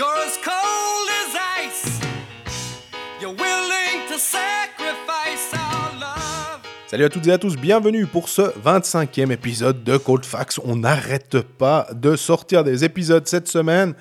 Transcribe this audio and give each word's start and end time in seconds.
You're 0.00 0.16
as 0.26 0.38
cold 0.42 1.08
as 1.20 1.36
ice. 1.60 2.00
You're 3.20 3.34
willing 3.34 4.08
to 4.08 4.18
sacrifice 4.18 5.52
our 5.52 5.92
love. 6.00 6.62
Salut 6.86 7.04
à 7.04 7.10
toutes 7.10 7.26
et 7.26 7.32
à 7.32 7.36
tous, 7.36 7.54
bienvenue 7.56 8.06
pour 8.06 8.30
ce 8.30 8.40
25e 8.40 9.30
épisode 9.30 9.84
de 9.84 9.98
Cold 9.98 10.24
Facts. 10.24 10.58
On 10.64 10.76
n'arrête 10.76 11.42
pas 11.42 11.86
de 11.92 12.16
sortir 12.16 12.64
des 12.64 12.82
épisodes 12.82 13.28
cette 13.28 13.48
semaine. 13.48 13.92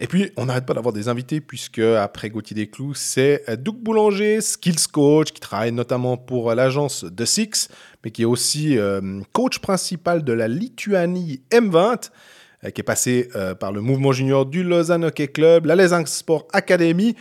Et 0.00 0.06
puis, 0.06 0.30
on 0.36 0.44
n'arrête 0.44 0.66
pas 0.66 0.74
d'avoir 0.74 0.92
des 0.92 1.08
invités, 1.08 1.40
puisque 1.40 1.78
après 1.78 2.28
Gauthier 2.28 2.54
Desclous, 2.54 2.92
c'est 2.92 3.42
Doug 3.58 3.76
Boulanger, 3.76 4.42
skills 4.42 4.86
coach, 4.92 5.32
qui 5.32 5.40
travaille 5.40 5.72
notamment 5.72 6.18
pour 6.18 6.54
l'agence 6.54 7.06
The 7.16 7.24
Six, 7.24 7.68
mais 8.04 8.10
qui 8.10 8.20
est 8.20 8.26
aussi 8.26 8.76
euh, 8.76 9.22
coach 9.32 9.60
principal 9.60 10.24
de 10.24 10.34
la 10.34 10.46
Lituanie 10.46 11.40
M20, 11.50 11.78
euh, 11.78 11.96
qui 12.70 12.80
est 12.80 12.84
passé 12.84 13.28
euh, 13.34 13.54
par 13.54 13.72
le 13.72 13.80
mouvement 13.80 14.12
junior 14.12 14.46
du 14.46 14.62
Lausanne 14.62 15.04
Hockey 15.04 15.28
Club, 15.28 15.66
la 15.66 15.74
Lesinx 15.74 16.12
Sport 16.12 16.46
Academy, 16.52 17.16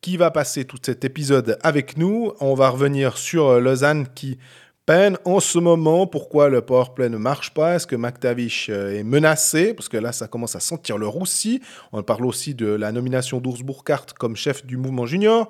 qui 0.00 0.16
va 0.16 0.30
passer 0.30 0.64
tout 0.64 0.78
cet 0.80 1.04
épisode 1.04 1.58
avec 1.62 1.96
nous. 1.96 2.32
On 2.40 2.54
va 2.54 2.68
revenir 2.68 3.16
sur 3.16 3.60
Lausanne 3.60 4.06
qui 4.14 4.38
peine 4.86 5.16
en 5.24 5.40
ce 5.40 5.58
moment. 5.58 6.06
Pourquoi 6.06 6.48
le 6.48 6.60
powerplay 6.60 7.08
ne 7.08 7.16
marche 7.16 7.54
pas? 7.54 7.76
Est-ce 7.76 7.86
que 7.86 7.96
McTavish 7.96 8.68
euh, 8.70 8.98
est 8.98 9.02
menacé? 9.02 9.74
Parce 9.74 9.88
que 9.88 9.96
là, 9.96 10.12
ça 10.12 10.28
commence 10.28 10.56
à 10.56 10.60
sentir 10.60 10.98
le 10.98 11.06
roussi. 11.06 11.60
On 11.92 12.02
parle 12.02 12.26
aussi 12.26 12.54
de 12.54 12.66
la 12.66 12.92
nomination 12.92 13.40
d'Urs 13.40 13.64
Burkhardt 13.64 14.14
comme 14.18 14.36
chef 14.36 14.64
du 14.64 14.76
mouvement 14.76 15.06
junior. 15.06 15.48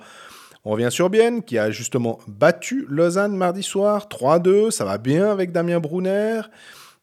On 0.65 0.71
revient 0.71 0.89
sur 0.91 1.11
Bienne, 1.11 1.43
qui 1.43 1.59
a 1.59 1.71
justement 1.71 2.21
battu 2.27 2.87
Lausanne 2.89 3.37
mardi 3.37 3.63
soir, 3.63 4.09
3-2. 4.09 4.71
Ça 4.71 4.85
va 4.85 4.97
bien 4.97 5.31
avec 5.31 5.53
Damien 5.53 5.79
Brunner. 5.79 6.41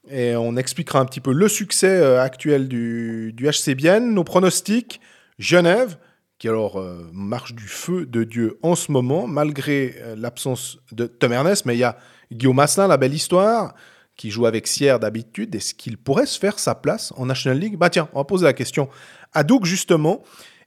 Et 0.10 0.36
on 0.36 0.58
expliquera 0.58 1.00
un 1.00 1.06
petit 1.06 1.20
peu 1.20 1.32
le 1.32 1.48
succès 1.48 1.98
euh, 1.98 2.22
actuel 2.22 2.68
du, 2.68 3.34
du 3.34 3.48
HC 3.48 3.76
Bienne, 3.76 4.14
nos 4.14 4.24
pronostics. 4.24 5.00
Genève, 5.38 5.98
qui 6.38 6.48
alors 6.48 6.80
euh, 6.80 7.10
marche 7.14 7.56
du 7.56 7.68
feu 7.68 8.06
de 8.06 8.24
Dieu 8.24 8.60
en 8.62 8.76
ce 8.76 8.92
moment, 8.92 9.26
malgré 9.26 9.96
euh, 9.98 10.16
l'absence 10.16 10.78
de 10.92 11.08
Tom 11.08 11.32
Ernest. 11.32 11.66
Mais 11.66 11.76
il 11.76 11.80
y 11.80 11.84
a 11.84 11.98
Guillaume 12.32 12.58
Massin, 12.58 12.88
la 12.88 12.98
belle 12.98 13.14
histoire, 13.14 13.74
qui 14.16 14.30
joue 14.30 14.46
avec 14.46 14.68
Sierre 14.68 15.00
d'habitude. 15.00 15.54
Est-ce 15.56 15.74
qu'il 15.74 15.98
pourrait 15.98 16.26
se 16.26 16.40
faire 16.40 16.60
sa 16.60 16.76
place 16.76 17.14
en 17.18 17.26
National 17.26 17.60
League? 17.60 17.78
Bah 17.78 17.90
tiens, 17.90 18.08
on 18.14 18.20
va 18.20 18.24
poser 18.24 18.46
la 18.46 18.54
question 18.54 18.90
à 19.34 19.44
Doug 19.44 19.66
justement. 19.66 20.22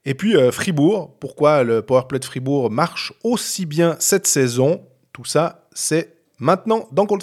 Et 0.04 0.14
puis 0.14 0.34
Fribourg, 0.50 1.16
pourquoi 1.18 1.62
le 1.62 1.80
powerplay 1.80 2.18
de 2.18 2.24
Fribourg 2.26 2.70
marche 2.70 3.12
aussi 3.22 3.64
bien 3.64 3.96
cette 4.00 4.26
saison? 4.26 4.86
Tout 5.12 5.24
ça, 5.24 5.66
c'est 5.72 6.16
maintenant 6.38 6.88
dans 6.92 7.06
Cold 7.06 7.22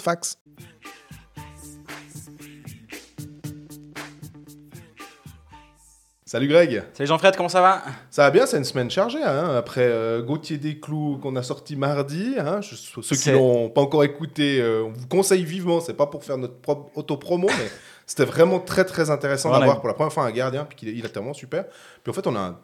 Salut 6.32 6.48
Greg 6.48 6.82
Salut 6.94 7.08
Jean-Fred, 7.08 7.36
comment 7.36 7.50
ça 7.50 7.60
va? 7.60 7.82
Ça 8.08 8.22
va 8.22 8.30
bien, 8.30 8.46
c'est 8.46 8.56
une 8.56 8.64
semaine 8.64 8.90
chargée. 8.90 9.22
hein, 9.22 9.54
après 9.54 9.82
euh, 9.82 10.22
Gauthier 10.22 10.56
Desclous 10.56 11.18
qu'on 11.18 11.36
a 11.36 11.42
sorti 11.42 11.76
mardi. 11.76 12.36
hein, 12.38 12.62
je- 12.62 12.74
ceux 13.02 13.16
qui 13.16 13.30
l'ont 13.32 13.68
pas 13.68 13.82
encore 13.82 14.02
écouté, 14.02 14.58
euh, 14.58 14.84
on 14.84 14.92
vous 14.92 15.06
conseille 15.08 15.44
vivement. 15.44 15.80
C'est 15.80 15.92
pas 15.92 16.06
pour 16.06 16.24
faire 16.24 16.38
notre 16.38 16.54
propre 16.54 16.90
auto-promo, 16.96 17.48
mais 17.48 17.70
c'était 18.06 18.24
vraiment 18.24 18.60
très 18.60 18.86
très 18.86 19.10
intéressant 19.10 19.50
d'avoir 19.50 19.78
pour 19.80 19.88
la 19.88 19.92
première 19.92 20.10
fois 20.10 20.24
un 20.24 20.30
gardien, 20.30 20.64
puis 20.64 20.74
qu'il 20.74 20.88
est, 20.88 20.92
il 20.92 21.04
est 21.04 21.14
vraiment 21.14 21.34
super. 21.34 21.66
Puis 22.02 22.08
en 22.10 22.14
fait, 22.14 22.26
on 22.26 22.34
a 22.34 22.40
un 22.40 22.58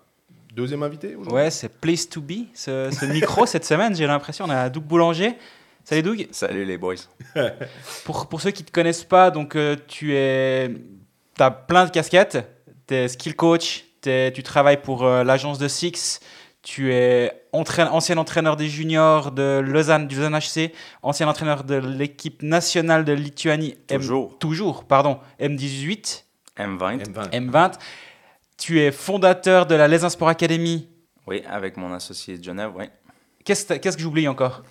deuxième 0.55 0.83
invité 0.83 1.09
aujourd'hui. 1.15 1.35
Ouais, 1.35 1.51
c'est 1.51 1.69
Place 1.69 2.09
to 2.09 2.23
Be, 2.23 2.47
ce, 2.55 2.89
ce 2.91 3.05
micro 3.05 3.45
cette 3.45 3.67
semaine, 3.67 3.95
j'ai 3.95 4.07
l'impression. 4.07 4.47
On 4.47 4.51
a 4.51 4.71
Doug 4.71 4.85
Boulanger. 4.85 5.35
Salut 5.85 6.01
Doug. 6.03 6.27
Salut 6.31 6.65
les 6.65 6.79
boys. 6.79 6.95
Pour, 8.07 8.29
pour 8.31 8.41
ceux 8.41 8.51
qui 8.51 8.63
ne 8.63 8.69
te 8.69 8.73
connaissent 8.73 9.05
pas, 9.05 9.31
donc 9.31 9.57
euh, 9.57 9.77
tu 9.87 10.15
es, 10.17 10.71
as 11.39 11.51
plein 11.51 11.85
de 11.85 11.91
casquettes. 11.91 12.39
Tu 12.89 12.95
es 12.95 13.09
skill 13.09 13.37
coach, 13.37 13.85
t'es- 14.01 14.33
tu 14.33 14.43
travailles 14.43 14.81
pour 14.83 15.05
euh, 15.05 15.23
l'agence 15.23 15.59
de 15.59 15.69
Six, 15.69 16.21
tu 16.63 16.93
es 16.93 17.33
entraîne- 17.53 17.89
ancien 17.89 18.17
entraîneur 18.19 18.57
des 18.57 18.69
juniors 18.69 19.31
de 19.31 19.63
Lausanne, 19.65 20.09
du 20.09 20.17
Lausanne 20.17 20.35
HC, 20.35 20.73
ancien 21.03 21.29
entraîneur 21.29 21.65
de 21.65 21.77
l'équipe 21.77 22.43
nationale 22.43 23.05
de 23.05 23.13
Lituanie. 23.13 23.77
M- 23.91 23.99
Toujours. 24.01 24.39
toujours, 24.39 24.85
pardon, 24.85 25.19
M18. 25.41 26.25
M20. 26.59 26.99
M20. 27.05 27.31
M20. 27.31 27.73
Tu 28.57 28.81
es 28.81 28.91
fondateur 28.91 29.67
de 29.67 29.75
la 29.77 29.87
Les 29.87 30.09
Sport 30.09 30.29
Academy. 30.29 30.89
Oui, 31.29 31.43
avec 31.49 31.77
mon 31.77 31.93
associé 31.93 32.39
de 32.39 32.43
Genève, 32.43 32.73
oui. 32.75 32.87
Qu'est-ce 33.45 33.65
que 33.67 33.75
qu'est-ce 33.75 33.97
que 33.97 34.03
j'oublie 34.03 34.27
encore? 34.29 34.63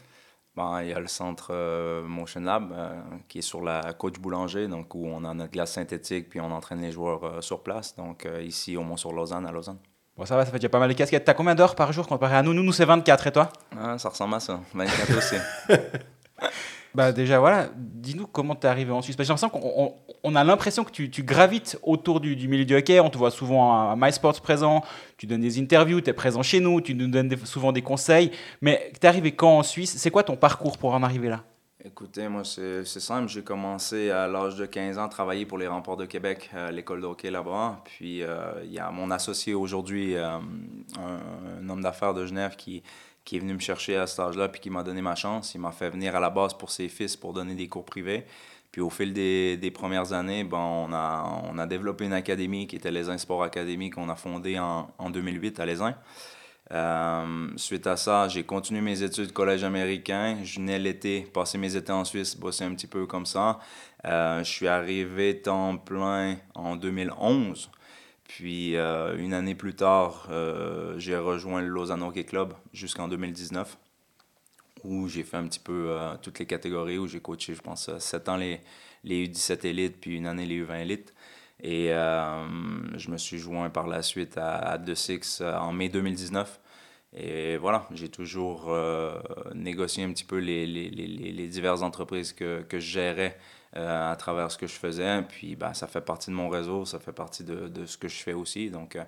Bon, 0.58 0.80
il 0.80 0.88
y 0.88 0.94
a 0.94 1.00
le 1.00 1.06
centre 1.06 1.50
euh, 1.52 2.02
Motion 2.02 2.42
Lab 2.42 2.72
euh, 2.72 2.90
qui 3.28 3.38
est 3.38 3.42
sur 3.44 3.62
la 3.62 3.94
Coach 3.94 4.18
Boulanger, 4.18 4.68
donc 4.68 4.96
où 4.96 5.06
on 5.06 5.24
a 5.24 5.32
notre 5.36 5.52
glace 5.52 5.74
synthétique 5.74 6.30
puis 6.30 6.42
on 6.42 6.50
entraîne 6.52 6.82
les 6.82 6.92
joueurs 6.92 7.24
euh, 7.24 7.42
sur 7.42 7.62
place. 7.62 7.96
Donc 7.96 8.26
euh, 8.26 8.42
ici 8.42 8.76
au 8.76 8.82
Mont-sur-Lausanne, 8.82 9.46
à 9.46 9.52
Lausanne. 9.52 9.78
Bon, 10.18 10.26
ça 10.26 10.36
va, 10.36 10.46
ça 10.46 10.52
fait 10.52 10.58
déjà 10.58 10.70
pas 10.70 10.80
mal 10.80 10.90
de 10.90 10.96
casquettes. 10.96 11.26
T'as 11.26 11.36
combien 11.36 11.54
d'heures 11.54 11.76
par 11.76 11.94
jour 11.94 12.08
comparé 12.08 12.38
à 12.38 12.42
nous? 12.42 12.56
Nous, 12.56 12.64
nous 12.64 12.74
c'est 12.74 12.86
24 12.86 13.28
et 13.28 13.32
toi? 13.34 13.50
Ah, 13.80 14.00
ça 14.00 14.10
ressemble 14.10 14.34
à 14.34 14.40
ça. 14.40 14.60
24 14.74 15.16
aussi. 15.16 15.36
Bah, 16.96 17.12
déjà, 17.12 17.40
voilà. 17.40 17.70
Dis-nous 17.76 18.28
comment 18.28 18.56
t'es 18.56 18.68
arrivé 18.68 18.92
en 18.92 19.02
Suisse. 19.02 19.16
J'ai 19.18 19.24
l'impression 19.24 19.50
qu'on 19.50 19.62
on- 19.64 19.94
on 20.24 20.36
a 20.36 20.44
l'impression 20.44 20.84
que 20.84 20.92
tu, 20.92 21.24
gravites 21.24 21.78
autour 21.84 22.20
du, 22.20 22.48
milieu 22.48 22.66
du 22.66 22.76
hockey. 22.76 23.00
On 23.00 23.10
te 23.10 23.18
voit 23.18 23.32
souvent 23.32 23.92
à 23.92 23.96
MySports 23.96 24.42
présent. 24.42 24.84
Tu 25.18 25.26
donnes 25.28 25.42
des 25.42 25.60
interviews, 25.60 26.02
tu 26.02 26.10
es 26.10 26.14
présent 26.14 26.42
chez 26.44 26.60
nous, 26.60 26.82
tu 26.82 26.96
nous 26.96 27.08
donnes 27.08 27.36
souvent 27.46 27.72
des 27.72 27.82
conseils. 27.82 28.32
Mais 28.62 28.92
t'es 29.00 29.08
arrivé 29.08 29.32
quand 29.34 29.60
en 29.60 29.64
Suisse? 29.64 29.96
C'est 29.98 30.12
quoi 30.12 30.24
ton 30.24 30.36
parcours 30.36 30.78
pour 30.78 30.94
en 30.94 31.04
arriver 31.04 31.30
là? 31.30 31.44
Écoutez, 31.86 32.28
moi, 32.28 32.42
c'est 32.44 32.84
simple. 32.86 33.30
J'ai 33.30 33.44
commencé 33.44 34.10
à 34.10 34.28
l'âge 34.28 34.56
de 34.56 34.66
15 34.66 34.98
ans 34.98 35.06
à 35.06 35.10
travailler 35.10 35.46
pour 35.46 35.58
les 35.58 35.68
Remparts 35.68 35.96
de 35.96 36.06
Québec, 36.06 36.50
à 36.54 36.70
l'école 36.72 37.00
de 37.00 37.06
hockey 37.06 37.32
là-bas. 37.32 37.80
Puis, 37.86 38.24
euh, 38.24 38.38
il 38.66 38.74
y 38.74 38.80
a 38.80 38.90
mon 38.92 39.10
associé 39.12 39.54
aujourd'hui, 39.54 40.16
euh, 40.16 40.38
un 40.98 41.70
homme 41.70 41.82
d'affaires 41.82 42.14
de 42.14 42.26
Genève, 42.26 42.56
qui, 42.58 42.84
qui 43.28 43.36
est 43.36 43.40
venu 43.40 43.56
me 43.56 43.60
chercher 43.60 43.98
à 43.98 44.08
cet 44.08 44.22
âge-là, 44.22 44.48
puis 44.48 44.62
qui 44.62 44.70
m'a 44.70 44.84
donné 44.84 45.02
ma 45.02 45.14
chance. 45.14 45.54
Il 45.54 45.60
m'a 45.60 45.74
fait 45.74 45.90
venir 45.90 46.16
à 46.16 46.22
la 46.22 46.30
base 46.30 46.54
pour 46.54 46.72
ses 46.72 46.88
fils 46.88 47.18
pour 47.18 47.34
donner 47.34 47.56
des 47.56 47.68
cours 47.68 47.84
privés. 47.84 48.26
Puis, 48.72 48.80
au 48.80 48.90
fil 48.90 49.12
des, 49.12 49.58
des 49.58 49.70
premières 49.70 50.14
années, 50.14 50.46
ben, 50.46 50.58
on, 50.58 50.94
a, 50.94 51.42
on 51.44 51.58
a 51.58 51.66
développé 51.66 52.06
une 52.06 52.14
académie 52.14 52.68
qui 52.68 52.78
était 52.78 52.90
l'Aisin 52.90 53.18
Sport 53.18 53.44
Academy, 53.44 53.90
qu'on 53.90 54.08
a 54.08 54.16
fondée 54.16 54.58
en, 54.58 54.90
en 54.98 55.10
2008 55.10 55.60
à 55.60 55.66
l'Aisin. 55.66 55.96
Euh, 56.72 57.50
suite 57.58 57.86
à 57.86 57.98
ça, 57.98 58.30
j'ai 58.30 58.44
continué 58.44 58.80
mes 58.80 59.04
études 59.04 59.34
collège 59.34 59.66
américain. 59.66 60.38
Je 60.46 60.62
venais 60.62 60.80
l'été, 60.80 61.28
passer 61.34 61.58
mes 61.58 61.76
étés 61.76 61.92
en 61.92 62.06
Suisse, 62.06 62.34
bosser 62.34 62.64
un 62.64 62.74
petit 62.76 62.88
peu 62.88 63.06
comme 63.08 63.26
ça. 63.26 63.60
Euh, 64.06 64.40
je 64.40 64.50
suis 64.50 64.70
arrivé 64.70 65.42
temps 65.42 65.76
plein 65.76 66.38
en 66.56 66.78
2011. 66.78 67.70
Puis 68.28 68.76
euh, 68.76 69.18
une 69.18 69.34
année 69.34 69.56
plus 69.56 69.74
tard, 69.76 70.28
euh, 70.30 71.00
j'ai 71.00 71.18
rejoint 71.18 71.62
le 71.62 71.68
Lausanne 71.68 72.04
Hockey 72.04 72.26
Club 72.26 72.54
jusqu'en 72.74 73.08
2019, 73.08 73.78
où 74.84 75.08
j'ai 75.08 75.24
fait 75.24 75.38
un 75.38 75.48
petit 75.48 75.60
peu 75.60 75.88
euh, 75.90 76.16
toutes 76.22 76.40
les 76.40 76.46
catégories, 76.46 76.98
où 76.98 77.08
j'ai 77.08 77.22
coaché, 77.22 77.56
je 77.56 77.62
pense, 77.62 77.90
7 77.98 78.30
ans 78.30 78.38
les, 78.38 78.62
les 79.06 79.28
U17 79.28 79.66
élites, 79.66 80.02
puis 80.02 80.18
une 80.18 80.28
année 80.28 80.46
les 80.46 80.62
U20 80.62 80.82
élites. 80.82 81.14
Et 81.64 81.88
je 81.88 83.10
me 83.10 83.18
suis 83.18 83.40
joint 83.40 83.72
par 83.72 83.88
la 83.88 84.04
suite 84.04 84.38
à, 84.38 84.58
à 84.58 84.78
The 84.78 84.94
Six 84.94 85.40
euh, 85.42 85.58
en 85.58 85.72
mai 85.72 85.90
2019. 85.90 86.60
Et 87.14 87.58
voilà, 87.58 87.88
j'ai 87.94 88.10
toujours 88.10 88.72
négocié 89.56 90.04
un 90.04 90.12
petit 90.12 90.26
peu 90.26 90.38
les, 90.38 90.68
les, 90.68 90.90
les, 90.90 91.48
diverses 91.48 91.82
entreprises 91.82 92.34
que, 92.34 92.62
que 92.64 92.80
je 92.80 92.92
gérais 92.92 93.40
à 93.74 94.16
travers 94.18 94.52
ce 94.52 94.58
que 94.58 94.68
je 94.68 94.74
faisais. 94.74 95.22
Puis 95.24 95.56
ben, 95.56 95.74
ça 95.74 95.88
fait 95.88 96.02
partie 96.02 96.30
de 96.30 96.36
mon 96.36 96.50
réseau, 96.50 96.86
ça 96.86 97.00
fait 97.00 97.12
partie 97.12 97.44
de, 97.44 97.68
de 97.68 97.86
ce 97.86 97.98
que 97.98 98.08
je 98.08 98.18
fais 98.18 98.34
aussi. 98.34 98.70
Donc 98.70 98.96
euh, 98.96 99.04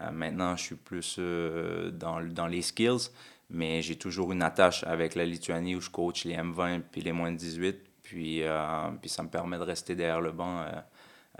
euh, 0.00 0.10
maintenant, 0.10 0.56
je 0.56 0.62
suis 0.62 0.74
plus 0.74 1.16
euh, 1.18 1.90
dans, 1.90 2.20
dans 2.22 2.46
les 2.46 2.62
skills, 2.62 3.10
mais 3.50 3.82
j'ai 3.82 3.96
toujours 3.96 4.32
une 4.32 4.42
attache 4.42 4.84
avec 4.84 5.14
la 5.14 5.24
Lituanie 5.24 5.76
où 5.76 5.80
je 5.80 5.90
coach 5.90 6.24
les 6.24 6.34
M20 6.36 6.82
puis 6.90 7.00
les 7.00 7.12
moins 7.12 7.32
de 7.32 7.36
18. 7.36 7.76
Puis, 8.02 8.42
euh, 8.42 8.88
puis 9.00 9.10
ça 9.10 9.22
me 9.22 9.28
permet 9.28 9.58
de 9.58 9.62
rester 9.62 9.96
derrière 9.96 10.20
le 10.20 10.30
banc 10.30 10.60
euh, 10.60 10.70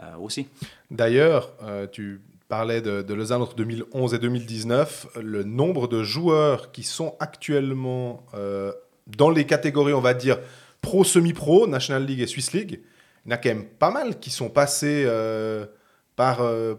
euh, 0.03 0.17
aussi. 0.17 0.49
D'ailleurs, 0.91 1.53
euh, 1.63 1.87
tu 1.87 2.21
parlais 2.49 2.81
de, 2.81 3.03
de 3.03 3.15
Lausanne 3.15 3.43
entre 3.43 3.55
2011 3.55 4.15
et 4.15 4.19
2019. 4.19 5.09
Le 5.23 5.45
nombre 5.45 5.87
de 5.87 6.03
joueurs 6.03 6.73
qui 6.73 6.83
sont 6.83 7.15
actuellement 7.21 8.25
euh, 8.35 8.73
dans 9.07 9.31
les 9.31 9.47
catégories, 9.47 9.93
on 9.93 10.01
va 10.01 10.15
dire, 10.15 10.39
pro, 10.87 11.03
semi-pro, 11.03 11.67
National 11.67 12.05
League 12.05 12.21
et 12.21 12.29
Swiss 12.29 12.53
League, 12.53 12.81
il 13.25 13.31
y 13.31 13.35
en 13.35 13.35
a 13.35 13.39
quand 13.39 13.49
même 13.49 13.65
pas 13.65 13.91
mal 13.91 14.21
qui 14.21 14.31
sont 14.31 14.49
passés 14.49 15.03
euh, 15.05 15.67
par, 16.15 16.43
euh, 16.43 16.77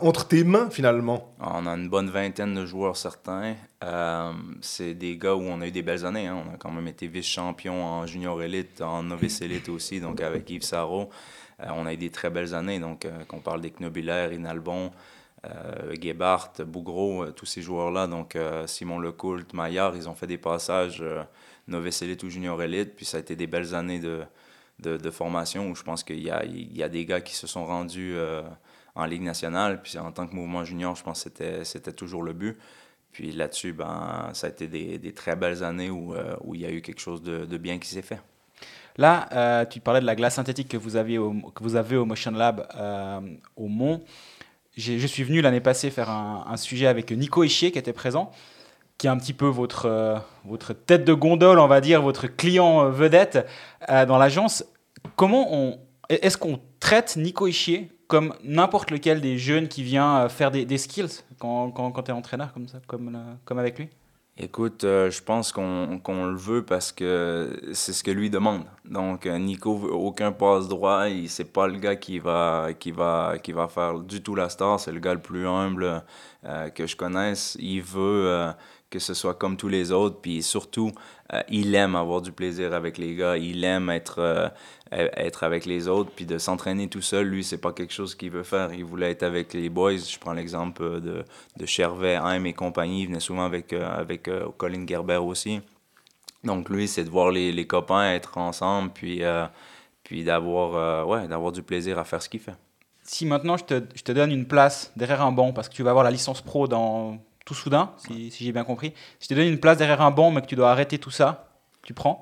entre 0.00 0.28
tes 0.28 0.44
mains 0.44 0.70
finalement. 0.70 1.34
On 1.40 1.66
a 1.66 1.72
une 1.72 1.88
bonne 1.88 2.08
vingtaine 2.08 2.54
de 2.54 2.64
joueurs 2.64 2.96
certains. 2.96 3.56
Euh, 3.82 4.32
c'est 4.60 4.94
des 4.94 5.18
gars 5.18 5.34
où 5.34 5.42
on 5.42 5.60
a 5.60 5.66
eu 5.66 5.72
des 5.72 5.82
belles 5.82 6.06
années. 6.06 6.28
hein. 6.28 6.40
On 6.46 6.54
a 6.54 6.56
quand 6.56 6.70
même 6.70 6.86
été 6.86 7.08
vice-champion 7.08 7.84
en 7.84 8.06
junior 8.06 8.40
élite, 8.40 8.80
en 8.80 9.02
novice 9.02 9.40
élite 9.40 9.68
aussi, 9.70 10.00
donc 10.00 10.20
avec 10.20 10.48
Yves 10.48 10.62
Sarro. 10.62 11.10
On 11.58 11.84
a 11.84 11.94
eu 11.94 11.96
des 11.96 12.10
très 12.10 12.30
belles 12.30 12.54
années. 12.54 12.78
Donc, 12.78 13.08
qu'on 13.26 13.40
parle 13.40 13.60
des 13.60 13.70
Knobulaire, 13.70 14.32
Inalbon, 14.32 14.92
Gebhardt, 16.00 16.62
Bougro, 16.64 17.26
tous 17.32 17.46
ces 17.46 17.62
joueurs-là. 17.62 18.06
Donc, 18.06 18.36
euh, 18.36 18.66
Simon 18.66 18.98
Lecoult, 19.00 19.52
Maillard, 19.52 19.96
ils 19.96 20.08
ont 20.08 20.14
fait 20.14 20.26
des 20.28 20.38
passages 20.38 21.02
novice 21.68 22.02
élite 22.02 22.22
ou 22.22 22.30
junior 22.30 22.62
élite. 22.62 22.94
Puis, 22.96 23.04
ça 23.04 23.16
a 23.16 23.20
été 23.20 23.36
des 23.36 23.46
belles 23.46 23.74
années 23.74 24.00
de, 24.00 24.24
de, 24.80 25.10
formation 25.10 25.70
où 25.70 25.74
je 25.74 25.82
pense 25.82 26.04
qu'il 26.04 26.20
y 26.20 26.30
a, 26.30 26.44
il 26.44 26.76
y 26.76 26.82
a 26.82 26.88
des 26.88 27.04
gars 27.04 27.20
qui 27.20 27.34
se 27.34 27.46
sont 27.46 27.66
rendus 27.66 28.14
euh, 28.14 28.42
en 28.94 29.04
Ligue 29.06 29.22
nationale. 29.22 29.80
Puis 29.82 29.98
en 29.98 30.12
tant 30.12 30.26
que 30.26 30.34
mouvement 30.34 30.64
junior, 30.64 30.94
je 30.96 31.02
pense 31.02 31.24
que 31.24 31.30
c'était, 31.30 31.64
c'était 31.64 31.92
toujours 31.92 32.22
le 32.22 32.32
but. 32.32 32.58
Puis 33.12 33.32
là-dessus, 33.32 33.72
ben, 33.72 34.30
ça 34.34 34.46
a 34.46 34.50
été 34.50 34.68
des, 34.68 34.98
des 34.98 35.12
très 35.12 35.36
belles 35.36 35.64
années 35.64 35.90
où, 35.90 36.14
euh, 36.14 36.36
où 36.44 36.54
il 36.54 36.60
y 36.60 36.66
a 36.66 36.70
eu 36.70 36.82
quelque 36.82 37.00
chose 37.00 37.22
de, 37.22 37.46
de 37.46 37.56
bien 37.56 37.78
qui 37.78 37.88
s'est 37.88 38.02
fait. 38.02 38.20
Là, 38.98 39.28
euh, 39.32 39.64
tu 39.66 39.80
parlais 39.80 40.00
de 40.00 40.06
la 40.06 40.14
glace 40.14 40.34
synthétique 40.34 40.68
que 40.68 40.76
vous, 40.76 40.90
que 40.90 41.62
vous 41.62 41.76
avez 41.76 41.96
au 41.96 42.04
Motion 42.04 42.30
Lab 42.30 42.66
au 43.56 43.68
Mont. 43.68 44.02
Je 44.76 45.06
suis 45.06 45.22
venu 45.22 45.40
l'année 45.40 45.60
passée 45.60 45.90
faire 45.90 46.10
un, 46.10 46.44
un 46.48 46.56
sujet 46.58 46.86
avec 46.86 47.10
Nico 47.10 47.42
Ischier 47.44 47.72
qui 47.72 47.78
était 47.78 47.94
présent, 47.94 48.30
qui 48.98 49.06
est 49.06 49.10
un 49.10 49.18
petit 49.18 49.32
peu 49.32 49.46
votre, 49.46 49.86
euh, 49.86 50.18
votre 50.44 50.72
tête 50.72 51.04
de 51.04 51.12
gondole, 51.12 51.58
on 51.58 51.66
va 51.66 51.80
dire, 51.80 52.02
votre 52.02 52.26
client 52.26 52.84
euh, 52.84 52.90
vedette 52.90 53.46
euh, 53.90 54.06
dans 54.06 54.18
l'agence. 54.18 54.64
Comment 55.16 55.52
on. 55.52 55.78
Est-ce 56.08 56.38
qu'on 56.38 56.60
traite 56.80 57.16
Nico 57.16 57.46
Ischier 57.46 57.90
comme 58.06 58.32
n'importe 58.44 58.92
lequel 58.92 59.20
des 59.20 59.36
jeunes 59.38 59.66
qui 59.66 59.82
vient 59.82 60.28
faire 60.28 60.52
des, 60.52 60.78
skills 60.78 61.24
quand, 61.40 61.72
quand, 61.72 61.90
quand 61.90 62.04
tu 62.04 62.12
es 62.12 62.14
entraîneur 62.14 62.52
comme, 62.52 62.68
ça, 62.68 62.78
comme, 62.86 63.18
comme 63.44 63.58
avec 63.58 63.76
lui? 63.76 63.88
Écoute, 64.38 64.82
je 64.82 65.22
pense 65.22 65.50
qu'on 65.50 65.98
qu'on 65.98 66.26
le 66.26 66.36
veut 66.36 66.64
parce 66.64 66.92
que 66.92 67.60
c'est 67.72 67.92
ce 67.92 68.04
que 68.04 68.12
lui 68.12 68.30
demande. 68.30 68.62
Donc, 68.84 69.26
Nico 69.26 69.72
aucun 69.90 70.30
passe 70.30 70.68
droit. 70.68 71.06
C'est 71.26 71.52
pas 71.52 71.66
le 71.66 71.78
gars 71.78 71.96
qui 71.96 72.20
va, 72.20 72.68
qui, 72.78 72.92
va, 72.92 73.38
qui 73.42 73.50
va 73.50 73.66
faire 73.66 73.98
du 73.98 74.22
tout 74.22 74.36
la 74.36 74.48
star. 74.48 74.78
C'est 74.78 74.92
le 74.92 75.00
gars 75.00 75.14
le 75.14 75.20
plus 75.20 75.48
humble 75.48 76.04
que 76.76 76.86
je 76.86 76.94
connaisse. 76.94 77.56
Il 77.58 77.82
veut 77.82 78.54
que 78.90 78.98
ce 78.98 79.14
soit 79.14 79.34
comme 79.34 79.56
tous 79.56 79.68
les 79.68 79.92
autres. 79.92 80.20
Puis 80.20 80.42
surtout, 80.42 80.92
euh, 81.32 81.42
il 81.48 81.74
aime 81.74 81.96
avoir 81.96 82.22
du 82.22 82.32
plaisir 82.32 82.72
avec 82.72 82.98
les 82.98 83.14
gars. 83.14 83.36
Il 83.36 83.64
aime 83.64 83.90
être, 83.90 84.18
euh, 84.18 84.48
être 84.90 85.44
avec 85.44 85.66
les 85.66 85.88
autres. 85.88 86.10
Puis 86.14 86.26
de 86.26 86.38
s'entraîner 86.38 86.88
tout 86.88 87.02
seul, 87.02 87.26
lui, 87.26 87.42
c'est 87.42 87.60
pas 87.60 87.72
quelque 87.72 87.92
chose 87.92 88.14
qu'il 88.14 88.30
veut 88.30 88.42
faire. 88.42 88.72
Il 88.72 88.84
voulait 88.84 89.10
être 89.10 89.24
avec 89.24 89.52
les 89.54 89.68
boys. 89.68 89.96
Je 89.96 90.18
prends 90.18 90.32
l'exemple 90.32 90.82
euh, 90.82 91.00
de, 91.00 91.24
de 91.56 91.66
Chervet, 91.66 92.14
Haim 92.14 92.44
et 92.44 92.52
compagnie. 92.52 93.02
Il 93.02 93.06
venait 93.08 93.20
souvent 93.20 93.44
avec, 93.44 93.72
avec 93.72 94.30
Colin 94.56 94.86
Gerber 94.86 95.16
aussi. 95.16 95.60
Donc 96.44 96.68
lui, 96.68 96.86
c'est 96.86 97.04
de 97.04 97.10
voir 97.10 97.30
les, 97.30 97.50
les 97.50 97.66
copains 97.66 98.12
être 98.12 98.38
ensemble, 98.38 98.90
puis, 98.90 99.22
puis 100.04 100.22
d'avoir 100.22 101.08
ouais, 101.08 101.52
du 101.52 101.62
plaisir 101.62 101.98
à 101.98 102.04
faire 102.04 102.22
ce 102.22 102.28
qu'il 102.28 102.38
fait. 102.38 102.54
Si 103.02 103.26
maintenant 103.26 103.56
je 103.56 103.64
te, 103.64 103.82
je 103.94 104.02
te 104.02 104.12
donne 104.12 104.30
une 104.30 104.46
place 104.46 104.92
derrière 104.94 105.22
un 105.22 105.32
banc, 105.32 105.52
parce 105.52 105.68
que 105.68 105.74
tu 105.74 105.82
vas 105.82 105.90
avoir 105.90 106.04
la 106.04 106.10
licence 106.12 106.40
pro 106.40 106.68
dans 106.68 107.18
tout 107.46 107.54
soudain, 107.54 107.92
si, 107.96 108.30
si 108.30 108.44
j'ai 108.44 108.52
bien 108.52 108.64
compris, 108.64 108.92
si 109.20 109.24
je 109.24 109.28
te 109.28 109.34
donne 109.34 109.46
une 109.48 109.60
place 109.60 109.78
derrière 109.78 110.02
un 110.02 110.10
banc, 110.10 110.30
mais 110.30 110.42
que 110.42 110.46
tu 110.46 110.56
dois 110.56 110.70
arrêter 110.70 110.98
tout 110.98 111.12
ça, 111.12 111.48
tu 111.82 111.94
prends? 111.94 112.20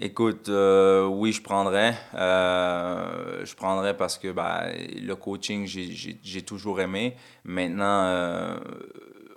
Écoute, 0.00 0.48
euh, 0.48 1.06
oui, 1.06 1.30
je 1.32 1.40
prendrais. 1.40 1.94
Euh, 2.14 3.44
je 3.44 3.54
prendrais 3.54 3.96
parce 3.96 4.18
que 4.18 4.32
bah, 4.32 4.64
le 4.72 5.14
coaching, 5.14 5.66
j'ai- 5.66 6.42
toujours 6.42 6.80
aimé. 6.80 7.14
Maintenant, 7.44 8.04
euh, 8.06 8.56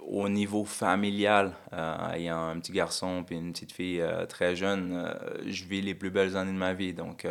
au 0.07 0.29
niveau 0.29 0.63
familial, 0.65 1.53
ayant 2.13 2.47
un 2.47 2.59
petit 2.59 2.71
garçon 2.71 3.23
puis 3.27 3.35
une 3.35 3.51
petite 3.51 3.73
fille 3.73 4.01
très 4.29 4.55
jeune, 4.55 5.13
je 5.45 5.65
vis 5.65 5.81
les 5.81 5.93
plus 5.93 6.09
belles 6.09 6.35
années 6.37 6.53
de 6.53 6.57
ma 6.57 6.73
vie. 6.73 6.93
Donc, 6.93 7.27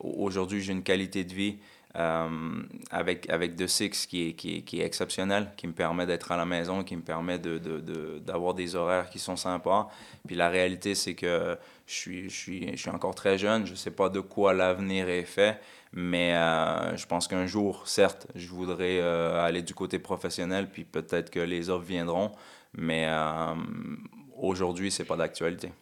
au- 0.00 0.24
aujourd'hui, 0.24 0.60
j'ai 0.60 0.72
une 0.72 0.82
qualité 0.82 1.24
de 1.24 1.32
vie 1.32 1.58
euh, 1.98 2.62
avec, 2.90 3.28
avec 3.28 3.56
The 3.56 3.66
Six 3.66 4.06
qui 4.06 4.28
est, 4.28 4.32
qui, 4.34 4.80
est, 4.80 4.84
exceptionnelle, 4.84 5.50
qui 5.56 5.66
me 5.66 5.72
permet 5.72 6.06
d'être 6.06 6.30
à 6.30 6.36
la 6.36 6.44
maison, 6.44 6.84
qui 6.84 6.94
me 6.94 7.02
permet 7.02 7.38
d'avoir 7.38 7.60
de, 7.60 7.80
de, 7.80 8.18
d'avoir 8.20 8.54
des 8.54 8.76
horaires 8.76 9.10
qui 9.10 9.18
sont 9.18 9.36
sympas. 9.36 9.88
Puis 10.26 10.36
la 10.36 10.48
réalité, 10.48 10.94
c'est 10.94 11.14
que 11.14 11.56
je 11.86 11.92
suis, 11.94 12.30
je, 12.30 12.36
suis, 12.36 12.70
je 12.70 12.76
suis 12.76 12.90
encore 12.90 13.14
très 13.14 13.36
jeune, 13.36 13.66
je 13.66 13.72
ne 13.72 13.76
sais 13.76 13.90
pas 13.90 14.08
de 14.08 14.20
quoi 14.20 14.54
l'avenir 14.54 15.08
est 15.08 15.24
fait, 15.24 15.60
mais 15.92 16.34
euh, 16.34 16.96
je 16.96 17.06
pense 17.06 17.26
qu'un 17.26 17.46
jour, 17.46 17.88
certes, 17.88 18.28
je 18.36 18.48
voudrais 18.48 19.00
euh, 19.00 19.44
aller 19.44 19.62
du 19.62 19.74
côté 19.74 19.98
professionnel, 19.98 20.68
puis 20.70 20.84
peut-être 20.84 21.30
que 21.30 21.40
les 21.40 21.68
offres 21.68 21.86
viendront, 21.86 22.30
mais 22.76 23.08
aujourd'hui, 24.36 24.90
ce 24.90 25.02
n'est 25.02 25.06
pas 25.06 25.16
d'actualité. 25.16 25.72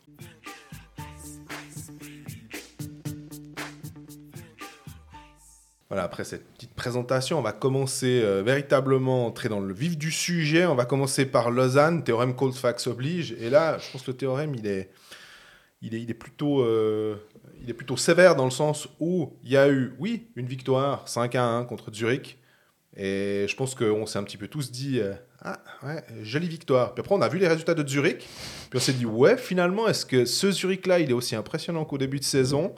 Voilà, 5.88 6.03
après 6.03 6.25
cette 6.25 6.44
petite 6.55 6.75
présentation, 6.75 7.38
on 7.38 7.43
va 7.43 7.53
commencer 7.53 8.21
euh, 8.25 8.43
véritablement 8.43 9.27
entrer 9.27 9.49
dans 9.49 9.61
le 9.61 9.73
vif 9.73 9.97
du 9.97 10.11
sujet. 10.11 10.67
On 10.67 10.75
va 10.75 10.85
commencer 10.85 11.27
par 11.27 11.53
Lausanne, 11.53 12.03
théorème 12.03 12.35
Colfax 12.35 12.88
oblige. 12.88 13.33
Et 13.38 13.50
là, 13.50 13.79
je 13.79 13.93
pense 13.93 14.03
que 14.03 14.11
le 14.11 14.17
théorème, 14.17 14.56
il 14.56 14.67
est, 14.67 14.91
il 15.83 15.94
est, 15.94 16.03
il 16.03 16.11
est, 16.11 16.15
plutôt, 16.15 16.61
euh, 16.62 17.15
il 17.62 17.71
est 17.71 17.75
plutôt 17.75 17.97
sévère 17.97 18.35
dans 18.35 18.44
le 18.47 18.50
sens 18.50 18.88
où 18.99 19.33
il 19.44 19.50
y 19.53 19.56
a 19.56 19.69
eu, 19.69 19.94
oui, 20.00 20.27
une 20.35 20.47
victoire 20.47 21.06
5 21.06 21.37
à 21.37 21.44
1 21.44 21.65
contre 21.65 21.93
Zurich. 21.94 22.37
Et 22.97 23.47
je 23.49 23.55
pense 23.55 23.77
qu'on 23.77 24.06
s'est 24.06 24.19
un 24.19 24.25
petit 24.25 24.38
peu 24.38 24.49
tous 24.49 24.73
dit, 24.73 24.99
euh, 24.99 25.15
ah 25.43 25.62
ouais, 25.85 26.03
jolie 26.23 26.49
victoire. 26.49 26.94
Puis 26.94 27.00
après, 27.03 27.15
on 27.15 27.23
a 27.23 27.29
vu 27.29 27.38
les 27.38 27.47
résultats 27.47 27.75
de 27.75 27.87
Zurich. 27.87 28.27
Puis 28.71 28.77
on 28.77 28.81
s'est 28.81 28.94
dit, 28.94 29.06
ouais, 29.06 29.37
finalement, 29.37 29.87
est-ce 29.87 30.05
que 30.05 30.25
ce 30.25 30.50
Zurich-là, 30.50 30.99
il 30.99 31.11
est 31.11 31.15
aussi 31.15 31.37
impressionnant 31.37 31.85
qu'au 31.85 31.99
début 31.99 32.19
de 32.19 32.25
saison? 32.25 32.75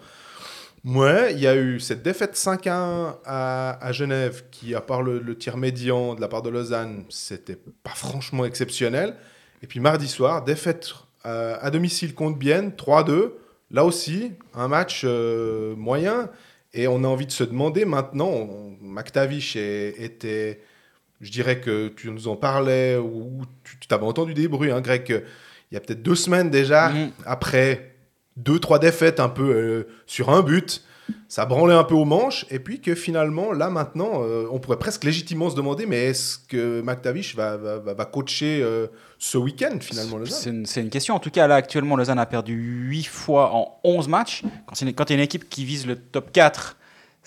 Ouais, 0.88 1.34
il 1.34 1.40
y 1.40 1.46
a 1.46 1.54
eu 1.54 1.80
cette 1.80 2.02
défaite 2.02 2.34
5 2.34 2.66
à 2.66 2.76
1 2.78 3.18
à, 3.26 3.86
à 3.86 3.92
Genève, 3.92 4.44
qui, 4.50 4.74
à 4.74 4.80
part 4.80 5.02
le, 5.02 5.18
le, 5.18 5.36
tir 5.36 5.58
médian 5.58 6.14
de 6.14 6.20
la 6.22 6.28
part 6.28 6.40
de 6.40 6.48
Lausanne, 6.48 7.04
c'était 7.10 7.58
pas 7.82 7.90
franchement 7.90 8.46
exceptionnel. 8.46 9.14
Et 9.62 9.66
puis 9.66 9.80
mardi 9.80 10.08
soir, 10.08 10.42
défaite 10.42 10.94
euh, 11.26 11.58
à 11.60 11.70
domicile 11.70 12.14
contre 12.14 12.38
Bienne, 12.38 12.70
3-2. 12.70 13.32
Là 13.70 13.84
aussi, 13.84 14.32
un 14.54 14.68
match 14.68 15.02
euh, 15.04 15.76
moyen. 15.76 16.30
Et 16.72 16.88
on 16.88 17.04
a 17.04 17.06
envie 17.06 17.26
de 17.26 17.32
se 17.32 17.44
demander 17.44 17.84
maintenant, 17.84 18.30
on, 18.30 18.78
McTavish 18.80 19.56
est, 19.56 19.94
était, 20.00 20.62
je 21.20 21.30
dirais 21.30 21.60
que 21.60 21.88
tu 21.88 22.10
nous 22.10 22.28
en 22.28 22.36
parlais, 22.36 22.96
ou 22.96 23.42
tu 23.62 23.88
t'avais 23.88 24.06
entendu 24.06 24.32
des 24.32 24.48
bruits, 24.48 24.70
hein, 24.70 24.80
Greg, 24.80 25.22
il 25.70 25.74
y 25.74 25.76
a 25.76 25.80
peut-être 25.80 26.02
deux 26.02 26.14
semaines 26.14 26.48
déjà, 26.48 26.88
mmh. 26.88 27.10
après 27.26 27.97
deux, 28.38 28.58
trois 28.58 28.78
défaites 28.78 29.20
un 29.20 29.28
peu 29.28 29.50
euh, 29.50 29.88
sur 30.06 30.30
un 30.30 30.42
but. 30.42 30.82
Ça 31.28 31.46
branlait 31.46 31.74
un 31.74 31.84
peu 31.84 31.94
aux 31.94 32.04
manches. 32.04 32.44
Et 32.50 32.58
puis 32.58 32.80
que 32.80 32.94
finalement, 32.94 33.52
là 33.52 33.70
maintenant, 33.70 34.22
euh, 34.22 34.46
on 34.50 34.58
pourrait 34.58 34.78
presque 34.78 35.04
légitimement 35.04 35.50
se 35.50 35.56
demander 35.56 35.86
mais 35.86 36.04
est-ce 36.04 36.38
que 36.38 36.82
McTavish 36.82 37.34
va, 37.34 37.56
va, 37.56 37.78
va 37.78 38.04
coacher 38.04 38.60
euh, 38.62 38.88
ce 39.18 39.38
week-end 39.38 39.78
finalement 39.80 40.18
C'est 40.26 40.50
une, 40.50 40.66
une, 40.76 40.90
question. 40.90 41.14
En 41.14 41.18
tout 41.18 41.30
cas, 41.30 41.46
là 41.46 41.56
actuellement, 41.56 41.96
Lausanne 41.96 42.18
a 42.18 42.26
perdu 42.26 42.54
8 42.54 43.04
fois 43.04 43.54
en 43.54 43.80
11 43.84 44.08
matchs. 44.08 44.42
Quand 44.66 44.80
il 44.80 45.10
y 45.10 45.12
a 45.12 45.14
une 45.14 45.20
équipe 45.20 45.48
qui 45.48 45.64
vise 45.64 45.86
le 45.86 45.96
top 45.96 46.30
4, 46.32 46.76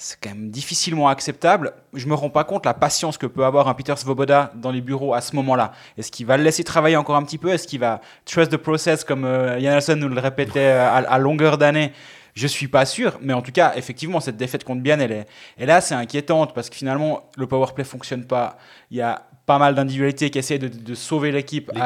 c'est 0.03 0.17
quand 0.19 0.31
même 0.31 0.49
difficilement 0.49 1.09
acceptable. 1.09 1.73
Je 1.93 2.07
me 2.07 2.15
rends 2.15 2.31
pas 2.31 2.43
compte 2.43 2.65
la 2.65 2.73
patience 2.73 3.19
que 3.19 3.27
peut 3.27 3.45
avoir 3.45 3.67
un 3.67 3.75
Peter 3.75 3.95
Svoboda 3.95 4.51
dans 4.55 4.71
les 4.71 4.81
bureaux 4.81 5.13
à 5.13 5.21
ce 5.21 5.35
moment-là. 5.35 5.73
Est-ce 5.95 6.11
qu'il 6.11 6.25
va 6.25 6.37
le 6.37 6.43
laisser 6.43 6.63
travailler 6.63 6.97
encore 6.97 7.15
un 7.17 7.23
petit 7.23 7.37
peu? 7.37 7.49
Est-ce 7.49 7.67
qu'il 7.67 7.79
va 7.79 8.01
trust 8.25 8.51
the 8.51 8.57
process 8.57 9.03
comme 9.03 9.25
euh, 9.25 9.59
Janelson 9.59 9.97
nous 9.97 10.09
le 10.09 10.19
répétait 10.19 10.71
à, 10.71 10.95
à 10.95 11.17
longueur 11.19 11.59
d'année? 11.59 11.93
Je 12.33 12.47
suis 12.47 12.67
pas 12.67 12.85
sûr, 12.85 13.19
mais 13.21 13.33
en 13.33 13.43
tout 13.43 13.51
cas, 13.51 13.73
effectivement, 13.75 14.19
cette 14.19 14.37
défaite 14.37 14.63
contre 14.63 14.81
Bienne, 14.81 15.01
elle 15.01 15.11
est, 15.11 15.27
elle 15.55 15.69
est 15.69 15.73
assez 15.73 15.93
inquiétante 15.93 16.55
parce 16.55 16.71
que 16.71 16.75
finalement, 16.75 17.29
le 17.37 17.45
powerplay 17.45 17.83
fonctionne 17.83 18.25
pas. 18.25 18.57
Il 18.89 18.97
y 18.97 19.01
a 19.01 19.21
pas 19.45 19.59
mal 19.59 19.75
d'individualités 19.75 20.31
qui 20.31 20.39
essaient 20.39 20.57
de, 20.57 20.67
de 20.67 20.95
sauver 20.95 21.31
l'équipe 21.31 21.69
à, 21.75 21.85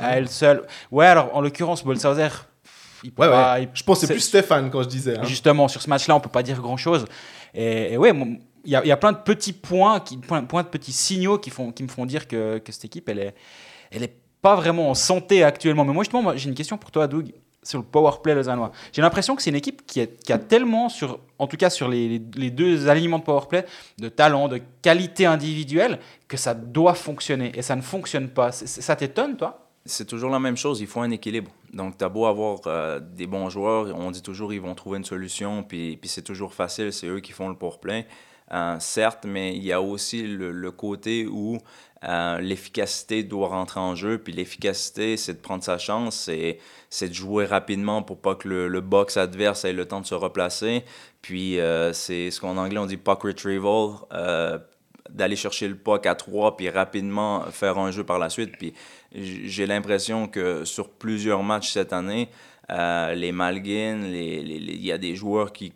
à 0.00 0.16
elle 0.16 0.28
seule. 0.28 0.66
Ouais, 0.90 1.06
alors 1.06 1.30
en 1.36 1.40
l'occurrence, 1.40 1.84
Bolshauser, 1.84 2.28
il 3.04 3.10
ouais, 3.10 3.28
pas, 3.28 3.54
ouais. 3.54 3.62
Il... 3.64 3.68
Je 3.74 3.82
pense 3.82 4.00
c'est 4.00 4.06
plus 4.06 4.20
Stéphane 4.20 4.70
quand 4.70 4.82
je 4.82 4.88
disais. 4.88 5.18
Hein. 5.18 5.24
Justement, 5.24 5.68
sur 5.68 5.82
ce 5.82 5.90
match-là, 5.90 6.14
on 6.16 6.20
peut 6.20 6.30
pas 6.30 6.42
dire 6.42 6.60
grand-chose. 6.60 7.04
Et, 7.54 7.92
et, 7.92 7.96
ouais, 7.96 8.12
il 8.64 8.70
y, 8.70 8.76
a, 8.76 8.84
y, 8.84 8.92
a, 8.92 8.96
plein 8.96 9.12
de 9.12 9.18
petits 9.18 9.52
points, 9.52 10.00
qui, 10.00 10.16
point, 10.16 10.42
point, 10.44 10.62
de 10.62 10.68
petits 10.68 10.92
signaux 10.92 11.38
qui, 11.38 11.50
font, 11.50 11.72
qui 11.72 11.82
me 11.82 11.88
font 11.88 12.06
dire 12.06 12.28
que, 12.28 12.58
que 12.58 12.72
cette 12.72 12.84
équipe, 12.84 13.08
elle 13.08 13.18
est, 13.18 13.34
elle 13.90 14.02
est 14.02 14.14
pas 14.40 14.54
vraiment 14.54 14.90
en 14.90 14.94
santé 14.94 15.44
actuellement. 15.44 15.84
Mais 15.84 15.92
moi, 15.92 16.04
justement, 16.04 16.36
j'ai 16.36 16.48
une 16.48 16.54
question 16.54 16.78
pour 16.78 16.90
toi, 16.90 17.06
Doug 17.06 17.32
sur 17.62 17.78
le 17.78 17.84
power 17.84 18.12
play 18.22 18.34
lausannois. 18.34 18.72
J'ai 18.92 19.02
l'impression 19.02 19.36
que 19.36 19.42
c'est 19.42 19.50
une 19.50 19.56
équipe 19.56 19.86
qui, 19.86 20.00
est, 20.00 20.22
qui, 20.24 20.32
a 20.32 20.38
tellement, 20.38 20.88
sur, 20.88 21.20
en 21.38 21.46
tout 21.46 21.56
cas 21.56 21.70
sur 21.70 21.88
les, 21.88 22.18
deux 22.18 22.88
alignements 22.88 23.18
de 23.18 23.24
power 23.24 23.46
play, 23.48 23.64
de 23.98 24.08
talent, 24.08 24.48
de 24.48 24.60
qualité 24.82 25.26
individuelle, 25.26 25.98
que 26.28 26.36
ça 26.36 26.54
doit 26.54 26.94
fonctionner. 26.94 27.52
Et 27.54 27.62
ça 27.62 27.76
ne 27.76 27.82
fonctionne 27.82 28.28
pas. 28.28 28.52
Ça 28.52 28.96
t'étonne, 28.96 29.36
toi? 29.36 29.71
C'est 29.84 30.06
toujours 30.06 30.30
la 30.30 30.38
même 30.38 30.56
chose. 30.56 30.80
Il 30.80 30.86
faut 30.86 31.00
un 31.00 31.10
équilibre. 31.10 31.50
Donc, 31.72 31.98
tu 31.98 32.04
as 32.04 32.08
beau 32.08 32.26
avoir 32.26 32.60
euh, 32.66 33.00
des 33.00 33.26
bons 33.26 33.50
joueurs, 33.50 33.96
on 33.96 34.10
dit 34.10 34.22
toujours 34.22 34.52
ils 34.52 34.60
vont 34.60 34.74
trouver 34.74 34.98
une 34.98 35.04
solution, 35.04 35.62
puis, 35.62 35.96
puis 35.96 36.08
c'est 36.08 36.22
toujours 36.22 36.54
facile, 36.54 36.92
c'est 36.92 37.06
eux 37.06 37.20
qui 37.20 37.32
font 37.32 37.48
le 37.48 37.56
play. 37.80 38.06
Euh, 38.52 38.76
certes, 38.78 39.24
mais 39.26 39.56
il 39.56 39.64
y 39.64 39.72
a 39.72 39.80
aussi 39.80 40.22
le, 40.26 40.70
côté 40.70 41.26
où 41.26 41.56
euh, 42.04 42.38
l'efficacité 42.38 43.22
doit 43.24 43.48
rentrer 43.48 43.80
en 43.80 43.94
jeu. 43.94 44.18
Puis 44.18 44.32
l'efficacité, 44.34 45.16
c'est 45.16 45.34
de 45.34 45.38
prendre 45.38 45.64
sa 45.64 45.78
chance, 45.78 46.30
c'est 46.90 47.08
de 47.08 47.14
jouer 47.14 47.46
rapidement 47.46 48.02
pour 48.02 48.20
pas 48.20 48.34
que 48.34 48.48
le, 48.48 48.80
box 48.82 49.16
adverse 49.16 49.64
ait 49.64 49.72
le 49.72 49.86
temps 49.86 50.02
de 50.02 50.06
se 50.06 50.14
replacer. 50.14 50.84
Puis 51.22 51.58
c'est 51.94 52.30
ce 52.30 52.40
qu'en 52.40 52.58
anglais 52.58 52.78
on 52.78 52.86
dit 52.86 52.98
puck 52.98 53.22
retrieval, 53.22 53.94
d'aller 55.08 55.36
chercher 55.36 55.68
le 55.68 55.76
puck 55.76 56.04
à 56.04 56.14
trois, 56.14 56.56
puis 56.56 56.68
rapidement 56.68 57.44
faire 57.50 57.78
un 57.78 57.90
jeu 57.90 58.04
par 58.04 58.18
la 58.18 58.28
suite. 58.28 58.52
Puis 58.58 58.74
j'ai 59.14 59.66
l'impression 59.66 60.28
que 60.28 60.64
sur 60.64 60.90
plusieurs 60.90 61.42
matchs 61.42 61.70
cette 61.70 61.92
année, 61.92 62.28
euh, 62.70 63.14
les 63.14 63.32
Malguin, 63.32 64.02
il 64.04 64.84
y 64.84 64.92
a 64.92 64.98
des 64.98 65.14
joueurs 65.14 65.52
qui, 65.52 65.72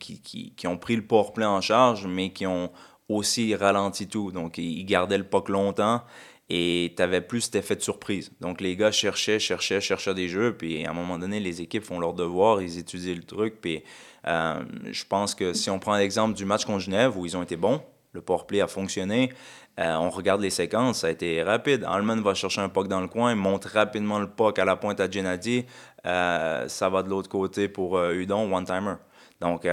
ont 0.65 0.79
pris 0.79 0.97
le 0.97 1.03
powerplay 1.03 1.45
en 1.45 1.61
charge, 1.61 2.07
mais 2.07 2.31
qui 2.31 2.47
ont 2.47 2.71
aussi 3.09 3.55
ralenti 3.55 4.09
tout. 4.09 4.33
Donc, 4.33 4.59
ils 4.59 4.85
gardaient 4.85 5.19
le 5.19 5.25
puck 5.25 5.49
longtemps 5.49 6.03
et 6.49 6.95
tu 6.97 7.03
avais 7.03 7.21
plus 7.21 7.43
cet 7.43 7.57
effet 7.57 7.77
de 7.77 7.83
surprise. 7.83 8.31
Donc, 8.41 8.61
les 8.61 8.77
gars 8.77 8.93
cherchaient, 8.93 9.39
cherchaient, 9.39 9.81
cherchaient 9.81 10.15
des 10.15 10.29
jeux. 10.29 10.57
Puis, 10.57 10.87
à 10.87 10.91
un 10.91 10.95
moment 10.95 11.19
donné, 11.19 11.41
les 11.41 11.61
équipes 11.61 11.85
font 11.85 11.99
leur 11.99 12.15
devoir, 12.15 12.63
ils 12.63 12.79
étudient 12.79 13.15
le 13.15 13.25
truc. 13.25 13.61
Puis, 13.61 13.83
euh, 14.27 14.63
je 14.91 15.05
pense 15.05 15.35
que 15.35 15.53
si 15.53 15.71
on 15.71 15.79
prend 15.79 15.97
l'exemple 15.97 16.35
du 16.35 16.45
match 16.45 16.65
contre 16.65 16.81
Genève 16.81 17.17
où 17.17 17.27
ils 17.27 17.37
ont 17.37 17.43
été 17.43 17.57
bons, 17.57 17.83
le 18.17 18.23
powerplay 18.23 18.61
a 18.61 18.67
fonctionné. 18.67 19.33
Euh, 19.79 19.95
on 19.95 20.11
regarde 20.11 20.41
les 20.41 20.51
séquences, 20.51 21.01
ça 21.01 21.07
a 21.07 21.11
été 21.11 21.43
rapide. 21.43 21.85
Allman 21.87 22.23
va 22.23 22.35
chercher 22.35 22.63
un 22.63 22.69
puck 22.69 22.89
dans 22.89 23.01
le 23.01 23.09
coin, 23.09 23.35
monte 23.35 23.67
rapidement 23.67 24.19
le 24.19 24.27
puck 24.27 24.59
à 24.59 24.65
la 24.65 24.77
pointe 24.77 24.99
à 25.01 25.09
Gennady. 25.09 25.67
Euh, 26.07 26.67
ça 26.69 26.89
va 26.89 27.03
de 27.03 27.11
l'autre 27.11 27.29
côté 27.29 27.69
pour 27.69 28.01
Udon, 28.03 28.53
one-timer. 28.53 28.95
Donc, 29.41 29.67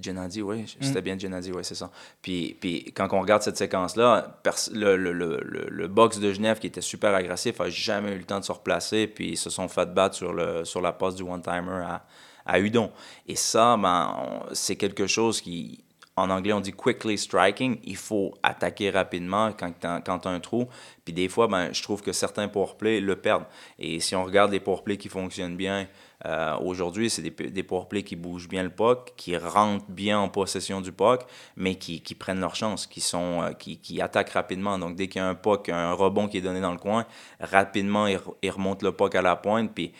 Gennady, 0.00 0.42
oui, 0.42 0.64
c'était 0.80 1.00
mm. 1.00 1.04
bien 1.04 1.18
Gennady, 1.18 1.50
oui, 1.52 1.62
c'est 1.64 1.74
ça. 1.74 1.90
Puis, 2.22 2.56
puis 2.60 2.92
quand 2.94 3.08
on 3.12 3.20
regarde 3.20 3.42
cette 3.42 3.56
séquence-là, 3.56 4.40
le, 4.72 4.96
le, 4.96 5.12
le, 5.12 5.40
le, 5.42 5.88
box 5.88 6.20
de 6.20 6.32
Genève, 6.32 6.60
qui 6.60 6.68
était 6.68 6.80
super 6.80 7.14
agressif, 7.14 7.60
a 7.60 7.68
jamais 7.68 8.12
eu 8.12 8.18
le 8.18 8.24
temps 8.24 8.38
de 8.38 8.44
se 8.44 8.52
replacer, 8.52 9.08
puis 9.08 9.30
ils 9.30 9.36
se 9.36 9.50
sont 9.50 9.66
fait 9.66 9.92
battre 9.92 10.14
sur, 10.14 10.32
le, 10.32 10.64
sur 10.64 10.80
la 10.80 10.92
passe 10.92 11.16
du 11.16 11.24
one-timer 11.24 11.82
à, 11.84 12.04
à 12.46 12.60
Udon. 12.60 12.92
Et 13.26 13.34
ça, 13.34 13.76
ben, 13.76 14.44
c'est 14.52 14.76
quelque 14.76 15.08
chose 15.08 15.40
qui, 15.40 15.82
en 16.20 16.30
anglais, 16.30 16.52
on 16.52 16.60
dit 16.60 16.72
quickly 16.72 17.18
striking. 17.18 17.78
Il 17.84 17.96
faut 17.96 18.34
attaquer 18.42 18.90
rapidement 18.90 19.52
quand 19.52 19.72
tu 19.80 19.86
as, 19.86 20.30
un 20.30 20.40
trou. 20.40 20.68
Puis 21.04 21.14
des 21.14 21.28
fois, 21.28 21.48
ben, 21.48 21.72
je 21.72 21.82
trouve 21.82 22.02
que 22.02 22.12
certains 22.12 22.48
powerplays 22.48 23.00
le 23.00 23.16
perdent. 23.16 23.46
Et 23.78 24.00
si 24.00 24.14
on 24.14 24.24
regarde 24.24 24.52
les 24.52 24.60
powerplays 24.60 24.96
qui 24.96 25.08
fonctionnent 25.08 25.56
bien, 25.56 25.88
euh, 26.26 26.56
aujourd'hui, 26.58 27.08
c'est 27.08 27.22
des, 27.22 27.30
des 27.30 27.62
powerplays 27.62 28.02
qui 28.02 28.16
bougent 28.16 28.48
bien 28.48 28.62
le 28.62 28.70
puck, 28.70 29.12
qui 29.16 29.36
rentrent 29.36 29.86
bien 29.88 30.18
en 30.18 30.28
possession 30.28 30.80
du 30.80 30.92
puck, 30.92 31.22
mais 31.56 31.76
qui, 31.76 32.00
prennent 32.14 32.40
leur 32.40 32.54
chance, 32.54 32.86
qui, 32.86 33.00
sont, 33.00 33.42
euh, 33.42 33.52
qui, 33.52 34.00
attaquent 34.00 34.30
rapidement. 34.30 34.78
Donc, 34.78 34.96
dès 34.96 35.08
qu'il 35.08 35.20
y 35.20 35.24
a 35.24 35.28
un 35.28 35.34
puck, 35.34 35.68
un 35.68 35.92
rebond 35.92 36.28
qui 36.28 36.38
est 36.38 36.42
donné 36.42 36.60
dans 36.60 36.72
le 36.72 36.78
coin, 36.78 37.06
rapidement, 37.40 38.06
ils, 38.06 38.50
remontent 38.50 38.84
le 38.84 38.92
puck 38.92 39.14
à 39.14 39.22
la 39.22 39.36
pointe. 39.36 39.72
Puis 39.74 39.92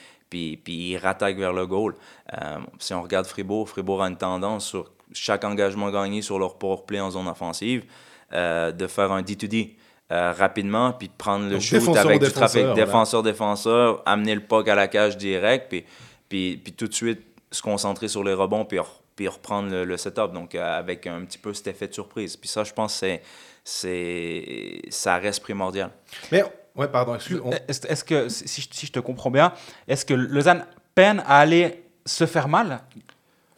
ils 0.66 0.96
rattaquent 0.96 1.38
vers 1.38 1.52
le 1.52 1.66
goal. 1.66 1.94
Euh, 2.34 2.58
si 2.78 2.94
on 2.94 3.02
regarde 3.02 3.26
Fribourg, 3.26 3.68
Fribourg 3.68 4.02
a 4.02 4.08
une 4.08 4.16
tendance 4.16 4.66
sur 4.66 4.90
chaque 5.12 5.44
engagement 5.44 5.90
gagné 5.90 6.22
sur 6.22 6.38
leur 6.38 6.56
power 6.58 6.78
play 6.86 7.00
en 7.00 7.10
zone 7.10 7.28
offensive 7.28 7.84
euh, 8.32 8.72
de 8.72 8.86
faire 8.86 9.12
un 9.12 9.22
D2D. 9.22 9.74
Euh, 10.12 10.32
rapidement, 10.32 10.92
puis 10.92 11.06
de 11.06 11.12
prendre 11.16 11.48
le 11.48 11.60
shoot 11.60 11.96
avec 11.96 12.20
du 12.20 12.32
trafic 12.32 12.72
défenseur-défenseur, 12.74 14.02
amener 14.04 14.34
le 14.34 14.40
puck 14.40 14.66
à 14.66 14.74
la 14.74 14.88
cage 14.88 15.16
direct, 15.16 15.66
puis, 15.68 15.84
puis, 16.28 16.56
puis 16.56 16.72
tout 16.72 16.88
de 16.88 16.92
suite 16.92 17.20
se 17.52 17.62
concentrer 17.62 18.08
sur 18.08 18.24
les 18.24 18.34
rebonds, 18.34 18.64
puis, 18.64 18.78
puis 19.14 19.28
reprendre 19.28 19.72
le, 19.84 19.96
setup, 19.96 20.32
donc 20.32 20.56
avec 20.56 21.06
un 21.06 21.20
petit 21.24 21.38
peu 21.38 21.54
cet 21.54 21.68
effet 21.68 21.86
de 21.86 21.94
surprise. 21.94 22.36
Puis 22.36 22.48
ça, 22.48 22.64
je 22.64 22.72
pense 22.72 22.94
c'est 22.94 23.22
c'est 23.62 24.82
ça 24.88 25.16
reste 25.18 25.44
primordial. 25.44 25.92
Mais 26.32 26.42
Ouais, 26.76 26.88
pardon, 26.88 27.14
excuse. 27.14 27.40
Est-ce 27.68 28.04
que, 28.04 28.28
si 28.28 28.86
je, 28.86 28.92
te 28.92 29.00
comprends 29.00 29.30
bien, 29.30 29.52
est-ce 29.88 30.04
que 30.04 30.14
Lausanne 30.14 30.66
peine 30.94 31.22
à 31.26 31.38
aller 31.38 31.84
se 32.06 32.26
faire 32.26 32.48
mal? 32.48 32.80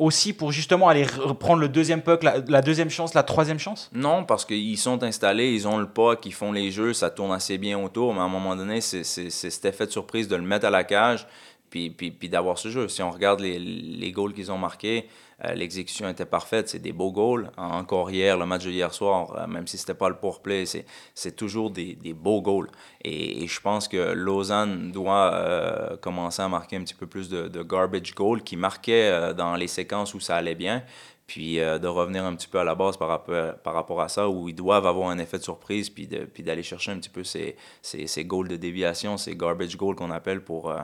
Aussi 0.03 0.33
pour 0.33 0.53
justement 0.53 0.89
aller 0.89 1.05
reprendre 1.05 1.61
le 1.61 1.69
deuxième 1.69 2.03
puck, 2.03 2.23
la, 2.23 2.63
deuxième 2.63 2.91
chance, 2.91 3.15
la 3.15 3.23
troisième 3.23 3.59
chance? 3.59 3.91
Non, 3.95 4.25
parce 4.25 4.45
qu'ils 4.45 4.79
sont 4.79 5.03
installés, 5.03 5.53
ils 5.53 5.69
ont 5.69 5.79
le 5.79 5.87
puck, 5.87 6.25
ils 6.27 6.35
font 6.35 6.53
les 6.53 6.71
jeux, 6.71 6.93
ça 6.93 7.11
tourne 7.11 7.33
assez 7.33 7.59
bien 7.59 7.79
autour, 7.79 8.13
mais 8.15 8.21
à 8.21 8.25
un 8.25 8.29
moment 8.29 8.57
donné, 8.57 8.81
c'est 8.81 9.05
cet 9.05 9.65
effet 9.65 9.87
de 9.87 9.93
surprise 9.93 10.29
de 10.29 10.37
le 10.37 10.43
mettre 10.43 10.67
à 10.67 10.71
la 10.71 10.85
cage 10.85 11.27
puis, 11.73 11.89
puis, 11.89 12.11
puis 12.11 12.29
d'avoir 12.29 12.59
ce 12.59 12.69
jeu. 12.69 12.87
Si 12.87 13.03
on 13.03 13.11
regarde 13.11 13.41
les, 13.41 13.59
les 13.59 14.13
goals 14.13 14.35
qu'ils 14.35 14.53
ont 14.53 14.59
marqués, 14.59 15.09
euh, 15.43 15.55
l'exécution 15.55 16.07
était 16.07 16.27
parfaite, 16.27 16.69
c'est 16.69 16.81
des 16.81 16.93
beaux 16.93 17.13
goals. 17.13 17.51
Encore 17.57 18.11
hier, 18.11 18.37
le 18.37 18.45
match 18.45 18.65
de 18.65 18.71
hier 18.71 18.93
soir, 18.93 19.35
euh, 19.39 19.47
même 19.47 19.67
si 19.67 19.79
c'était 19.79 19.95
pas 19.95 20.11
le 20.11 20.17
powerplay, 20.17 20.67
c'est, 20.67 21.35
toujours 21.35 21.71
des, 21.71 21.95
des, 21.95 22.13
beaux 22.13 22.43
goals. 22.43 22.69
Et, 23.03 23.47
je 23.47 23.61
pense 23.63 23.89
que 23.89 24.13
Lausanne 24.13 24.93
doit 24.93 25.33
euh, 25.33 25.97
commencer 25.97 26.43
à 26.43 26.49
marquer 26.49 26.77
un 26.77 26.83
petit 26.83 26.95
peu 26.95 27.07
plus 27.07 27.31
de, 27.31 27.63
garbage 27.63 28.15
goals 28.15 28.43
qui 28.43 28.57
marquaient 28.57 29.33
dans 29.33 29.55
les 29.55 29.67
séquences 29.69 30.13
où 30.13 30.21
ça 30.21 30.37
allait 30.37 30.55
bien 30.55 30.83
puis 31.27 31.57
de 31.57 31.87
revenir 31.87 32.25
un 32.27 32.35
petit 32.35 32.49
peu 32.49 32.59
à 32.59 32.65
la 32.65 32.75
base 32.75 32.99
par 32.99 33.09
rapport, 33.09 33.55
par 33.63 33.73
rapport 33.73 34.03
à 34.03 34.11
ça, 34.11 34.29
où 34.29 34.51
ils 34.51 34.55
doivent 34.55 34.87
avoir 34.87 35.09
un 35.09 35.17
effet 35.17 35.39
de 35.39 35.43
surprise, 35.43 35.89
puis, 35.89 36.07
de, 36.07 36.27
puis 36.27 36.43
d'aller 36.43 36.63
chercher 36.63 36.91
un 36.91 36.99
petit 36.99 37.09
peu 37.09 37.25
ces, 37.25 37.57
ces, 37.81 38.07
ces 38.07 38.25
goals 38.27 38.49
de 38.49 38.57
déviation, 38.57 39.17
ces 39.17 39.35
garbage 39.35 39.75
goals 39.79 39.95
qu'on 39.95 40.11
appelle 40.11 40.45
pour, 40.45 40.75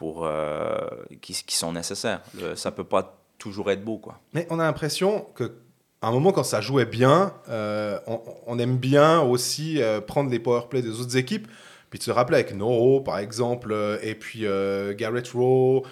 pour, 0.00 0.26
qui, 1.20 1.34
qui, 1.44 1.56
sont 1.56 1.74
nécessaires. 1.74 2.22
ça 2.54 2.70
peut 2.70 2.84
pas 2.84 3.20
toujours 3.36 3.70
être 3.70 3.84
beau. 3.84 3.98
Quoi. 3.98 4.18
Mais 4.32 4.46
on 4.48 4.58
a 4.58 4.62
l'impression 4.62 5.26
que 5.34 5.52
un 6.00 6.10
moment, 6.10 6.32
quand 6.32 6.42
ça 6.42 6.62
jouait 6.62 6.86
bien, 6.86 7.34
euh, 7.50 7.98
on, 8.46 8.58
aime 8.58 8.78
bien 8.78 9.20
aussi 9.20 9.82
euh, 9.82 10.00
prendre 10.00 10.30
les 10.30 10.38
powerplays 10.38 10.80
des 10.80 10.98
autres 10.98 11.18
équipes, 11.18 11.46
puis 11.90 11.98
de 11.98 12.04
se 12.04 12.10
rappeler 12.10 12.36
avec 12.36 12.54
Noro, 12.54 13.02
par 13.02 13.18
exemple, 13.18 13.72
euh, 13.72 13.98
et 14.02 14.14
puis 14.14 14.46
Garrett 14.96 15.28
Rowe, 15.28 15.82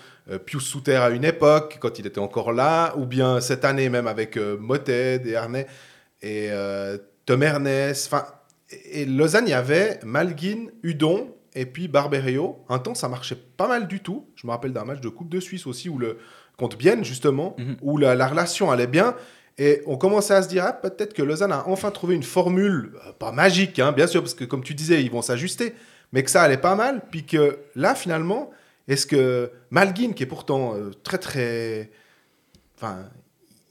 Pius 0.47 0.65
Souter 0.65 0.97
à 0.97 1.11
une 1.11 1.27
époque, 1.27 1.77
quand 1.79 1.99
il 1.99 2.07
était 2.07 2.21
encore 2.21 2.53
là, 2.53 2.95
ou 2.97 3.05
bien 3.05 3.43
cette 3.43 3.67
année 3.67 3.91
même 3.91 4.07
avec 4.07 4.39
Motet 4.39 5.21
et 5.27 5.37
Arnay, 5.37 5.67
et 6.23 6.49
Tom 7.27 7.43
Ernest. 7.43 8.07
Enfin, 8.07 8.25
et 8.91 9.05
Lausanne, 9.05 9.45
il 9.47 9.51
y 9.51 9.55
avait 9.55 10.01
Malguin, 10.05 10.69
Udon, 10.83 11.35
et 11.59 11.67
puis 11.67 11.89
Barberio. 11.89 12.65
Un 12.69 12.79
temps, 12.79 12.95
ça 12.95 13.09
marchait 13.09 13.37
pas 13.57 13.67
mal 13.67 13.89
du 13.89 14.01
tout. 14.01 14.29
Je 14.37 14.47
me 14.47 14.53
rappelle 14.53 14.73
d'un 14.73 14.85
match 14.85 15.01
de 15.01 15.09
Coupe 15.09 15.29
de 15.29 15.41
Suisse 15.41 15.67
aussi 15.67 15.89
où 15.89 15.99
le, 15.99 16.19
contre 16.57 16.77
Bienne, 16.77 17.05
justement, 17.05 17.57
mhm. 17.59 17.77
où 17.83 17.99
la, 17.99 18.27
relation 18.29 18.71
allait 18.71 18.87
bien. 18.87 19.17
Et 19.59 19.83
on 19.87 19.97
commençait 19.97 20.35
à 20.35 20.43
se 20.43 20.49
dire, 20.49 20.65
ah, 20.65 20.73
peut-être 20.73 21.15
que 21.15 21.23
Lausanne 21.23 21.51
a 21.51 21.67
enfin 21.67 21.91
trouvé 21.91 22.15
une 22.15 22.23
formule, 22.23 22.93
euh, 23.05 23.13
pas 23.13 23.33
magique, 23.33 23.81
hein, 23.81 23.91
bien 23.91 24.07
sûr, 24.07 24.23
parce 24.23 24.35
que 24.35 24.45
comme 24.45 24.63
tu 24.63 24.75
disais, 24.75 25.03
ils 25.03 25.11
vont 25.11 25.21
s'ajuster, 25.21 25.75
mais 26.13 26.23
que 26.23 26.31
ça 26.31 26.43
allait 26.43 26.59
pas 26.59 26.77
mal. 26.77 27.03
Puis 27.11 27.27
que 27.27 27.59
là, 27.75 27.97
finalement, 27.97 28.51
est-ce 28.87 29.07
que 29.07 29.51
Malguin, 29.71 30.13
qui 30.13 30.23
est 30.23 30.27
pourtant 30.27 30.75
euh, 30.77 30.91
très, 31.03 31.19
très. 31.19 31.91
Enfin, 32.77 32.99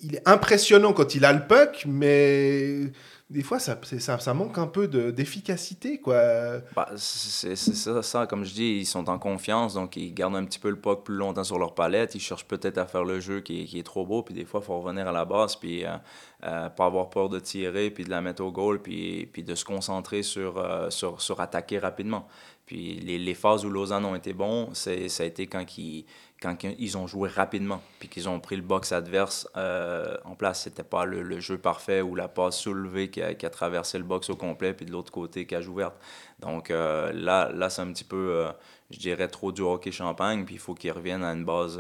il 0.02 0.16
est 0.16 0.28
impressionnant 0.28 0.92
quand 0.92 1.16
il 1.16 1.24
a 1.24 1.32
le 1.32 1.48
puck, 1.48 1.86
mais 1.88 2.92
des 3.30 3.44
fois, 3.44 3.60
ça, 3.60 3.78
ça, 3.84 4.20
ça, 4.20 4.34
manque 4.34 4.58
un 4.58 4.68
peu 4.68 4.88
d'efficacité, 4.88 6.00
quoi. 6.00 6.60
Bah, 6.74 6.90
c'est 6.96 7.58
ça, 7.58 8.02
ça, 8.02 8.26
comme 8.26 8.46
je 8.46 8.54
dis, 8.54 8.78
ils 8.80 8.86
sont 8.86 9.10
en 9.10 9.20
confiance, 9.20 9.74
donc 9.74 9.98
ils 9.98 10.14
gardent 10.14 10.38
un 10.38 10.46
petit 10.46 10.60
peu 10.60 10.70
le 10.70 10.80
puck 10.80 11.04
plus 11.04 11.16
longtemps 11.16 11.44
sur 11.44 11.60
leur 11.60 11.76
palette. 11.76 12.16
Ils 12.16 12.22
cherchent 12.22 12.48
peut-être 12.48 12.78
à 12.78 12.86
faire 12.86 13.04
le 13.04 13.20
jeu 13.20 13.42
qui 13.42 13.64
est, 13.64 13.66
qui 13.66 13.80
est, 13.80 13.84
trop 13.84 14.06
beau, 14.06 14.24
puis 14.24 14.34
des 14.34 14.46
fois, 14.46 14.62
il 14.64 14.66
faut 14.66 14.80
revenir 14.80 15.10
à 15.10 15.12
la 15.12 15.26
base, 15.26 15.58
puis 15.58 15.84
euh, 15.84 15.98
euh, 16.46 16.70
pas 16.70 16.86
avoir 16.86 17.10
peur 17.10 17.28
de 17.28 17.40
tirer, 17.40 17.92
puis 17.92 18.06
de 18.06 18.10
la 18.10 18.22
mettre 18.22 18.42
au 18.42 18.52
goal, 18.52 18.82
puis, 18.82 19.26
puis 19.26 19.44
de 19.44 19.56
se 19.56 19.66
concentrer 19.66 20.24
sur, 20.24 20.58
euh, 20.58 20.90
sur, 20.90 21.22
sur, 21.22 21.42
attaquer 21.42 21.80
rapidement. 21.80 22.28
Puis 22.66 23.02
les, 23.02 23.18
les, 23.18 23.34
phases 23.34 23.66
où 23.66 23.70
Lausanne 23.70 24.06
ont 24.06 24.16
été 24.16 24.32
bons, 24.32 24.74
ça 24.74 24.92
a 24.92 25.26
été 25.26 25.48
quand 25.48 25.78
ils 25.78 26.06
quand 26.42 26.56
ils 26.64 26.98
ont 26.98 27.08
joué 27.08 27.30
rapidement, 27.30 27.82
puis 28.00 28.10
qu'ils 28.10 28.30
ont 28.30 28.40
pris 28.40 28.56
le 28.56 28.62
box 28.62 28.92
adverse 28.92 29.50
euh, 29.58 30.18
en 30.24 30.36
place. 30.36 30.64
C'était 30.64 30.84
pas 30.84 31.06
le, 31.06 31.40
jeu 31.40 31.58
parfait 31.58 32.02
ou 32.02 32.16
la 32.16 32.28
passe 32.28 32.58
soulevée 32.58 33.10
qui 33.10 33.22
a, 33.22 33.34
qui 33.34 33.46
a, 33.46 33.50
traversé 33.50 33.98
le 33.98 34.04
box 34.04 34.30
au 34.30 34.36
complet, 34.36 34.74
puis 34.74 34.86
de 34.86 34.92
l'autre 34.92 35.12
côté, 35.12 35.46
cage 35.46 35.68
ouverte. 35.68 35.96
Donc 36.40 36.70
euh, 36.70 37.12
là, 37.14 37.52
là 37.54 37.70
c'est 37.70 37.82
un 37.82 37.92
petit 37.92 38.04
peu, 38.04 38.30
euh, 38.32 38.52
je 38.92 39.00
dirais, 39.00 39.28
trop 39.28 39.52
du 39.52 39.62
hockey 39.62 39.92
champagne, 39.92 40.46
puis 40.46 40.56
il 40.56 40.60
faut 40.60 40.76
qu'ils 40.76 40.92
reviennent 40.92 41.24
à 41.24 41.34
une 41.34 41.46
base 41.46 41.80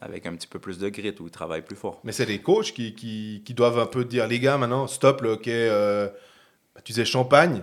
avec 0.00 0.26
un 0.26 0.34
petit 0.34 0.48
peu 0.48 0.58
plus 0.58 0.78
de 0.78 0.88
grit, 0.88 1.14
où 1.20 1.26
ils 1.26 1.30
travaillent 1.30 1.62
plus 1.62 1.76
fort. 1.76 2.00
Mais 2.02 2.10
c'est 2.10 2.26
les 2.26 2.40
coachs 2.40 2.72
qui, 2.72 2.94
qui, 2.94 3.42
qui, 3.44 3.54
doivent 3.54 3.78
un 3.78 3.86
peu 3.86 4.04
dire, 4.04 4.26
les 4.26 4.40
gars, 4.40 4.58
maintenant, 4.58 4.88
stop 4.88 5.20
le 5.22 5.30
hockey, 5.30 5.68
bah, 6.74 6.80
tu 6.84 6.92
disais 6.92 7.04
champagne, 7.04 7.62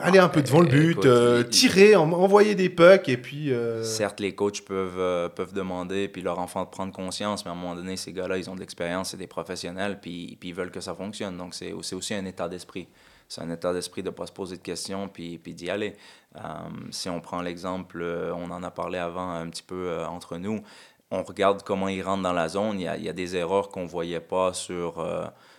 aller 0.00 0.18
un 0.18 0.28
peu 0.28 0.42
devant 0.42 0.60
le 0.60 0.68
but, 0.68 1.04
euh, 1.04 1.42
tirer, 1.42 1.96
envoyer 1.96 2.54
des 2.54 2.68
pucks 2.68 3.08
et 3.08 3.16
puis. 3.16 3.52
Euh, 3.52 3.82
Certes, 3.82 4.20
les 4.20 4.34
coachs 4.34 4.62
peuvent, 4.62 4.98
euh, 4.98 5.28
peuvent 5.28 5.52
demander 5.52 6.08
puis 6.08 6.22
leur 6.22 6.38
enfant 6.38 6.64
de 6.64 6.68
prendre 6.68 6.92
conscience, 6.92 7.44
mais 7.44 7.50
à 7.50 7.54
un 7.54 7.56
moment 7.56 7.74
donné, 7.74 7.96
ces 7.96 8.12
gars-là, 8.12 8.38
ils 8.38 8.48
ont 8.50 8.54
de 8.54 8.60
l'expérience, 8.60 9.10
c'est 9.10 9.16
des 9.16 9.26
professionnels, 9.26 9.98
puis, 10.00 10.36
puis 10.38 10.50
ils 10.50 10.54
veulent 10.54 10.70
que 10.70 10.80
ça 10.80 10.94
fonctionne. 10.94 11.36
Donc 11.36 11.54
c'est 11.54 11.72
aussi 11.72 12.14
un 12.14 12.24
état 12.24 12.48
d'esprit. 12.48 12.88
C'est 13.28 13.40
un 13.40 13.50
état 13.50 13.72
d'esprit 13.72 14.02
de 14.02 14.10
ne 14.10 14.14
pas 14.14 14.26
se 14.26 14.32
poser 14.32 14.56
de 14.56 14.62
questions 14.62 15.08
puis, 15.08 15.38
puis 15.38 15.54
d'y 15.54 15.70
aller. 15.70 15.96
si 16.90 17.08
on 17.08 17.20
prend 17.20 17.40
l'exemple, 17.40 18.04
on 18.36 18.50
en 18.50 18.62
a 18.62 18.70
parlé 18.70 18.98
avant 18.98 19.32
un 19.32 19.48
petit 19.48 19.62
peu 19.62 20.04
entre 20.04 20.36
nous, 20.36 20.60
on 21.10 21.22
regarde 21.22 21.62
comment 21.62 21.88
ils 21.88 22.02
rentrent 22.02 22.22
dans 22.22 22.32
la 22.32 22.48
zone. 22.48 22.80
Il 22.80 22.84
y 22.84 22.88
a, 22.88 22.96
il 22.96 23.04
y 23.04 23.08
a 23.08 23.12
des 23.12 23.36
erreurs 23.36 23.70
qu'on 23.70 23.84
ne 23.84 23.88
voyait 23.88 24.20
pas 24.20 24.52
sur 24.52 25.02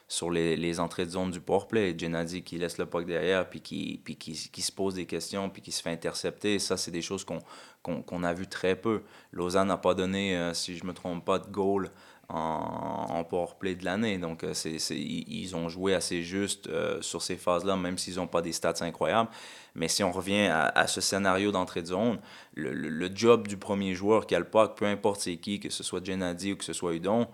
sur 0.07 0.29
les, 0.29 0.55
les, 0.55 0.79
entrées 0.79 1.05
de 1.05 1.11
zone 1.11 1.31
du 1.31 1.39
powerplay. 1.39 1.95
Gennady 1.97 2.43
qui 2.43 2.57
laisse 2.57 2.77
le 2.77 2.85
puck 2.85 3.05
derrière, 3.05 3.49
puis 3.49 3.61
qui, 3.61 4.01
puis 4.03 4.15
qui, 4.15 4.33
qui, 4.51 4.61
se 4.61 4.71
pose 4.71 4.95
des 4.95 5.05
questions, 5.05 5.49
puis 5.49 5.61
qui 5.61 5.71
se 5.71 5.81
fait 5.81 5.91
intercepter. 5.91 6.59
Ça, 6.59 6.77
c'est 6.77 6.91
des 6.91 7.01
choses 7.01 7.25
qu'on 7.25 8.23
a 8.23 8.33
vu 8.33 8.47
très 8.47 8.75
peu. 8.75 9.01
Lausanne 9.31 9.67
n'a 9.67 9.77
pas 9.77 9.95
donné, 9.95 10.37
euh, 10.37 10.53
si 10.53 10.77
je 10.77 10.83
ne 10.83 10.89
me 10.89 10.93
trompe 10.93 11.25
pas, 11.25 11.39
de 11.39 11.47
goal 11.47 11.91
en, 12.29 13.05
en 13.09 13.23
powerplay 13.23 13.75
de 13.75 13.85
l'année. 13.85 14.17
Donc, 14.17 14.43
euh, 14.43 14.53
c'est 14.53 14.77
ils 14.95 15.55
ont 15.55 15.69
joué 15.69 15.93
assez 15.93 16.23
juste 16.23 16.67
euh, 16.67 17.01
sur 17.01 17.21
ces 17.21 17.35
phases-là, 17.35 17.75
même 17.75 17.97
s'ils 17.97 18.15
n'ont 18.15 18.27
pas 18.27 18.41
des 18.41 18.51
stats 18.51 18.75
incroyables. 18.81 19.29
Mais 19.75 19.87
si 19.87 20.03
on 20.03 20.11
revient 20.11 20.47
à, 20.49 20.87
ce 20.87 21.01
scénario 21.01 21.51
d'entrée 21.51 21.81
de 21.81 21.87
zone, 21.87 22.19
le, 22.53 22.71
le, 22.71 23.09
job 23.13 23.45
du 23.47 23.57
premier 23.57 23.93
joueur 23.93 24.25
qui 24.25 24.33
a 24.33 24.39
le 24.39 24.45
puck, 24.45 24.75
peu 24.77 24.85
importe 24.85 25.19
c'est 25.19 25.35
qui, 25.35 25.59
que 25.59 25.69
ce 25.69 25.83
soit 25.83 26.03
Gennady 26.03 26.53
ou 26.53 26.55
que 26.55 26.63
ce 26.63 26.71
soit 26.71 26.93
Udon, 26.93 27.27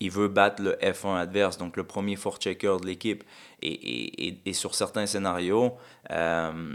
il 0.00 0.10
veut 0.10 0.28
battre 0.28 0.62
le 0.62 0.72
F1 0.82 1.16
adverse, 1.16 1.58
donc 1.58 1.76
le 1.76 1.84
premier 1.84 2.16
checker 2.16 2.76
de 2.80 2.86
l'équipe. 2.86 3.24
Et, 3.62 3.68
et, 3.68 4.28
et, 4.28 4.40
et, 4.44 4.52
sur 4.52 4.74
certains 4.74 5.06
scénarios, 5.06 5.74
euh, 6.10 6.74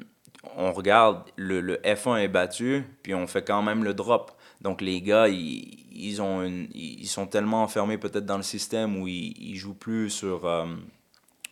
on 0.57 0.71
regarde, 0.71 1.23
le, 1.35 1.61
le, 1.61 1.77
F1 1.77 2.17
est 2.19 2.27
battu, 2.27 2.83
puis 3.03 3.13
on 3.13 3.27
fait 3.27 3.43
quand 3.43 3.61
même 3.61 3.83
le 3.83 3.93
drop. 3.93 4.31
Donc 4.61 4.81
les 4.81 5.01
gars, 5.01 5.27
ils, 5.27 5.85
ils 5.91 6.21
ont 6.21 6.41
une, 6.43 6.67
ils 6.73 7.07
sont 7.07 7.27
tellement 7.27 7.63
enfermés 7.63 7.97
peut-être 7.97 8.25
dans 8.25 8.37
le 8.37 8.43
système 8.43 8.99
où 8.99 9.07
ils, 9.07 9.35
ils 9.39 9.55
jouent 9.55 9.75
plus 9.75 10.09
sur, 10.09 10.45
euh, 10.45 10.65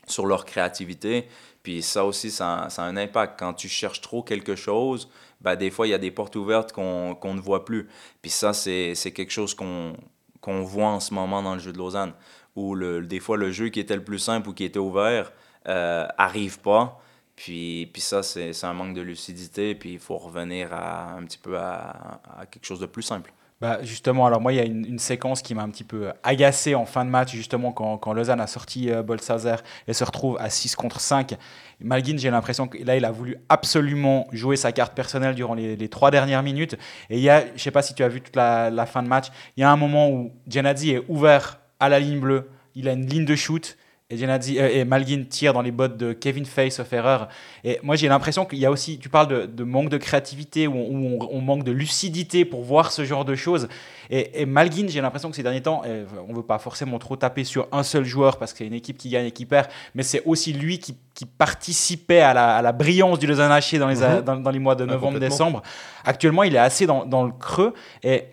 sur 0.07 0.25
leur 0.25 0.45
créativité. 0.45 1.27
Puis 1.61 1.83
ça 1.83 2.05
aussi, 2.05 2.31
ça, 2.31 2.67
a 2.75 2.81
un 2.81 2.97
impact. 2.97 3.37
Quand 3.37 3.53
tu 3.53 3.67
cherches 3.67 4.01
trop 4.01 4.23
quelque 4.23 4.55
chose, 4.55 5.09
ben, 5.41 5.55
des 5.55 5.69
fois, 5.69 5.87
il 5.87 5.91
y 5.91 5.93
a 5.93 5.99
des 5.99 6.11
portes 6.11 6.35
ouvertes 6.35 6.71
qu'on 6.71 7.15
qu'on 7.15 7.35
ne 7.35 7.41
voit 7.41 7.65
plus. 7.65 7.87
Puis 8.21 8.31
ça, 8.31 8.53
c'est 8.53 8.95
quelque 9.13 9.31
chose 9.31 9.53
qu'on 9.53 9.93
qu'on 10.41 10.61
voit 10.63 10.87
en 10.87 10.99
ce 10.99 11.13
moment 11.13 11.41
dans 11.41 11.53
le 11.53 11.59
jeu 11.59 11.71
de 11.73 11.77
Lausanne, 11.77 12.13
où 12.55 12.75
le, 12.75 13.01
des 13.05 13.19
fois 13.19 13.37
le 13.37 13.51
jeu 13.51 13.69
qui 13.69 13.79
était 13.79 13.95
le 13.95 14.03
plus 14.03 14.19
simple 14.19 14.49
ou 14.49 14.53
qui 14.53 14.63
était 14.63 14.79
ouvert 14.79 15.31
euh, 15.67 16.07
arrive 16.17 16.59
pas. 16.59 17.01
Puis, 17.35 17.89
puis 17.93 18.01
ça, 18.01 18.21
c'est 18.21 18.63
un 18.63 18.73
manque 18.73 18.93
de 18.93 19.01
lucidité, 19.01 19.73
puis 19.73 19.93
il 19.93 19.99
faut 19.99 20.17
revenir 20.17 20.73
à, 20.73 21.13
un 21.13 21.23
petit 21.23 21.37
peu 21.37 21.57
à, 21.57 22.21
à 22.37 22.45
quelque 22.45 22.65
chose 22.65 22.81
de 22.81 22.85
plus 22.85 23.01
simple. 23.01 23.31
Bah 23.61 23.79
justement, 23.83 24.25
alors 24.25 24.39
moi, 24.39 24.53
il 24.53 24.55
y 24.55 24.59
a 24.61 24.63
une, 24.63 24.99
séquence 24.99 25.41
qui 25.41 25.53
m'a 25.53 25.63
un 25.63 25.69
petit 25.69 25.83
peu 25.83 26.13
agacé 26.23 26.75
en 26.75 26.85
fin 26.85 27.03
de 27.03 27.09
match, 27.09 27.33
justement, 27.33 27.73
quand, 27.73 27.97
quand 27.97 28.13
Lausanne 28.13 28.39
a 28.39 28.47
sorti 28.47 28.89
euh, 28.89 29.03
Bolsazer 29.03 29.57
et 29.85 29.91
se 29.91 30.05
retrouve 30.05 30.37
à 30.39 30.49
6 30.49 30.77
contre 30.77 31.01
5. 31.01 31.35
Malguin, 31.81 32.15
j'ai 32.15 32.31
l'impression 32.31 32.69
que 32.69 32.77
là, 32.77 32.95
il 32.95 33.03
a 33.03 33.11
voulu 33.11 33.35
absolument 33.49 34.27
jouer 34.31 34.55
sa 34.55 34.71
carte 34.71 34.95
personnelle 34.95 35.35
durant 35.35 35.55
les, 35.55 35.75
les 35.75 35.89
trois 35.89 36.09
dernières 36.09 36.41
minutes. 36.41 36.77
Et 37.09 37.17
il 37.17 37.21
y 37.21 37.29
a, 37.29 37.45
je 37.47 37.53
ne 37.53 37.57
sais 37.57 37.71
pas 37.71 37.81
si 37.81 37.93
tu 37.93 38.01
as 38.01 38.07
vu 38.07 38.21
toute 38.21 38.37
la, 38.37 38.69
la, 38.69 38.85
fin 38.85 39.03
de 39.03 39.09
match, 39.09 39.27
il 39.57 39.61
y 39.61 39.63
a 39.63 39.71
un 39.71 39.77
moment 39.77 40.09
où 40.09 40.31
Genadzi 40.47 40.91
est 40.91 41.03
ouvert 41.09 41.59
à 41.81 41.89
la 41.89 41.99
ligne 41.99 42.19
bleue, 42.19 42.49
il 42.75 42.87
a 42.87 42.93
une 42.93 43.05
ligne 43.05 43.25
de 43.25 43.35
shoot, 43.35 43.77
et, 44.11 44.17
Genadzi, 44.17 44.59
euh, 44.59 44.69
et 44.69 44.85
Malguin 44.85 45.23
tire 45.29 45.53
dans 45.53 45.61
les 45.61 45.71
bottes 45.71 45.97
de 45.97 46.13
Kevin 46.13 46.45
Face 46.45 46.79
of 46.79 46.91
Error. 46.91 47.27
Et 47.63 47.79
moi, 47.83 47.95
j'ai 47.95 48.07
l'impression 48.07 48.45
qu'il 48.45 48.57
y 48.57 48.65
a 48.65 48.71
aussi, 48.71 48.97
tu 48.97 49.07
parles 49.07 49.27
de, 49.27 49.45
de 49.45 49.63
manque 49.63 49.89
de 49.89 49.97
créativité, 49.97 50.67
où, 50.67 50.73
on, 50.75 51.19
on, 51.31 51.41
manque 51.41 51.63
de 51.63 51.71
lucidité 51.71 52.43
pour 52.43 52.63
voir 52.63 52.91
ce 52.91 53.05
genre 53.05 53.23
de 53.23 53.35
choses. 53.35 53.67
Et, 54.09 54.41
et 54.41 54.45
Malguin, 54.47 54.87
j'ai 54.87 55.01
l'impression 55.01 55.29
que 55.29 55.35
ces 55.35 55.43
derniers 55.43 55.61
temps, 55.61 55.83
on 56.27 56.31
ne 56.31 56.35
veut 56.35 56.43
pas 56.43 56.57
forcément 56.57 56.97
trop 56.97 57.15
taper 57.15 57.43
sur 57.43 57.67
un 57.71 57.83
seul 57.83 58.03
joueur 58.03 58.37
parce 58.37 58.53
qu'il 58.53 58.65
y 58.65 58.69
a 58.69 58.71
une 58.71 58.77
équipe 58.77 58.97
qui 58.97 59.09
gagne 59.09 59.27
et 59.27 59.31
qui 59.31 59.45
perd, 59.45 59.67
mais 59.93 60.01
c'est 60.01 60.23
aussi 60.25 60.53
lui 60.53 60.79
qui, 60.79 60.97
qui 61.13 61.25
participait 61.25 62.21
à 62.21 62.33
la, 62.33 62.57
à 62.57 62.61
la, 62.63 62.71
brillance 62.71 63.19
du 63.19 63.27
Lausanne 63.27 63.51
Haché 63.51 63.77
dans 63.77 63.87
les, 63.87 63.97
mm 63.97 63.99
-hmm. 63.99 64.23
dans, 64.23 64.35
dans, 64.37 64.51
les 64.51 64.59
mois 64.59 64.75
de 64.75 64.85
novembre-décembre. 64.85 65.61
Actuellement, 66.03 66.43
il 66.43 66.55
est 66.55 66.65
assez 66.69 66.87
dans, 66.87 67.05
dans 67.05 67.23
le 67.25 67.31
creux. 67.31 67.73
Et, 68.01 68.25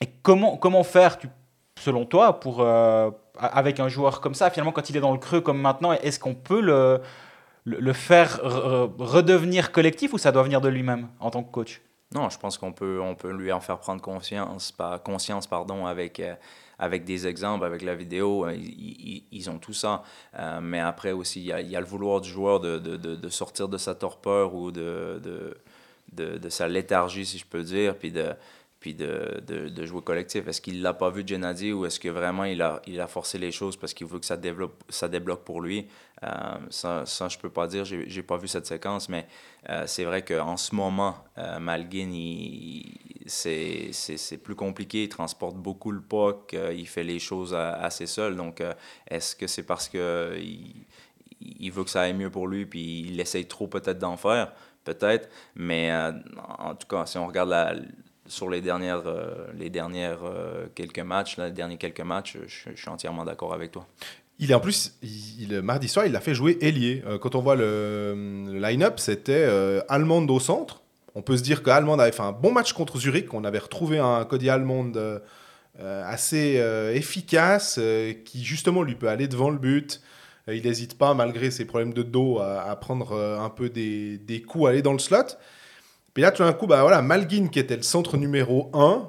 et, 0.00 0.06
comment, 0.22 0.56
comment 0.56 0.84
faire, 0.84 1.18
tu, 1.18 1.28
selon 1.80 2.04
toi, 2.06 2.38
pour. 2.38 2.60
Euh, 2.60 3.10
avec 3.38 3.80
un 3.80 3.88
joueur 3.88 4.20
comme 4.20 4.34
ça, 4.34 4.50
finalement, 4.50 4.72
quand 4.72 4.90
il 4.90 4.96
est 4.96 5.00
dans 5.00 5.12
le 5.12 5.18
creux 5.18 5.40
comme 5.40 5.60
maintenant, 5.60 5.92
est-ce 5.92 6.18
qu'on 6.18 6.34
peut 6.34 6.60
le, 6.60 7.00
le, 7.64 7.92
faire 7.92 8.40
re 8.42 8.90
redevenir 8.98 9.72
collectif 9.72 10.12
ou 10.12 10.18
ça 10.18 10.32
doit 10.32 10.42
venir 10.42 10.60
de 10.60 10.68
lui-même 10.68 11.08
en 11.20 11.30
tant 11.30 11.42
que 11.42 11.50
coach? 11.50 11.80
Non, 12.14 12.30
je 12.30 12.38
pense 12.38 12.56
qu'on 12.56 12.72
peut, 12.72 13.00
on 13.02 13.14
peut 13.14 13.30
lui 13.30 13.52
en 13.52 13.60
faire 13.60 13.78
prendre 13.78 14.00
conscience, 14.00 14.72
pas, 14.72 14.98
conscience 14.98 15.46
pardon, 15.46 15.86
avec, 15.86 16.20
euh, 16.20 16.34
avec 16.78 17.04
des 17.04 17.26
exemples, 17.26 17.64
avec 17.64 17.82
la 17.82 17.94
vidéo. 17.94 18.48
Ils, 18.48 19.24
ils, 19.30 19.50
ont 19.50 19.58
tout 19.58 19.74
ça. 19.74 20.02
Euh, 20.38 20.60
mais 20.62 20.80
après 20.80 21.12
aussi, 21.12 21.40
il 21.40 21.46
y, 21.46 21.76
a, 21.76 21.80
le 21.80 21.86
vouloir 21.86 22.22
du 22.22 22.30
joueur 22.30 22.60
de, 22.60 22.78
de, 22.78 22.96
de, 22.96 23.28
sortir 23.28 23.68
de 23.68 23.76
sa 23.76 23.94
torpeur 23.94 24.54
ou 24.54 24.70
de, 24.70 25.20
de, 26.12 26.38
de, 26.38 26.48
sa 26.48 26.66
léthargie, 26.66 27.26
si 27.26 27.36
je 27.36 27.44
peux 27.44 27.62
dire, 27.62 27.94
puis 27.94 28.10
de 28.10 28.32
puis 28.80 28.94
de, 28.94 29.42
de, 29.46 29.68
de, 29.68 29.86
jouer 29.86 30.02
collectif. 30.02 30.46
Est-ce 30.46 30.60
qu'il 30.60 30.82
l'a 30.82 30.94
pas 30.94 31.10
vu 31.10 31.24
Gennady 31.26 31.72
ou 31.72 31.84
est-ce 31.84 31.98
que 31.98 32.08
vraiment 32.08 32.44
il 32.44 32.62
a, 32.62 32.80
il 32.86 33.00
a 33.00 33.08
forcé 33.08 33.36
les 33.38 33.50
choses 33.50 33.76
parce 33.76 33.92
qu'il 33.92 34.06
veut 34.06 34.20
que 34.20 34.26
ça, 34.26 34.36
développe, 34.36 34.84
ça 34.88 35.08
débloque 35.08 35.44
pour 35.44 35.60
lui? 35.60 35.88
Euh, 36.22 36.28
ça, 36.70 37.04
ça, 37.06 37.28
je 37.28 37.38
peux 37.38 37.50
pas 37.50 37.66
dire, 37.66 37.84
j'ai, 37.84 38.08
j'ai 38.08 38.22
pas 38.22 38.36
vu 38.36 38.46
cette 38.46 38.66
séquence, 38.66 39.08
mais 39.08 39.26
euh, 39.68 39.84
c'est 39.86 40.04
vrai 40.04 40.24
qu'en 40.24 40.56
ce 40.56 40.74
moment, 40.74 41.16
euh, 41.38 41.58
Malguin, 41.58 42.12
c'est, 43.26 43.90
plus 44.42 44.54
compliqué, 44.54 45.04
il 45.04 45.08
transporte 45.08 45.56
beaucoup 45.56 45.90
le 45.90 46.00
puck, 46.00 46.56
il 46.72 46.86
fait 46.86 47.04
les 47.04 47.18
choses 47.18 47.54
assez 47.54 48.06
seul. 48.06 48.36
Donc, 48.36 48.60
euh, 48.60 48.72
est-ce 49.08 49.36
que 49.36 49.46
c'est 49.46 49.62
parce 49.62 49.88
que 49.88 50.36
il, 50.38 50.86
il 51.40 51.70
veut 51.70 51.84
que 51.84 51.90
ça 51.90 52.02
aille 52.02 52.14
mieux 52.14 52.30
pour 52.30 52.48
lui 52.48 52.66
puis 52.66 53.06
il 53.08 53.20
essaye 53.20 53.46
trop 53.46 53.66
peut-être 53.66 53.98
d'en 53.98 54.16
faire? 54.16 54.52
Peut-être, 54.84 55.28
mais 55.54 55.90
euh, 55.92 56.12
en 56.58 56.74
tout 56.74 56.86
cas, 56.88 57.04
si 57.04 57.18
on 57.18 57.26
regarde 57.26 57.50
la, 57.50 57.74
sur 58.28 58.48
les 58.48 58.60
dernières, 58.60 59.06
euh, 59.06 59.46
les 59.58 59.70
dernières 59.70 60.24
euh, 60.24 60.66
quelques 60.74 60.98
matchs, 61.00 61.38
les 61.38 61.50
derniers 61.50 61.76
quelques 61.76 62.00
matchs, 62.00 62.36
je, 62.46 62.70
suis 62.74 62.88
entièrement 62.88 63.24
d'accord 63.24 63.54
avec 63.54 63.72
toi. 63.72 63.86
Il 64.40 64.52
est 64.52 64.54
en 64.54 64.60
plus, 64.60 64.94
il, 65.02 65.60
mardi 65.62 65.88
soir, 65.88 66.06
il 66.06 66.12
l'a 66.12 66.20
fait 66.20 66.34
jouer 66.34 66.58
ailier. 66.60 67.02
Euh, 67.06 67.18
quand 67.18 67.34
on 67.34 67.40
voit 67.40 67.56
le, 67.56 68.46
le 68.46 68.60
line-up, 68.60 69.00
c'était 69.00 69.32
euh, 69.32 69.80
Almond 69.88 70.26
au 70.28 70.38
centre. 70.38 70.82
On 71.16 71.22
peut 71.22 71.36
se 71.36 71.42
dire 71.42 71.64
que 71.64 71.70
Almond 71.70 71.98
avait 71.98 72.12
fait 72.12 72.22
un 72.22 72.32
bon 72.32 72.52
match 72.52 72.72
contre 72.72 72.98
Zurich. 72.98 73.34
On 73.34 73.42
avait 73.42 73.58
retrouvé 73.58 73.98
un 73.98 74.24
Cody 74.24 74.48
euh, 74.48 75.18
assez 75.80 76.62
efficace, 76.94 77.80
qui 78.24 78.44
justement 78.44 78.82
lui 78.82 78.94
peut 78.94 79.08
aller 79.08 79.26
devant 79.26 79.50
le 79.50 79.58
but. 79.58 80.00
il 80.46 80.62
n'hésite 80.62 80.96
pas, 80.96 81.14
malgré 81.14 81.50
ses 81.50 81.64
problèmes 81.64 81.92
de 81.92 82.02
dos, 82.02 82.38
à, 82.38 82.76
prendre 82.76 83.16
un 83.16 83.50
peu 83.50 83.68
des, 83.68 84.18
des 84.18 84.42
coups, 84.42 84.68
aller 84.68 84.82
dans 84.82 84.92
le 84.92 85.00
slot. 85.00 85.36
Puis 86.18 86.24
là, 86.24 86.32
tout 86.32 86.42
d'un 86.42 86.52
coup, 86.52 86.66
bah, 86.66 86.80
voilà, 86.82 87.00
Malguin, 87.00 87.46
qui 87.46 87.60
était 87.60 87.76
le 87.76 87.82
centre 87.82 88.16
numéro 88.16 88.72
1, 88.74 89.08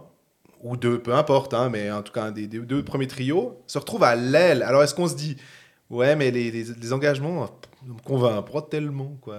ou 0.61 0.77
2, 0.77 0.99
peu 0.99 1.15
importe, 1.15 1.55
hein, 1.55 1.67
mais 1.71 1.89
en 1.89 2.03
tout 2.03 2.13
cas 2.13 2.25
un 2.25 2.31
des, 2.31 2.45
deux 2.45 2.85
premiers 2.85 3.07
trios, 3.07 3.63
se 3.65 3.79
retrouve 3.79 4.03
à 4.03 4.15
l'aile. 4.15 4.61
Alors 4.61 4.83
est-ce 4.83 4.93
qu'on 4.93 5.07
se 5.07 5.15
dit, 5.15 5.35
ouais, 5.89 6.15
mais 6.15 6.29
les, 6.29 6.93
engagements 6.93 7.49
ne 7.87 7.93
me 7.93 7.99
convainquent 8.01 8.51
pas 8.51 8.61
tellement. 8.61 9.17
Quoi. 9.21 9.37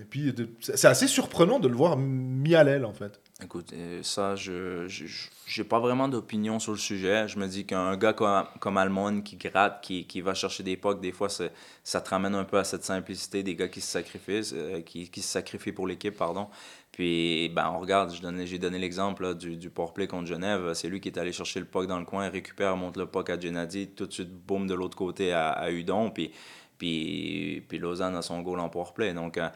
Et 0.00 0.04
puis 0.10 0.34
c'est 0.58 0.88
assez 0.88 1.06
surprenant 1.06 1.60
de 1.60 1.68
le 1.68 1.76
voir 1.76 1.96
mis 1.96 2.56
à 2.56 2.64
l'aile, 2.64 2.84
en 2.84 2.92
fait. 2.92 3.20
Écoute, 3.42 3.72
ça, 4.02 4.34
je 4.36 4.86
n'ai 4.86 5.64
pas 5.64 5.78
vraiment 5.78 6.08
d'opinion 6.08 6.58
sur 6.58 6.72
le 6.72 6.78
sujet. 6.78 7.28
Je 7.28 7.38
me 7.38 7.46
dis 7.46 7.64
qu'un 7.64 7.96
gars 7.96 8.12
comme, 8.12 8.44
comme 8.58 8.76
Almond 8.76 9.20
qui 9.20 9.36
gratte, 9.36 9.82
qui, 9.82 10.06
qui 10.06 10.20
va 10.20 10.34
chercher 10.34 10.62
des 10.64 10.76
pucks, 10.76 11.00
des 11.00 11.12
fois, 11.12 11.28
ça 11.28 12.00
te 12.00 12.10
ramène 12.10 12.34
un 12.34 12.44
peu 12.44 12.58
à 12.58 12.64
cette 12.64 12.84
simplicité 12.84 13.44
des 13.44 13.54
gars 13.54 13.68
qui 13.68 13.80
se 13.80 13.88
sacrifient, 13.88 14.54
euh, 14.54 14.80
qui, 14.80 15.10
qui 15.10 15.20
se 15.22 15.28
sacrifient 15.28 15.72
pour 15.72 15.86
l'équipe, 15.86 16.16
pardon. 16.16 16.48
Puis, 16.94 17.48
ben, 17.48 17.72
on 17.74 17.80
regarde, 17.80 18.14
j'ai 18.44 18.58
donné, 18.58 18.78
l'exemple 18.78 19.34
du, 19.34 19.56
du 19.56 19.68
powerplay 19.68 20.06
contre 20.06 20.28
Genève. 20.28 20.74
C'est 20.74 20.88
lui 20.88 21.00
qui 21.00 21.08
est 21.08 21.18
allé 21.18 21.32
chercher 21.32 21.58
le 21.58 21.66
puck 21.66 21.88
dans 21.88 21.98
le 21.98 22.04
coin, 22.04 22.28
récupère, 22.28 22.76
monte 22.76 22.96
le 22.96 23.06
puck 23.06 23.30
à 23.30 23.40
Gennady, 23.40 23.88
tout 23.88 24.06
de 24.06 24.12
suite, 24.12 24.30
boum, 24.30 24.68
de 24.68 24.74
l'autre 24.74 24.96
côté 24.96 25.32
à, 25.32 25.72
Udon. 25.72 26.10
Puis, 26.10 26.30
puis, 26.78 27.64
puis 27.68 27.78
Lausanne 27.78 28.14
a 28.14 28.22
son 28.22 28.42
goal 28.42 28.60
en 28.60 28.68
powerplay. 28.68 29.12
Donc, 29.12 29.38
euh, 29.38 29.48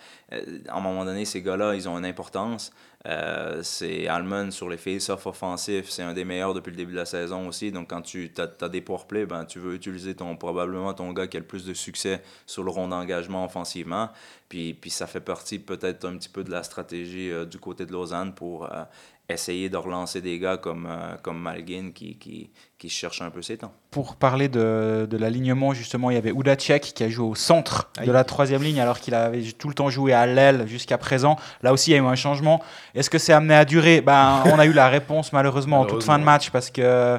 à 0.68 0.78
un 0.78 0.80
moment 0.80 1.04
donné, 1.04 1.24
ces 1.24 1.40
gars-là, 1.40 1.76
ils 1.76 1.88
ont 1.88 1.96
une 1.96 2.06
importance. 2.06 2.72
Euh, 3.06 3.62
c'est 3.62 4.08
Almond 4.08 4.50
sur 4.50 4.68
les 4.68 4.76
face-off 4.76 5.26
offensifs, 5.26 5.88
c'est 5.88 6.02
un 6.02 6.14
des 6.14 6.24
meilleurs 6.24 6.52
depuis 6.52 6.70
le 6.70 6.76
début 6.76 6.92
de 6.92 6.96
la 6.96 7.04
saison 7.04 7.46
aussi. 7.46 7.70
Donc, 7.70 7.90
quand 7.90 8.02
tu 8.02 8.32
as, 8.36 8.64
as, 8.64 8.68
des 8.68 8.80
powerplays, 8.80 9.24
ben, 9.24 9.44
tu 9.44 9.60
veux 9.60 9.74
utiliser 9.74 10.16
ton, 10.16 10.36
probablement 10.36 10.92
ton 10.94 11.12
gars 11.12 11.28
qui 11.28 11.36
a 11.36 11.40
le 11.40 11.46
plus 11.46 11.64
de 11.64 11.74
succès 11.74 12.22
sur 12.44 12.64
le 12.64 12.70
rond 12.70 12.88
d'engagement 12.88 13.44
offensivement. 13.44 14.10
Puis, 14.48 14.74
puis 14.74 14.90
ça 14.90 15.06
fait 15.06 15.20
partie 15.20 15.58
peut-être 15.60 16.06
un 16.06 16.16
petit 16.16 16.28
peu 16.28 16.42
de 16.42 16.50
la 16.50 16.62
stratégie 16.64 17.30
euh, 17.30 17.44
du 17.44 17.58
côté 17.58 17.86
de 17.86 17.92
Lausanne 17.92 18.34
pour 18.34 18.64
euh, 18.64 18.84
essayer 19.28 19.68
de 19.68 19.76
relancer 19.76 20.20
des 20.22 20.38
gars 20.38 20.56
comme, 20.56 20.86
euh, 20.88 21.16
comme 21.22 21.38
Malguin 21.38 21.90
qui, 21.94 22.16
qui, 22.16 22.50
qui 22.78 22.88
cherche 22.88 23.20
un 23.20 23.30
peu 23.30 23.42
ses 23.42 23.58
temps. 23.58 23.72
Pour 23.90 24.16
parler 24.16 24.48
de, 24.48 25.06
de 25.08 25.16
l'alignement, 25.18 25.74
justement, 25.74 26.10
il 26.10 26.14
y 26.14 26.16
avait 26.16 26.30
Udacek 26.30 26.80
qui 26.94 27.04
a 27.04 27.08
joué 27.10 27.26
au 27.26 27.34
centre 27.34 27.90
Aïe. 27.98 28.06
de 28.06 28.12
la 28.12 28.24
troisième 28.24 28.62
ligne 28.62 28.80
alors 28.80 29.00
qu'il 29.00 29.14
avait 29.14 29.42
tout 29.52 29.68
le 29.68 29.74
temps 29.74 29.90
joué 29.90 30.14
à 30.14 30.26
l'aile 30.26 30.66
jusqu'à 30.66 30.96
présent. 30.96 31.36
Là 31.62 31.74
aussi, 31.74 31.90
il 31.90 31.94
y 31.94 31.96
a 31.98 32.02
eu 32.02 32.06
un 32.06 32.14
changement. 32.14 32.62
Est-ce 32.94 33.10
que 33.10 33.18
c'est 33.18 33.34
amené 33.34 33.54
à 33.54 33.66
durer? 33.66 34.00
Ben, 34.00 34.42
On 34.46 34.58
a 34.58 34.64
eu 34.64 34.72
la 34.72 34.88
réponse 34.88 35.32
malheureusement 35.32 35.80
en 35.80 35.84
toute 35.84 36.02
fin 36.02 36.18
de 36.18 36.24
match 36.24 36.50
parce 36.50 36.70
que 36.70 37.18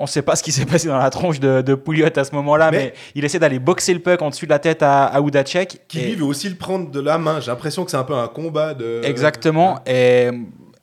on 0.00 0.04
ne 0.04 0.08
sait 0.08 0.22
pas 0.22 0.36
ce 0.36 0.42
qui 0.44 0.52
s'est 0.52 0.66
passé 0.66 0.86
dans 0.86 0.98
la 0.98 1.10
tronche 1.10 1.40
de, 1.40 1.60
de 1.60 1.74
Pouliot 1.74 2.06
à 2.16 2.24
ce 2.24 2.32
moment-là, 2.36 2.70
mais, 2.70 2.78
mais, 2.78 2.94
il 3.16 3.24
essaie 3.24 3.40
d'aller 3.40 3.58
boxer 3.58 3.94
le 3.94 4.00
puck 4.00 4.22
en 4.22 4.30
dessus 4.30 4.46
de 4.46 4.50
la 4.50 4.60
tête 4.60 4.82
à, 4.82 5.06
à 5.06 5.20
Udacek. 5.20 5.86
Qui 5.88 6.00
lui 6.00 6.14
veut 6.14 6.24
aussi 6.24 6.48
le 6.48 6.54
prendre 6.54 6.90
de 6.90 7.00
la 7.00 7.18
main. 7.18 7.40
J'ai 7.40 7.50
l'impression 7.50 7.84
que 7.84 7.90
c'est 7.90 7.96
un 7.96 8.04
peu 8.04 8.14
un 8.14 8.28
combat 8.28 8.74
de. 8.74 9.00
Exactement. 9.02 9.80
Et, 9.86 10.30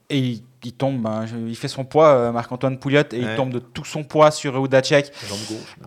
et 0.10 0.20
il, 0.20 0.44
il, 0.64 0.74
tombe, 0.74 1.02
ben, 1.02 1.26
il 1.48 1.56
fait 1.56 1.68
son 1.68 1.84
poids, 1.84 2.10
euh, 2.10 2.32
Marc-Antoine 2.32 2.78
Pouliot, 2.78 3.02
et 3.12 3.20
ouais. 3.20 3.32
il 3.32 3.36
tombe 3.36 3.52
de 3.52 3.60
tout 3.60 3.86
son 3.86 4.04
poids 4.04 4.32
sur 4.32 4.64
Udacek. 4.64 5.12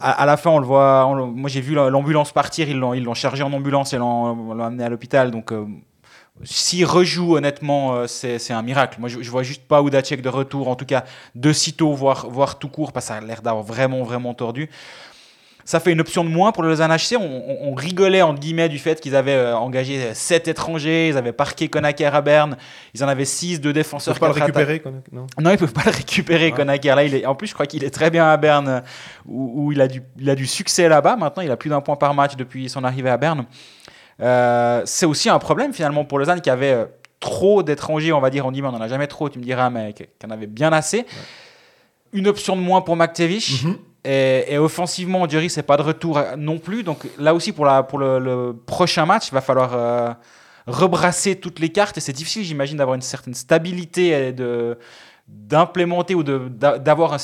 À, 0.00 0.12
à, 0.22 0.26
la 0.26 0.36
fin, 0.36 0.50
on 0.50 0.58
le 0.58 0.66
voit. 0.66 1.06
On, 1.06 1.26
moi, 1.26 1.50
j'ai 1.50 1.60
vu 1.60 1.74
l'ambulance 1.74 2.32
partir. 2.32 2.68
Ils 2.68 2.78
l'ont 2.78 3.14
chargé 3.14 3.42
en 3.42 3.52
ambulance 3.52 3.92
et 3.92 3.98
l'ont 3.98 4.60
amené 4.60 4.84
à 4.84 4.88
l'hôpital. 4.88 5.30
Donc. 5.30 5.52
Euh, 5.52 5.66
s'il 6.44 6.84
rejoue, 6.84 7.34
honnêtement, 7.36 7.94
euh, 7.94 8.06
c'est 8.06 8.52
un 8.52 8.62
miracle. 8.62 9.00
Moi, 9.00 9.08
je, 9.08 9.20
je 9.22 9.28
vois 9.28 9.42
juste 9.42 9.62
pas 9.66 9.82
Udacek 9.82 10.22
de 10.22 10.28
retour, 10.28 10.68
en 10.68 10.76
tout 10.76 10.84
cas 10.86 11.04
de 11.34 11.52
sitôt, 11.52 11.92
voire, 11.94 12.30
voire 12.30 12.60
tout 12.60 12.68
court, 12.68 12.92
parce 12.92 13.06
que 13.06 13.08
ça 13.08 13.16
a 13.16 13.20
l'air 13.20 13.42
d'avoir 13.42 13.64
vraiment, 13.64 14.04
vraiment 14.04 14.34
tordu. 14.34 14.70
Ça 15.70 15.80
fait 15.80 15.92
une 15.92 16.00
option 16.00 16.24
de 16.24 16.30
moins 16.30 16.50
pour 16.50 16.62
le 16.62 16.70
Lausanne 16.70 16.90
HC. 16.90 17.16
On, 17.18 17.22
on- 17.22 17.58
on 17.70 17.74
rigolait, 17.74 18.22
entre 18.22 18.40
guillemets, 18.40 18.70
du 18.70 18.78
fait 18.78 18.98
qu'ils 19.02 19.14
avaient 19.14 19.34
euh, 19.34 19.54
engagé 19.54 20.14
7 20.14 20.48
étrangers, 20.48 21.08
ils 21.08 21.16
avaient 21.18 21.34
parqué 21.34 21.68
Konaker 21.68 22.14
à 22.14 22.22
Berne, 22.22 22.56
ils 22.94 23.04
en 23.04 23.08
avaient 23.08 23.26
6, 23.26 23.60
deux 23.60 23.68
Tu 23.68 23.74
défenseurs. 23.74 24.14
peux 24.14 24.20
pas 24.20 24.28
le 24.28 24.32
quatre 24.34 24.44
attaques. 24.48 24.66
récupérer 24.66 24.80
quand- 24.80 25.14
non? 25.14 25.26
Non, 25.38 25.50
ils 25.50 25.58
peuvent 25.58 25.74
pas 25.74 25.82
le 25.84 25.90
récupérer, 25.90 26.46
Ouais. 26.46 26.52
Konaker. 26.52 26.96
Là, 26.96 27.04
il 27.04 27.14
est... 27.14 27.26
En 27.26 27.34
plus, 27.34 27.48
je 27.48 27.52
crois 27.52 27.66
qu'il 27.66 27.84
est 27.84 27.90
très 27.90 28.08
bien 28.10 28.26
à 28.30 28.36
Berne, 28.38 28.66
euh, 28.68 28.80
où, 29.26 29.66
où 29.66 29.72
il, 29.72 29.80
a 29.82 29.88
du, 29.88 30.02
il 30.18 30.30
a 30.30 30.34
du 30.34 30.46
succès 30.46 30.88
là-bas. 30.88 31.16
Maintenant, 31.16 31.42
il 31.42 31.50
a 31.50 31.58
plus 31.58 31.68
d'un 31.68 31.82
point 31.82 31.96
par 31.96 32.14
match 32.14 32.34
depuis 32.36 32.70
son 32.70 32.82
arrivée 32.82 33.10
à 33.10 33.18
Berne. 33.18 33.44
Euh, 34.22 34.80
c'est 34.86 35.04
aussi 35.04 35.28
un 35.28 35.38
problème, 35.38 35.74
finalement, 35.74 36.06
pour 36.06 36.18
Lausanne, 36.18 36.40
qui 36.40 36.48
avait 36.48 36.72
euh, 36.72 36.86
trop 37.20 37.62
d'étrangers, 37.62 38.14
on 38.14 38.20
va 38.20 38.30
dire. 38.30 38.46
On 38.46 38.52
dit, 38.52 38.62
mais 38.62 38.68
on 38.68 38.74
en 38.74 38.80
a 38.80 38.88
jamais 38.88 39.06
trop, 39.06 39.28
tu 39.28 39.38
me 39.38 39.44
diras, 39.44 39.68
mais 39.68 39.92
qui 39.92 40.04
en 40.26 40.30
avait 40.30 40.46
bien 40.46 40.72
assez. 40.72 41.04
Une 42.14 42.26
option 42.26 42.56
de 42.56 42.62
moins 42.62 42.80
pour 42.80 42.96
McTavish. 42.96 43.64
Mhm. 43.64 43.76
Et, 44.10 44.54
et 44.54 44.56
offensivement, 44.56 45.28
Jerry, 45.28 45.50
c'est 45.50 45.62
pas 45.62 45.76
de 45.76 45.82
retour 45.82 46.18
non 46.38 46.58
plus. 46.58 46.82
Donc 46.82 47.06
là 47.18 47.34
aussi, 47.34 47.52
pour, 47.52 47.66
le, 47.66 48.52
prochain 48.64 49.04
match, 49.04 49.28
il 49.28 49.34
va 49.34 49.42
falloir 49.42 49.74
euh, 49.74 50.14
rebrasser 50.66 51.36
toutes 51.36 51.58
les 51.58 51.68
cartes. 51.68 51.98
Et 51.98 52.00
c'est 52.00 52.14
difficile, 52.14 52.42
j'imagine, 52.42 52.78
d'avoir 52.78 52.94
une 52.94 53.02
certaine 53.02 53.34
stabilité 53.34 54.28
et 54.28 54.34
d'implémenter 55.28 56.14
ou 56.14 56.22
d'avoir 56.22 57.18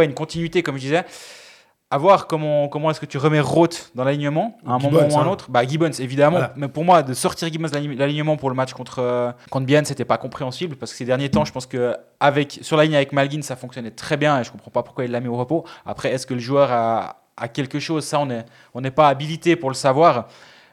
une 0.00 0.14
continuité, 0.14 0.62
comme 0.62 0.76
je 0.76 0.80
disais. 0.80 1.04
À 1.92 1.98
voir 1.98 2.26
comment, 2.26 2.68
comment 2.68 2.90
est-ce 2.90 3.00
que 3.00 3.06
tu 3.06 3.18
remets 3.18 3.40
Roth 3.40 3.90
dans 3.94 4.02
l'alignement 4.04 4.56
à 4.66 4.72
un 4.72 4.78
Gibbons, 4.78 4.92
moment 4.92 5.08
ou 5.14 5.18
à 5.18 5.22
un 5.22 5.26
hein. 5.26 5.28
autre. 5.30 5.50
Bah, 5.50 5.66
Gibbons, 5.66 5.90
évidemment. 6.00 6.38
Voilà. 6.38 6.54
Mais 6.56 6.68
pour 6.68 6.84
moi, 6.84 7.02
de 7.02 7.12
sortir 7.12 7.48
Gibbons 7.52 7.68
de 7.68 7.74
l'align- 7.74 7.96
l'alignement 7.98 8.36
pour 8.38 8.48
le 8.48 8.56
match 8.56 8.72
contre, 8.72 9.00
euh, 9.00 9.30
contre 9.50 9.66
Bienne, 9.66 9.84
c'était 9.84 10.06
pas 10.06 10.16
compréhensible 10.16 10.76
parce 10.76 10.90
que 10.92 10.96
ces 10.98 11.04
derniers 11.04 11.28
temps, 11.30 11.44
je 11.44 11.52
pense 11.52 11.66
que 11.66 11.94
avec, 12.18 12.58
sur 12.62 12.76
la 12.78 12.84
ligne 12.84 12.96
avec 12.96 13.12
Malguin, 13.12 13.42
ça 13.42 13.56
fonctionnait 13.56 13.90
très 13.90 14.16
bien 14.16 14.40
et 14.40 14.44
je 14.44 14.50
comprends 14.50 14.70
pas 14.70 14.82
pourquoi 14.82 15.04
il 15.04 15.10
l'a 15.10 15.20
mis 15.20 15.28
au 15.28 15.36
repos. 15.36 15.64
Après, 15.84 16.10
est-ce 16.12 16.26
que 16.26 16.34
le 16.34 16.40
joueur 16.40 16.72
a, 16.72 17.24
a 17.36 17.48
quelque 17.48 17.78
chose? 17.78 18.04
Ça, 18.04 18.18
on 18.20 18.26
n'est 18.26 18.46
on 18.74 18.80
n'est 18.80 18.90
pas 18.90 19.08
habilité 19.08 19.54
pour 19.56 19.68
le 19.68 19.74
savoir. 19.74 20.28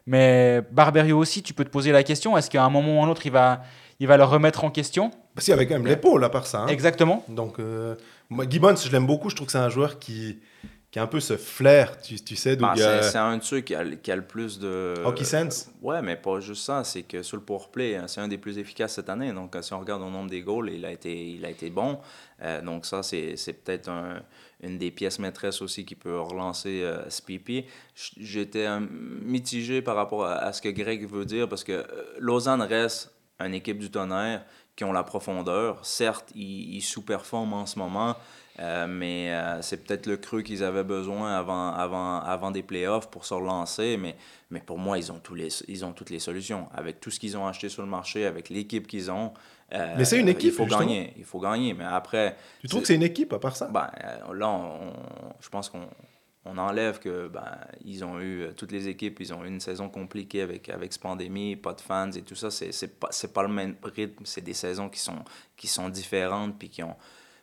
Mais 0.05 0.61
Barberio 0.71 1.17
aussi, 1.17 1.43
tu 1.43 1.53
peux 1.53 1.65
te 1.65 1.69
poser 1.69 1.91
la 1.91 2.03
question 2.03 2.37
est-ce 2.37 2.49
qu'à 2.49 2.63
un 2.63 2.69
moment 2.69 2.97
ou 2.97 3.01
à 3.03 3.05
un 3.05 3.09
autre, 3.09 3.25
il 3.25 3.31
va, 3.31 3.61
il 3.99 4.07
va 4.07 4.17
le 4.17 4.23
remettre 4.23 4.63
en 4.63 4.71
question? 4.71 5.11
Parce 5.35 5.45
qu'il 5.45 5.51
y 5.51 5.55
avait 5.55 5.67
quand 5.67 5.75
même 5.75 5.85
l'épaule 5.85 6.23
à 6.23 6.29
part 6.29 6.47
ça. 6.47 6.61
hein. 6.61 6.67
Exactement. 6.67 7.23
Donc, 7.27 7.59
euh, 7.59 7.95
moi, 8.29 8.45
Gibbons, 8.49 8.75
je 8.75 8.89
l'aime 8.91 9.05
beaucoup. 9.05 9.29
Je 9.29 9.35
trouve 9.35 9.45
que 9.47 9.51
c'est 9.51 9.57
un 9.59 9.69
joueur 9.69 9.99
qui, 9.99 10.39
qui 10.91 10.97
a 10.97 11.03
un 11.03 11.07
peu 11.07 11.19
ce 11.19 11.37
flair, 11.37 12.01
tu, 12.01 12.15
tu 12.19 12.35
sais. 12.35 12.55
Bah, 12.55 12.69
donc, 12.69 12.77
c'est 12.77 13.15
euh, 13.15 13.21
un 13.23 13.37
de 13.37 13.43
ceux 13.43 13.59
qui 13.61 13.75
a, 13.75 13.83
le- 13.83 13.95
qui 13.95 14.11
a 14.11 14.15
le 14.15 14.25
plus 14.25 14.57
de. 14.59 14.95
Hockey 15.05 15.23
sense? 15.23 15.69
Ouais, 15.83 16.01
mais 16.01 16.15
pas 16.15 16.39
juste 16.39 16.63
ça. 16.63 16.83
C'est 16.83 17.03
que 17.03 17.21
sur 17.21 17.37
le 17.37 17.43
powerplay, 17.43 17.95
hein, 17.95 18.07
c'est 18.07 18.21
un 18.21 18.27
des 18.27 18.39
plus 18.39 18.57
efficaces 18.57 18.95
cette 18.95 19.09
année. 19.09 19.31
Donc, 19.31 19.55
euh, 19.55 19.61
si 19.61 19.71
on 19.73 19.79
regarde 19.79 20.01
au 20.01 20.09
nombre 20.09 20.29
des 20.29 20.41
goals, 20.41 20.71
il 20.71 20.83
a 20.85 20.91
été, 20.91 21.29
il 21.29 21.45
a 21.45 21.49
été 21.51 21.69
bon. 21.69 21.99
Euh, 22.41 22.61
donc, 22.63 22.87
ça, 22.87 23.03
c'est 23.03 23.35
peut-être 23.63 23.87
un- 23.89 24.23
une 24.63 24.77
des 24.79 24.89
pièces 24.89 25.19
maîtresses 25.19 25.61
aussi 25.61 25.85
qui 25.85 25.93
peut 25.95 26.19
relancer 26.19 26.81
euh, 26.81 27.07
Spipi. 27.09 27.65
J- 27.95 28.13
J'étais 28.17 28.65
euh, 28.65 28.79
mitigé 29.21 29.81
par 29.83 29.95
rapport 29.95 30.25
à, 30.25 30.33
à 30.37 30.53
ce 30.53 30.61
que 30.61 30.69
Greg 30.69 31.07
veut 31.07 31.25
dire 31.25 31.47
parce 31.47 31.63
que 31.63 31.71
euh, 31.73 31.85
Lausanne 32.17 32.61
reste 32.63 33.13
une 33.39 33.53
équipe 33.53 33.77
du 33.79 33.89
tonnerre 33.91 34.43
qui 34.75 34.83
ont 34.85 34.91
la 34.91 35.03
profondeur. 35.03 35.85
Certes, 35.85 36.31
ils, 36.35 36.75
ils 36.75 36.81
sous-performent 36.81 37.53
en 37.53 37.65
ce 37.65 37.77
moment. 37.79 38.15
Euh, 38.59 38.87
mais 38.87 39.31
euh, 39.33 39.61
c'est 39.61 39.85
peut-être 39.85 40.05
le 40.05 40.17
creux 40.17 40.41
qu'ils 40.41 40.63
avaient 40.65 40.83
besoin 40.83 41.33
avant, 41.37 41.69
avant, 41.73 42.19
avant 42.19 42.51
des 42.51 42.61
playoffs 42.63 43.09
pour 43.09 43.23
se 43.23 43.33
relancer. 43.33 43.95
Mais, 43.97 44.15
mais 44.49 44.59
pour 44.59 44.77
moi, 44.77 44.97
ils 44.97 45.11
ont, 45.11 45.19
tous 45.19 45.35
les, 45.35 45.47
ils 45.69 45.85
ont 45.85 45.93
toutes 45.93 46.09
les 46.09 46.19
solutions. 46.19 46.67
Avec 46.73 46.99
tout 46.99 47.09
ce 47.09 47.19
qu'ils 47.19 47.37
ont 47.37 47.47
acheté 47.47 47.69
sur 47.69 47.83
le 47.83 47.87
marché, 47.87 48.25
avec 48.25 48.49
l'équipe 48.49 48.85
qu'ils 48.85 49.09
ont. 49.11 49.33
euh, 49.73 49.95
Mais 49.97 50.03
c'est 50.03 50.19
une 50.19 50.27
équipe, 50.27 50.51
Il 50.51 50.51
faut 50.51 50.63
justement. 50.65 50.81
gagner. 50.81 51.13
Il 51.17 51.23
faut 51.23 51.39
gagner. 51.39 51.73
Mais 51.73 51.85
après. 51.85 52.35
tu 52.59 52.67
trouves 52.67 52.81
que 52.81 52.87
c'est 52.87 52.95
une 52.95 53.03
équipe 53.03 53.31
à 53.31 53.39
part 53.39 53.55
ça? 53.55 53.67
Ben, 53.67 53.89
là, 54.33 54.49
on- 54.49 54.93
je 55.39 55.47
pense 55.49 55.69
qu'on 55.69 55.87
on 56.45 56.57
enlève 56.57 56.99
que 56.99 57.27
ben, 57.27 57.45
ils 57.85 58.03
ont 58.03 58.19
eu 58.19 58.47
toutes 58.57 58.71
les 58.71 58.87
équipes, 58.89 59.19
ils 59.21 59.33
ont 59.33 59.43
eu 59.45 59.47
une 59.47 59.59
saison 59.61 59.87
compliquée 59.87 60.41
avec 60.41 60.67
avec 60.69 60.91
cette 60.91 61.01
pandémie, 61.01 61.55
pas 61.55 61.73
de 61.73 61.81
fans 61.81 62.11
et 62.11 62.23
tout 62.23 62.35
ça. 62.35 62.49
C'est 62.51 62.71
c'est 62.73 62.99
pas 62.99 63.09
pas 63.33 63.43
le 63.43 63.49
même 63.49 63.75
rythme. 63.83 64.23
C'est 64.25 64.41
des 64.43 64.53
saisons 64.53 64.89
qui 64.89 64.99
sont 64.99 65.23
qui 65.55 65.67
sont 65.67 65.87
différentes 65.89 66.57
puis 66.59 66.67
qui 66.69 66.81
ont 66.83 66.95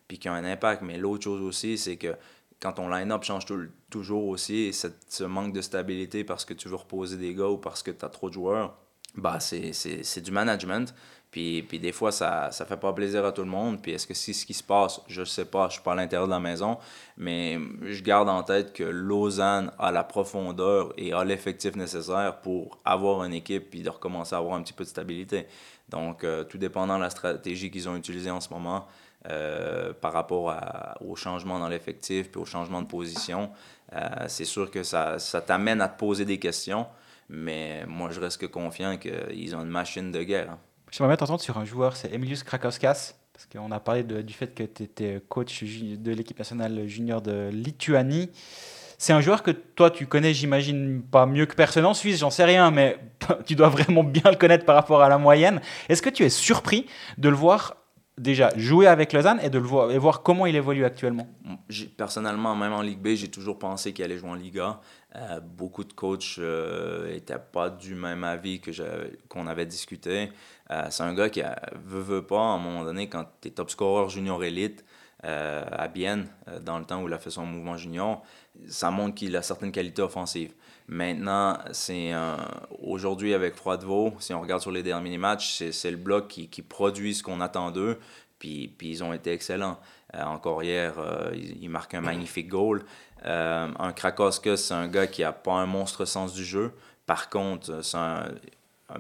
puis 0.09 0.19
qui 0.19 0.29
ont 0.29 0.35
un 0.35 0.45
impact. 0.45 0.83
Mais 0.83 0.99
l'autre 0.99 1.25
chose 1.25 1.43
aussi, 1.43 1.79
c'est 1.79 1.97
que 1.97 2.15
quand 2.61 2.73
ton 2.73 2.89
line-up 2.89 3.23
change 3.23 3.45
toujours 3.91 4.27
aussi, 4.27 4.73
ce 4.73 5.25
manque 5.25 5.53
de 5.53 5.61
stabilité 5.61 6.25
parce 6.25 6.45
que 6.45 6.55
tu 6.55 6.69
veux 6.69 6.77
reposer 6.77 7.17
des 7.17 7.35
gars 7.35 7.49
ou 7.49 7.59
parce 7.59 7.83
que 7.83 7.91
tu 7.91 8.05
as 8.05 8.09
trop 8.09 8.29
de 8.29 8.35
joueurs, 8.35 8.77
bah 9.15 9.41
c'est 9.41 10.21
du 10.21 10.31
management. 10.31 10.95
Puis, 11.31 11.63
puis 11.63 11.79
des 11.79 11.93
fois, 11.93 12.13
ça 12.13 12.49
ne 12.49 12.65
fait 12.65 12.77
pas 12.79 12.93
plaisir 12.95 13.25
à 13.27 13.33
tout 13.33 13.43
le 13.43 13.51
monde. 13.51 13.83
Puis 13.83 13.93
est-ce 13.93 14.07
que 14.07 14.15
c'est 14.15 14.33
ce 14.33 14.47
qui 14.47 14.55
se 14.55 14.63
passe? 14.63 15.03
Je 15.07 15.21
ne 15.21 15.27
sais 15.27 15.45
pas, 15.45 15.69
je 15.69 15.75
suis 15.75 15.83
pas 15.83 15.93
à 15.93 15.95
l'intérieur 15.95 16.27
de 16.27 16.33
la 16.33 16.41
maison. 16.41 16.79
Mais 17.19 17.59
je 17.83 18.03
garde 18.03 18.29
en 18.29 18.43
tête 18.43 18.73
que 18.73 18.85
Lausanne 18.85 19.71
a 19.79 19.93
la 19.93 20.05
profondeur 20.05 20.95
et 20.97 21.13
a 21.13 21.25
l'effectif 21.25 21.77
nécessaire 21.77 22.41
pour 22.41 22.79
avoir 22.85 23.25
une 23.25 23.35
équipe 23.35 23.71
puis 23.71 23.83
de 23.83 23.91
recommencer 23.91 24.35
à 24.35 24.39
avoir 24.39 24.55
un 24.55 24.63
petit 24.63 24.73
peu 24.73 24.85
de 24.85 24.89
stabilité. 24.89 25.47
Donc, 25.91 26.25
euh, 26.25 26.45
tout 26.45 26.59
dépendant 26.59 26.97
de 26.97 27.03
la 27.03 27.11
stratégie 27.11 27.71
qu'ils 27.71 27.89
ont 27.89 27.97
utilisée 27.97 28.31
en 28.31 28.41
ce 28.41 28.49
moment, 28.49 28.87
euh, 29.31 29.93
par 29.93 30.13
rapport 30.13 30.55
au 31.01 31.17
changement 31.17 31.59
dans 31.59 31.69
l'effectif 31.69 32.31
puis 32.31 32.41
au 32.41 32.45
changement 32.45 32.83
de 32.83 32.87
position, 32.87 33.51
euh, 33.93 34.01
c'est 34.29 34.45
sûr 34.45 34.71
que 34.71 34.83
ça, 34.83 35.19
t'amène 35.47 35.81
à 35.81 35.89
te 35.89 35.99
poser 35.99 36.25
des 36.25 36.39
questions. 36.39 36.87
Mais 37.29 37.85
moi, 37.87 38.11
je 38.13 38.21
reste 38.21 38.41
que 38.41 38.47
confiant 38.47 38.97
qu'ils 38.99 39.57
ont 39.57 39.63
une 39.63 39.69
machine 39.69 40.13
de 40.13 40.23
guerre. 40.23 40.51
hein. 40.51 40.59
J'aimerais 40.93 41.11
bien 41.11 41.17
t'entendre 41.17 41.41
sur 41.41 41.59
un 41.59 41.65
joueur, 41.65 41.97
c'est 41.97 42.13
Emilius 42.13 42.43
Krakauskas. 42.45 43.15
Parce 43.33 43.47
qu'on 43.53 43.71
a 43.71 43.81
parlé 43.81 44.03
du 44.03 44.33
fait 44.33 44.55
que 44.55 44.63
tu 44.63 44.85
étais 44.85 45.21
coach 45.29 45.63
de 45.63 46.11
l'équipe 46.11 46.39
nationale 46.39 46.87
junior 46.87 47.21
de 47.21 47.51
Lituanie. 47.53 48.31
C'est 48.97 49.13
un 49.13 49.21
joueur 49.21 49.43
que 49.43 49.51
toi, 49.51 49.91
tu 49.91 50.07
connais, 50.07 50.33
j'imagine, 50.33 51.03
pas 51.03 51.27
mieux 51.27 51.45
que 51.45 51.55
personne 51.55 51.85
en 51.85 51.93
Suisse, 51.93 52.19
j'en 52.19 52.31
sais 52.31 52.45
rien, 52.45 52.71
mais 52.71 52.99
tu 53.47 53.55
dois 53.55 53.69
vraiment 53.69 54.05
bien 54.05 54.31
le 54.31 54.37
connaître 54.37 54.65
par 54.65 54.75
rapport 54.75 55.03
à 55.03 55.11
la 55.11 55.19
moyenne. 55.19 55.61
Est-ce 55.91 56.01
que 56.01 56.09
tu 56.09 56.25
es 56.25 56.31
surpris 56.31 56.87
de 57.19 57.29
le 57.29 57.37
voir 57.37 57.77
déjà 58.19 58.51
jouer 58.57 58.87
avec 58.87 59.13
Lausanne 59.13 59.41
et 59.43 59.51
de 59.51 59.59
le 59.59 59.65
voir, 59.65 59.91
et 59.91 59.99
voir 59.99 60.23
comment 60.23 60.47
il 60.47 60.57
évolue 60.57 60.85
actuellement 60.85 61.29
Personnellement, 61.97 62.55
même 62.57 62.73
en 62.73 62.83
Ligue 62.83 63.01
B, 63.01 63.09
j'ai 63.15 63.29
toujours 63.29 63.59
pensé 63.59 63.93
qu'il 63.93 64.05
allait 64.05 64.19
jouer 64.19 64.31
en 64.31 64.35
Liga. 64.35 64.81
Euh, 65.15 65.41
beaucoup 65.41 65.85
de 65.85 65.93
coachs 65.93 66.39
n'étaient 66.39 67.39
pas 67.39 67.71
du 67.71 67.95
même 67.95 68.25
avis 68.25 68.61
que 68.61 68.71
qu'on 69.29 69.47
avait 69.47 69.67
discuté. 69.67 70.31
Euh, 70.71 70.87
c'est 70.91 71.03
un 71.03 71.15
gars 71.15 71.29
qui 71.29 71.43
a, 71.43 71.61
veut, 71.85 72.01
veut 72.01 72.27
pas, 72.27 72.41
à 72.41 72.55
un 72.55 72.59
moment 72.59 72.85
donné, 72.85 73.09
quand 73.09 73.25
tu 73.41 73.49
es 73.49 73.51
top 73.51 73.71
scorer 73.71 74.09
junior 74.09 74.43
élite 74.43 74.85
euh, 75.25 75.65
à 75.71 75.89
Bienne, 75.89 76.29
euh, 76.49 76.59
dans 76.61 76.79
le 76.79 76.85
temps 76.85 77.03
où 77.03 77.09
il 77.09 77.15
a 77.15 77.19
fait 77.19 77.31
son 77.31 77.47
mouvement 77.47 77.77
junior, 77.77 78.23
ça 78.69 78.91
montre 78.91 79.15
qu'il 79.15 79.35
a 79.37 79.43
certaines 79.43 79.73
qualités 79.73 80.03
offensives. 80.03 80.53
Maintenant, 80.89 81.59
c'est 81.73 82.13
un- 82.13 82.49
aujourd'hui 82.83 83.35
avec 83.35 83.55
Froidevaux, 83.57 84.15
si 84.21 84.33
on 84.35 84.41
regarde 84.41 84.63
sur 84.63 84.71
les 84.71 84.83
derniers 84.85 85.19
matchs, 85.19 85.63
c'est, 85.73 85.91
le 85.91 85.97
bloc 85.97 86.29
qui, 86.29 86.49
qui 86.49 86.63
produit 86.63 87.15
ce 87.15 87.23
qu'on 87.25 87.41
attend 87.41 87.71
d'eux, 87.73 87.99
puis, 88.39 88.69
puis 88.69 88.91
ils 88.91 89.03
ont 89.03 89.13
été 89.13 89.33
excellents. 89.33 89.79
Euh, 90.15 90.23
encore 90.23 90.63
hier, 90.63 90.95
euh, 90.99 91.31
il, 91.35 91.63
il 91.65 91.69
marque 91.71 91.95
un 91.95 92.01
magnifique 92.03 92.49
goal. 92.49 92.85
Euh, 93.25 93.69
un 93.79 93.93
Krakowska, 93.93 94.57
c'est 94.57 94.75
un 94.75 94.87
gars 94.87 95.09
qui 95.09 95.23
n'a 95.23 95.33
pas 95.33 95.55
un 95.55 95.67
monstre 95.67 96.05
sens 96.05 96.33
du 96.35 96.45
jeu. 96.45 96.73
Par 97.07 97.31
contre, 97.31 97.83
c'est 97.83 97.97
un, 97.97 98.25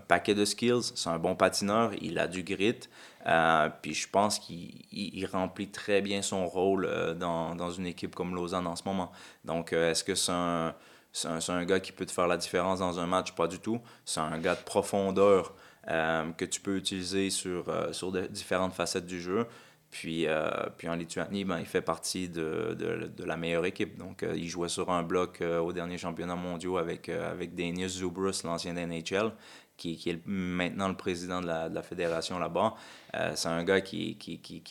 paquet 0.08 0.34
de 0.34 0.44
skills, 0.44 0.82
c'est 0.96 1.08
un 1.10 1.18
bon 1.20 1.36
patineur, 1.36 1.92
il 2.00 2.18
a 2.18 2.26
du 2.26 2.42
grit. 2.42 2.80
Euh, 3.28 3.68
puis 3.82 3.94
je 3.94 4.08
pense 4.08 4.40
qu'il 4.40 4.70
il- 4.90 5.14
il 5.18 5.26
remplit 5.26 5.68
très 5.68 6.00
bien 6.00 6.22
son 6.22 6.46
rôle 6.48 6.86
euh, 6.86 7.14
dans, 7.14 7.54
dans 7.54 7.70
une 7.70 7.86
équipe 7.86 8.14
comme 8.16 8.34
Lausanne 8.34 8.66
en 8.66 8.74
ce 8.74 8.82
moment. 8.84 9.12
Donc, 9.44 9.72
euh, 9.72 9.92
est-ce 9.92 10.02
que 10.02 10.16
c'est 10.16 10.32
un, 10.32 10.74
c'est 11.16 11.50
un, 11.50 11.64
gars 11.64 11.80
qui 11.80 11.92
peut 11.92 12.04
te 12.04 12.12
faire 12.12 12.26
la 12.26 12.36
différence 12.36 12.80
dans 12.80 13.00
un 13.00 13.06
match? 13.06 13.32
Pas 13.32 13.48
du 13.48 13.58
tout. 13.58 13.80
C'est 14.04 14.20
un 14.20 14.38
gars 14.38 14.54
de 14.54 14.60
profondeur 14.60 15.54
euh, 15.88 16.30
que 16.32 16.44
tu 16.44 16.60
peux 16.60 16.76
utiliser 16.76 17.30
sur, 17.30 17.70
euh, 17.70 18.26
différentes 18.28 18.74
facettes 18.74 19.06
du 19.06 19.18
jeu. 19.18 19.46
Puis, 19.90 20.26
euh, 20.26 20.44
en 20.86 20.94
Lituanie, 20.94 21.44
ben, 21.44 21.58
il 21.58 21.64
fait 21.64 21.80
partie 21.80 22.28
de, 22.28 22.76
la 23.18 23.36
meilleure 23.38 23.64
équipe. 23.64 23.96
Donc, 23.96 24.26
il 24.34 24.46
jouait 24.46 24.68
sur 24.68 24.90
un 24.90 25.02
bloc 25.02 25.40
au 25.40 25.72
dernier 25.72 25.96
championnat 25.96 26.36
mondial 26.36 26.76
avec, 26.78 27.08
avec 27.08 27.54
Danius 27.54 27.92
Zubrus, 27.92 28.44
l'ancien 28.44 28.74
NHL, 28.74 29.32
qui, 29.76 30.00
est 30.06 30.26
maintenant 30.26 30.88
le 30.88 30.96
président 30.96 31.40
de 31.40 31.46
la, 31.46 31.82
fédération 31.82 32.38
là-bas. 32.38 32.74
Euh, 33.14 33.32
c'est 33.34 33.48
un 33.48 33.62
gars 33.62 33.80
qui, 33.80 34.16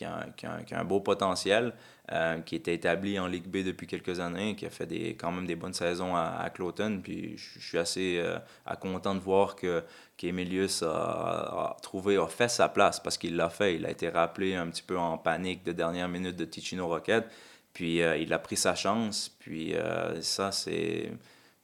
a, 0.02 0.78
un- 0.78 0.84
beau 0.84 1.00
potentiel, 1.00 1.72
euh, 2.12 2.40
qui 2.40 2.56
était 2.56 2.74
établi 2.74 3.18
en 3.18 3.26
Ligue 3.26 3.46
B 3.46 3.64
depuis 3.64 3.86
quelques 3.86 4.20
années, 4.20 4.56
qui 4.56 4.66
a 4.66 4.70
fait 4.70 4.88
quand 5.18 5.30
même 5.30 5.46
des 5.46 5.56
bonnes 5.56 5.72
saisons 5.72 6.16
à, 6.16 6.38
à 6.40 6.50
Cloton. 6.50 7.00
Puis 7.02 7.36
je, 7.36 7.60
suis 7.60 7.78
assez 7.78 8.18
euh, 8.18 8.38
content 8.80 9.14
de 9.14 9.20
voir 9.20 9.56
que 9.56 9.82
qu'Emilius 10.16 10.82
a, 10.82 11.76
trouvé, 11.82 12.16
a 12.16 12.26
fait 12.26 12.48
sa 12.48 12.68
place 12.68 13.00
parce 13.00 13.18
qu'il 13.18 13.36
l'a 13.36 13.50
fait. 13.50 13.76
Il 13.76 13.84
a 13.86 13.90
été 13.90 14.08
rappelé 14.08 14.54
un 14.54 14.68
petit 14.68 14.82
peu 14.82 14.98
en 14.98 15.18
panique 15.18 15.62
de 15.62 15.72
dernière 15.72 16.08
minute 16.08 16.36
de 16.36 16.44
Ticino 16.44 16.88
Rocket. 16.88 17.26
Puis 17.74 17.98
il 17.98 18.32
a 18.32 18.38
pris 18.38 18.56
sa 18.56 18.74
chance. 18.74 19.28
Puis 19.38 19.74
ça, 20.22 20.52
c'est. 20.52 21.12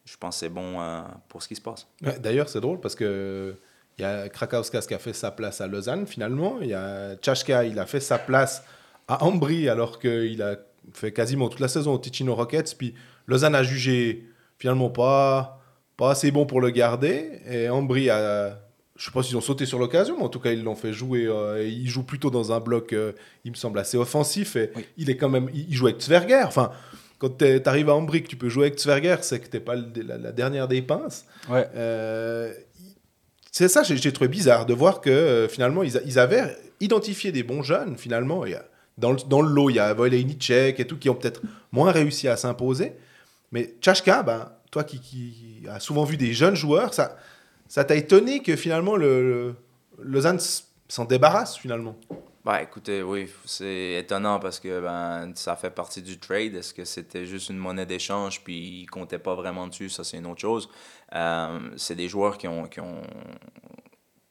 Je 0.05 0.17
pense 0.17 0.37
que 0.37 0.41
c'est 0.41 0.49
bon 0.49 0.81
euh, 0.81 1.01
pour 1.29 1.43
ce 1.43 1.49
qui 1.49 1.55
se 1.57 1.61
passe. 1.61 1.87
Ouais, 2.05 2.19
D'ailleurs, 2.19 2.49
c'est 2.49 2.61
drôle 2.61 2.81
parce 2.81 2.95
que 2.95 3.55
il 3.99 4.03
y 4.03 4.05
a 4.05 4.29
Krakauskas 4.29 4.83
qui 4.89 4.95
a 4.95 4.99
fait 4.99 5.13
sa 5.13 5.31
place 5.31 5.61
à 5.61 5.67
Lausanne 5.67 6.07
finalement. 6.07 6.57
Il 6.63 6.69
y 6.69 6.75
a 6.75 7.15
Tchachka, 7.17 7.65
il 7.65 7.79
a 7.79 7.87
fait 7.87 8.01
sa 8.01 8.19
place 8.19 8.65
à 9.07 9.23
Ambry 9.25 9.69
alors 9.69 9.99
qu'il 9.99 10.41
a 10.43 10.57
fait 10.95 11.13
quasiment 11.13 11.49
toute 11.49 11.61
la 11.61 11.69
saison 11.69 11.93
au 11.95 11.99
Ticino 11.99 12.35
Rockets. 12.35 12.75
Puis 12.77 12.95
Lausanne 13.27 13.55
a 13.55 13.63
jugé 13.63 14.27
finalement 14.59 14.89
pas, 14.91 15.61
pas 15.97 16.11
assez 16.13 16.31
bon 16.31 16.47
pour 16.47 16.61
le 16.61 16.71
garder. 16.71 17.41
Et 17.49 17.69
Ambry 17.69 18.11
a. 18.11 18.59
Je 18.97 19.07
sais 19.07 19.11
pas 19.11 19.23
s'ils 19.23 19.37
ont 19.37 19.41
sauté 19.43 19.67
sur 19.67 19.79
l'occasion, 19.79 20.17
mais 20.19 20.25
en 20.25 20.29
tout 20.29 20.39
cas, 20.39 20.53
ils 20.53 20.63
l'ont 20.63 20.75
fait 20.77 20.93
jouer. 20.93 21.27
euh, 21.27 21.67
il 21.67 21.89
joue 21.89 22.03
plutôt 22.05 22.31
dans 22.31 22.53
un 22.53 22.61
bloc, 22.61 22.93
euh, 22.93 23.13
il 23.45 23.51
me 23.51 23.57
semble, 23.57 23.79
assez 23.79 23.97
offensif. 23.97 24.55
Et 24.55 24.71
Oui. 24.77 24.87
il 24.99 25.11
est 25.11 25.17
quand 25.17 25.31
même. 25.31 25.49
Il 25.55 25.75
joue 25.75 25.87
avec 25.87 26.01
Zverger. 26.01 26.43
Enfin, 26.45 26.71
quand 27.23 27.39
tu 27.39 27.63
arrives 27.67 27.89
à 27.89 27.95
Ambry, 27.95 28.23
que 28.23 28.29
tu 28.29 28.37
peux 28.37 28.49
jouer 28.49 28.67
avec 28.67 28.79
Zverger, 28.81 29.17
c'est 29.23 29.39
que 29.41 29.47
t'es 29.47 29.61
pas 29.61 29.77
la, 29.77 30.19
la 30.19 30.33
dernière 30.33 30.67
des 30.69 30.83
pinces. 30.83 31.25
Ouais. 31.49 31.67
Euh, 31.77 32.53
c'est 33.51 33.69
ça, 33.69 33.83
j'ai 33.83 33.97
j'ai 33.97 34.13
trouvé 34.13 34.29
bizarre 34.29 34.67
de 34.67 34.75
voir 34.75 35.01
que 35.01 35.11
euh, 35.11 35.49
finalement, 35.49 35.83
ils, 35.83 35.97
a- 35.97 36.03
ils 36.05 36.19
avaient 36.19 36.57
identifié 36.81 37.31
des 37.33 37.43
bons 37.43 37.63
jeunes, 37.63 37.97
finalement. 37.97 38.45
Dans, 38.99 39.13
le, 39.13 39.19
dans 39.29 39.41
le 39.41 39.49
lot, 39.51 39.71
il 39.71 39.77
y 39.77 39.79
a 39.79 39.95
Volejnicek 39.95 40.79
et 40.81 40.87
tout, 40.87 40.99
qui 40.99 41.09
ont 41.09 41.15
peut-être 41.15 41.41
moins 41.71 41.93
réussi 41.93 42.29
à 42.29 42.37
s'imposer. 42.37 42.93
Mais 43.53 43.75
Tchachka, 43.81 44.23
ben, 44.23 44.51
toi 44.71 44.85
qui, 44.85 44.99
qui 45.01 45.63
as 45.71 45.81
souvent 45.81 46.05
vu 46.05 46.17
des 46.17 46.33
jeunes 46.33 46.57
joueurs, 46.57 46.93
ça 46.95 47.17
ça 47.69 47.85
t'a 47.85 47.95
étonné 47.95 48.41
que 48.43 48.55
finalement 48.57 48.97
le, 48.97 49.13
le- 49.31 49.55
Lausanne 50.03 50.39
s'en 50.89 51.05
débarrasse 51.07 51.57
finalement. 51.57 51.97
Bah 52.45 52.61
écoutez, 52.61 53.03
oui, 53.05 53.31
c'est 53.45 53.93
étonnant 54.01 54.41
parce 54.41 54.59
que 54.59 54.81
ben, 54.81 55.33
ça 55.37 55.55
fait 55.55 55.71
partie 55.71 56.03
du 56.03 56.19
trade. 56.19 56.57
Est-ce 56.57 56.75
que 56.75 56.85
c'était 56.85 57.25
juste 57.25 57.51
une 57.51 57.57
monnaie 57.57 57.87
d'échange 57.87 58.43
puis 58.43 58.81
ils 58.83 58.87
comptaient 58.87 59.21
pas 59.21 59.37
vraiment 59.37 59.69
dessus? 59.69 59.89
Ça, 59.89 60.03
c'est 60.03 60.19
une 60.19 60.27
autre 60.27 60.41
chose. 60.41 60.69
Euh, 61.15 61.71
c'est 61.77 61.95
des 61.95 62.09
joueurs 62.09 62.39
qui 62.39 62.49
ont, 62.49 62.67
qui 62.67 62.81
ont 62.81 63.03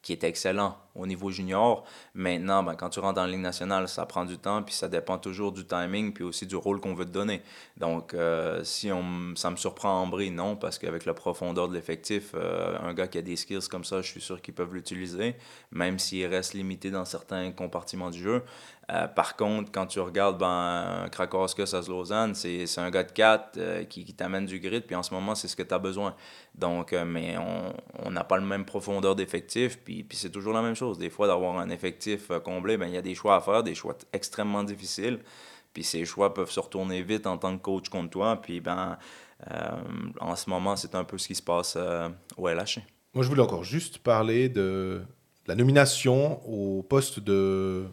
qui 0.02 0.14
étaient 0.14 0.28
excellents 0.28 0.78
au 0.96 1.08
niveau 1.08 1.32
junior. 1.32 1.84
Maintenant, 2.14 2.64
ben, 2.64 2.76
quand 2.76 2.90
tu 2.90 3.00
rentres 3.00 3.16
dans 3.16 3.26
la 3.26 3.32
Ligue 3.32 3.42
nationale, 3.42 3.88
ça 3.88 4.06
prend 4.06 4.26
du 4.26 4.38
temps, 4.38 4.62
puis 4.64 4.74
ça 4.74 4.90
dépend 4.90 5.18
toujours 5.18 5.52
du 5.52 5.66
timing, 5.66 6.14
puis 6.14 6.24
aussi 6.24 6.46
du 6.46 6.56
rôle 6.56 6.80
qu'on 6.80 6.94
veut 6.94 7.06
te 7.06 7.12
donner. 7.12 7.42
Donc, 7.78 8.14
euh, 8.14 8.64
si 8.64 8.92
on, 8.92 9.36
ça 9.36 9.50
me 9.50 9.56
surprend 9.56 10.02
en 10.02 10.08
bris, 10.08 10.32
non, 10.32 10.56
parce 10.56 10.78
qu'avec 10.78 11.06
la 11.06 11.14
profondeur 11.14 11.68
de 11.68 11.74
l'effectif, 11.74 12.32
euh, 12.36 12.78
un 12.82 12.94
gars 12.94 13.08
qui 13.08 13.18
a 13.18 13.22
des 13.22 13.36
skills 13.36 13.68
comme 13.70 13.84
ça, 13.84 14.02
je 14.02 14.08
suis 14.08 14.22
sûr 14.22 14.42
qu'ils 14.42 14.54
peuvent 14.54 14.74
l'utiliser, 14.74 15.36
même 15.72 16.00
s'il 16.00 16.26
reste 16.26 16.54
limité 16.54 16.92
dans 16.92 17.06
certains 17.06 17.52
compartiments 17.52 18.10
du 18.10 18.22
jeu. 18.22 18.44
Euh, 18.92 19.08
par 19.08 19.38
contre, 19.38 19.72
quand 19.72 19.86
tu 19.86 20.00
regardes 20.02 20.38
ben, 20.38 21.08
Krakowski 21.12 21.62
à 21.62 21.82
Lausanne, 21.88 22.36
c'est 22.36 22.66
un 22.78 22.90
gars 22.90 23.04
de 23.04 23.12
4 23.12 23.88
qui, 23.88 24.04
qui 24.04 24.14
t'amène 24.14 24.46
du 24.46 24.60
grit, 24.60 24.82
puis 24.82 24.96
en 24.96 25.04
ce 25.04 25.14
moment, 25.14 25.36
c'est 25.36 25.48
ce 25.48 25.56
que 25.56 25.64
tu 25.64 25.74
as 25.74 25.80
besoin. 25.80 26.16
Donc, 26.56 26.92
mais 26.92 27.38
on 28.04 28.12
n'a 28.12 28.26
pas 28.26 28.38
le 28.38 28.46
même 28.46 28.66
profondeur 28.66 29.16
d'effectif, 29.16 29.80
puis, 29.80 30.04
puis 30.04 30.18
c'est 30.18 30.30
toujours 30.30 30.54
la 30.54 30.62
même 30.62 30.76
chose. 30.76 30.81
Des 30.98 31.10
fois, 31.10 31.28
d'avoir 31.28 31.60
un 31.60 31.70
effectif 31.70 32.32
euh, 32.32 32.40
comblé, 32.40 32.78
ben, 32.78 32.88
il 32.88 32.94
y 32.94 32.98
a 32.98 33.02
des 33.02 33.16
choix 33.16 33.36
à 33.36 33.42
faire, 33.42 33.64
des 33.64 33.76
choix 33.76 33.96
extrêmement 34.14 34.64
difficiles, 34.64 35.20
puis 35.74 35.84
ces 35.84 36.06
choix 36.06 36.34
peuvent 36.34 36.52
se 36.52 36.60
retourner 36.60 37.02
vite 37.02 37.28
en 37.28 37.38
tant 37.38 37.58
que 37.58 37.62
coach 37.62 37.90
contre 37.90 38.10
toi, 38.10 38.42
puis 38.42 38.60
ben, 38.60 38.98
euh, 39.52 39.56
en 40.20 40.36
ce 40.36 40.50
moment, 40.50 40.76
c'est 40.76 40.96
un 40.96 41.04
peu 41.04 41.18
ce 41.18 41.28
qui 41.28 41.36
se 41.36 41.42
passe 41.42 41.76
euh, 41.78 42.10
au 42.38 42.48
LHC. 42.48 42.80
Moi, 43.14 43.24
je 43.24 43.30
voulais 43.30 43.42
encore 43.42 43.64
juste 43.64 43.98
parler 44.00 44.50
de 44.50 45.02
la 45.48 45.56
nomination 45.56 46.42
au 46.48 46.84
poste 46.84 47.20
de 47.20 47.86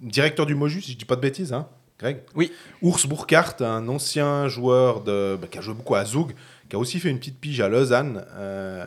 directeur 0.00 0.46
du 0.46 0.54
Mojus, 0.54 0.82
si 0.82 0.92
je 0.92 0.98
dis 0.98 1.04
pas 1.04 1.16
de 1.16 1.20
bêtises, 1.20 1.52
hein, 1.52 1.68
Greg? 1.98 2.22
Oui. 2.34 2.52
Urs 2.82 3.06
Burkhardt, 3.08 3.62
un 3.62 3.88
ancien 3.88 4.48
joueur 4.48 5.02
de, 5.02 5.38
bah, 5.40 5.48
qui 5.48 5.58
a 5.58 5.60
joué 5.60 5.74
beaucoup 5.74 5.94
à 5.94 6.04
Zug, 6.04 6.34
qui 6.68 6.76
a 6.76 6.78
aussi 6.78 7.00
fait 7.00 7.10
une 7.10 7.18
petite 7.18 7.40
pige 7.40 7.60
à 7.60 7.68
Lausanne. 7.68 8.24
Euh, 8.34 8.86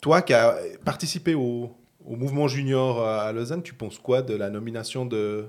toi 0.00 0.22
qui 0.22 0.32
as 0.32 0.56
participé 0.84 1.34
au, 1.34 1.76
au 2.10 2.16
mouvement 2.16 2.48
junior 2.48 3.06
à 3.06 3.32
Lausanne, 3.32 3.62
tu 3.62 3.72
penses 3.72 3.98
quoi 3.98 4.20
de 4.20 4.34
la 4.34 4.50
nomination 4.50 5.06
de, 5.06 5.46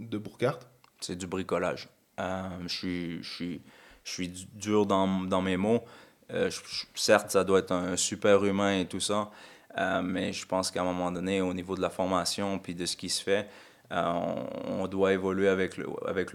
de 0.00 0.18
Burkhardt? 0.18 0.60
C'est 1.00 1.16
du 1.16 1.26
bricolage. 1.26 1.88
Euh, 2.20 2.42
je 2.66 3.22
suis, 4.04 4.28
dur 4.52 4.84
dans, 4.84 5.40
mes 5.40 5.56
mots. 5.56 5.82
Euh, 6.30 6.50
certes, 6.94 7.30
ça 7.30 7.42
doit 7.42 7.60
être 7.60 7.72
un 7.72 7.96
super 7.96 8.44
humain 8.44 8.80
et 8.80 8.86
tout 8.86 9.00
ça, 9.00 9.30
euh, 9.78 10.02
mais 10.02 10.34
je 10.34 10.46
pense 10.46 10.70
qu'à 10.70 10.82
un 10.82 10.84
moment 10.84 11.10
donné, 11.10 11.40
au 11.40 11.54
niveau 11.54 11.74
de 11.74 11.80
la 11.80 11.90
formation 11.90 12.58
puis 12.58 12.74
de 12.74 12.84
ce 12.84 12.96
qui 12.96 13.08
se 13.08 13.22
fait, 13.22 13.48
on, 13.90 14.86
doit 14.86 15.14
évoluer 15.14 15.48
avec 15.48 15.78
le, 15.78 15.86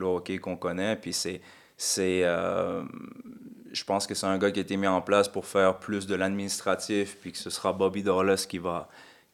hockey 0.03 0.39
qu'on 0.39 0.57
connaît. 0.57 0.95
Puis 0.95 1.13
c'est, 1.13 1.41
je 1.77 3.83
pense 3.85 4.07
que 4.07 4.15
c'est 4.15 4.25
un 4.25 4.39
gars 4.39 4.49
qui 4.49 4.59
a 4.59 4.63
été 4.63 4.77
mis 4.77 4.87
en 4.87 5.01
place 5.01 5.27
pour 5.27 5.45
faire 5.45 5.77
plus 5.77 6.07
de 6.07 6.15
l'administratif, 6.15 7.17
puis 7.21 7.33
que 7.33 7.37
ce 7.37 7.51
sera 7.51 7.71
Bobby 7.71 8.01
Dorles 8.01 8.35
qui 8.47 8.57
va, 8.57 8.89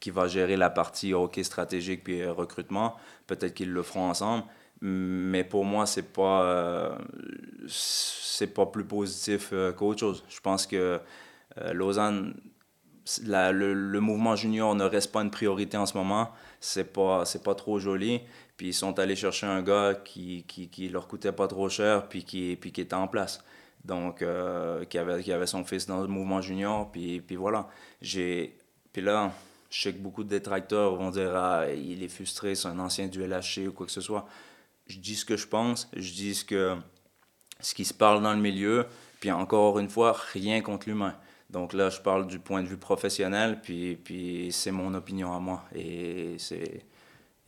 qui 0.05 0.11
va 0.11 0.27
gérer 0.27 0.55
la 0.55 0.69
partie 0.69 1.15
hockey 1.15 1.43
stratégique 1.43 2.03
puis 2.03 2.21
euh, 2.21 2.31
recrutement. 2.31 2.95
Peut-être 3.25 3.55
qu'ils 3.55 3.71
le 3.71 3.81
feront 3.81 4.07
ensemble. 4.07 4.43
Mais 4.79 5.43
pour 5.43 5.65
moi, 5.65 5.87
c'est 5.87 6.13
pas, 6.13 6.43
euh, 6.43 6.95
pas 8.53 8.67
plus 8.67 8.85
positif 8.85 9.49
euh, 9.51 9.73
qu'autre 9.73 10.01
chose. 10.01 10.23
Je 10.29 10.39
pense 10.41 10.67
que 10.67 10.99
Lausanne, 11.71 12.35
le, 13.23 13.99
mouvement 13.99 14.35
junior 14.35 14.75
ne 14.75 14.83
reste 14.83 15.11
pas 15.11 15.23
une 15.23 15.31
priorité 15.31 15.75
en 15.75 15.87
ce 15.87 15.97
moment. 15.97 16.29
C'est 16.59 16.93
pas, 16.93 17.23
pas 17.43 17.55
trop 17.55 17.79
joli. 17.79 18.21
Puis 18.57 18.67
ils 18.67 18.73
sont 18.75 18.99
allés 18.99 19.15
chercher 19.15 19.47
un 19.47 19.63
gars 19.63 19.95
qui, 19.95 20.43
qui, 20.43 20.87
leur 20.89 21.07
coûtait 21.07 21.31
pas 21.31 21.47
trop 21.47 21.67
cher, 21.67 22.07
puis 22.07 22.23
qui, 22.23 22.55
puis 22.61 22.71
qui 22.71 22.81
était 22.81 22.93
en 22.93 23.07
place. 23.07 23.43
Donc, 23.83 24.23
qui, 24.89 24.97
avait, 24.99 25.23
qui 25.23 25.31
avait 25.31 25.47
son 25.47 25.63
fils 25.63 25.87
dans 25.87 26.01
le 26.01 26.07
mouvement 26.07 26.41
junior, 26.41 26.91
puis, 26.91 27.21
puis 27.21 27.37
voilà. 27.37 27.69
Puis 28.01 29.01
là, 29.01 29.31
je 29.75 29.81
sais 29.81 29.93
que 29.93 29.97
beaucoup 29.97 30.23
de 30.23 30.29
détracteurs 30.29 30.95
vont 30.95 31.11
dire 31.11 31.35
Ah, 31.35 31.65
il 31.69 32.01
est 32.01 32.07
frustré, 32.07 32.55
c'est 32.55 32.69
un 32.69 32.79
ancien 32.79 33.07
du 33.07 33.21
LHC 33.25 33.67
ou 33.67 33.73
quoi 33.73 33.85
que 33.85 33.91
ce 33.91 33.99
soit. 33.99 34.25
Je 34.87 34.99
dis 34.99 35.15
ce 35.17 35.25
que 35.25 35.35
je 35.35 35.47
pense, 35.47 35.89
je 35.97 36.13
dis 36.13 36.33
ce, 36.33 36.45
que, 36.45 36.77
ce 37.59 37.73
qui 37.75 37.83
se 37.83 37.93
parle 37.93 38.23
dans 38.23 38.33
le 38.33 38.39
milieu, 38.39 38.85
puis 39.19 39.31
encore 39.31 39.79
une 39.79 39.89
fois, 39.89 40.15
rien 40.31 40.61
contre 40.61 40.87
l'humain. 40.87 41.15
Donc 41.49 41.73
là, 41.73 41.89
je 41.89 41.99
parle 41.99 42.25
du 42.25 42.39
point 42.39 42.63
de 42.63 42.67
vue 42.67 42.77
professionnel, 42.77 43.59
puis, 43.61 43.97
puis 43.97 44.49
c'est 44.51 44.71
mon 44.71 44.93
opinion 44.93 45.33
à 45.35 45.39
moi. 45.39 45.65
Et 45.75 46.35
c'est. 46.37 46.85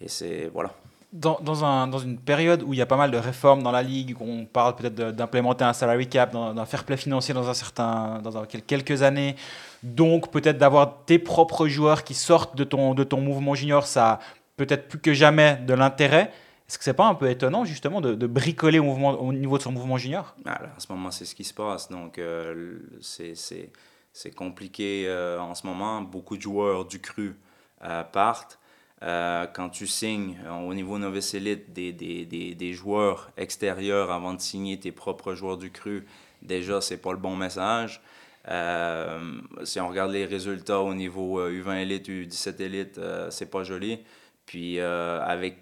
Et 0.02 0.10
c'est. 0.10 0.50
Voilà. 0.54 0.74
Dans, 1.14 1.40
dans, 1.42 1.64
un, 1.64 1.88
dans 1.88 2.00
une 2.00 2.18
période 2.18 2.62
où 2.64 2.74
il 2.74 2.80
y 2.80 2.82
a 2.82 2.86
pas 2.86 2.98
mal 2.98 3.12
de 3.12 3.18
réformes 3.18 3.64
dans 3.64 3.72
la 3.72 3.82
ligue, 3.82 4.18
où 4.20 4.26
on 4.26 4.46
parle 4.46 4.76
peut-être 4.76 4.94
d'implémenter 4.94 5.64
un 5.64 5.72
salary 5.72 6.08
cap, 6.08 6.34
d'un 6.34 6.66
fair 6.66 6.84
play 6.84 6.98
financier 6.98 7.34
dans, 7.34 7.48
un 7.50 7.54
certain, 7.54 8.20
dans 8.22 8.46
quelques 8.46 9.04
années, 9.04 9.38
donc 9.84 10.30
peut-être 10.32 10.58
d'avoir 10.58 11.06
tes 11.06 11.18
propres 11.18 11.68
joueurs 11.68 12.04
qui 12.04 12.14
sortent 12.14 12.58
de 12.58 12.66
ton, 12.66 12.94
de 12.94 13.06
ton 13.06 13.22
mouvement 13.22 13.56
junior, 13.56 13.88
ça 13.88 14.12
a 14.12 14.20
peut-être 14.58 14.90
plus 14.90 15.00
que 15.00 15.14
jamais 15.14 15.56
de 15.66 15.74
l'intérêt. 15.74 16.32
Est-ce 16.68 16.78
que 16.78 16.84
c'est 16.84 16.94
pas 16.94 17.08
un 17.08 17.16
peu 17.16 17.30
étonnant 17.30 17.64
justement 17.64 18.02
de, 18.02 18.28
bricoler 18.28 18.80
au, 18.80 19.32
niveau 19.32 19.58
de 19.58 19.64
son 19.64 19.72
mouvement 19.72 19.98
junior? 19.98 20.36
Alors, 20.46 20.72
en 20.76 20.80
ce 20.80 20.92
moment, 20.92 21.12
c'est 21.12 21.24
ce 21.24 21.34
qui 21.34 21.46
se 21.46 21.54
passe. 21.54 21.88
Donc, 21.90 22.18
euh, 22.18 22.80
c'est 23.00 24.36
compliqué 24.36 25.06
euh, 25.08 25.40
en 25.40 25.56
ce 25.56 25.66
moment. 25.66 26.02
Beaucoup 26.02 26.36
de 26.36 26.42
joueurs 26.42 26.84
du 26.84 27.00
cru 27.00 27.38
euh, 27.86 28.04
partent. 28.04 28.60
Euh, 29.04 29.46
quand 29.54 29.70
tu 29.70 29.86
signes 29.86 30.38
euh, 30.46 30.68
au 30.68 30.74
niveau 30.74 30.98
novice 30.98 31.36
élite 31.36 31.72
des, 31.72 31.94
des, 31.94 32.26
des, 32.26 32.56
des 32.56 32.74
joueurs 32.74 33.30
extérieurs 33.38 34.10
avant 34.10 34.34
de 34.34 34.42
signer 34.42 34.80
tes 34.80 34.92
propres 34.92 35.36
joueurs 35.36 35.58
du 35.58 35.70
cru, 35.70 36.06
déjà, 36.42 36.82
c'est 36.82 36.98
pas 36.98 37.12
le 37.12 37.20
bon 37.20 37.36
message. 37.36 38.02
Euh, 38.48 39.40
si 39.64 39.80
on 39.80 39.90
regarde 39.90 40.12
les 40.12 40.26
résultats 40.26 40.82
au 40.82 40.96
niveau 40.96 41.40
euh, 41.40 41.52
U20 41.52 41.82
élite, 41.82 42.10
U17 42.10 42.62
élite, 42.62 43.00
c'est 43.30 43.52
pas 43.52 43.64
joli. 43.64 44.00
Puis, 44.46 44.80
avec 44.80 45.58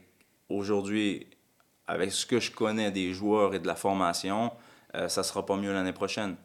aujourd'hui, 0.48 1.28
avec 1.88 2.12
ce 2.12 2.26
que 2.26 2.40
je 2.40 2.52
connais 2.52 2.92
des 2.92 3.14
joueurs 3.14 3.56
et 3.56 3.60
de 3.60 3.66
la 3.68 3.76
formation, 3.76 4.52
ça 5.08 5.24
sera 5.24 5.44
pas 5.44 5.58
mieux 5.58 5.74
l'année 5.74 5.92
prochaine. 5.92 6.36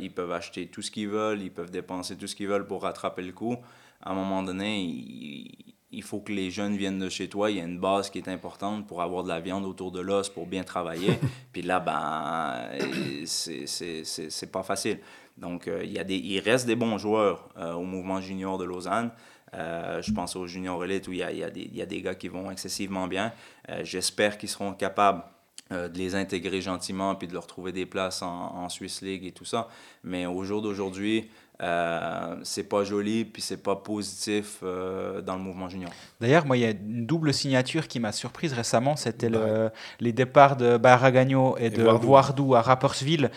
Ils 0.00 0.12
peuvent 0.12 0.30
acheter 0.30 0.68
tout 0.68 0.80
ce 0.80 0.92
qu'ils 0.92 1.08
veulent, 1.08 1.42
ils 1.42 1.50
peuvent 1.50 1.72
dépenser 1.72 2.16
tout 2.16 2.28
ce 2.28 2.36
qu'ils 2.36 2.46
veulent 2.46 2.68
pour 2.68 2.82
rattraper 2.82 3.22
le 3.22 3.32
coup. 3.32 3.56
À 4.00 4.12
un 4.12 4.14
moment 4.14 4.44
donné, 4.44 4.78
il, 4.80 5.74
il 5.90 6.02
faut 6.02 6.20
que 6.20 6.32
les 6.32 6.50
jeunes 6.50 6.76
viennent 6.76 6.98
de 6.98 7.08
chez 7.08 7.28
toi. 7.28 7.50
Il 7.50 7.56
y 7.56 7.60
a 7.60 7.64
une 7.64 7.78
base 7.80 8.10
qui 8.10 8.18
est 8.18 8.28
importante 8.28 8.86
pour 8.86 9.00
avoir 9.00 9.22
de 9.24 9.28
la 9.28 9.40
viande 9.40 9.64
autour 9.64 9.90
de 9.90 10.00
l'os, 10.00 10.28
pour 10.28 10.46
bien 10.46 10.62
travailler. 10.62 11.18
Puis 11.52 11.62
là, 11.62 11.80
ben, 11.80 12.68
euh, 12.80 13.22
c'est- 13.24 14.52
pas 14.52 14.62
facile. 14.62 14.98
Donc, 15.38 15.66
euh, 15.68 15.82
il, 15.84 15.92
y 15.92 15.98
a 15.98 16.04
des, 16.04 16.16
il 16.16 16.40
reste 16.40 16.66
des 16.66 16.76
bons 16.76 16.98
joueurs 16.98 17.48
euh, 17.56 17.72
au 17.72 17.84
mouvement 17.84 18.20
junior 18.20 18.58
de 18.58 18.64
Lausanne. 18.64 19.10
Euh, 19.54 20.02
je 20.02 20.12
pense 20.12 20.36
au 20.36 20.46
junior 20.46 20.84
élite 20.84 21.08
où 21.08 21.12
il 21.12 21.18
y 21.18 21.22
a, 21.22 21.32
il 21.32 21.38
y 21.38 21.44
a 21.44 21.50
des, 21.50 21.62
il 21.62 21.76
y 21.76 21.80
a 21.80 21.86
des 21.86 22.02
gars 22.02 22.14
qui 22.14 22.28
vont 22.28 22.50
excessivement 22.50 23.06
bien. 23.06 23.32
J'espère 23.82 24.36
qu'ils 24.36 24.50
seront 24.50 24.74
capables 24.74 25.22
de 25.70 25.96
les 25.98 26.14
intégrer 26.14 26.60
gentiment 26.60 27.14
puis 27.14 27.28
de 27.28 27.32
leur 27.34 27.46
trouver 27.46 27.72
des 27.72 27.86
places 27.86 28.20
en, 28.22 28.28
en 28.28 28.68
Swiss 28.68 29.00
League 29.00 29.24
et 29.24 29.32
tout 29.32 29.44
ça. 29.46 29.68
Mais 30.04 30.26
au 30.26 30.42
jour 30.44 30.60
d'aujourd'hui, 30.60 31.30
euh, 31.62 32.36
c'est 32.44 32.62
pas 32.64 32.84
joli 32.84 33.24
puis 33.24 33.42
c'est 33.42 33.62
pas 33.62 33.74
positif 33.76 34.58
euh, 34.62 35.20
dans 35.20 35.34
le 35.34 35.40
mouvement 35.42 35.68
junior. 35.68 35.90
D'ailleurs, 36.20 36.46
moi, 36.46 36.56
il 36.56 36.60
y 36.60 36.64
a 36.66 36.70
une 36.70 37.04
double 37.06 37.34
signature 37.34 37.88
qui 37.88 37.98
m'a 38.00 38.12
surprise 38.12 38.52
récemment. 38.52 38.94
C'était 38.96 39.28
le- 39.28 39.70
les 40.00 40.12
départs 40.12 40.56
de 40.56 40.76
Barragano 40.76 41.56
et 41.58 41.70
de. 41.70 41.82
Voardou 42.06 42.54
à 42.54 42.62
Rapperswil. 42.62 43.30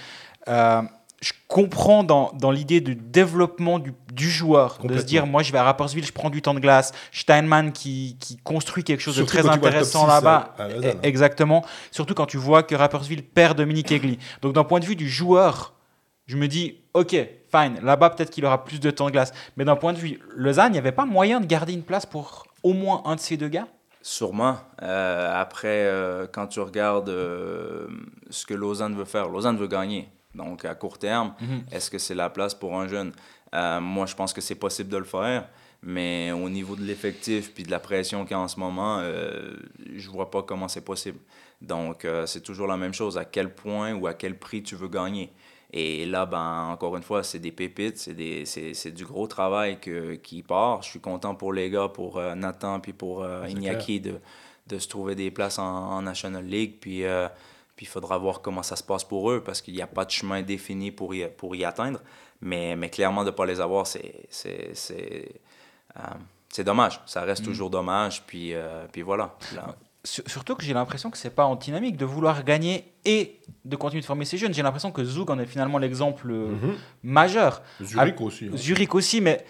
Euh, 0.47 0.81
je 1.21 1.33
comprends 1.47 2.03
dans, 2.03 2.31
dans 2.33 2.49
l'idée 2.49 2.81
du 2.81 2.95
développement 2.95 3.77
du, 3.77 3.93
du 4.11 4.27
joueur, 4.29 4.79
de 4.79 4.87
se 4.97 5.05
dire 5.05 5.27
moi 5.27 5.43
je 5.43 5.51
vais 5.51 5.59
à 5.59 5.63
Rapperswil, 5.63 6.03
je 6.03 6.11
prends 6.11 6.31
du 6.31 6.41
temps 6.41 6.55
de 6.55 6.59
glace, 6.59 6.93
Steinman 7.11 7.71
qui, 7.71 8.17
qui 8.19 8.37
construit 8.37 8.83
quelque 8.83 9.01
chose 9.01 9.13
Surtout 9.15 9.35
de 9.37 9.41
très 9.41 9.47
intéressant 9.67 10.01
6 10.05 10.07
là-bas. 10.07 10.55
E- 10.79 10.95
Exactement. 11.03 11.63
Surtout 11.91 12.15
quand 12.15 12.25
tu 12.25 12.37
vois 12.37 12.63
que 12.63 12.73
Rapperswil 12.73 13.21
perd 13.21 13.55
Dominique 13.57 13.91
Egli. 13.91 14.17
Donc 14.41 14.53
d'un 14.53 14.63
point 14.63 14.79
de 14.79 14.85
vue 14.85 14.95
du 14.95 15.07
joueur, 15.09 15.73
je 16.31 16.37
me 16.37 16.47
dis 16.47 16.77
ok, 16.93 17.11
fine, 17.53 17.79
là-bas 17.83 18.11
peut-être 18.11 18.29
qu'il 18.29 18.45
aura 18.45 18.63
plus 18.63 18.79
de 18.79 18.89
temps 18.89 19.07
de 19.07 19.11
glace. 19.11 19.33
Mais 19.57 19.65
d'un 19.65 19.75
point 19.75 19.91
de 19.91 19.97
vue 19.97 20.19
Lausanne, 20.35 20.69
il 20.69 20.73
n'y 20.73 20.77
avait 20.77 20.91
pas 20.93 21.05
moyen 21.05 21.41
de 21.41 21.45
garder 21.45 21.73
une 21.73 21.83
place 21.83 22.05
pour 22.05 22.45
au 22.63 22.71
moins 22.73 23.01
un 23.05 23.15
de 23.15 23.19
ces 23.19 23.35
deux 23.37 23.49
gars? 23.49 23.67
Sûrement. 24.01 24.57
Euh, 24.81 25.31
après, 25.33 25.67
euh, 25.85 26.25
quand 26.31 26.47
tu 26.47 26.59
regardes 26.59 27.09
euh, 27.09 27.87
ce 28.29 28.45
que 28.45 28.53
Lausanne 28.53 28.95
veut 28.95 29.05
faire, 29.05 29.27
Lausanne 29.29 29.57
veut 29.57 29.67
gagner. 29.67 30.07
Donc, 30.33 30.63
à 30.63 30.73
court 30.73 30.97
terme, 30.97 31.33
Mhm. 31.41 31.63
est-ce 31.71 31.91
que 31.91 31.97
c'est 31.97 32.15
la 32.15 32.29
place 32.29 32.53
pour 32.55 32.79
un 32.79 32.87
jeune? 32.87 33.11
Moi, 33.53 34.05
je 34.05 34.15
pense 34.15 34.31
que 34.31 34.39
c'est 34.39 34.55
possible 34.55 34.89
de 34.89 34.95
le 34.97 35.03
faire, 35.03 35.49
mais 35.83 36.31
au 36.31 36.47
niveau 36.49 36.75
de 36.77 36.83
l'effectif 36.83 37.53
puis 37.53 37.63
de 37.63 37.71
la 37.71 37.79
pression 37.79 38.23
qu'il 38.23 38.31
y 38.31 38.33
a 38.35 38.39
en 38.39 38.47
ce 38.47 38.57
moment, 38.59 38.99
euh, 39.01 39.53
je 39.93 40.09
vois 40.09 40.31
pas 40.31 40.41
comment 40.41 40.69
c'est 40.69 40.85
possible. 40.85 41.19
Donc, 41.61 42.05
euh, 42.05 42.25
c'est 42.25 42.39
toujours 42.41 42.67
la 42.67 42.77
même 42.77 42.93
chose. 42.93 43.17
À 43.17 43.25
quel 43.25 43.53
point 43.53 43.93
ou 43.93 44.07
à 44.07 44.13
quel 44.13 44.39
prix 44.39 44.63
tu 44.63 44.75
veux 44.75 44.87
gagner? 44.87 45.31
Et 45.73 46.05
là, 46.05 46.25
ben, 46.25 46.69
encore 46.71 46.97
une 46.97 47.03
fois, 47.03 47.23
c'est 47.23 47.39
des 47.39 47.51
pépites, 47.53 47.97
c'est, 47.97 48.13
des, 48.13 48.45
c'est, 48.45 48.73
c'est 48.73 48.91
du 48.91 49.05
gros 49.05 49.27
travail 49.27 49.79
que, 49.79 50.15
qui 50.15 50.43
part. 50.43 50.81
Je 50.81 50.89
suis 50.89 50.99
content 50.99 51.33
pour 51.33 51.53
les 51.53 51.69
gars, 51.69 51.87
pour 51.87 52.17
euh, 52.17 52.35
Nathan 52.35 52.81
puis 52.81 52.91
pour 52.93 53.23
euh, 53.23 53.47
Iñaki 53.47 54.01
de, 54.01 54.19
de 54.67 54.77
se 54.79 54.89
trouver 54.89 55.15
des 55.15 55.31
places 55.31 55.59
en, 55.59 55.63
en 55.65 56.01
National 56.01 56.45
League. 56.45 56.75
Puis 56.81 57.05
euh, 57.05 57.29
il 57.79 57.87
faudra 57.87 58.17
voir 58.19 58.41
comment 58.41 58.61
ça 58.63 58.75
se 58.75 58.83
passe 58.83 59.03
pour 59.03 59.31
eux 59.31 59.41
parce 59.43 59.61
qu'il 59.61 59.73
n'y 59.73 59.81
a 59.81 59.87
pas 59.87 60.05
de 60.05 60.11
chemin 60.11 60.43
défini 60.43 60.91
pour 60.91 61.15
y, 61.15 61.27
pour 61.27 61.55
y 61.55 61.65
atteindre. 61.65 61.99
Mais, 62.41 62.75
mais 62.75 62.89
clairement, 62.89 63.21
de 63.23 63.31
ne 63.31 63.35
pas 63.35 63.45
les 63.45 63.59
avoir, 63.59 63.87
c'est, 63.87 64.25
c'est, 64.29 64.71
c'est, 64.75 65.41
euh, 65.97 66.01
c'est 66.49 66.63
dommage. 66.63 66.99
Ça 67.05 67.21
reste 67.21 67.43
toujours 67.45 67.69
dommage. 67.69 68.23
Puis, 68.27 68.53
euh, 68.53 68.85
puis 68.91 69.01
voilà. 69.01 69.35
Là, 69.55 69.75
Surtout 70.03 70.55
que 70.55 70.63
j'ai 70.63 70.73
l'impression 70.73 71.11
que 71.11 71.17
c'est 71.17 71.29
pas 71.29 71.45
antinomique 71.45 71.95
de 71.95 72.05
vouloir 72.05 72.43
gagner 72.43 72.85
et 73.05 73.39
de 73.65 73.75
continuer 73.75 74.01
de 74.01 74.05
former 74.07 74.25
ces 74.25 74.35
jeunes. 74.35 74.51
J'ai 74.51 74.63
l'impression 74.63 74.91
que 74.91 75.03
Zug 75.03 75.29
en 75.29 75.37
est 75.37 75.45
finalement 75.45 75.77
l'exemple 75.77 76.31
euh, 76.31 76.47
Mhm. 76.53 76.75
majeur. 77.03 77.61
Zurich 77.83 78.19
aussi. 78.19 78.45
hein. 78.45 78.57
Zurich 78.57 78.95
aussi, 78.95 79.21
mais 79.21 79.45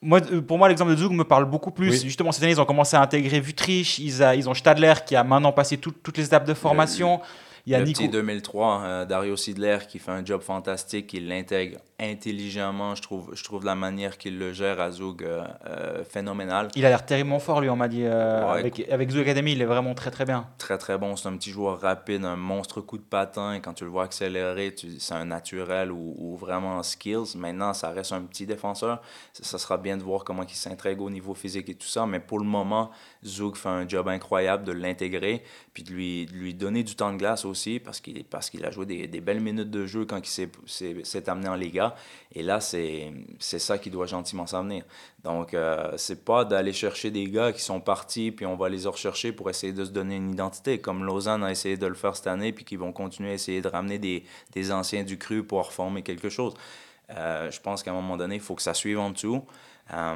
moi, 0.00 0.20
euh, 0.32 0.40
pour 0.42 0.58
moi, 0.58 0.68
l'exemple 0.68 0.90
de 0.90 0.96
Zug 0.96 1.12
me 1.12 1.22
parle 1.22 1.44
beaucoup 1.44 1.70
plus. 1.70 1.90
Oui. 1.90 2.00
Justement, 2.02 2.32
cette 2.32 2.42
année, 2.42 2.52
ils 2.52 2.60
ont 2.60 2.64
commencé 2.64 2.96
à 2.96 3.00
intégrer 3.00 3.38
Vutrich, 3.38 4.00
ils, 4.00 4.24
a- 4.24 4.34
ils 4.34 4.48
ont 4.48 4.54
Stadler 4.54 4.94
qui 5.06 5.14
a 5.14 5.22
maintenant 5.22 5.52
passé 5.52 5.76
tout- 5.76 5.92
toutes 6.02 6.18
les 6.18 6.24
étapes 6.24 6.46
de 6.48 6.54
formation. 6.54 7.20
Il 7.66 7.72
y 7.72 7.74
a 7.74 7.78
le 7.78 7.84
Nico. 7.84 8.00
petit 8.00 8.08
2003, 8.08 8.80
euh, 8.82 9.04
Dario 9.04 9.36
Sidler, 9.36 9.78
qui 9.88 9.98
fait 10.00 10.10
un 10.10 10.24
job 10.24 10.40
fantastique, 10.42 11.12
il 11.12 11.28
l'intègre 11.28 11.78
intelligemment. 12.00 12.94
Je 12.94 13.02
trouve, 13.02 13.30
je 13.34 13.44
trouve 13.44 13.64
la 13.64 13.74
manière 13.74 14.18
qu'il 14.18 14.38
le 14.38 14.52
gère 14.52 14.80
à 14.80 14.90
Zug 14.90 15.22
euh, 15.22 15.44
euh, 15.66 16.04
phénoménale. 16.04 16.68
Il 16.74 16.84
a 16.84 16.88
l'air 16.88 17.04
terriblement 17.06 17.38
fort, 17.38 17.60
lui, 17.60 17.70
on 17.70 17.76
m'a 17.76 17.88
dit. 17.88 18.02
euh, 18.04 18.52
Ouais, 18.52 18.58
avec, 18.60 18.88
avec 18.90 19.10
Zug 19.10 19.20
Academy, 19.22 19.52
il 19.52 19.62
est 19.62 19.66
vraiment 19.66 19.94
très 19.94 20.10
très 20.10 20.24
bien. 20.24 20.48
très 20.58 20.78
très 20.78 20.98
bon. 20.98 21.14
C'est 21.16 21.28
un 21.28 21.36
petit 21.36 21.50
joueur 21.50 21.80
rapide, 21.80 22.24
un 22.24 22.36
monstre 22.36 22.80
coup 22.80 22.98
de 22.98 23.02
patin. 23.04 23.60
Quand 23.60 23.74
tu 23.74 23.84
le 23.84 23.90
vois 23.90 24.04
accélérer, 24.04 24.74
c'est 24.98 25.14
un 25.14 25.24
naturel 25.26 25.92
ou, 25.92 26.14
ou 26.18 26.36
vraiment 26.36 26.82
skills. 26.82 27.36
Maintenant, 27.36 27.72
ça 27.74 27.90
reste 27.90 28.12
un 28.12 28.22
petit 28.22 28.46
défenseur. 28.46 29.00
Ça, 29.32 29.44
ça 29.44 29.58
sera 29.58 29.76
bien 29.78 29.96
de 29.96 30.02
voir 30.02 30.24
comment 30.24 30.42
il 30.42 30.54
s'intègre 30.54 31.04
au 31.04 31.10
niveau 31.10 31.34
physique 31.34 31.68
et 31.68 31.74
tout 31.74 31.86
ça. 31.86 32.06
Mais 32.06 32.18
pour 32.20 32.38
le 32.40 32.44
moment, 32.46 32.90
Zug 33.24 33.56
fait 33.56 33.68
un 33.68 33.88
job 33.88 34.08
incroyable 34.08 34.64
de 34.64 34.72
l'intégrer 34.72 35.42
puis 35.72 35.82
de 35.82 35.92
lui, 35.92 36.54
donner 36.54 36.82
du 36.82 36.94
temps 36.94 37.12
de 37.12 37.18
glace 37.18 37.44
aussi 37.44 37.78
parce 37.78 38.00
qu'il 38.00 38.24
parce 38.24 38.50
a 38.62 38.70
joué 38.70 38.86
des, 38.86 39.20
belles 39.20 39.40
minutes 39.40 39.70
de 39.70 39.86
jeu 39.86 40.04
quand 40.04 40.18
il 40.18 40.48
s'est- 40.66 41.28
amené 41.28 41.48
en 41.48 41.54
Liga. 41.54 41.94
Et 42.34 42.42
là, 42.42 42.60
c'est 42.60 43.12
ça 43.38 43.78
qui 43.78 43.90
doit 43.90 44.06
gentiment 44.06 44.46
s'en 44.46 44.64
venir. 44.64 44.84
Donc, 45.24 45.54
euh, 45.54 45.92
c'est 45.96 46.24
pas 46.24 46.44
d'aller 46.44 46.72
chercher 46.72 47.10
des 47.10 47.28
gars 47.28 47.52
qui 47.52 47.62
sont 47.62 47.80
partis, 47.80 48.32
puis 48.32 48.44
on 48.44 48.56
va 48.56 48.68
les 48.68 48.86
rechercher 48.86 49.32
pour 49.32 49.48
essayer 49.50 49.72
de 49.72 49.84
se 49.84 49.90
donner 49.90 50.16
une 50.16 50.32
identité, 50.32 50.80
comme 50.80 51.04
Lausanne 51.04 51.44
a 51.44 51.50
essayé 51.50 51.76
de 51.76 51.86
le 51.86 51.94
faire 51.94 52.16
cette 52.16 52.26
année, 52.26 52.52
puis 52.52 52.64
qui 52.64 52.76
vont 52.76 52.92
continuer 52.92 53.30
à 53.30 53.34
essayer 53.34 53.60
de 53.60 53.68
ramener 53.68 53.98
des, 53.98 54.24
des 54.52 54.72
anciens 54.72 55.04
du 55.04 55.18
cru 55.18 55.44
pour 55.44 55.66
reformer 55.66 56.02
quelque 56.02 56.28
chose. 56.28 56.54
Euh, 57.10 57.50
je 57.50 57.60
pense 57.60 57.82
qu'à 57.82 57.90
un 57.90 57.94
moment 57.94 58.16
donné, 58.16 58.36
il 58.36 58.40
faut 58.40 58.54
que 58.54 58.62
ça 58.62 58.74
suive 58.74 58.98
en 58.98 59.10
dessous. 59.10 59.42
Euh, 59.92 60.14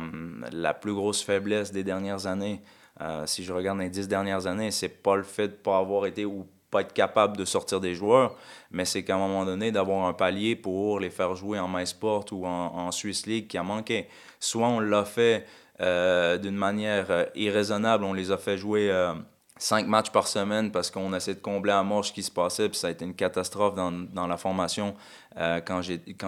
la 0.52 0.74
plus 0.74 0.94
grosse 0.94 1.22
faiblesse 1.22 1.72
des 1.72 1.84
dernières 1.84 2.26
années, 2.26 2.60
euh, 3.00 3.26
si 3.26 3.44
je 3.44 3.52
regarde 3.52 3.78
les 3.78 3.90
dix 3.90 4.08
dernières 4.08 4.46
années, 4.46 4.70
c'est 4.70 4.88
pas 4.88 5.16
le 5.16 5.22
fait 5.22 5.48
de 5.48 5.52
pas 5.52 5.78
avoir 5.78 6.06
été 6.06 6.24
ou 6.24 6.46
pas 6.70 6.80
être 6.80 6.94
capable 6.94 7.36
de 7.36 7.44
sortir 7.44 7.80
des 7.80 7.94
joueurs, 7.94 8.34
mais 8.70 8.84
c'est 8.84 9.04
qu'à 9.04 9.16
un 9.16 9.18
moment 9.18 9.44
donné, 9.44 9.70
d'avoir 9.70 10.06
un 10.06 10.12
palier 10.12 10.56
pour 10.56 10.98
les 10.98 11.10
faire 11.10 11.34
jouer 11.34 11.58
en 11.58 11.68
MySport 11.68 12.24
ou 12.32 12.46
en, 12.46 12.74
en 12.74 12.92
Swiss 12.92 13.26
League 13.26 13.46
qui 13.48 13.58
a 13.58 13.62
manqué. 13.62 14.08
Soit 14.40 14.66
on 14.66 14.80
l'a 14.80 15.04
fait 15.04 15.46
euh, 15.80 16.38
d'une 16.38 16.56
manière 16.56 17.06
euh, 17.10 17.24
irraisonnable, 17.34 18.04
on 18.04 18.14
les 18.14 18.30
a 18.32 18.38
fait 18.38 18.56
jouer 18.56 18.90
cinq 19.58 19.86
matchs 19.86 20.10
par 20.10 20.26
semaine 20.26 20.72
parce 20.72 20.90
qu'on 20.90 21.14
essaie 21.14 21.34
de 21.34 21.40
combler 21.40 21.72
à 21.72 21.82
mort 21.82 22.04
ce 22.04 22.12
qui 22.12 22.22
se 22.22 22.30
passait, 22.30 22.68
puis 22.68 22.78
ça 22.78 22.88
a 22.88 22.90
été 22.90 23.04
une 23.04 23.14
catastrophe 23.14 23.74
dans, 23.74 23.92
dans 23.92 24.26
la 24.26 24.36
formation 24.36 24.94
quand 25.36 25.82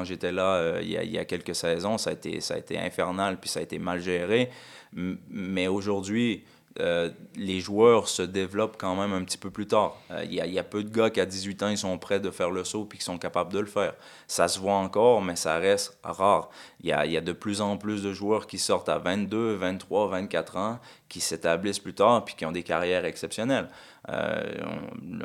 j'étais 0.05 0.33
là 0.33 0.81
il, 0.81 0.91
y 0.91 0.97
a, 0.99 1.03
il 1.03 1.11
y 1.11 1.19
a 1.19 1.25
quelques 1.25 1.55
saisons. 1.55 1.99
Ça 1.99 2.11
a, 2.11 2.13
été, 2.13 2.41
ça 2.41 2.55
a 2.55 2.59
été 2.59 2.79
infernal, 2.79 3.39
puis 3.41 3.49
ça 3.49 3.61
a 3.61 3.63
été 3.63 3.79
mal 3.79 4.01
géré. 4.01 4.51
Mais 4.93 5.67
aujourd'hui, 5.69 6.45
euh, 6.81 7.11
les 7.35 7.61
joueurs 7.61 8.09
se 8.09 8.23
développent 8.23 8.77
quand 8.79 8.95
même 8.95 9.13
un 9.13 9.25
petit 9.25 9.39
peu 9.39 9.51
plus 9.51 9.67
tard. 9.67 9.97
Euh, 10.11 10.25
Il 10.25 10.35
y, 10.35 10.59
a, 10.59 10.63
peu 10.63 10.85
de 10.85 10.89
gars 10.89 11.11
qui, 11.11 11.21
à 11.21 11.27
18 11.27 11.63
ans, 11.65 11.69
ils 11.69 11.79
sont 11.79 11.99
prêts 11.99 12.21
de 12.21 12.31
faire 12.31 12.51
le 12.51 12.63
saut 12.63 12.85
puis 12.85 12.99
qui 12.99 13.05
sont 13.05 13.19
capables 13.19 13.53
de 13.53 13.59
le 13.59 13.67
faire. 13.67 13.95
Ça 14.27 14.47
se 14.47 14.61
voit 14.61 14.75
encore, 14.75 15.21
mais 15.21 15.35
ça 15.35 15.59
reste 15.59 15.99
rare. 16.05 16.51
Il 16.81 16.89
y 16.89 16.93
a, 16.93 17.21
de 17.21 17.33
plus 17.33 17.61
en 17.61 17.77
plus 17.77 18.03
de 18.03 18.13
joueurs 18.13 18.47
qui 18.47 18.59
sortent 18.59 18.89
à 18.89 18.99
22, 18.99 19.55
23, 19.55 20.09
24 20.09 20.57
ans, 20.57 20.79
qui 21.09 21.21
s'établissent 21.21 21.81
plus 21.81 21.95
tard 21.95 22.25
puis 22.25 22.35
qui 22.37 22.47
ont 22.47 22.53
des 22.53 22.63
carrières 22.63 23.05
exceptionnelles. 23.05 23.69
Euh, 24.11 24.41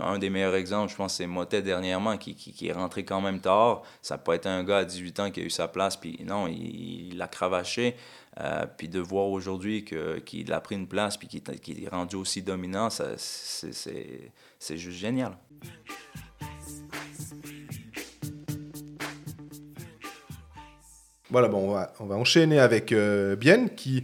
un 0.02 0.18
des 0.18 0.30
meilleurs 0.30 0.56
exemples, 0.56 0.92
je 0.92 0.98
pense, 0.98 1.16
c'est 1.16 1.28
Motet 1.28 1.62
dernièrement, 1.62 2.18
qui, 2.18 2.36
qui, 2.36 2.52
qui 2.52 2.68
est 2.68 2.74
rentré 2.74 3.06
quand 3.06 3.22
même 3.22 3.40
tard. 3.40 3.84
Ça 4.02 4.18
peut 4.18 4.34
être 4.34 4.48
un 4.48 4.64
gars 4.64 4.80
à 4.80 4.86
18 4.86 5.20
ans 5.20 5.32
qui 5.32 5.42
a 5.42 5.44
eu 5.44 5.50
sa 5.50 5.68
place, 5.68 5.96
puis 5.96 6.20
non, 6.26 6.48
il 6.48 7.16
l'a 7.18 7.28
cravaché. 7.28 7.96
Euh, 8.40 8.66
puis 8.78 8.90
de 8.90 9.00
voir 9.00 9.28
aujourd'hui 9.28 9.86
qu'il 9.86 10.54
a 10.54 10.60
pris 10.60 10.76
une 10.76 10.88
place 10.88 11.18
puis 11.18 11.28
qu'il 11.28 11.42
qu'il 11.42 11.84
est 11.84 11.90
rendu 11.90 12.16
aussi 12.16 12.42
dominant, 12.42 12.90
c'est, 12.90 14.32
juste 14.60 14.98
génial. 14.98 15.38
Voilà, 21.30 21.48
bon, 21.48 21.70
on 21.70 21.74
va, 21.74 21.94
on 22.00 22.06
va 22.06 22.16
enchaîner 22.16 22.60
avec 22.60 22.92
euh, 22.92 23.36
Bienne 23.36 23.70
qui 23.70 24.04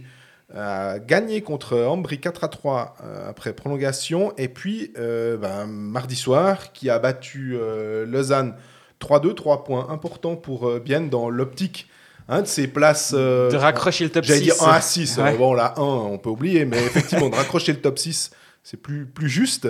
a 0.54 0.98
gagné 0.98 1.42
contre 1.42 1.78
Ambry 1.78 2.18
4 2.18 2.44
à 2.44 2.48
3 2.48 2.96
euh, 3.02 3.30
après 3.30 3.52
prolongation. 3.52 4.32
Et 4.36 4.48
puis, 4.48 4.92
euh, 4.98 5.36
ben, 5.36 5.66
mardi 5.66 6.16
soir, 6.16 6.72
qui 6.72 6.90
a 6.90 6.98
battu 6.98 7.56
euh, 7.56 8.04
Lausanne 8.06 8.54
3-2, 9.00 9.34
3 9.34 9.64
points 9.64 9.88
importants 9.90 10.36
pour 10.36 10.68
euh, 10.68 10.80
Bienne 10.80 11.08
dans 11.08 11.30
l'optique 11.30 11.88
hein, 12.28 12.42
de 12.42 12.46
ses 12.46 12.68
places. 12.68 13.12
euh, 13.16 13.50
de 13.50 13.56
raccrocher 13.56 14.04
le 14.04 14.10
top 14.10 14.24
6. 14.24 14.28
J'allais 14.28 14.40
dire 14.42 14.62
1 14.62 14.72
à 14.72 14.80
6. 14.80 15.18
Ouais. 15.18 15.36
Bon, 15.36 15.54
là, 15.54 15.74
1, 15.76 15.80
on 15.82 16.18
peut 16.18 16.30
oublier, 16.30 16.64
mais 16.64 16.78
effectivement, 16.78 17.28
de 17.28 17.34
raccrocher 17.34 17.72
le 17.72 17.80
top 17.80 17.98
6, 17.98 18.30
c'est 18.62 18.76
plus, 18.76 19.06
plus 19.06 19.28
juste. 19.28 19.68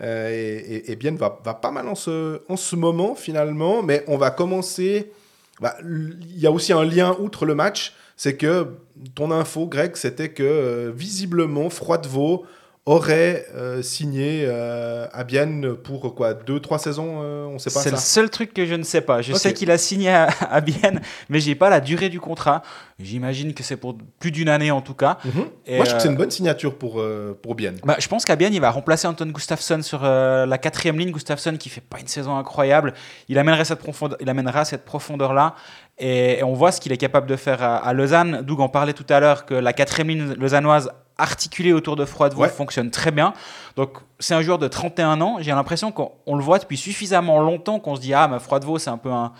Euh, 0.00 0.30
et, 0.30 0.76
et, 0.76 0.92
et 0.92 0.96
Bienne 0.96 1.16
va, 1.16 1.38
va 1.44 1.54
pas 1.54 1.70
mal 1.70 1.86
en 1.88 1.94
ce, 1.94 2.40
en 2.48 2.56
ce 2.56 2.76
moment, 2.76 3.14
finalement, 3.14 3.82
mais 3.82 4.04
on 4.08 4.16
va 4.16 4.30
commencer. 4.30 5.12
bah, 5.60 5.76
Il 5.82 6.38
y 6.38 6.46
a 6.46 6.50
aussi 6.50 6.72
un 6.72 6.84
lien 6.84 7.14
outre 7.20 7.44
le 7.44 7.54
match, 7.54 7.94
c'est 8.16 8.36
que 8.36 8.68
ton 9.14 9.30
info, 9.30 9.66
Greg, 9.66 9.96
c'était 9.96 10.30
que 10.30 10.42
euh, 10.42 10.92
visiblement, 10.94 11.68
Froidevaux 11.70 12.44
aurait 12.84 13.46
euh, 13.54 13.80
signé 13.80 14.44
euh, 14.44 15.06
à 15.12 15.22
Bienne 15.22 15.74
pour 15.76 16.14
quoi 16.14 16.34
Deux, 16.34 16.58
trois 16.58 16.78
saisons 16.78 17.20
euh, 17.22 17.46
On 17.46 17.58
sait 17.58 17.70
pas 17.70 17.80
C'est 17.80 17.92
le 17.92 17.96
seul 17.96 18.28
truc 18.28 18.52
que 18.52 18.66
je 18.66 18.74
ne 18.74 18.82
sais 18.82 19.00
pas. 19.00 19.22
Je 19.22 19.32
sais 19.34 19.52
qu'il 19.52 19.70
a 19.70 19.78
signé 19.78 20.10
à, 20.10 20.28
à 20.50 20.60
Bienne, 20.60 21.00
mais 21.28 21.38
j'ai 21.38 21.54
pas 21.54 21.70
la 21.70 21.80
durée 21.80 22.08
du 22.08 22.18
contrat. 22.18 22.62
J'imagine 23.02 23.54
que 23.54 23.62
c'est 23.62 23.76
pour 23.76 23.96
plus 24.18 24.30
d'une 24.30 24.48
année 24.48 24.70
en 24.70 24.80
tout 24.80 24.94
cas. 24.94 25.18
Mhm. 25.24 25.44
Et, 25.66 25.76
Moi, 25.76 25.84
je 25.84 25.90
trouve 25.90 25.96
que 25.98 26.02
c'est 26.02 26.08
euh, 26.08 26.10
une 26.12 26.16
bonne 26.16 26.30
signature 26.30 26.76
pour, 26.76 27.00
euh, 27.00 27.38
pour 27.40 27.54
Bienne. 27.54 27.78
Bah, 27.84 27.96
je 27.98 28.08
pense 28.08 28.24
qu'à 28.24 28.36
Bienne, 28.36 28.54
il 28.54 28.60
va 28.60 28.70
remplacer 28.70 29.06
Anton 29.06 29.26
Gustafsson 29.26 29.82
sur 29.82 30.00
euh, 30.04 30.46
la 30.46 30.58
quatrième 30.58 30.98
ligne. 30.98 31.10
Gustafsson 31.10 31.56
qui 31.56 31.68
fait 31.68 31.80
pas 31.80 31.98
une 32.00 32.06
saison 32.06 32.36
incroyable. 32.36 32.94
Il 33.28 33.38
amènera 33.38 33.64
cette, 33.64 33.80
profondeur, 33.80 34.18
il 34.20 34.28
amènera 34.28 34.64
cette 34.64 34.84
profondeur-là. 34.84 35.54
Et, 35.98 36.38
et 36.38 36.44
on 36.44 36.52
voit 36.52 36.72
ce 36.72 36.80
qu'il 36.80 36.92
est 36.92 36.96
capable 36.96 37.26
de 37.26 37.36
faire 37.36 37.62
à, 37.62 37.76
à 37.76 37.92
Lausanne. 37.92 38.42
Doug 38.42 38.60
en 38.60 38.68
parlait 38.68 38.92
tout 38.94 39.06
à 39.08 39.20
l'heure 39.20 39.46
que 39.46 39.54
la 39.54 39.72
quatrième 39.72 40.08
ligne 40.08 40.34
lausannoise 40.34 40.90
articulée 41.22 41.72
autour 41.72 41.96
de 41.96 42.04
Froidevaux 42.04 42.42
Ouais. 42.42 42.48
fonctionne 42.48 42.90
très 42.90 43.10
bien. 43.10 43.32
Donc 43.76 43.98
c'est 44.18 44.34
un 44.34 44.42
joueur 44.42 44.58
de 44.58 44.68
31 44.68 45.20
ans. 45.20 45.36
J'ai 45.40 45.52
l'impression 45.52 45.92
qu'on 45.92 46.12
on 46.26 46.36
le 46.36 46.42
voit 46.42 46.58
depuis 46.58 46.76
suffisamment 46.76 47.40
longtemps 47.40 47.78
qu'on 47.80 47.96
se 47.96 48.00
dit 48.00 48.12
ah 48.14 48.28
mais 48.28 48.38
Froidevaux 48.38 48.78
c'est 48.78 48.90
un 48.90 48.98
peu 48.98 49.10
un, 49.10 49.32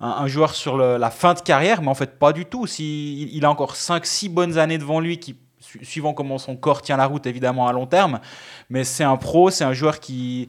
un, 0.00 0.08
un 0.08 0.26
joueur 0.26 0.54
sur 0.54 0.76
le- 0.76 0.96
la 0.96 1.10
fin 1.10 1.34
de 1.34 1.40
carrière, 1.40 1.82
mais 1.82 1.88
en 1.88 1.94
fait 1.94 2.18
pas 2.18 2.32
du 2.32 2.44
tout. 2.46 2.66
Si, 2.66 3.22
il, 3.22 3.36
il 3.36 3.44
a 3.44 3.50
encore 3.50 3.74
5-6 3.74 4.28
bonnes 4.30 4.58
années 4.58 4.78
devant 4.78 4.98
lui 5.00 5.18
qui 5.18 5.38
su- 5.60 5.84
suivant 5.84 6.12
comment 6.14 6.38
son 6.38 6.56
corps 6.56 6.82
tient 6.82 6.96
la 6.96 7.06
route 7.06 7.26
évidemment 7.26 7.66
à 7.68 7.72
long 7.72 7.86
terme. 7.86 8.20
Mais 8.70 8.84
c'est 8.84 9.04
un 9.04 9.16
pro, 9.16 9.50
c'est 9.50 9.64
un 9.64 9.72
joueur 9.72 10.00
qui... 10.00 10.48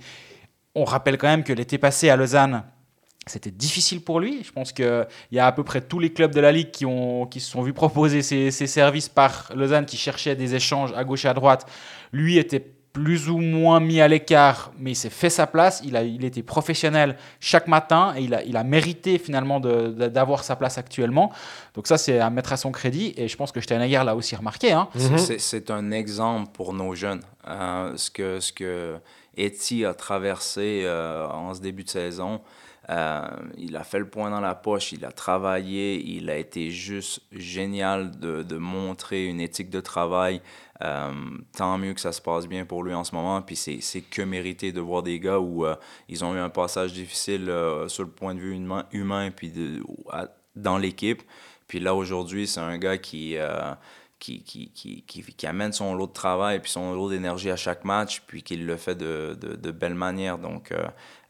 On 0.76 0.84
rappelle 0.86 1.18
quand 1.18 1.28
même 1.28 1.44
que 1.44 1.54
l'été 1.54 1.78
passé 1.80 2.10
à 2.10 2.16
Lausanne, 2.16 2.64
c'était 3.28 3.52
difficile 3.52 4.02
pour 4.02 4.20
lui. 4.20 4.42
Je 4.44 4.52
pense 4.52 4.72
qu'il 4.72 5.08
y 5.32 5.40
a 5.40 5.46
à 5.48 5.52
peu 5.52 5.64
près 5.64 5.82
tous 5.82 6.00
les 6.00 6.12
clubs 6.12 6.34
de 6.34 6.40
la 6.42 6.52
Ligue 6.52 6.72
qui, 6.72 6.86
ont, 6.86 7.26
qui 7.26 7.40
se 7.40 7.52
sont 7.52 7.62
vus 7.62 7.74
proposer 7.74 8.22
ces, 8.22 8.52
ces 8.52 8.68
services 8.68 9.10
par 9.10 9.52
Lausanne, 9.56 9.86
qui 9.86 9.98
cherchait 9.98 10.36
des 10.36 10.56
échanges 10.56 10.94
à 10.96 11.04
gauche 11.04 11.26
et 11.26 11.28
à 11.28 11.34
droite. 11.34 11.66
Lui 12.12 12.38
était 12.38 12.64
plus 12.94 13.30
ou 13.30 13.38
moins 13.38 13.80
mis 13.80 14.02
à 14.02 14.08
l'écart, 14.08 14.72
mais 14.80 14.94
il 14.94 14.96
s'est 14.96 15.12
fait 15.12 15.30
sa 15.30 15.46
place. 15.46 15.84
Il 15.86 15.96
a, 15.96 16.02
il 16.02 16.26
était 16.26 16.42
professionnel 16.42 17.16
chaque 17.40 17.68
matin 17.68 18.16
et 18.18 18.24
il 18.24 18.34
a, 18.34 18.44
il 18.44 18.58
a 18.58 18.64
mérité 18.64 19.20
finalement 19.20 19.60
d'avoir 19.60 20.44
sa 20.44 20.56
place 20.56 20.80
actuellement. 20.80 21.32
Donc 21.76 21.86
ça, 21.86 22.00
c'est 22.00 22.20
à 22.20 22.30
mettre 22.32 22.54
à 22.54 22.58
son 22.58 22.72
crédit. 22.72 23.14
Et 23.16 23.28
je 23.28 23.38
pense 23.38 23.52
que 23.52 23.62
Steinegger 23.62 24.02
l'a 24.04 24.16
aussi 24.16 24.36
remarqué. 24.36 24.72
Hein. 24.72 24.88
C'est- 24.96 25.18
c'est- 25.20 25.40
C'est 25.40 25.70
un 25.70 25.92
exemple 25.92 26.50
pour 26.54 26.74
nos 26.74 26.96
jeunes. 26.96 27.22
Euh, 27.48 27.94
ce 27.98 28.10
que, 28.10 28.40
ce 28.40 28.52
que 28.52 28.96
Eti 29.38 29.86
a 29.86 29.94
traversé 29.94 30.82
euh, 30.86 31.28
en 31.28 31.54
ce 31.54 31.62
début 31.62 31.84
de 31.84 31.90
saison, 31.90 32.42
euh, 32.90 33.28
il 33.58 33.76
a 33.76 33.84
fait 33.84 34.00
le 34.00 34.08
point 34.08 34.30
dans 34.30 34.40
la 34.40 34.56
poche, 34.56 34.94
il 34.94 35.04
a 35.04 35.12
travaillé, 35.12 36.02
il 36.02 36.30
a 36.30 36.38
été 36.38 36.70
juste 36.72 37.22
génial 37.34 38.18
de, 38.18 38.44
de 38.44 38.58
montrer 38.58 39.26
une 39.26 39.42
éthique 39.42 39.70
de 39.70 39.82
travail. 39.82 40.42
Euh, 40.84 41.12
tant 41.58 41.78
mieux 41.78 41.94
que 41.94 42.00
ça 42.00 42.12
se 42.12 42.22
passe 42.22 42.48
bien 42.48 42.64
pour 42.64 42.84
lui 42.84 42.94
en 42.94 43.04
ce 43.04 43.14
moment. 43.14 43.42
Puis 43.42 43.56
c'est 43.56 44.02
que 44.02 44.22
mérité 44.22 44.72
de 44.72 44.80
voir 44.80 45.04
des 45.04 45.20
gars 45.20 45.40
où 45.40 45.66
euh, 45.66 45.76
ils 46.08 46.24
ont 46.24 46.34
eu 46.34 46.40
un 46.40 46.50
passage 46.50 46.94
difficile 46.94 47.52
sur 47.88 48.04
le 48.04 48.10
point 48.10 48.36
de 48.36 48.40
vue 48.40 48.56
humain, 48.56 48.86
humain 48.92 49.32
puis 49.36 49.50
de, 49.50 49.84
dans 50.56 50.78
l'équipe. 50.78 51.24
Puis 51.68 51.82
là, 51.82 51.94
aujourd'hui, 51.94 52.48
c'est 52.48 52.62
un 52.62 52.78
gars 52.78 52.98
qui, 52.98 53.36
qui, 54.20 54.44
qui, 54.44 54.72
qui, 54.72 55.04
qui, 55.04 55.48
amène 55.48 55.74
son 55.74 55.94
lot 55.94 56.08
de 56.08 56.14
travail 56.14 56.62
puis 56.62 56.72
son 56.72 56.94
lot 56.94 57.10
d'énergie 57.10 57.52
à 57.52 57.58
chaque 57.58 57.84
match, 57.84 58.24
puis 58.26 58.42
qui 58.42 58.56
le 58.56 58.78
fait 58.78 58.96
de, 58.96 59.38
de, 59.42 59.58
de 59.58 59.72
belle 59.72 59.96
manière. 59.96 60.38
Donc, 60.38 60.72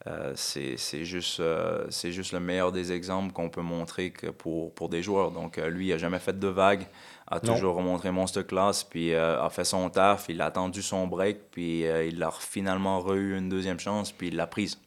euh, 0.06 0.32
c'est 0.36 0.76
c'est 0.76 1.04
juste, 1.04 1.40
euh, 1.40 1.84
c'est 1.90 2.12
juste 2.12 2.32
le 2.32 2.40
meilleur 2.40 2.70
des 2.72 2.92
exemples 2.92 3.32
qu'on 3.32 3.48
peut 3.50 3.62
montrer 3.62 4.10
que 4.10 4.28
pour, 4.28 4.72
pour 4.74 4.88
des 4.88 5.02
joueurs. 5.02 5.32
Donc, 5.32 5.58
euh, 5.58 5.68
lui, 5.68 5.88
il 5.88 5.90
n'a 5.90 5.98
jamais 5.98 6.20
fait 6.20 6.38
de 6.38 6.48
vague, 6.48 6.86
a 7.26 7.40
Non. 7.42 7.54
toujours 7.54 7.74
remontré 7.74 8.10
Monster 8.10 8.44
Class, 8.44 8.84
puis 8.84 9.12
euh, 9.12 9.42
a 9.42 9.50
fait 9.50 9.64
son 9.64 9.90
taf, 9.90 10.26
il 10.28 10.40
a 10.40 10.46
attendu 10.46 10.82
son 10.82 11.06
break, 11.08 11.50
puis 11.50 11.86
euh, 11.86 12.04
il 12.06 12.22
a 12.22 12.30
finalement 12.30 13.00
re-eu 13.00 13.36
une 13.36 13.48
deuxième 13.48 13.80
chance, 13.80 14.12
puis 14.12 14.28
il 14.28 14.36
l'a 14.36 14.46
prise. 14.46 14.78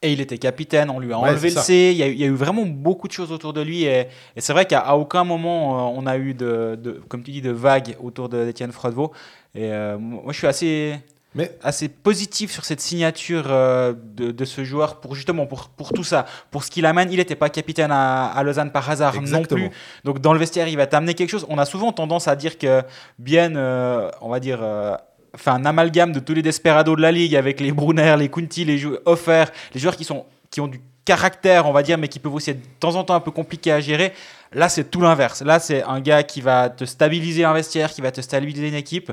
Et 0.00 0.12
il 0.12 0.20
était 0.20 0.38
capitaine, 0.38 0.90
on 0.90 1.00
lui 1.00 1.12
a 1.12 1.18
Ouais, 1.18 1.30
enlevé 1.30 1.50
le. 1.50 1.56
C. 1.56 1.90
Il 1.92 1.96
y, 1.98 2.02
a, 2.04 2.06
eu- 2.08 2.12
il 2.12 2.18
y 2.20 2.24
a 2.24 2.28
eu 2.28 2.34
vraiment 2.34 2.64
beaucoup 2.64 3.08
de 3.08 3.12
choses 3.12 3.32
autour 3.32 3.52
de 3.52 3.60
lui. 3.62 3.82
Et, 3.82 4.06
et 4.36 4.40
c'est 4.40 4.52
vrai 4.52 4.64
qu'à 4.64 4.96
aucun 4.96 5.24
moment, 5.24 5.88
euh, 5.88 5.92
on 6.00 6.06
a 6.06 6.16
eu, 6.18 6.34
de, 6.34 6.78
de- 6.80 7.02
comme 7.08 7.22
tu 7.24 7.32
dis, 7.32 7.42
de 7.42 7.50
vagues 7.50 7.96
autour 8.00 8.28
d'Étienne 8.28 8.70
Froidevaux. 8.70 9.12
Et 9.56 9.72
euh, 9.72 9.98
moi, 9.98 10.32
je 10.32 10.38
suis 10.38 10.46
assez, 10.46 11.00
Mais 11.34 11.56
assez 11.62 11.88
positif 11.88 12.50
sur 12.50 12.64
cette 12.64 12.80
signature 12.80 13.44
euh, 13.48 13.92
de, 14.14 14.30
de 14.30 14.44
ce 14.46 14.64
joueur 14.64 14.96
pour 14.96 15.14
justement 15.14 15.46
pour, 15.46 15.68
pour 15.68 15.92
tout 15.92 16.02
ça, 16.02 16.24
pour 16.50 16.64
ce 16.64 16.70
qu'il 16.70 16.86
amène. 16.86 17.12
Il 17.12 17.18
n'était 17.18 17.36
pas 17.36 17.50
capitaine 17.50 17.90
à, 17.92 18.26
à 18.28 18.42
Lausanne 18.42 18.72
par 18.72 18.88
hasard 18.88 19.14
Exactement. 19.14 19.60
non 19.64 19.68
plus. 19.68 19.76
Donc 20.04 20.20
dans 20.20 20.32
le 20.32 20.38
vestiaire, 20.38 20.68
il 20.68 20.76
va 20.76 20.86
t'amener 20.86 21.14
quelque 21.14 21.30
chose. 21.30 21.44
On 21.50 21.58
a 21.58 21.66
souvent 21.66 21.92
tendance 21.92 22.28
à 22.28 22.34
dire 22.34 22.56
que 22.58 22.82
Bien, 23.18 23.54
euh, 23.56 24.10
on 24.22 24.30
va 24.30 24.40
dire, 24.40 24.60
euh, 24.62 24.96
fait 25.36 25.50
un 25.50 25.64
amalgame 25.66 26.12
de 26.12 26.20
tous 26.20 26.32
les 26.34 26.42
desperados 26.42 26.96
de 26.96 27.02
la 27.02 27.12
ligue 27.12 27.36
avec 27.36 27.60
les 27.60 27.72
Brunner, 27.72 28.16
les 28.18 28.30
Kunti, 28.30 28.64
les 28.64 28.78
jou- 28.78 28.96
Offer, 29.04 29.44
les 29.74 29.80
joueurs 29.80 29.96
qui 29.96 30.04
sont 30.04 30.24
qui 30.50 30.62
ont 30.62 30.66
du 30.66 30.80
caractère, 31.04 31.66
on 31.66 31.72
va 31.72 31.82
dire, 31.82 31.98
mais 31.98 32.08
qui 32.08 32.18
peuvent 32.18 32.34
aussi 32.34 32.50
être 32.50 32.60
de 32.62 32.66
temps 32.80 32.94
en 32.94 33.04
temps 33.04 33.14
un 33.14 33.20
peu 33.20 33.30
compliqués 33.30 33.70
à 33.72 33.80
gérer. 33.80 34.14
Là, 34.52 34.70
c'est 34.70 34.84
tout 34.90 35.02
l'inverse. 35.02 35.42
Là, 35.42 35.58
c'est 35.58 35.82
un 35.82 36.00
gars 36.00 36.22
qui 36.22 36.40
va 36.40 36.70
te 36.70 36.86
stabiliser 36.86 37.44
un 37.44 37.52
vestiaire, 37.52 37.90
qui 37.92 38.00
va 38.00 38.10
te 38.10 38.22
stabiliser 38.22 38.68
une 38.68 38.74
équipe 38.74 39.12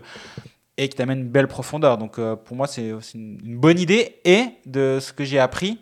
et 0.78 0.90
qui 0.90 0.96
t'amène 0.98 1.20
une 1.20 1.30
belle 1.30 1.48
profondeur. 1.48 1.98
Donc, 1.98 2.20
euh, 2.20 2.36
pour 2.36 2.56
moi, 2.58 2.68
c'est 2.68 2.90
une, 3.14 3.40
une 3.46 3.58
bonne 3.58 3.80
idée. 3.80 4.18
Et 4.26 4.46
de 4.66 5.00
ce 5.00 5.14
que 5.14 5.24
j'ai 5.24 5.40
appris, 5.40 5.80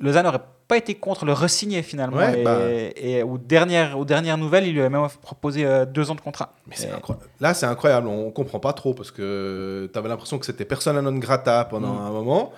Lausanne 0.00 0.24
n'aurait 0.24 0.40
pas 0.66 0.78
été 0.78 0.94
contre 0.94 1.26
le 1.26 1.34
re-signer 1.34 1.82
finalement. 1.82 2.16
Ouais, 2.16 2.40
et 2.40 2.42
bah. 2.42 2.58
et 2.96 3.22
aux, 3.22 3.36
dernières, 3.36 3.98
aux 3.98 4.06
dernières 4.06 4.38
nouvelles, 4.38 4.66
il 4.66 4.72
lui 4.72 4.80
a 4.80 4.88
même 4.88 5.06
proposé 5.20 5.66
euh, 5.66 5.84
deux 5.84 6.10
ans 6.10 6.14
de 6.14 6.22
contrat. 6.22 6.54
Mais 6.66 6.74
Et- 6.82 6.90
incroyable. 6.90 7.26
Là, 7.40 7.52
c'est 7.52 7.66
incroyable. 7.66 8.08
On 8.08 8.30
comprend 8.30 8.60
pas 8.60 8.72
trop 8.72 8.94
parce 8.94 9.10
que 9.10 9.90
tu 9.92 9.98
avais 9.98 10.08
l'impression 10.08 10.38
que 10.38 10.46
c'était 10.46 10.64
persona 10.64 11.02
non 11.02 11.12
grata 11.18 11.66
pendant 11.66 11.92
Mm. 11.94 12.06
un 12.06 12.10
moment. 12.10 12.52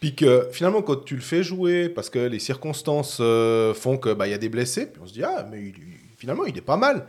Puis 0.00 0.14
que 0.16 0.48
finalement, 0.52 0.82
quand 0.82 1.04
tu 1.04 1.14
le 1.14 1.22
fais 1.22 1.42
jouer, 1.44 1.88
parce 1.88 2.10
que 2.10 2.18
les 2.18 2.38
circonstances 2.40 3.18
euh, 3.20 3.72
font 3.74 3.96
que 3.96 4.12
bah, 4.12 4.26
y 4.28 4.34
a 4.34 4.38
des 4.38 4.48
blessés, 4.50 4.86
puis 4.92 5.00
on 5.02 5.06
se 5.06 5.12
dit 5.12 5.22
ah 5.24 5.46
mais 5.50 5.60
il- 5.62 5.74
finalement 6.18 6.44
il 6.46 6.58
est 6.58 6.60
pas 6.62 6.76
mal. 6.76 7.06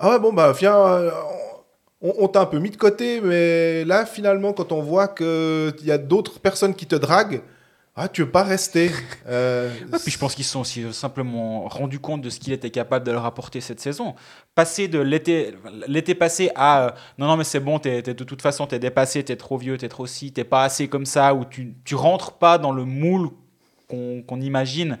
Ah 0.00 0.10
ouais 0.10 0.18
bon 0.18 0.32
bah 0.32 0.52
viens, 0.52 0.74
on, 2.02 2.14
on 2.18 2.28
t'a 2.28 2.42
un 2.42 2.46
peu 2.46 2.58
mis 2.58 2.70
de 2.70 2.76
côté, 2.76 3.20
mais 3.20 3.84
là 3.84 4.06
finalement 4.06 4.52
quand 4.52 4.72
on 4.72 4.82
voit 4.82 5.08
que 5.08 5.74
il 5.80 5.86
y 5.86 5.92
a 5.92 5.98
d'autres 5.98 6.40
personnes 6.40 6.74
qui 6.74 6.86
te 6.86 6.94
draguent, 6.96 7.42
ah 7.96 8.08
tu 8.08 8.22
veux 8.22 8.30
pas 8.30 8.44
rester. 8.44 8.90
Euh, 9.28 9.70
Ouais, 9.92 9.98
puis 10.02 10.10
je 10.12 10.18
pense 10.18 10.34
qu'ils 10.34 10.44
se 10.44 10.52
sont 10.52 10.60
aussi 10.60 10.84
euh, 10.84 10.92
simplement 10.92 11.68
rendus 11.68 11.98
compte 12.00 12.22
de 12.22 12.30
ce 12.30 12.40
qu'il 12.40 12.52
était 12.54 12.70
capable 12.70 13.04
de 13.06 13.12
leur 13.12 13.26
apporter 13.26 13.60
cette 13.60 13.78
saison. 13.80 14.14
Passer 14.54 14.88
de 14.88 14.98
l'été 15.00 15.54
l'été 15.86 16.14
passé 16.14 16.50
à 16.54 16.86
euh, 16.86 16.90
non, 17.18 17.26
non, 17.26 17.36
mais 17.36 17.44
c'est 17.44 17.60
bon, 17.60 17.78
t'es, 17.78 18.00
t'es- 18.02 18.14
de 18.14 18.24
toute 18.24 18.40
façon, 18.42 18.66
t'es 18.66 18.78
dépassé, 18.78 19.22
t'es 19.24 19.36
trop 19.36 19.58
vieux, 19.58 19.76
t'es 19.76 19.88
trop 19.88 20.06
ci, 20.06 20.32
t'es 20.32 20.44
pas 20.44 20.62
assez 20.64 20.88
comme 20.88 21.04
ça, 21.06 21.34
ou 21.34 21.44
tu, 21.44 21.74
tu 21.84 21.94
rentres 21.94 22.32
pas 22.38 22.56
dans 22.58 22.72
le 22.72 22.84
moule 22.86 23.28
qu'on, 23.88 24.22
qu'on 24.26 24.40
imagine. 24.40 24.98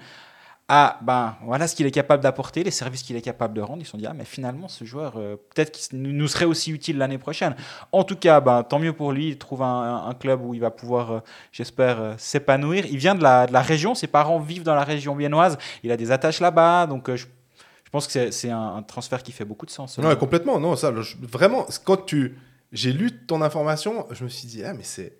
Ah, 0.70 0.98
ben 1.00 1.34
voilà 1.44 1.66
ce 1.66 1.74
qu'il 1.74 1.86
est 1.86 1.90
capable 1.90 2.22
d'apporter, 2.22 2.62
les 2.62 2.70
services 2.70 3.02
qu'il 3.02 3.16
est 3.16 3.22
capable 3.22 3.54
de 3.54 3.62
rendre. 3.62 3.80
Ils 3.80 3.86
se 3.86 3.92
sont 3.92 3.96
dit, 3.96 4.06
ah, 4.06 4.12
mais 4.12 4.26
finalement, 4.26 4.68
ce 4.68 4.84
joueur, 4.84 5.14
euh, 5.16 5.36
peut-être 5.54 5.72
qu'il 5.72 6.02
nous 6.02 6.28
serait 6.28 6.44
aussi 6.44 6.70
utile 6.70 6.98
l'année 6.98 7.16
prochaine. 7.16 7.56
En 7.90 8.04
tout 8.04 8.16
cas, 8.16 8.40
ben, 8.40 8.62
tant 8.62 8.78
mieux 8.78 8.92
pour 8.92 9.12
lui. 9.12 9.28
Il 9.28 9.38
trouve 9.38 9.62
un, 9.62 10.14
club 10.20 10.44
où 10.44 10.52
il 10.52 10.60
va 10.60 10.70
pouvoir, 10.70 11.10
euh, 11.10 11.20
j'espère, 11.52 12.00
euh, 12.00 12.14
s'épanouir. 12.18 12.84
Il 12.84 12.98
vient 12.98 13.14
de 13.14 13.22
la, 13.22 13.46
région. 13.62 13.94
Ses 13.94 14.08
parents 14.08 14.38
vivent 14.40 14.62
dans 14.62 14.74
la 14.74 14.84
région 14.84 15.16
viennoise. 15.16 15.56
Il 15.82 15.90
a 15.90 15.96
des 15.96 16.10
attaches 16.10 16.40
là-bas. 16.40 16.86
Donc, 16.86 17.08
je, 17.08 17.24
je 17.24 17.90
pense 17.90 18.06
que 18.06 18.30
c'est, 18.30 18.50
un, 18.50 18.82
transfert 18.82 19.22
qui 19.22 19.32
fait 19.32 19.46
beaucoup 19.46 19.64
de 19.64 19.70
sens. 19.70 19.96
Non, 19.96 20.14
complètement. 20.16 20.60
Non, 20.60 20.76
ça, 20.76 20.92
vraiment, 21.22 21.66
quand 21.84 22.04
tu, 22.04 22.36
j'ai 22.72 22.92
lu 22.92 23.10
ton 23.26 23.40
information, 23.40 24.06
je 24.10 24.22
me 24.22 24.28
suis 24.28 24.46
dit, 24.46 24.62
ah, 24.64 24.74
mais 24.74 24.84
c'est, 24.84 25.16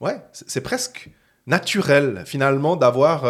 ouais, 0.00 0.20
c'est 0.32 0.60
presque 0.60 1.08
naturel 1.46 2.24
finalement 2.26 2.76
d'avoir 2.76 3.24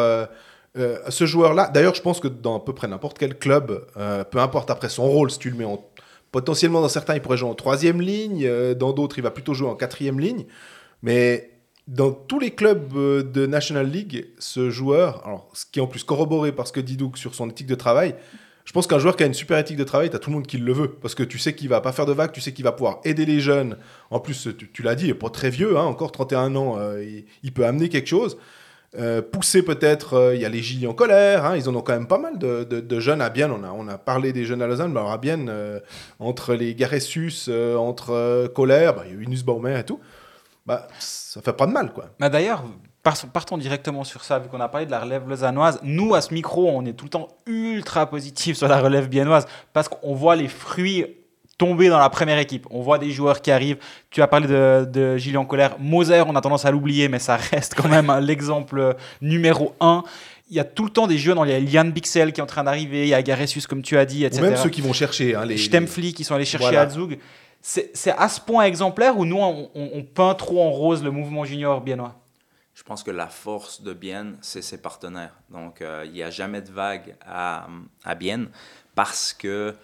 euh, 0.79 0.99
ce 1.11 1.27
joueur-là. 1.27 1.71
D'ailleurs, 1.73 1.95
je 1.95 2.01
pense 2.01 2.19
que 2.19 2.29
dans 2.29 2.57
à 2.57 2.61
peu 2.61 2.73
près 2.73 2.89
n'importe 2.89 3.19
quel 3.19 3.39
club, 3.39 3.87
euh, 3.99 4.25
peu 4.25 4.39
importe 4.39 4.71
après 4.71 4.89
son 4.89 5.05
rôle, 5.05 5.31
si 5.31 5.39
tu 5.39 5.51
le 5.51 5.57
mets 5.57 5.67
en, 5.67 5.85
potentiellement 6.31 6.81
dans 6.81 6.89
certains, 6.89 7.15
il 7.15 7.21
pourrait 7.21 7.37
jouer 7.37 7.51
en 7.51 7.55
troisième 7.55 8.01
ligne, 8.01 8.47
euh, 8.47 8.75
dans 8.75 8.95
d'autres, 8.95 9.19
il 9.19 9.23
va 9.23 9.31
plutôt 9.31 9.53
jouer 9.53 9.69
en 9.69 9.75
quatrième 9.75 10.19
ligne, 10.19 10.47
mais 11.03 11.51
dans 11.89 12.11
tous 12.11 12.39
les 12.39 12.53
clubs 12.53 12.95
de 12.95 13.47
National 13.47 13.87
League, 13.87 14.29
ce 14.39 14.71
joueur, 14.71 15.27
alors, 15.27 15.51
ce 15.53 15.67
qui 15.71 15.79
est 15.79 15.83
en 15.83 15.87
plus 15.87 16.05
corroboré 16.05 16.53
par 16.53 16.67
ce 16.67 16.73
que 16.73 16.81
dit 16.81 16.97
Doug 16.97 17.19
sur 17.19 17.35
son 17.35 17.51
éthique 17.51 17.67
de 17.67 17.75
travail, 17.75 18.15
je 18.65 18.73
pense 18.73 18.87
qu'un 18.87 19.01
joueur 19.01 19.17
qui 19.17 19.25
a 19.25 19.27
une 19.27 19.35
super 19.35 19.59
éthique 19.59 19.77
de 19.77 19.85
travail, 19.85 20.09
tu 20.09 20.17
as 20.17 20.21
tout 20.21 20.31
le 20.31 20.37
monde 20.37 20.47
qui 20.47 20.57
le 20.57 20.73
veut. 20.73 20.89
Parce 20.89 21.17
que 21.17 21.25
tu 21.25 21.39
sais 21.39 21.53
qu'il 21.53 21.69
va 21.69 21.81
pas 21.81 21.91
faire 21.91 22.07
de 22.07 22.13
vagues, 22.13 22.31
tu 22.31 22.41
sais 22.41 22.53
qu'il 22.53 22.65
va 22.65 22.71
pouvoir 22.71 23.01
aider 23.05 23.27
les 23.27 23.41
jeunes. 23.41 23.77
En 24.11 24.21
plus, 24.21 24.49
tu, 24.73 24.83
l'as 24.83 24.95
dit, 24.95 25.07
il 25.07 25.09
n'est 25.09 25.15
pas 25.15 25.31
très 25.31 25.51
vieux, 25.51 25.77
hein, 25.77 25.83
encore 25.83 26.13
31 26.13 26.55
ans, 26.55 26.79
il 27.43 27.53
peut 27.53 27.67
amener 27.67 27.89
quelque 27.89 28.07
chose. 28.07 28.39
Euh, 28.99 29.23
pousser 29.23 29.63
peut-être, 29.63 30.15
euh, 30.15 30.35
il 30.35 30.43
y 30.43 30.45
a 30.45 30.51
les 30.51 30.61
Gilles 30.61 30.87
en 30.87 30.93
colère, 30.93 31.47
hein, 31.47 31.57
ils 31.57 31.67
en 31.67 31.75
ont 31.75 31.81
quand 31.81 31.95
même 31.95 32.07
pas 32.07 32.19
mal 32.19 32.39
de, 32.39 33.01
jeunes 33.01 33.23
à 33.23 33.31
Bienne. 33.31 33.51
On 33.51 33.89
a, 33.89 33.97
parlé 33.97 34.35
des 34.35 34.45
jeunes 34.45 34.61
à 34.61 34.67
Lausanne, 34.67 34.93
mais 34.93 35.01
alors 35.01 35.13
à 35.13 35.19
Bienne, 35.19 35.49
euh, 35.49 35.81
entre 36.19 36.53
les 36.53 36.75
Garessus, 36.75 37.47
euh, 37.49 37.77
entre 37.77 38.49
Colère, 38.49 38.95
bah, 38.95 39.03
il 39.07 39.13
y 39.13 39.17
a 39.17 39.19
eu 39.19 39.25
Inus 39.25 39.45
Baumer 39.45 39.79
et 39.79 39.85
tout, 39.85 39.99
bah, 40.67 40.89
ça 40.99 41.41
fait 41.41 41.55
pas 41.55 41.67
de 41.67 41.73
mal, 41.73 41.95
quoi. 41.95 42.11
Bah 42.21 42.29
D'ailleurs, 42.29 42.65
partons 43.33 43.57
directement 43.57 44.05
sur 44.05 44.25
ça, 44.25 44.39
vu 44.39 44.49
qu'on 44.49 44.61
a 44.61 44.69
parlé 44.69 44.85
de 44.85 44.91
la 44.91 45.01
relève 45.01 45.27
lausannoise. 45.27 45.81
Nous, 45.83 46.15
à 46.15 46.21
ce 46.21 46.35
micro, 46.35 46.69
on 46.69 46.85
est 46.85 46.93
tout 46.93 47.07
le 47.07 47.11
temps 47.11 47.29
ultra 47.47 48.05
positif 48.07 48.59
sur 48.59 48.69
la 48.69 48.79
relève 48.79 49.09
biennoise 49.09 49.47
parce 49.73 49.89
qu'on 49.89 50.15
voit 50.15 50.37
les 50.37 50.49
fruits 50.49 51.07
tomber 51.63 51.89
dans 51.89 51.99
la 51.99 52.11
première 52.11 52.39
équipe. 52.39 52.67
On 52.71 52.83
voit 52.83 52.99
des 52.99 53.11
joueurs 53.13 53.41
qui 53.41 53.51
arrivent. 53.53 53.79
Tu 54.11 54.21
as 54.21 54.27
parlé 54.27 54.49
de, 54.49 54.85
de 54.91 55.17
Gillian 55.17 55.45
Colère. 55.45 55.77
Moser, 55.79 56.23
on 56.27 56.35
a 56.35 56.41
tendance 56.41 56.65
à 56.65 56.71
l'oublier, 56.73 57.09
mais 57.09 57.21
ça 57.21 57.37
reste 57.37 57.75
quand 57.75 57.89
même 57.89 58.13
l'exemple 58.21 58.97
numéro 59.21 59.75
un. 59.81 60.03
Il 60.51 60.57
y 60.57 60.61
a 60.61 60.65
tout 60.65 60.85
le 60.85 60.91
temps 60.91 61.07
des 61.07 61.19
jeunes. 61.19 61.39
Il 61.45 61.51
y 61.51 61.55
a 61.55 61.61
Liane 61.61 61.93
Bixel 61.93 62.33
qui 62.33 62.41
est 62.41 62.43
en 62.43 62.47
train 62.47 62.65
d'arriver. 62.65 63.03
Il 63.05 63.09
y 63.09 63.15
a 63.15 63.23
Garessus, 63.23 63.63
comme 63.69 63.83
tu 63.83 63.97
as 63.97 64.05
dit, 64.05 64.25
Ou 64.25 64.27
etc. 64.27 64.43
même 64.43 64.57
ceux 64.57 64.71
qui 64.71 64.81
vont 64.81 64.93
chercher. 64.93 65.37
Hein, 65.37 65.45
les, 65.47 65.57
Stempfli 65.57 66.13
qui 66.13 66.25
sont 66.25 66.35
allés 66.35 66.45
chercher 66.45 66.65
Voilà. 66.67 66.81
Azug. 66.83 67.19
C'est 67.61 67.91
c'est 67.95 68.11
à 68.11 68.29
ce 68.29 68.41
point 68.41 68.65
exemplaire 68.65 69.17
où 69.17 69.25
nous, 69.25 69.39
on, 69.39 69.71
on- 69.75 69.91
on 69.95 70.03
peint 70.03 70.35
trop 70.35 70.61
en 70.67 70.71
rose 70.71 71.03
le 71.05 71.13
mouvement 71.13 71.45
junior 71.45 71.81
biennois? 71.81 72.17
Je 72.75 72.83
pense 72.83 73.05
que 73.05 73.13
la 73.13 73.29
force 73.29 73.83
de 73.83 73.93
Bienne, 73.93 74.37
c'est 74.41 74.63
ses 74.63 74.79
partenaires. 74.79 75.35
Donc, 75.51 75.81
euh, 75.81 76.03
il 76.07 76.13
n'y 76.13 76.23
a 76.25 76.31
jamais 76.31 76.61
de 76.61 76.73
vague 76.73 77.15
à, 77.25 77.69
à 78.05 78.15
Bienne 78.17 78.49
parce 78.97 79.33
que 79.33 79.75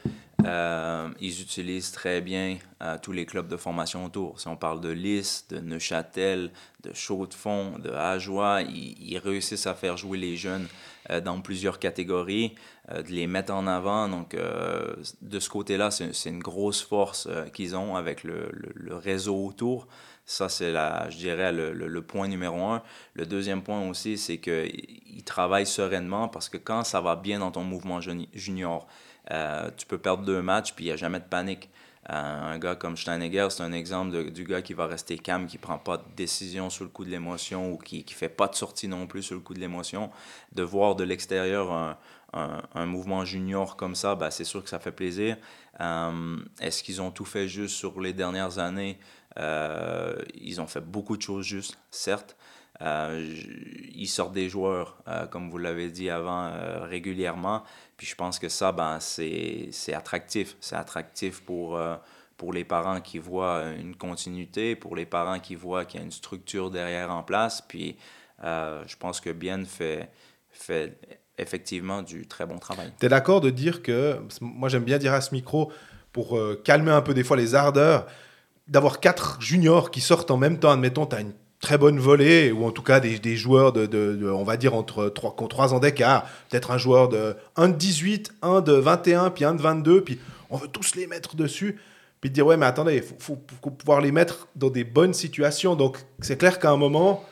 Euh, 0.46 1.08
ils 1.20 1.42
utilisent 1.42 1.90
très 1.90 2.20
bien 2.20 2.58
euh, 2.80 2.96
tous 3.02 3.10
les 3.10 3.26
clubs 3.26 3.48
de 3.48 3.56
formation 3.56 4.04
autour. 4.04 4.38
Si 4.38 4.46
on 4.46 4.56
parle 4.56 4.80
de 4.80 4.88
Lys, 4.88 5.46
de 5.48 5.58
Neuchâtel, 5.58 6.52
de 6.84 6.92
Chaux-de-Fonds, 6.94 7.80
de 7.80 7.90
Ajoie, 7.90 8.62
ils, 8.62 9.18
réussissent 9.18 9.66
à 9.66 9.74
faire 9.74 9.96
jouer 9.96 10.16
les 10.16 10.36
jeunes 10.36 10.68
euh, 11.10 11.20
dans 11.20 11.40
plusieurs 11.40 11.80
catégories, 11.80 12.54
de 12.88 13.10
les 13.10 13.26
mettre 13.26 13.52
en 13.52 13.66
avant. 13.66 14.08
Donc, 14.08 14.34
de 14.34 15.38
ce 15.40 15.50
côté-là, 15.50 15.90
c'est 15.90 16.30
une 16.30 16.38
grosse 16.38 16.80
force 16.80 17.28
qu'ils 17.52 17.76
ont 17.76 17.96
avec 17.96 18.24
le, 18.24 18.48
le, 18.50 18.70
le, 18.74 18.96
réseau 18.96 19.44
autour. 19.44 19.88
Ça, 20.24 20.48
c'est, 20.48 20.72
je 20.72 21.16
dirais, 21.18 21.52
le, 21.52 21.74
le, 21.74 22.02
point 22.02 22.28
numéro 22.28 22.62
un. 22.62 22.82
Le 23.12 23.26
deuxième 23.26 23.62
point 23.62 23.86
aussi, 23.86 24.16
c'est 24.16 24.38
qu'ils 24.38 25.22
travaillent 25.26 25.66
sereinement 25.66 26.28
parce 26.28 26.48
que 26.48 26.56
quand 26.56 26.82
ça 26.82 27.02
va 27.02 27.14
bien 27.14 27.40
dans 27.40 27.50
ton 27.50 27.62
mouvement 27.62 28.00
junior, 28.32 28.86
euh, 29.30 29.70
tu 29.76 29.86
peux 29.86 29.98
perdre 29.98 30.24
deux 30.24 30.42
matchs, 30.42 30.72
puis 30.74 30.86
il 30.86 30.88
n'y 30.88 30.92
a 30.92 30.96
jamais 30.96 31.20
de 31.20 31.24
panique. 31.24 31.68
Euh, 32.10 32.54
un 32.54 32.58
gars 32.58 32.74
comme 32.74 32.96
Steinegger, 32.96 33.48
c'est 33.50 33.62
un 33.62 33.72
exemple 33.72 34.30
du 34.30 34.44
gars 34.44 34.62
qui 34.62 34.72
va 34.72 34.86
rester 34.86 35.18
calme, 35.18 35.46
qui 35.46 35.58
ne 35.58 35.62
prend 35.62 35.78
pas 35.78 35.98
de 35.98 36.04
décision 36.16 36.70
sur 36.70 36.84
le 36.84 36.90
coup 36.90 37.04
de 37.04 37.10
l'émotion 37.10 37.70
ou 37.70 37.76
qui 37.76 38.04
ne 38.06 38.14
fait 38.14 38.30
pas 38.30 38.48
de 38.48 38.54
sortie 38.54 38.88
non 38.88 39.06
plus 39.06 39.22
sur 39.22 39.34
le 39.34 39.42
coup 39.42 39.52
de 39.52 39.60
l'émotion. 39.60 40.10
De 40.52 40.62
voir 40.62 40.94
de 40.94 41.04
l'extérieur 41.04 41.70
un, 41.70 41.98
un, 42.32 42.86
mouvement 42.86 43.26
junior 43.26 43.76
comme 43.76 43.94
ça, 43.94 44.14
ben, 44.14 44.30
c'est 44.30 44.44
sûr 44.44 44.62
que 44.62 44.70
ça 44.70 44.78
fait 44.78 44.92
plaisir. 44.92 45.36
Euh, 45.80 46.38
est-ce 46.60 46.82
qu'ils 46.82 47.02
ont 47.02 47.10
tout 47.10 47.26
fait 47.26 47.46
juste 47.46 47.74
sur 47.76 48.00
les 48.00 48.12
dernières 48.12 48.58
années? 48.58 48.98
ils 50.34 50.60
ont 50.60 50.66
fait 50.66 50.80
beaucoup 50.80 51.16
de 51.16 51.22
choses 51.22 51.44
juste, 51.44 51.78
certes. 51.92 52.36
Ils 52.80 54.08
sortent 54.08 54.32
des 54.32 54.48
joueurs, 54.48 55.00
comme 55.30 55.48
vous 55.48 55.58
l'avez 55.58 55.90
dit 55.90 56.10
avant, 56.10 56.50
régulièrement. 56.82 57.62
Puis 57.98 58.06
je 58.06 58.14
pense 58.14 58.38
que 58.38 58.48
ça, 58.48 58.72
ben, 58.72 58.98
c'est 59.00 59.92
attractif. 59.92 60.56
C'est 60.60 60.76
attractif 60.76 61.42
pour, 61.42 61.76
euh, 61.76 61.96
pour 62.36 62.52
les 62.52 62.64
parents 62.64 63.00
qui 63.00 63.18
voient 63.18 63.64
une 63.76 63.96
continuité, 63.96 64.76
pour 64.76 64.94
les 64.96 65.04
parents 65.04 65.40
qui 65.40 65.56
voient 65.56 65.84
qu'il 65.84 65.98
y 65.98 66.02
a 66.02 66.06
une 66.06 66.12
structure 66.12 66.70
derrière 66.70 67.10
en 67.10 67.24
place. 67.24 67.60
Puis 67.60 67.98
euh, 68.44 68.82
je 68.86 68.96
pense 68.96 69.20
que 69.20 69.30
Bien 69.30 69.64
fait, 69.64 70.10
fait 70.48 70.96
effectivement 71.38 72.02
du 72.02 72.26
très 72.28 72.46
bon 72.46 72.58
travail. 72.58 72.92
Tu 73.00 73.06
es 73.06 73.08
d'accord 73.08 73.40
de 73.40 73.50
dire 73.50 73.82
que, 73.82 74.20
moi 74.40 74.68
j'aime 74.68 74.84
bien 74.84 74.98
dire 74.98 75.12
à 75.12 75.20
ce 75.20 75.34
micro, 75.34 75.72
pour 76.12 76.38
euh, 76.38 76.60
calmer 76.64 76.92
un 76.92 77.02
peu 77.02 77.14
des 77.14 77.24
fois 77.24 77.36
les 77.36 77.56
ardeurs, 77.56 78.06
d'avoir 78.68 79.00
quatre 79.00 79.40
juniors 79.40 79.90
qui 79.90 80.00
sortent 80.00 80.30
en 80.30 80.36
même 80.36 80.60
temps, 80.60 80.70
admettons, 80.70 81.06
tu 81.06 81.16
as 81.16 81.20
une 81.20 81.34
très 81.60 81.78
bonne 81.78 81.98
volée, 81.98 82.52
ou 82.52 82.64
en 82.64 82.70
tout 82.70 82.82
cas 82.82 83.00
des, 83.00 83.18
des 83.18 83.36
joueurs 83.36 83.72
de, 83.72 83.86
de, 83.86 84.30
on 84.30 84.44
va 84.44 84.56
dire, 84.56 84.74
entre 84.74 85.08
3, 85.08 85.36
3 85.48 85.74
ans 85.74 85.80
d'écart. 85.80 86.26
Peut-être 86.48 86.70
un 86.70 86.78
joueur 86.78 87.08
de 87.08 87.36
1 87.56 87.68
de 87.68 87.74
18, 87.74 88.34
un 88.42 88.60
de 88.60 88.72
21, 88.72 89.30
puis 89.30 89.44
un 89.44 89.54
de 89.54 89.62
22, 89.62 90.02
puis 90.02 90.18
on 90.50 90.56
veut 90.56 90.68
tous 90.68 90.94
les 90.94 91.06
mettre 91.06 91.36
dessus. 91.36 91.80
Puis 92.20 92.30
dire, 92.30 92.46
ouais, 92.46 92.56
mais 92.56 92.66
attendez, 92.66 92.96
il 92.96 93.02
faut, 93.02 93.38
faut, 93.62 93.70
pouvoir 93.70 94.00
les 94.00 94.12
mettre 94.12 94.48
dans 94.56 94.70
des 94.70 94.84
bonnes 94.84 95.14
situations. 95.14 95.76
Donc, 95.76 95.98
c'est 96.20 96.36
clair 96.36 96.58
qu'à 96.58 96.70
un 96.70 96.76
moment, 96.76 97.24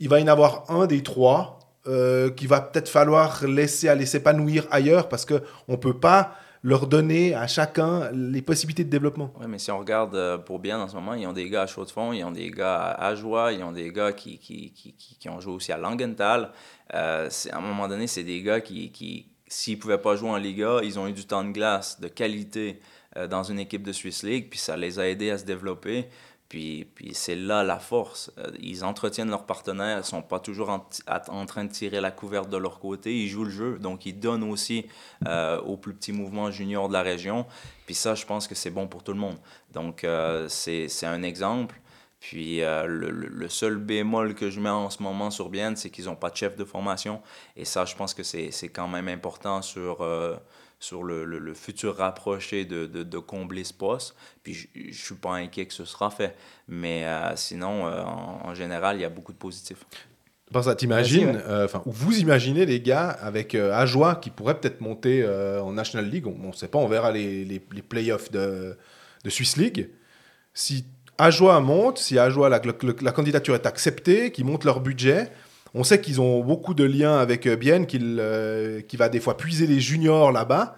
il 0.00 0.08
va 0.08 0.20
y 0.20 0.22
en 0.22 0.28
avoir 0.28 0.64
un 0.70 0.86
des 0.86 1.02
trois 1.02 1.58
euh, 1.86 2.30
qui 2.30 2.46
va 2.46 2.60
peut-être 2.60 2.88
falloir 2.88 3.44
laisser 3.46 3.88
aller 3.88 4.06
s'épanouir 4.06 4.66
ailleurs 4.70 5.08
parce 5.08 5.24
qu'on 5.24 5.40
ne 5.68 5.76
peut 5.76 5.98
pas 5.98 6.34
leur 6.62 6.86
donner 6.86 7.34
à 7.34 7.46
chacun 7.46 8.10
les 8.12 8.42
possibilités 8.42 8.84
de 8.84 8.90
développement. 8.90 9.32
Oui, 9.40 9.46
mais 9.48 9.58
si 9.58 9.70
on 9.70 9.78
regarde 9.78 10.14
euh, 10.14 10.38
pour 10.38 10.58
bien 10.58 10.80
en 10.80 10.88
ce 10.88 10.94
moment, 10.94 11.14
ils 11.14 11.26
ont 11.26 11.32
des 11.32 11.48
gars 11.48 11.62
à 11.62 11.66
Chaux-de-Fonds, 11.66 12.12
ils 12.12 12.24
ont 12.24 12.32
des 12.32 12.50
gars 12.50 12.76
à 12.76 13.08
Ajoie, 13.08 13.52
ils 13.52 13.62
ont 13.62 13.72
des 13.72 13.92
gars 13.92 14.12
qui, 14.12 14.38
qui, 14.38 14.72
qui, 14.72 14.94
qui 14.94 15.28
ont 15.28 15.40
joué 15.40 15.52
aussi 15.52 15.72
à 15.72 15.78
Langenthal. 15.78 16.50
Euh, 16.94 17.28
à 17.52 17.56
un 17.56 17.60
moment 17.60 17.88
donné, 17.88 18.06
c'est 18.06 18.24
des 18.24 18.42
gars 18.42 18.60
qui, 18.60 18.90
qui 18.90 19.28
s'ils 19.48 19.76
ne 19.76 19.80
pouvaient 19.80 19.98
pas 19.98 20.16
jouer 20.16 20.30
en 20.30 20.36
Liga, 20.36 20.80
ils 20.82 20.98
ont 20.98 21.08
eu 21.08 21.12
du 21.12 21.24
temps 21.26 21.44
de 21.44 21.52
glace 21.52 22.00
de 22.00 22.08
qualité 22.08 22.80
euh, 23.16 23.26
dans 23.26 23.42
une 23.42 23.58
équipe 23.58 23.82
de 23.82 23.92
Swiss 23.92 24.22
League, 24.22 24.48
puis 24.50 24.58
ça 24.58 24.76
les 24.76 24.98
a 24.98 25.08
aidés 25.08 25.30
à 25.30 25.38
se 25.38 25.44
développer. 25.44 26.08
Puis, 26.48 26.86
puis 26.94 27.10
c'est 27.12 27.34
là 27.34 27.62
la 27.62 27.78
force. 27.78 28.32
Euh, 28.38 28.50
ils 28.58 28.82
entretiennent 28.82 29.28
leurs 29.28 29.44
partenaires, 29.44 29.96
ils 29.96 30.00
ne 30.00 30.02
sont 30.02 30.22
pas 30.22 30.40
toujours 30.40 30.70
en, 30.70 30.86
en, 31.06 31.46
train 31.46 31.64
de 31.64 31.70
tirer 31.70 32.00
la 32.00 32.10
couverte 32.10 32.48
de 32.48 32.56
leur 32.56 32.80
côté, 32.80 33.14
ils 33.14 33.28
jouent 33.28 33.44
le 33.44 33.50
jeu. 33.50 33.78
Donc, 33.78 34.06
ils 34.06 34.18
donnent 34.18 34.44
aussi 34.44 34.86
euh, 35.26 35.60
aux 35.60 35.76
plus 35.76 35.92
petits 35.92 36.12
mouvements 36.12 36.50
juniors 36.50 36.88
de 36.88 36.94
la 36.94 37.02
région. 37.02 37.44
Puis 37.84 37.94
ça, 37.94 38.14
je 38.14 38.24
pense 38.24 38.48
que 38.48 38.54
c'est 38.54 38.70
bon 38.70 38.86
pour 38.86 39.02
tout 39.02 39.12
le 39.12 39.18
monde. 39.18 39.36
Donc, 39.72 40.04
euh, 40.04 40.48
c'est 40.48 40.88
un 41.04 41.22
exemple. 41.22 41.78
Puis 42.20 42.58
le, 42.58 43.10
le, 43.10 43.48
seul 43.48 43.76
bémol 43.76 44.34
que 44.34 44.50
je 44.50 44.58
mets 44.58 44.68
en 44.68 44.90
ce 44.90 45.04
moment 45.04 45.30
sur 45.30 45.50
Bienne, 45.50 45.76
c'est 45.76 45.88
qu'ils 45.88 46.06
n'ont 46.06 46.16
pas 46.16 46.30
de 46.30 46.36
chef 46.36 46.56
de 46.56 46.64
formation. 46.64 47.22
Et 47.56 47.64
ça, 47.64 47.84
je 47.84 47.94
pense 47.94 48.12
que 48.12 48.24
c'est 48.24 48.68
quand 48.70 48.88
même 48.88 49.06
important 49.06 49.62
sur 49.62 50.02
sur 50.80 51.02
le, 51.02 51.24
le, 51.24 51.54
futur 51.54 51.96
rapproché 51.96 52.64
de, 52.64 52.86
de, 52.86 53.02
de, 53.02 53.18
combler 53.18 53.64
ce 53.64 53.74
poste. 53.74 54.14
Puis 54.42 54.54
je 54.74 54.88
ne 54.88 54.92
suis 54.92 55.14
pas 55.16 55.34
inquiet 55.34 55.66
que 55.66 55.74
ce 55.74 55.84
sera 55.84 56.10
fait. 56.10 56.36
Mais 56.68 57.04
euh, 57.04 57.34
sinon, 57.34 57.86
euh, 57.86 58.02
en, 58.02 58.54
général, 58.54 58.96
il 58.96 59.02
y 59.02 59.04
a 59.04 59.08
beaucoup 59.08 59.32
de 59.32 59.38
positifs. 59.38 59.84
Parce 60.52 60.66
que 60.66 60.72
t'imagines, 60.72 61.42
euh, 61.46 61.66
enfin, 61.66 61.82
vous 61.84 62.18
imaginez 62.18 62.64
les 62.64 62.80
gars 62.80 63.08
avec 63.08 63.54
Ajoie 63.54 64.16
qui 64.16 64.30
pourrait 64.30 64.58
peut-être 64.58 64.80
monter 64.80 65.26
en 65.26 65.72
National 65.72 66.08
League, 66.08 66.26
on 66.26 66.48
ne 66.48 66.52
sait 66.52 66.68
pas, 66.68 66.78
on 66.78 66.88
verra 66.88 67.12
les, 67.12 67.44
les, 67.44 67.60
les 67.70 67.82
playoffs 67.82 68.30
de, 68.30 68.76
de 69.24 69.30
Swiss 69.30 69.56
League. 69.58 69.90
Si 70.54 70.86
Ajoie 71.18 71.60
monte, 71.60 71.98
si 71.98 72.18
Ajoie, 72.18 72.48
la, 72.48 72.62
la, 72.64 72.72
la 73.02 73.12
candidature 73.12 73.54
est 73.56 73.66
acceptée, 73.66 74.32
qu'ils 74.32 74.46
montent 74.46 74.64
leur 74.64 74.80
budget, 74.80 75.30
on 75.74 75.84
sait 75.84 76.00
qu'ils 76.00 76.20
ont 76.20 76.42
beaucoup 76.42 76.74
de 76.74 76.84
liens 76.84 77.18
avec 77.18 77.46
euh, 77.46 77.56
Bienne, 77.56 77.86
qu'il 77.86 78.18
euh, 78.20 78.80
va 78.94 79.08
des 79.08 79.20
fois 79.20 79.36
puiser 79.36 79.66
les 79.66 79.80
juniors 79.80 80.32
là-bas. 80.32 80.76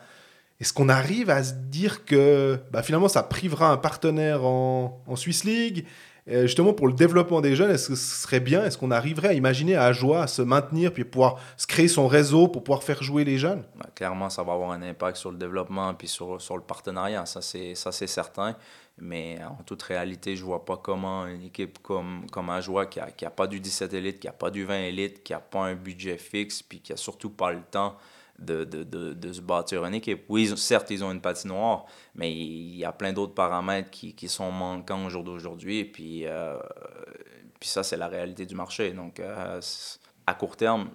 Est-ce 0.60 0.72
qu'on 0.72 0.88
arrive 0.88 1.30
à 1.30 1.42
se 1.42 1.54
dire 1.54 2.04
que 2.04 2.58
bah, 2.70 2.82
finalement 2.82 3.08
ça 3.08 3.22
privera 3.22 3.70
un 3.70 3.78
partenaire 3.78 4.44
en, 4.44 5.02
en 5.06 5.16
Swiss 5.16 5.44
League? 5.44 5.86
Euh, 6.28 6.42
Justement 6.42 6.74
pour 6.74 6.86
le 6.86 6.92
développement 6.92 7.40
des 7.40 7.56
jeunes, 7.56 7.70
est-ce 7.70 7.88
que 7.88 7.94
ce 7.94 8.22
serait 8.22 8.40
bien? 8.40 8.64
Est-ce 8.64 8.76
qu'on 8.76 8.90
arriverait 8.90 9.28
à 9.28 9.32
imaginer 9.32 9.76
à 9.76 9.92
Joie 9.92 10.22
à 10.22 10.26
se 10.26 10.42
maintenir 10.42 10.92
puis 10.92 11.04
pouvoir 11.04 11.36
se 11.56 11.66
créer 11.66 11.88
son 11.88 12.06
réseau 12.06 12.46
pour 12.46 12.62
pouvoir 12.62 12.82
faire 12.82 13.02
jouer 13.02 13.24
les 13.24 13.38
jeunes? 13.38 13.62
Bah, 13.78 13.86
Clairement, 13.94 14.28
ça 14.28 14.42
va 14.42 14.52
avoir 14.52 14.70
un 14.72 14.82
impact 14.82 15.16
sur 15.16 15.30
le 15.30 15.38
développement 15.38 15.92
puis 15.94 16.08
sur, 16.08 16.40
sur 16.40 16.56
le 16.56 16.62
partenariat, 16.62 17.24
ça 17.26 17.40
c'est 17.40 17.74
certain. 18.06 18.54
Mais 19.00 19.38
en 19.42 19.62
toute 19.64 19.82
réalité, 19.82 20.36
je 20.36 20.42
ne 20.42 20.46
vois 20.46 20.64
pas 20.64 20.76
comment 20.76 21.26
une 21.26 21.42
équipe 21.42 21.78
comme, 21.82 22.26
comme 22.30 22.50
Ajoie, 22.50 22.86
qui 22.86 22.98
n'a 22.98 23.10
qui 23.10 23.24
a 23.24 23.30
pas 23.30 23.46
du 23.46 23.60
17 23.60 23.92
élite, 23.94 24.20
qui 24.20 24.26
n'a 24.26 24.32
pas 24.32 24.50
du 24.50 24.64
20 24.64 24.78
élite, 24.80 25.22
qui 25.22 25.32
n'a 25.32 25.40
pas 25.40 25.64
un 25.64 25.74
budget 25.74 26.18
fixe, 26.18 26.62
puis 26.62 26.80
qui 26.80 26.92
n'a 26.92 26.96
surtout 26.96 27.30
pas 27.30 27.52
le 27.52 27.62
temps 27.62 27.96
de, 28.40 28.64
de, 28.64 28.82
de, 28.82 29.12
de, 29.12 29.32
se 29.32 29.40
bâtir 29.40 29.84
une 29.84 29.94
équipe. 29.94 30.24
Oui, 30.28 30.50
certes, 30.56 30.90
ils 30.90 31.04
ont 31.04 31.12
une 31.12 31.20
patinoire, 31.20 31.84
mais 32.14 32.32
il 32.32 32.76
y 32.76 32.84
a 32.84 32.92
plein 32.92 33.12
d'autres 33.12 33.34
paramètres 33.34 33.90
qui, 33.90 34.14
qui, 34.14 34.28
sont 34.28 34.50
manquants 34.50 35.04
au 35.04 35.10
jour 35.10 35.22
d'aujourd'hui. 35.22 35.84
Puis, 35.84 36.26
euh, 36.26 36.58
puis 37.58 37.68
ça, 37.68 37.82
c'est 37.82 37.96
la 37.96 38.08
réalité 38.08 38.46
du 38.46 38.54
marché. 38.54 38.92
Donc, 38.92 39.20
euh, 39.20 39.60
à 40.26 40.34
court 40.34 40.56
terme, 40.56 40.90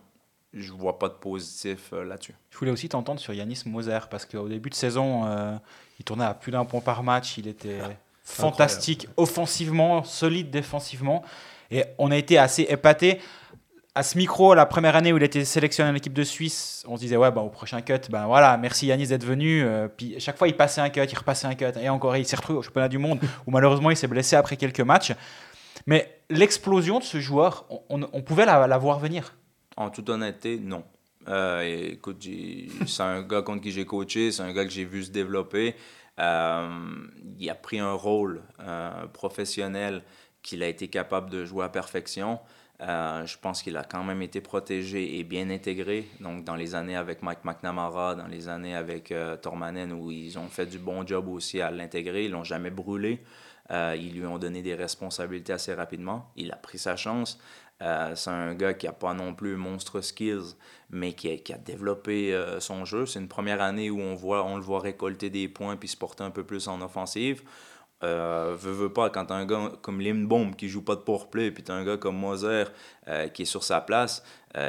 je 0.53 0.72
ne 0.72 0.78
vois 0.78 0.97
pas 0.97 1.10
de 1.10 1.14
positif 1.14 1.91
euh, 1.93 2.03
là-dessus. 2.03 2.36
Je 2.49 2.58
voulais 2.58 2.72
aussi 2.72 2.89
t'entendre 2.89 3.20
sur 3.20 3.34
Yanis 3.34 3.62
Moser, 3.66 3.99
parce 4.10 4.26
qu'au 4.26 4.47
début 4.49 4.70
de 4.70 4.76
saison, 4.76 5.60
il 6.00 6.06
tournait 6.06 6.26
à 6.26 6.34
plus 6.34 6.52
d'un 6.52 6.66
point 6.66 6.82
par 6.82 7.04
match. 7.04 7.38
Il 7.38 7.48
était 7.48 7.80
ah, 7.84 7.89
fantastique 8.24 9.08
offensivement, 9.18 10.04
solide 10.04 10.50
défensivement. 10.50 11.24
Et 11.72 11.84
on 11.98 12.12
a 12.12 12.18
été 12.18 12.38
assez 12.38 12.64
épatés. 12.64 13.20
À 13.98 14.04
ce 14.04 14.18
micro, 14.18 14.54
la 14.54 14.66
première 14.66 14.98
année 14.98 15.14
où 15.14 15.18
il 15.18 15.24
était 15.24 15.46
sélectionné 15.46 15.89
en 15.89 15.96
équipe 15.96 16.14
de 16.14 16.24
Suisse, 16.24 16.84
on 16.88 16.98
se 16.98 17.02
disait, 17.02 17.16
ouais, 17.16 17.32
bah, 17.32 17.41
au 17.41 17.50
prochain 17.50 17.82
cut, 17.82 17.93
ben 18.10 18.26
voilà, 18.26 18.58
merci 18.58 18.88
Yanis 18.88 19.08
d'être 19.08 19.24
venu. 19.24 19.64
Euh, 19.64 19.88
puis 19.88 20.20
chaque 20.20 20.38
fois, 20.38 20.50
il 20.50 20.58
passait 20.58 20.82
un 20.82 20.89
cut, 20.89 21.06
il 21.10 21.18
repassait 21.18 21.48
un 21.48 21.56
cut. 21.56 21.80
Et 21.80 21.88
encore, 21.88 22.18
il 22.18 22.26
s'est 22.26 22.36
retrouvé 22.36 22.60
au 22.60 22.62
championnat 22.62 22.89
du 22.89 22.98
monde, 22.98 23.20
où 23.48 23.52
malheureusement, 23.52 23.89
il 23.91 23.96
s'est 23.96 24.08
blessé 24.08 24.36
après 24.36 24.58
quelques 24.58 24.82
matchs. 24.82 25.14
Mais 25.88 26.20
l'explosion 26.30 27.00
de 27.00 27.04
ce 27.06 27.20
joueur, 27.20 27.66
on, 27.89 28.02
on 28.12 28.22
pouvait 28.22 28.46
la, 28.46 28.68
la, 28.68 28.78
voir 28.78 29.00
venir. 29.00 29.36
En 29.78 29.89
toute 29.89 30.10
honnêteté, 30.10 30.60
non. 30.60 30.84
Euh, 31.28 31.92
écoute, 31.94 32.28
c'est 32.86 33.04
un 33.04 33.22
gars 33.24 33.42
contre 33.42 33.62
qui 33.62 33.72
j'ai 33.72 33.86
coaché, 33.86 34.32
c'est 34.32 34.44
un 34.44 34.54
gars 34.54 34.64
que 34.64 34.72
j'ai 34.72 34.86
vu 34.86 35.04
se 35.04 35.12
développer. 35.12 35.76
Euh, 36.20 36.70
il 37.40 37.50
a 37.50 37.56
pris 37.56 37.80
un 37.80 37.94
rôle 37.94 38.42
euh, 38.62 39.08
professionnel 39.08 40.04
qu'il 40.42 40.64
a 40.64 40.68
été 40.68 40.88
capable 40.88 41.30
de 41.30 41.44
jouer 41.44 41.66
à 41.66 41.70
perfection. 41.70 42.40
je 42.80 43.38
pense 43.40 43.64
qu'il 43.64 43.76
a 43.78 43.84
quand 43.84 44.04
même 44.04 44.22
été 44.22 44.42
protégé 44.42 45.18
et 45.18 45.24
bien 45.24 45.50
intégré. 45.50 46.08
Donc, 46.20 46.44
dans 46.44 46.56
les 46.56 46.76
années 46.76 46.96
avec 46.96 47.24
Mike 47.24 47.44
McNamara, 47.44 48.16
dans 48.16 48.28
les 48.28 48.48
années 48.48 48.76
avec 48.76 49.14
Tormanen, 49.42 49.92
où 49.92 50.12
ils 50.12 50.38
ont 50.38 50.48
fait 50.48 50.68
du 50.68 50.78
bon 50.78 51.06
job 51.06 51.28
aussi 51.28 51.62
à 51.62 51.72
l'intégrer, 51.72 52.26
ils 52.26 52.32
l'ont 52.32 52.44
jamais 52.44 52.70
brûlé. 52.70 53.24
ils 53.72 54.14
lui 54.14 54.26
ont 54.28 54.38
donné 54.38 54.62
des 54.62 54.76
responsabilités 54.76 55.54
assez 55.54 55.74
rapidement. 55.74 56.32
Il 56.36 56.52
a 56.52 56.58
pris 56.58 56.78
sa 56.78 56.96
chance. 56.96 57.40
Euh, 57.82 58.16
c'est 58.16 58.30
un 58.30 58.56
gars 58.56 58.74
qui 58.74 58.86
n'a 58.86 58.94
pas 58.94 59.14
non 59.14 59.34
plus 59.34 59.58
monstre 59.58 60.02
skills, 60.02 60.56
mais 60.90 61.14
qui 61.14 61.30
a, 61.30 61.38
qui 61.38 61.54
a 61.54 61.58
développé 61.58 62.34
euh, 62.34 62.60
son 62.60 62.86
jeu. 62.86 63.06
C'est 63.06 63.20
une 63.20 63.28
première 63.28 63.62
année 63.62 63.90
où 63.90 64.00
on, 64.00 64.16
voit, 64.16 64.46
on 64.46 64.56
le 64.56 64.62
voit 64.62 64.80
récolter 64.80 65.30
des 65.30 65.48
points 65.48 65.76
puis 65.76 65.90
se 65.90 65.98
porter 65.98 66.24
un 66.24 66.32
peu 66.32 66.44
plus 66.44 66.68
en 66.68 66.82
offensive. 66.82 67.44
Euh, 68.04 68.56
veux, 68.58 68.72
veux 68.72 68.94
pas, 68.94 69.10
quand 69.10 69.32
as 69.32 69.36
un 69.36 69.46
gars 69.46 69.72
comme 69.82 70.00
Limbaum 70.00 70.56
qui 70.56 70.70
joue 70.70 70.84
pas 70.84 70.96
de 70.96 71.02
powerplay, 71.02 71.52
puis 71.52 71.64
as 71.68 71.74
un 71.74 71.84
gars 71.84 71.98
comme 71.98 72.18
Moser 72.18 72.66
euh, 73.08 73.28
qui 73.30 73.44
est 73.44 73.46
sur 73.46 73.64
sa 73.64 73.82
place, 73.82 74.24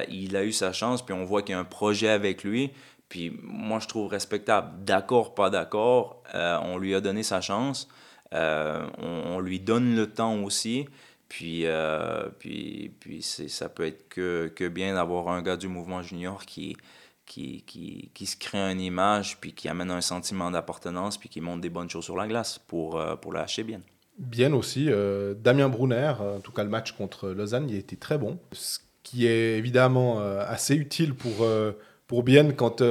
il 0.08 0.34
a 0.36 0.42
eu 0.42 0.50
sa 0.50 0.72
chance, 0.72 1.00
puis 1.04 1.14
on 1.14 1.24
voit 1.24 1.42
qu'il 1.42 1.52
y 1.52 1.54
a 1.54 1.60
un 1.60 1.64
projet 1.64 2.08
avec 2.08 2.42
lui. 2.42 2.72
Puis 3.08 3.38
moi, 3.40 3.78
je 3.78 3.86
trouve 3.86 4.08
respectable. 4.08 4.84
D'accord, 4.84 5.36
pas 5.36 5.48
d'accord, 5.48 6.24
on 6.34 6.76
lui 6.76 6.92
a 6.92 7.00
donné 7.00 7.22
sa 7.22 7.40
chance. 7.40 7.88
On 8.32 9.38
lui 9.38 9.60
donne 9.60 9.94
le 9.94 10.12
temps 10.12 10.42
aussi. 10.42 10.88
Puis, 11.28 11.66
euh, 11.66 12.28
puis, 12.38 12.92
puis 13.00 13.22
c'est- 13.22 13.48
ça 13.48 13.68
peut 13.68 13.84
être 13.86 14.08
que, 14.08 14.52
que 14.54 14.68
bien 14.68 14.94
d'avoir 14.94 15.28
un 15.28 15.42
gars 15.42 15.56
du 15.56 15.66
mouvement 15.68 16.00
junior 16.02 16.44
qui, 16.46 16.76
qui, 17.26 17.62
qui, 17.66 18.10
qui 18.14 18.26
se 18.26 18.36
crée 18.36 18.58
une 18.70 18.80
image, 18.80 19.38
puis 19.40 19.52
qui 19.52 19.68
amène 19.68 19.90
un 19.90 20.00
sentiment 20.00 20.50
d'appartenance, 20.50 21.18
puis 21.18 21.28
qui 21.28 21.40
montre 21.40 21.60
des 21.60 21.70
bonnes 21.70 21.90
choses 21.90 22.04
sur 22.04 22.16
la 22.16 22.28
glace 22.28 22.58
pour, 22.58 23.00
euh, 23.00 23.16
pour 23.16 23.32
lâcher 23.32 23.64
bien. 23.64 23.80
Bien 24.18 24.52
aussi, 24.54 24.86
euh, 24.88 25.34
Damien 25.34 25.68
Brunner, 25.68 26.12
en 26.20 26.40
tout 26.40 26.52
cas 26.52 26.62
le 26.62 26.70
match 26.70 26.92
contre 26.92 27.30
Lausanne, 27.30 27.68
il 27.68 27.74
a 27.76 27.78
été 27.78 27.96
très 27.96 28.16
bon. 28.18 28.38
Ce 28.52 28.78
qui 29.02 29.26
est 29.26 29.58
évidemment 29.58 30.18
assez 30.20 30.74
utile 30.74 31.14
pour, 31.14 31.46
pour 32.06 32.22
Bienne 32.24 32.54
quand 32.56 32.82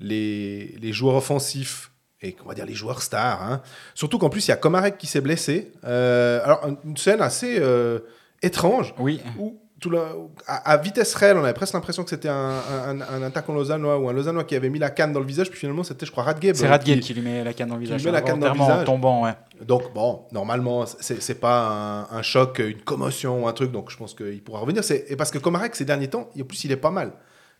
les, 0.00 0.66
les 0.80 0.92
joueurs 0.92 1.16
offensifs 1.16 1.91
et 2.22 2.36
on 2.44 2.48
va 2.48 2.54
dire 2.54 2.66
les 2.66 2.74
joueurs 2.74 3.02
stars, 3.02 3.42
hein. 3.42 3.60
surtout 3.94 4.18
qu'en 4.18 4.28
plus 4.28 4.46
il 4.46 4.50
y 4.50 4.52
a 4.52 4.56
Komarek 4.56 4.96
qui 4.98 5.06
s'est 5.06 5.20
blessé. 5.20 5.72
Euh, 5.84 6.40
alors 6.44 6.60
une 6.84 6.96
scène 6.96 7.20
assez 7.20 7.58
euh, 7.58 7.98
étrange 8.42 8.94
Oui. 8.98 9.20
où 9.38 9.58
tout 9.80 9.90
le- 9.90 9.98
à, 10.46 10.70
à 10.70 10.76
vitesse 10.76 11.12
réelle, 11.16 11.36
on 11.36 11.42
avait 11.42 11.52
presque 11.54 11.74
l'impression 11.74 12.04
que 12.04 12.10
c'était 12.10 12.28
un, 12.28 12.52
un, 12.86 13.00
un 13.00 13.22
attaquant 13.24 13.52
lausannois 13.52 13.98
ou 13.98 14.08
un 14.08 14.12
lausannois 14.12 14.44
qui 14.44 14.54
avait 14.54 14.68
mis 14.70 14.78
la 14.78 14.90
canne 14.90 15.12
dans 15.12 15.18
le 15.18 15.26
visage, 15.26 15.50
puis 15.50 15.58
finalement 15.58 15.82
c'était, 15.82 16.06
je 16.06 16.12
crois, 16.12 16.22
Radgeb. 16.22 16.54
C'est 16.54 16.68
Radgeb 16.68 17.00
qui- 17.00 17.06
qui 17.08 17.14
lui 17.14 17.22
met 17.22 17.42
la 17.42 17.52
canne 17.52 17.68
dans 17.68 17.74
le 17.74 17.80
lui 17.80 17.86
visage. 17.86 18.04
met 18.04 18.12
la 18.12 18.22
canne 18.22 18.38
dans 18.38 18.52
le 18.52 18.58
visage. 18.60 18.82
En 18.82 18.84
tombant, 18.84 19.24
ouais. 19.24 19.32
Donc, 19.66 19.92
bon, 19.92 20.22
normalement, 20.30 20.84
c'est 20.86 21.40
pas 21.40 22.06
un, 22.12 22.16
un 22.16 22.22
choc, 22.22 22.60
une 22.60 22.80
commotion 22.82 23.42
ou 23.42 23.48
un 23.48 23.52
truc, 23.52 23.72
donc 23.72 23.90
je 23.90 23.96
pense 23.96 24.14
qu'il 24.14 24.40
pourra 24.44 24.60
revenir. 24.60 24.82
Et 25.08 25.16
parce 25.16 25.32
que 25.32 25.38
Komarek, 25.38 25.74
ces 25.74 25.84
derniers 25.84 26.08
temps, 26.08 26.30
en 26.40 26.44
plus, 26.44 26.62
il 26.64 26.70
est 26.70 26.76
pas 26.76 26.90
mal. 26.92 27.12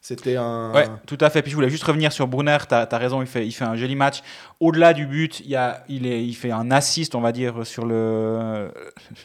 C'était 0.05 0.34
un. 0.34 0.72
Ouais, 0.74 0.88
tout 1.07 1.16
à 1.20 1.30
fait. 1.30 1.42
Puis 1.42 1.53
je 1.53 1.57
voulais 1.57 1.70
juste 1.70 1.84
revenir 1.84 2.11
sur 2.12 2.26
Brunner. 2.26 2.59
Tu 2.68 2.74
as, 2.74 2.98
raison, 2.98 3.22
il 3.22 3.28
fait, 3.28 3.46
il 3.46 3.53
fait 3.53 3.64
un 3.64 3.76
joli 3.76 3.94
match. 3.94 4.20
Au-delà 4.59 4.94
du 4.94 5.07
but, 5.07 5.38
il, 5.38 5.50
y 5.50 5.55
a, 5.55 5.84
il, 5.88 6.09
est, 6.09 6.26
il 6.26 6.34
fait 6.34 6.50
un 6.50 6.72
assist, 6.72 7.14
on 7.14 7.20
va 7.20 7.30
dire, 7.30 7.64
sur 7.64 7.86
le, 7.86 8.72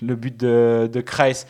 le 0.03 0.15
but 0.15 0.37
de, 0.37 0.87
de 0.91 1.01
Kreis. 1.01 1.45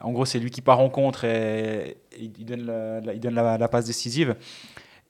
En 0.00 0.10
gros, 0.10 0.24
c'est 0.24 0.40
lui 0.40 0.50
qui 0.50 0.62
part 0.62 0.80
en 0.80 0.88
contre 0.88 1.24
et, 1.24 1.96
il 2.18 2.44
donne, 2.44 2.66
la, 2.66 3.14
il 3.14 3.20
donne 3.20 3.36
la, 3.36 3.68
passe 3.68 3.84
décisive. 3.84 4.34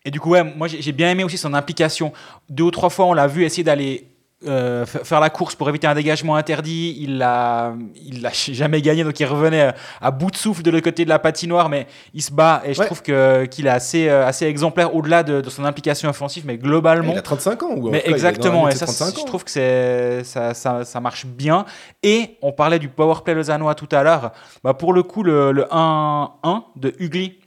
Et 0.05 0.11
du 0.11 0.20
coup, 0.20 0.31
ouais, 0.31 0.45
moi 0.45 0.68
j'ai 0.68 0.93
bien 0.93 1.11
aimé 1.11 1.25
aussi 1.25 1.39
son 1.39 1.55
implication. 1.55 2.12
Deux 2.51 2.64
ou 2.64 2.70
trois 2.70 2.91
fois, 2.91 3.07
on 3.07 3.14
l'a 3.14 3.27
vu 3.27 3.43
essayer 3.43 3.64
d'aller 3.64 4.12
euh, 4.47 4.84
fa- 4.86 5.05
faire 5.05 5.20
la 5.20 5.30
course 5.30 5.55
pour 5.55 5.68
éviter 5.68 5.86
un 5.86 5.95
dégagement 5.95 6.36
interdit. 6.36 6.97
Il 7.01 7.18
l'a, 7.18 7.74
il 8.05 8.22
l'a 8.22 8.30
jamais 8.32 8.80
gagné, 8.82 9.05
donc 9.05 9.18
il 9.20 9.24
revenait 9.26 9.72
à 10.01 10.11
bout 10.11 10.30
de 10.30 10.36
souffle 10.36 10.62
de 10.62 10.70
l'autre 10.70 10.84
côté 10.84 11.05
de 11.05 11.09
la 11.09 11.18
patinoire, 11.18 11.68
mais 11.68 11.86
il 12.14 12.22
se 12.22 12.32
bat 12.32 12.62
et 12.64 12.74
je 12.74 12.80
Ouais. 12.80 12.86
trouve 12.86 13.03
que 13.03 13.45
qu'il 13.47 13.66
est 13.66 13.70
assez 13.70 14.09
euh, 14.09 14.26
assez 14.26 14.47
exemplaire 14.47 14.95
au-delà 14.95 15.22
de, 15.22 15.40
de 15.40 15.51
son 15.51 15.64
implication 15.64 16.09
offensive, 16.09 16.45
mais 16.47 16.59
globalement. 16.59 17.12
Il 17.12 17.18
a 17.18 17.22
35 17.22 17.62
ans. 17.62 17.70
Ou 17.76 17.90
Mais 17.90 18.01
cas, 18.03 18.11
exactement, 18.11 18.68
et 18.68 18.72
ça, 18.74 18.86
de 18.86 18.90
35 18.93 19.20
je 19.20 19.24
trouve 19.26 19.45
que 19.45 19.51
c'est, 19.51 20.24
ça, 20.24 20.55
ça, 20.55 20.84
ça 20.84 21.01
marche 21.01 21.26
bien. 21.26 21.64
Et 22.03 22.36
on 22.43 22.53
parlait 22.53 22.78
du 22.78 22.88
powerplay 22.88 23.34
lausannois 23.34 23.74
tout 23.74 23.88
à 23.93 24.03
l'heure. 24.03 24.32
Bah 24.64 24.74
pour 24.74 24.93
le 24.93 25.03
coup, 25.03 25.22
le, 25.22 25.53
le 25.53 25.62
1-1 25.64 26.62
de 26.76 26.95
Ugly, 26.99 27.38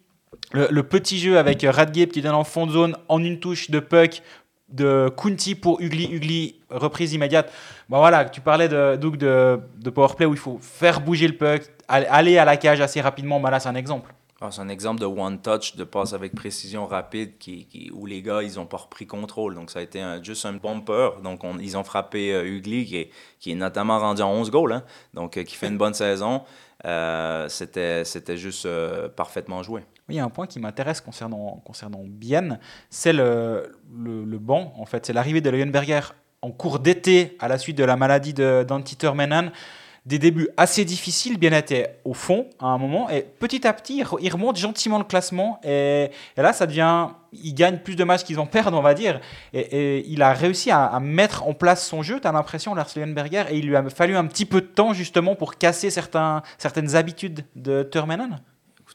le, 0.51 0.67
le 0.69 0.83
petit 0.83 1.19
jeu 1.19 1.37
avec 1.37 1.65
Radgeb 1.67 2.11
qui 2.11 2.21
donne 2.21 2.35
en 2.35 2.43
fond 2.43 2.65
de 2.67 2.71
zone 2.71 2.95
en 3.09 3.21
une 3.23 3.39
touche 3.39 3.69
de 3.71 3.79
puck 3.79 4.21
de 4.69 5.11
Kunti 5.15 5.55
pour 5.55 5.79
Ugly, 5.81 6.09
Ugly, 6.13 6.55
reprise 6.69 7.13
immédiate. 7.13 7.51
Bah 7.89 7.99
voilà, 7.99 8.25
tu 8.25 8.41
parlais 8.41 8.67
de, 8.67 8.95
de, 8.95 9.59
de 9.77 9.89
powerplay 9.89 10.25
où 10.25 10.33
il 10.33 10.39
faut 10.39 10.57
faire 10.59 11.01
bouger 11.01 11.27
le 11.27 11.37
puck, 11.37 11.61
aller- 11.87 12.37
à 12.37 12.45
la 12.45 12.57
cage 12.57 12.81
assez 12.81 12.99
rapidement. 13.01 13.39
Bah 13.39 13.51
là, 13.51 13.59
c'est 13.59 13.69
un 13.69 13.75
exemple. 13.75 14.13
Ah, 14.41 14.49
c'est 14.51 14.59
un 14.61 14.67
exemple 14.69 14.99
de 14.99 15.05
one 15.05 15.41
touch, 15.41 15.75
de 15.77 15.85
passe 15.85 16.11
avec 16.13 16.35
précision 16.35 16.85
rapide, 16.87 17.37
qui, 17.39 17.65
qui- 17.67 17.89
où 17.93 18.05
les 18.05 18.21
gars, 18.21 18.41
ils 18.43 18.55
n'ont 18.55 18.65
pas 18.65 18.77
repris 18.77 19.07
contrôle. 19.07 19.55
Donc, 19.55 19.71
ça 19.71 19.79
a 19.79 19.81
été 19.81 20.03
juste 20.23 20.45
un 20.45 20.53
bumper. 20.53 21.21
Donc, 21.23 21.43
on- 21.45 21.57
ils 21.57 21.77
ont 21.77 21.83
frappé 21.85 22.33
euh, 22.33 22.43
Ugly, 22.45 23.09
qui 23.39 23.51
est, 23.51 23.55
notamment 23.55 23.97
rendu 23.97 24.21
en 24.23 24.31
11 24.33 24.51
goals, 24.51 24.73
hein. 24.73 24.83
donc 25.13 25.37
euh, 25.37 25.43
qui 25.43 25.55
fait 25.55 25.67
une 25.67 25.77
bonne 25.77 25.93
saison. 25.93 26.41
Euh, 26.85 27.47
C'était 27.47 28.03
c'était 28.03 28.35
juste 28.37 28.65
euh, 28.65 29.07
parfaitement 29.07 29.63
joué. 29.63 29.81
Oui, 30.07 30.15
il 30.15 30.17
y 30.17 30.21
a 30.21 30.23
un 30.23 30.29
point 30.29 30.45
qui 30.45 30.59
m'intéresse 30.59 31.01
concernant, 31.01 31.61
concernant 31.65 32.03
c'est 32.91 33.11
le, 33.13 33.75
le, 33.91 34.37
banc, 34.37 34.71
en 34.77 34.85
fait. 34.85 35.05
C'est 35.05 35.13
l'arrivée 35.13 35.41
de 35.41 35.49
Leuenberger 35.49 36.01
en 36.43 36.51
cours 36.51 36.77
d'été 36.77 37.35
à 37.39 37.47
la 37.47 37.57
suite 37.57 37.77
de 37.77 37.83
la 37.83 37.95
maladie 37.95 38.33
de- 38.33 38.63
d'Antti 38.67 38.95
Termenan. 38.95 39.51
Des 40.05 40.19
débuts 40.19 40.49
assez 40.57 40.85
difficiles, 40.85 41.39
bien 41.39 41.51
était 41.51 41.99
au 42.05 42.13
fond 42.13 42.47
à 42.59 42.67
un 42.67 42.77
moment, 42.77 43.09
et 43.09 43.23
petit 43.23 43.65
à 43.65 43.73
petit, 43.73 43.97
il 43.97 44.03
re- 44.03 44.19
il 44.21 44.31
remonte 44.31 44.55
gentiment 44.55 44.99
le 44.99 45.03
classement, 45.03 45.59
et, 45.63 46.11
là, 46.37 46.53
ça 46.53 46.67
devient. 46.67 47.07
Il 47.33 47.55
gagne 47.55 47.79
plus 47.79 47.95
de 47.95 48.03
matchs 48.03 48.23
qu'ils 48.23 48.39
en 48.39 48.45
perdent, 48.45 48.75
on 48.75 48.83
va 48.83 48.93
dire, 48.93 49.19
et, 49.51 50.07
il 50.07 50.21
a 50.21 50.31
réussi 50.33 50.69
à, 50.69 50.99
mettre 50.99 51.47
en 51.47 51.55
place 51.55 51.87
son 51.87 52.03
jeu, 52.03 52.19
tu 52.19 52.27
as 52.27 52.31
l'impression, 52.31 52.75
Lars 52.75 52.91
Leuenberger, 52.95 53.45
et 53.49 53.57
il 53.57 53.65
lui 53.65 53.75
a 53.75 53.89
fallu 53.89 54.15
un 54.15 54.27
petit 54.27 54.45
peu 54.45 54.61
de 54.61 54.67
temps, 54.67 54.93
justement, 54.93 55.33
pour 55.33 55.57
casser 55.57 55.89
certaines 55.89 56.95
habitudes 56.95 57.43
de 57.55 57.81
Termenan? 57.81 58.37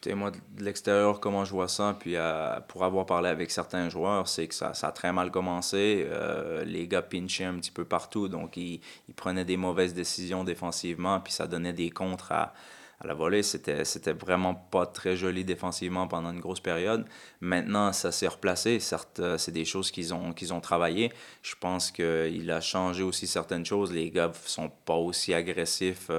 Écoutez, 0.03 0.15
moi, 0.15 0.31
de 0.31 0.63
l'extérieur, 0.63 1.19
comment 1.19 1.45
je 1.45 1.51
vois 1.51 1.67
ça, 1.67 1.95
puis 1.99 2.15
euh, 2.15 2.59
pour 2.67 2.83
avoir 2.83 3.05
parlé 3.05 3.29
avec 3.29 3.51
certains 3.51 3.87
joueurs, 3.87 4.27
c'est 4.27 4.47
que 4.47 4.55
ça, 4.55 4.73
ça 4.73 4.87
a 4.87 4.91
très 4.91 5.13
mal 5.13 5.29
commencé. 5.29 6.07
Euh, 6.09 6.63
les 6.63 6.87
gars 6.87 7.03
pinchaient 7.03 7.43
un 7.43 7.59
petit 7.59 7.69
peu 7.69 7.85
partout, 7.85 8.27
donc 8.27 8.57
ils, 8.57 8.81
prenaient 9.15 9.45
des 9.45 9.57
mauvaises 9.57 9.93
décisions 9.93 10.43
défensivement, 10.43 11.19
puis 11.19 11.31
ça 11.31 11.45
donnait 11.45 11.73
des 11.73 11.91
contres 11.91 12.31
à, 12.31 12.51
à 12.99 13.05
la 13.05 13.13
volée. 13.13 13.43
C'était, 13.43 13.85
c'était 13.85 14.13
vraiment 14.13 14.55
pas 14.55 14.87
très 14.87 15.15
joli 15.15 15.45
défensivement 15.45 16.07
pendant 16.07 16.31
une 16.31 16.39
grosse 16.39 16.61
période. 16.61 17.05
Maintenant, 17.39 17.93
ça 17.93 18.11
s'est 18.11 18.27
replacé. 18.27 18.79
Certes, 18.79 19.19
euh, 19.19 19.37
c'est 19.37 19.51
des 19.51 19.65
choses 19.65 19.91
qu'ils 19.91 20.15
ont, 20.15 20.33
qu'ils 20.33 20.51
ont 20.51 20.61
travaillé. 20.61 21.13
Je 21.43 21.53
pense 21.59 21.91
qu'il 21.91 22.49
a 22.49 22.59
changé 22.59 23.03
aussi 23.03 23.27
certaines 23.27 23.67
choses. 23.67 23.93
Les 23.93 24.09
gars 24.09 24.31
sont 24.45 24.71
pas 24.83 24.95
aussi 24.95 25.35
agressifs 25.35 26.09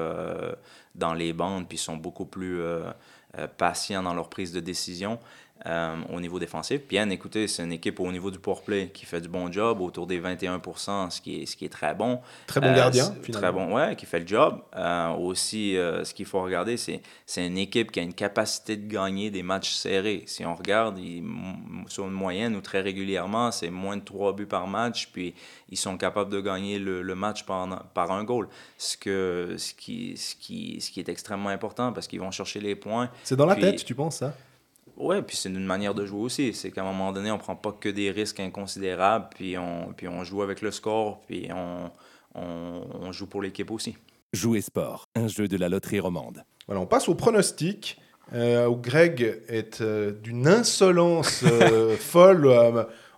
dans 0.95 1.14
les 1.14 1.33
bandes, 1.33 1.66
puis 1.68 1.78
sont 1.78 1.97
beaucoup 1.97 2.26
plus... 2.26 2.62
euh, 3.39 3.47
patients 3.47 4.03
dans 4.03 4.14
leur 4.14 4.28
prise 4.28 4.53
de 4.53 4.61
décision 4.61 5.18
euh, 5.67 5.97
au 6.13 6.21
niveau 6.21 6.39
défensif. 6.39 6.81
Bien, 6.89 7.09
écoutez, 7.11 7.47
c'est 7.47 7.63
une 7.63 7.73
équipe 7.73 8.01
au 8.01 8.11
niveau 8.11 8.31
du 8.31 8.39
powerplay 8.39 8.91
qui 8.93 9.07
fait 9.07 9.21
du 9.21 9.29
bon 9.29 9.51
job, 9.51 9.81
autour 9.81 10.07
des 10.07 10.19
21 10.19 10.61
ce 11.11 11.21
qui 11.21 11.43
est, 11.43 11.47
ce 11.47 11.57
qui 11.57 11.65
est 11.65 11.69
très 11.69 11.95
bon. 11.95 12.21
Très 12.47 12.61
bon 12.61 12.69
Euh, 12.69 12.77
gardien, 12.77 13.15
finalement. 13.23 13.41
Très 13.41 13.53
bon, 13.53 13.75
ouais, 13.75 13.97
qui 13.97 14.07
fait 14.07 14.21
le 14.21 14.27
job. 14.27 14.61
Euh, 14.77 15.11
aussi, 15.11 15.77
euh, 15.77 16.05
ce 16.05 16.15
qu'il 16.15 16.27
faut 16.27 16.43
regarder, 16.43 16.77
c'est 16.77 17.01
c'est 17.27 17.47
une 17.47 17.59
équipe 17.59 17.91
qui 17.93 18.01
a 18.01 18.03
une 18.03 18.15
capacité 18.15 18.77
de 18.77 18.87
gagner 18.87 19.31
des 19.31 19.43
matchs 19.43 19.71
serrés. 19.71 20.25
Si 20.27 20.45
on 20.45 20.55
regarde, 20.55 20.99
ils, 20.99 21.25
sur 21.89 22.07
une 22.07 22.13
moyenne 22.13 22.57
ou 22.57 22.61
très 22.61 22.81
régulièrement, 22.81 23.51
c'est 23.51 23.71
moins 23.71 23.97
de 23.97 24.05
trois 24.05 24.35
buts 24.35 24.47
par 24.47 24.67
match, 24.67 25.09
puis 25.13 25.35
ils 25.71 25.79
sont 25.79 25.97
capables 25.97 26.31
de 26.31 26.41
gagner 26.41 26.79
le, 26.79 27.03
le 27.03 27.15
match 27.15 27.45
par, 27.45 27.85
par 27.95 28.11
un 28.11 28.25
goal. 28.25 28.49
Ce, 28.79 28.97
que, 28.97 29.55
ce, 29.57 29.73
qui, 29.75 30.17
ce, 30.17 30.35
qui, 30.35 30.81
ce 30.81 30.91
qui 30.91 31.01
est 31.01 31.09
extrêmement 31.09 31.49
important 31.51 31.93
parce 31.93 32.07
qu'ils 32.07 32.21
vont 32.21 32.31
chercher 32.31 32.61
les 32.61 32.75
points. 32.75 33.11
C'est 33.25 33.37
dans 33.37 33.47
la 33.47 33.57
tête, 33.57 33.85
tu 33.85 33.95
penses 33.95 34.17
ça? 34.17 34.35
Ouais, 35.03 35.23
puis 35.23 35.37
c'est 35.37 35.49
une 35.49 35.65
manière 35.65 35.95
de 35.95 36.07
jouer 36.07 36.21
aussi. 36.21 36.55
C'est 36.55 36.71
qu'à 36.71 36.83
un 36.83 36.85
moment 36.85 37.13
donné, 37.13 37.31
on 37.31 37.39
prend 37.39 37.57
pas 37.57 37.73
que 37.73 37.89
des 37.89 38.11
risques 38.11 38.41
inconsidérables, 38.41 39.29
puis 39.35 39.59
on, 39.59 39.93
puis 39.97 40.09
on 40.09 40.23
joue 40.25 40.43
avec 40.43 40.63
le 40.63 40.71
score, 40.71 41.21
puis 41.27 41.49
on, 41.55 41.91
on, 42.35 42.83
on 43.01 43.13
joue 43.13 43.27
pour 43.27 43.43
l'équipe 43.43 43.71
aussi. 43.71 43.97
Jouer 44.33 44.61
sport, 44.61 45.09
un 45.15 45.29
jeu 45.29 45.49
de 45.49 45.57
la 45.57 45.69
loterie 45.69 46.01
romande. 46.01 46.45
Voilà, 46.67 46.81
on 46.81 46.87
passe 46.87 47.09
au 47.09 47.15
pronostic. 47.15 47.99
euh, 48.35 48.67
où 48.67 48.77
Greg 48.77 49.43
est 49.49 49.81
euh, 49.81 50.13
d'une 50.13 50.47
insolence 50.49 51.43
euh, 51.45 51.97
folle. 52.01 52.49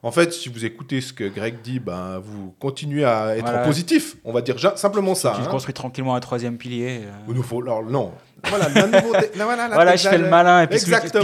Euh, 0.04 0.08
en 0.08 0.12
fait, 0.12 0.32
si 0.32 0.48
vous 0.48 0.64
écoutez 0.64 1.00
ce 1.00 1.12
que 1.12 1.24
Greg 1.24 1.56
dit, 1.62 1.78
ben, 1.80 2.18
vous 2.22 2.54
continuez 2.60 3.04
à 3.04 3.36
être 3.36 3.42
Voilà. 3.44 3.64
positif. 3.64 4.16
On 4.24 4.32
va 4.32 4.42
dire 4.42 4.58
ja- 4.58 4.76
simplement 4.76 5.14
ça. 5.14 5.32
tu 5.36 5.42
hein. 5.42 5.50
construis 5.50 5.74
tranquillement 5.74 6.14
un 6.14 6.20
troisième 6.20 6.56
pilier. 6.58 7.00
euh. 7.04 7.10
Il 7.28 7.34
nous 7.34 7.42
faut, 7.42 7.60
alors, 7.62 7.82
non. 7.82 8.12
Voilà, 8.46 8.68
la 8.68 8.86
nouveauté- 8.86 9.30
là, 9.38 9.44
voilà, 9.44 9.68
là, 9.68 9.74
Voilà, 9.74 9.96
je 9.96 10.06
fais 10.06 10.18
le 10.18 10.28
malin 10.28 10.62
et 10.62 10.66
puis, 10.66 10.78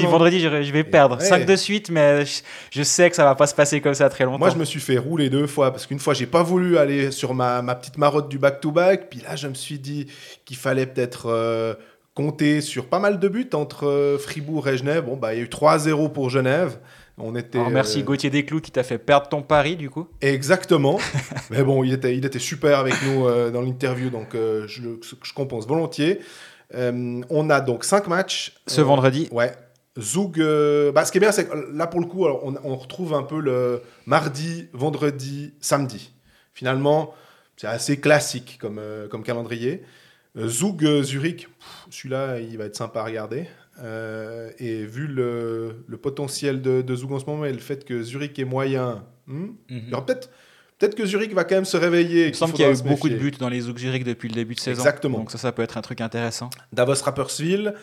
vendredi, 0.07 0.41
je, 0.41 0.63
je 0.63 0.73
vais 0.73 0.85
perdre. 0.85 1.19
Ouais. 1.19 1.25
5 1.25 1.45
de 1.45 1.57
suite, 1.57 1.91
mais 1.91 2.25
je, 2.25 2.41
je 2.71 2.83
sais 2.83 3.11
que 3.11 3.17
ça 3.17 3.25
va 3.25 3.35
pas 3.35 3.47
se 3.47 3.55
passer 3.55 3.81
comme 3.83 3.93
ça 3.95 4.09
très 4.09 4.25
longtemps. 4.25 4.39
Moi, 4.39 4.51
je 4.51 4.57
me 4.57 4.65
suis 4.65 4.81
fait 4.81 4.97
rouler 4.97 5.29
deux 5.29 5.47
fois 5.47 5.71
parce 5.71 5.87
qu'une 5.87 5.99
fois, 5.99 6.15
j'ai 6.15 6.27
pas 6.27 6.43
voulu 6.43 6.79
aller 6.79 7.11
sur 7.11 7.35
ma, 7.35 7.61
ma 7.63 7.75
petite 7.75 7.99
marotte 7.99 8.29
du 8.31 8.39
back-to-back. 8.39 9.11
Puis 9.11 9.21
là, 9.21 9.37
je 9.37 9.49
me 9.49 9.55
suis 9.55 9.79
dit 9.79 10.07
qu'il 10.47 10.57
fallait 10.57 10.87
peut-être 10.87 11.27
euh, 11.27 11.75
compter 12.15 12.61
sur 12.63 12.87
pas 12.87 12.99
mal 12.99 13.19
de 13.19 13.29
buts 13.29 13.51
entre 13.53 13.87
euh, 13.87 14.19
Fribourg 14.19 14.67
et 14.69 14.79
Genève. 14.79 15.05
Bon, 15.05 15.17
bah, 15.17 15.35
il 15.35 15.39
y 15.39 15.41
a 15.41 15.45
eu 15.45 15.49
3-0 15.49 16.11
pour 16.13 16.31
Genève. 16.31 16.79
On 17.19 17.35
était. 17.37 17.59
Alors, 17.59 17.71
merci 17.71 18.01
euh, 18.01 18.05
Gauthier 18.05 18.31
Desclous 18.31 18.61
qui 18.61 18.71
t'a 18.71 18.83
fait 18.83 18.99
perdre 18.99 19.29
ton 19.29 19.43
pari, 19.43 19.77
du 19.77 19.91
coup. 19.91 20.09
Exactement. 20.21 20.99
Mais 21.51 21.63
bon, 21.63 21.85
il 21.85 21.93
était, 21.93 22.17
il 22.17 22.25
était 22.25 22.39
super 22.39 22.79
avec 22.79 22.95
nous 23.05 23.27
euh, 23.27 23.51
dans 23.51 23.61
l'interview, 23.61 24.11
donc 24.11 24.35
euh, 24.35 24.67
je, 24.67 24.83
je 25.23 25.33
compense 25.33 25.67
volontiers. 25.67 26.21
On 26.73 27.51
a 27.51 27.61
donc 27.61 27.85
cinq 27.85 28.07
matchs. 28.07 28.55
Ce 28.67 28.81
vendredi. 28.81 29.29
Ouais. 29.33 29.53
Zoug. 29.99 30.39
bah, 30.95 31.05
ce 31.05 31.13
qui 31.13 31.19
est 31.19 31.21
bien, 31.21 31.33
c'est 31.33 31.49
que 31.49 31.57
là, 31.73 31.87
pour 31.87 32.01
le 32.01 32.07
coup, 32.07 32.25
alors, 32.25 32.45
on, 32.45 32.55
on 32.63 32.77
retrouve 32.77 33.13
un 33.13 33.25
peu 33.25 33.41
le 33.41 33.83
mardi, 34.07 34.69
vendredi, 34.73 35.53
samedi. 35.61 36.13
Finalement, 36.55 37.13
c'est 37.57 37.67
assez 37.67 37.99
classique 37.99 38.59
comme, 38.61 38.81
comme 39.11 39.25
calendrier. 39.25 39.83
Zug 40.39 40.85
euh, 40.85 41.03
Zurich, 41.03 41.49
celui-là, 41.91 42.39
il 42.39 42.57
va 42.57 42.65
être 42.65 42.77
sympa 42.77 43.01
à 43.01 43.05
regarder. 43.05 43.49
Euh, 43.83 44.51
et 44.59 44.85
vu 44.85 45.07
le, 45.07 45.85
le 45.87 45.97
potentiel 45.97 46.61
de, 46.61 46.83
de 46.83 46.95
Zug 46.95 47.13
en 47.13 47.19
ce 47.19 47.25
moment 47.25 47.47
et 47.47 47.53
le 47.53 47.59
fait 47.59 47.85
que 47.85 48.03
Zurich 48.03 48.39
est 48.39 48.45
moyen, 48.45 49.05
hmm, 49.27 49.47
il 49.71 49.89
y 49.89 49.95
aura 49.95 50.05
peut-être 50.05 50.31
peut-être 50.79 50.95
que 50.95 51.07
Zurich 51.07 51.33
va 51.33 51.45
quand 51.45 51.55
même 51.55 51.65
se 51.65 51.79
réveiller. 51.79 52.27
Il 52.27 52.29
me 52.29 52.35
semble 52.35 52.53
qu'il 52.53 52.65
y 52.65 52.69
a 52.69 52.73
eu 52.73 52.83
beaucoup 52.83 53.09
de 53.09 53.17
buts 53.17 53.33
dans 53.39 53.49
les 53.49 53.61
Zug 53.61 53.79
Zurich 53.79 54.05
depuis 54.05 54.29
le 54.29 54.35
début 54.35 54.55
de 54.55 54.61
saison. 54.61 54.81
Exactement. 54.81 55.19
Donc 55.19 55.31
ça, 55.31 55.39
ça 55.39 55.53
peut 55.53 55.63
être 55.63 55.79
un 55.79 55.83
truc 55.83 56.03
intéressant. 56.03 56.51
Davos 56.73 57.03
Rapperswil, 57.03 57.75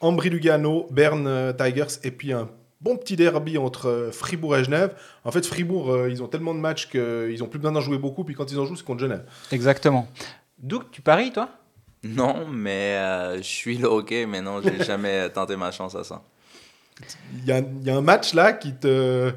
Ambry 0.00 0.28
Lugano, 0.28 0.88
Berne 0.90 1.26
euh, 1.26 1.52
Tigers 1.54 2.00
et 2.02 2.10
puis 2.10 2.32
un 2.32 2.50
bon 2.82 2.98
petit 2.98 3.16
derby 3.16 3.56
entre 3.56 3.88
euh, 3.88 4.12
Fribourg 4.12 4.56
et 4.56 4.64
Genève. 4.64 4.94
En 5.24 5.30
fait, 5.30 5.46
Fribourg, 5.46 6.06
ils 6.08 6.22
ont 6.22 6.28
tellement 6.28 6.54
de 6.54 6.60
matchs 6.60 6.90
qu'ils 6.90 7.42
ont 7.42 7.48
plus 7.48 7.58
besoin 7.58 7.72
d'en 7.72 7.80
jouer 7.80 7.96
beaucoup. 7.98 8.24
Puis 8.24 8.34
quand 8.34 8.50
ils 8.52 8.58
en 8.58 8.66
jouent, 8.66 8.76
c'est 8.76 8.84
contre 8.84 9.00
Genève. 9.00 9.24
Exactement. 9.52 10.06
Doug, 10.58 10.82
tu 10.90 11.00
paries, 11.00 11.32
toi? 11.32 11.48
Non, 12.14 12.46
mais 12.46 12.96
euh, 12.96 13.36
je 13.38 13.42
suis 13.42 13.78
là, 13.78 13.90
ok, 13.90 14.14
mais 14.28 14.40
non, 14.40 14.60
j'ai 14.62 14.84
jamais 14.84 15.28
tenté 15.30 15.56
ma 15.56 15.70
chance 15.70 15.94
à 15.94 16.04
ça. 16.04 16.22
Il 17.34 17.44
y, 17.44 17.52
a, 17.52 17.58
il 17.58 17.86
y 17.86 17.90
a 17.90 17.96
un 17.96 18.00
match 18.00 18.32
là 18.32 18.52
qui 18.52 18.72
te 18.74 19.32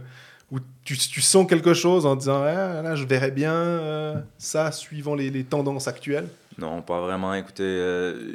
où 0.52 0.60
tu, 0.84 0.98
tu 0.98 1.22
sens 1.22 1.46
quelque 1.46 1.74
chose 1.74 2.06
en 2.06 2.16
disant 2.16 2.42
Ah, 2.44 2.82
là, 2.82 2.96
je 2.96 3.06
verrais 3.06 3.32
bien 3.32 3.54
euh, 3.54 4.16
ça 4.38 4.72
suivant 4.72 5.14
les, 5.16 5.30
les 5.30 5.44
tendances 5.44 5.88
actuelles. 5.88 6.28
Non, 6.58 6.82
pas 6.82 7.02
vraiment. 7.02 7.34
Écoutez, 7.34 7.64
euh, 7.64 8.34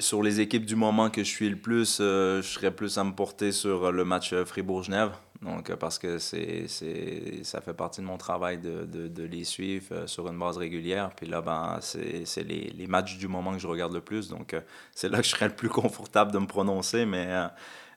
sur 0.00 0.22
les 0.22 0.40
équipes 0.40 0.66
du 0.66 0.76
moment 0.76 1.08
que 1.10 1.22
je 1.22 1.28
suis 1.28 1.48
le 1.48 1.56
plus, 1.56 1.98
je 1.98 2.42
serais 2.42 2.70
plus 2.70 2.98
à 2.98 3.04
me 3.04 3.12
porter 3.12 3.52
sur 3.52 3.90
le 3.92 4.04
match 4.04 4.34
Fribourg-Genève. 4.34 5.10
Donc, 5.44 5.70
euh, 5.70 5.76
parce 5.76 5.98
que 5.98 6.18
c'est, 6.18 6.66
c'est, 6.68 7.44
ça 7.44 7.60
fait 7.60 7.74
partie 7.74 8.00
de 8.00 8.06
mon 8.06 8.16
travail 8.16 8.58
de, 8.58 8.84
de, 8.84 9.08
de 9.08 9.22
les 9.24 9.44
suivre 9.44 9.86
euh, 9.92 10.06
sur 10.06 10.26
une 10.28 10.38
base 10.38 10.56
régulière. 10.58 11.10
Puis 11.16 11.26
là, 11.26 11.42
ben, 11.42 11.78
c'est, 11.82 12.24
c'est 12.24 12.44
les, 12.44 12.70
les 12.70 12.86
matchs 12.86 13.18
du 13.18 13.28
moment 13.28 13.52
que 13.52 13.58
je 13.58 13.66
regarde 13.66 13.92
le 13.92 14.00
plus. 14.00 14.28
Donc, 14.28 14.54
euh, 14.54 14.60
c'est 14.92 15.08
là 15.08 15.18
que 15.18 15.24
je 15.24 15.30
serais 15.30 15.48
le 15.48 15.54
plus 15.54 15.68
confortable 15.68 16.32
de 16.32 16.38
me 16.38 16.46
prononcer. 16.46 17.06
Mais 17.06 17.26
euh, 17.28 17.46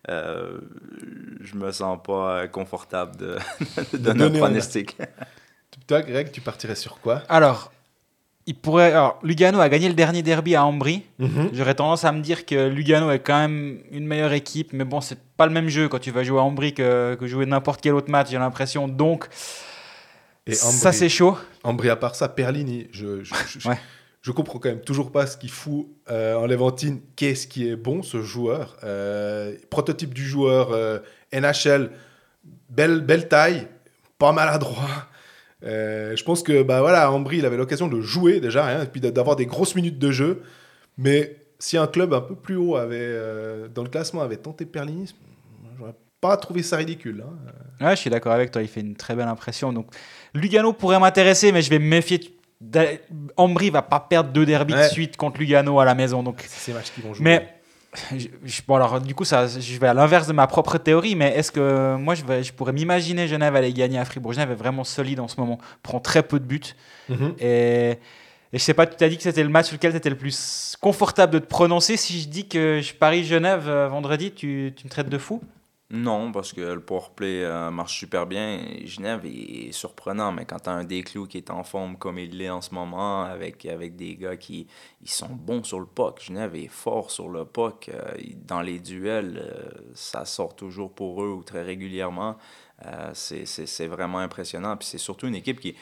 euh, 0.09 0.59
je 1.41 1.55
me 1.55 1.71
sens 1.71 1.99
pas 2.03 2.47
confortable 2.47 3.15
de, 3.17 3.37
de 3.93 3.97
donner 3.97 4.23
un 4.25 4.29
donner 4.29 4.43
un- 4.43 4.67
pronostic. 4.69 4.97
Toi, 5.87 6.01
Greg, 6.01 6.31
tu 6.31 6.41
partirais 6.41 6.75
sur 6.75 6.99
quoi? 6.99 7.23
Alors, 7.29 7.71
il 8.47 8.55
pourrait. 8.55 8.91
Alors, 8.93 9.19
Lugano 9.23 9.59
a 9.59 9.69
gagné 9.69 9.87
le 9.89 9.93
dernier 9.93 10.23
derby 10.23 10.55
à 10.55 10.65
Ambry. 10.65 11.03
Mhm. 11.19 11.49
J'aurais 11.53 11.75
tendance 11.75 12.03
à 12.05 12.11
me 12.11 12.21
dire 12.21 12.45
que 12.45 12.67
Lugano 12.69 13.11
est 13.11 13.19
quand 13.19 13.37
même 13.37 13.79
une 13.91 14.07
meilleure 14.07 14.33
équipe, 14.33 14.73
mais 14.73 14.85
bon, 14.85 15.01
c'est 15.01 15.19
pas 15.37 15.45
le 15.45 15.51
même 15.51 15.67
jeu 15.69 15.87
quand 15.89 15.99
tu 15.99 16.11
vas 16.11 16.23
jouer 16.23 16.39
à 16.39 16.43
Ambry 16.43 16.73
que, 16.73 17.15
que 17.15 17.27
jouer 17.27 17.45
n'importe 17.45 17.81
quel 17.81 17.93
autre 17.93 18.09
match, 18.09 18.29
j'ai 18.31 18.39
l'impression. 18.39 18.87
Donc, 18.87 19.27
Et 20.47 20.53
ça 20.55 20.91
c'est 20.91 21.09
chaud. 21.09 21.37
Ambry, 21.63 21.89
à 21.89 21.95
part 21.95 22.15
ça, 22.15 22.29
Perlini, 22.29 22.87
je, 22.91 23.23
je, 23.23 23.33
je- 23.59 23.67
Ouais. 23.67 23.77
je 24.21 24.31
comprends 24.31 24.59
quand 24.59 24.69
même 24.69 24.81
toujours 24.81 25.11
pas 25.11 25.27
ce 25.27 25.35
qu'il 25.37 25.51
fout 25.51 25.87
euh, 26.09 26.35
en 26.35 26.45
Levantine. 26.47 27.01
Qu'est-ce 27.15 27.47
qui 27.47 27.67
est 27.67 27.75
bon, 27.75 28.01
ce 28.01 28.21
joueur 28.21 28.77
Euh, 28.83 29.55
Prototype 29.69 30.13
du 30.13 30.25
joueur 30.25 30.69
euh, 30.71 30.99
NHL, 31.33 31.91
belle, 32.69 33.01
belle 33.01 33.27
taille, 33.27 33.67
pas 34.17 34.31
maladroit. 34.31 34.87
Euh, 35.63 36.15
je 36.15 36.23
pense 36.23 36.43
que 36.43 36.61
bah 36.63 36.81
voilà, 36.81 37.11
Ambry, 37.11 37.37
il 37.39 37.45
avait 37.45 37.57
l'occasion 37.57 37.87
de 37.87 37.99
jouer 38.01 38.39
déjà, 38.39 38.67
hein, 38.67 38.83
et 38.83 38.87
puis 38.87 39.01
d'a- 39.01 39.11
d'avoir 39.11 39.35
des 39.35 39.45
grosses 39.47 39.73
minutes 39.75 39.97
de 39.99 40.11
jeu. 40.11 40.43
Mais 40.97 41.35
si 41.59 41.77
un 41.77 41.87
club 41.87 42.13
un 42.13 42.21
peu 42.21 42.35
plus 42.35 42.55
haut 42.55 42.75
avait, 42.75 42.97
euh, 42.99 43.67
dans 43.67 43.83
le 43.83 43.89
classement 43.89 44.21
avait 44.21 44.37
tenté 44.37 44.65
Perlini, 44.65 45.11
j'aurais 45.79 45.95
pas 46.21 46.37
trouvé 46.37 46.61
ça 46.63 46.77
ridicule. 46.77 47.23
hein. 47.27 47.85
Ouais, 47.85 47.95
je 47.95 48.01
suis 48.01 48.09
d'accord 48.09 48.31
avec 48.33 48.51
toi, 48.51 48.61
il 48.61 48.67
fait 48.67 48.81
une 48.81 48.95
très 48.95 49.15
belle 49.15 49.27
impression. 49.27 49.71
Donc, 49.73 49.87
Lugano 50.33 50.73
pourrait 50.73 50.99
m'intéresser, 50.99 51.51
mais 51.51 51.61
je 51.61 51.69
vais 51.69 51.79
me 51.79 51.87
méfier. 51.87 52.19
Ambry 53.37 53.69
va 53.69 53.81
pas 53.83 53.99
perdre 53.99 54.31
deux 54.31 54.45
derbys 54.45 54.73
de 54.73 54.79
suite 54.91 55.17
contre 55.17 55.39
Lugano 55.39 55.79
à 55.79 55.85
la 55.85 55.95
maison. 55.95 56.23
Donc, 56.23 56.43
C'est 56.47 56.71
ces 56.71 56.73
matchs 56.73 56.91
qui 56.93 57.01
vont 57.01 57.13
jouer. 57.13 57.23
Mais 57.23 57.56
je- 58.17 58.27
je- 58.43 58.61
bon 58.67 58.75
alors 58.75 58.99
du 59.01 59.13
coup 59.15 59.25
ça, 59.25 59.47
je 59.47 59.79
vais 59.79 59.87
à 59.87 59.93
l'inverse 59.93 60.27
de 60.27 60.33
ma 60.33 60.47
propre 60.47 60.77
théorie, 60.77 61.15
mais 61.15 61.33
est-ce 61.35 61.51
que 61.51 61.95
moi 61.95 62.15
je, 62.15 62.23
vais, 62.23 62.43
je 62.43 62.53
pourrais 62.53 62.73
m'imaginer 62.73 63.27
Genève 63.27 63.55
aller 63.55 63.73
gagner 63.73 63.99
à 63.99 64.05
Fribourg? 64.05 64.33
Genève 64.33 64.51
est 64.51 64.55
vraiment 64.55 64.83
solide 64.83 65.19
en 65.19 65.27
ce 65.27 65.39
moment, 65.39 65.57
prend 65.83 65.99
très 65.99 66.23
peu 66.23 66.39
de 66.39 66.45
buts 66.45 66.61
Mhm. 67.09 67.35
et, 67.39 67.45
et 67.93 67.97
je 68.53 68.57
sais 68.59 68.73
pas, 68.73 68.85
tu 68.85 68.95
t'as 68.97 69.07
dit 69.09 69.17
que 69.17 69.23
c'était 69.23 69.43
le 69.43 69.49
match 69.49 69.67
sur 69.67 69.75
lequel 69.75 69.91
tu 69.91 69.97
étais 69.97 70.09
le 70.09 70.17
plus 70.17 70.75
confortable 70.81 71.33
de 71.33 71.39
te 71.39 71.45
prononcer. 71.47 71.97
Si 71.97 72.21
je 72.21 72.27
dis 72.27 72.47
que 72.47 72.79
je 72.81 72.93
parie 72.93 73.23
Genève 73.23 73.67
euh, 73.67 73.87
vendredi, 73.87 74.31
tu, 74.31 74.73
tu 74.75 74.85
me 74.85 74.89
traites 74.89 75.09
de 75.09 75.17
fou? 75.17 75.41
Non, 75.89 76.33
parce 76.33 76.51
que 76.51 76.59
le 76.59 76.81
powerplay 76.81 77.45
euh, 77.45 77.71
marche 77.71 77.97
super 77.97 78.27
bien. 78.27 78.59
Genève 78.83 79.25
est 79.25 79.71
surprenant, 79.71 80.33
mais 80.33 80.43
quand 80.43 80.59
tu 80.59 80.69
as 80.69 80.73
un 80.73 80.83
Desclous 80.83 81.27
qui 81.27 81.37
est 81.37 81.49
en 81.49 81.63
forme 81.63 81.97
comme 81.97 82.19
il 82.19 82.37
l'est 82.37 82.49
en 82.49 82.59
ce 82.59 82.73
moment, 82.73 83.23
avec, 83.23 83.65
des 83.95 84.17
gars 84.17 84.35
qui 84.35 84.67
ils 85.01 85.09
sont 85.09 85.29
bons 85.29 85.63
sur 85.63 85.79
le 85.79 85.85
puck, 85.85 86.21
Genève 86.21 86.55
est 86.55 86.67
fort 86.67 87.09
sur 87.09 87.29
le 87.29 87.45
puck. 87.45 87.89
euh, 87.93 88.17
dans 88.45 88.59
les 88.61 88.79
duels, 88.79 89.37
euh, 89.41 89.69
ça 89.93 90.25
sort 90.25 90.57
toujours 90.57 90.91
pour 90.93 91.23
eux 91.23 91.29
ou 91.31 91.43
très 91.43 91.63
régulièrement. 91.63 92.37
Euh, 92.85 93.11
c'est 93.13 93.87
vraiment 93.87 94.19
impressionnant. 94.19 94.75
Puis 94.75 94.89
c'est 94.89 94.97
surtout 94.97 95.27
une 95.27 95.35
équipe 95.35 95.61
qui, 95.61 95.73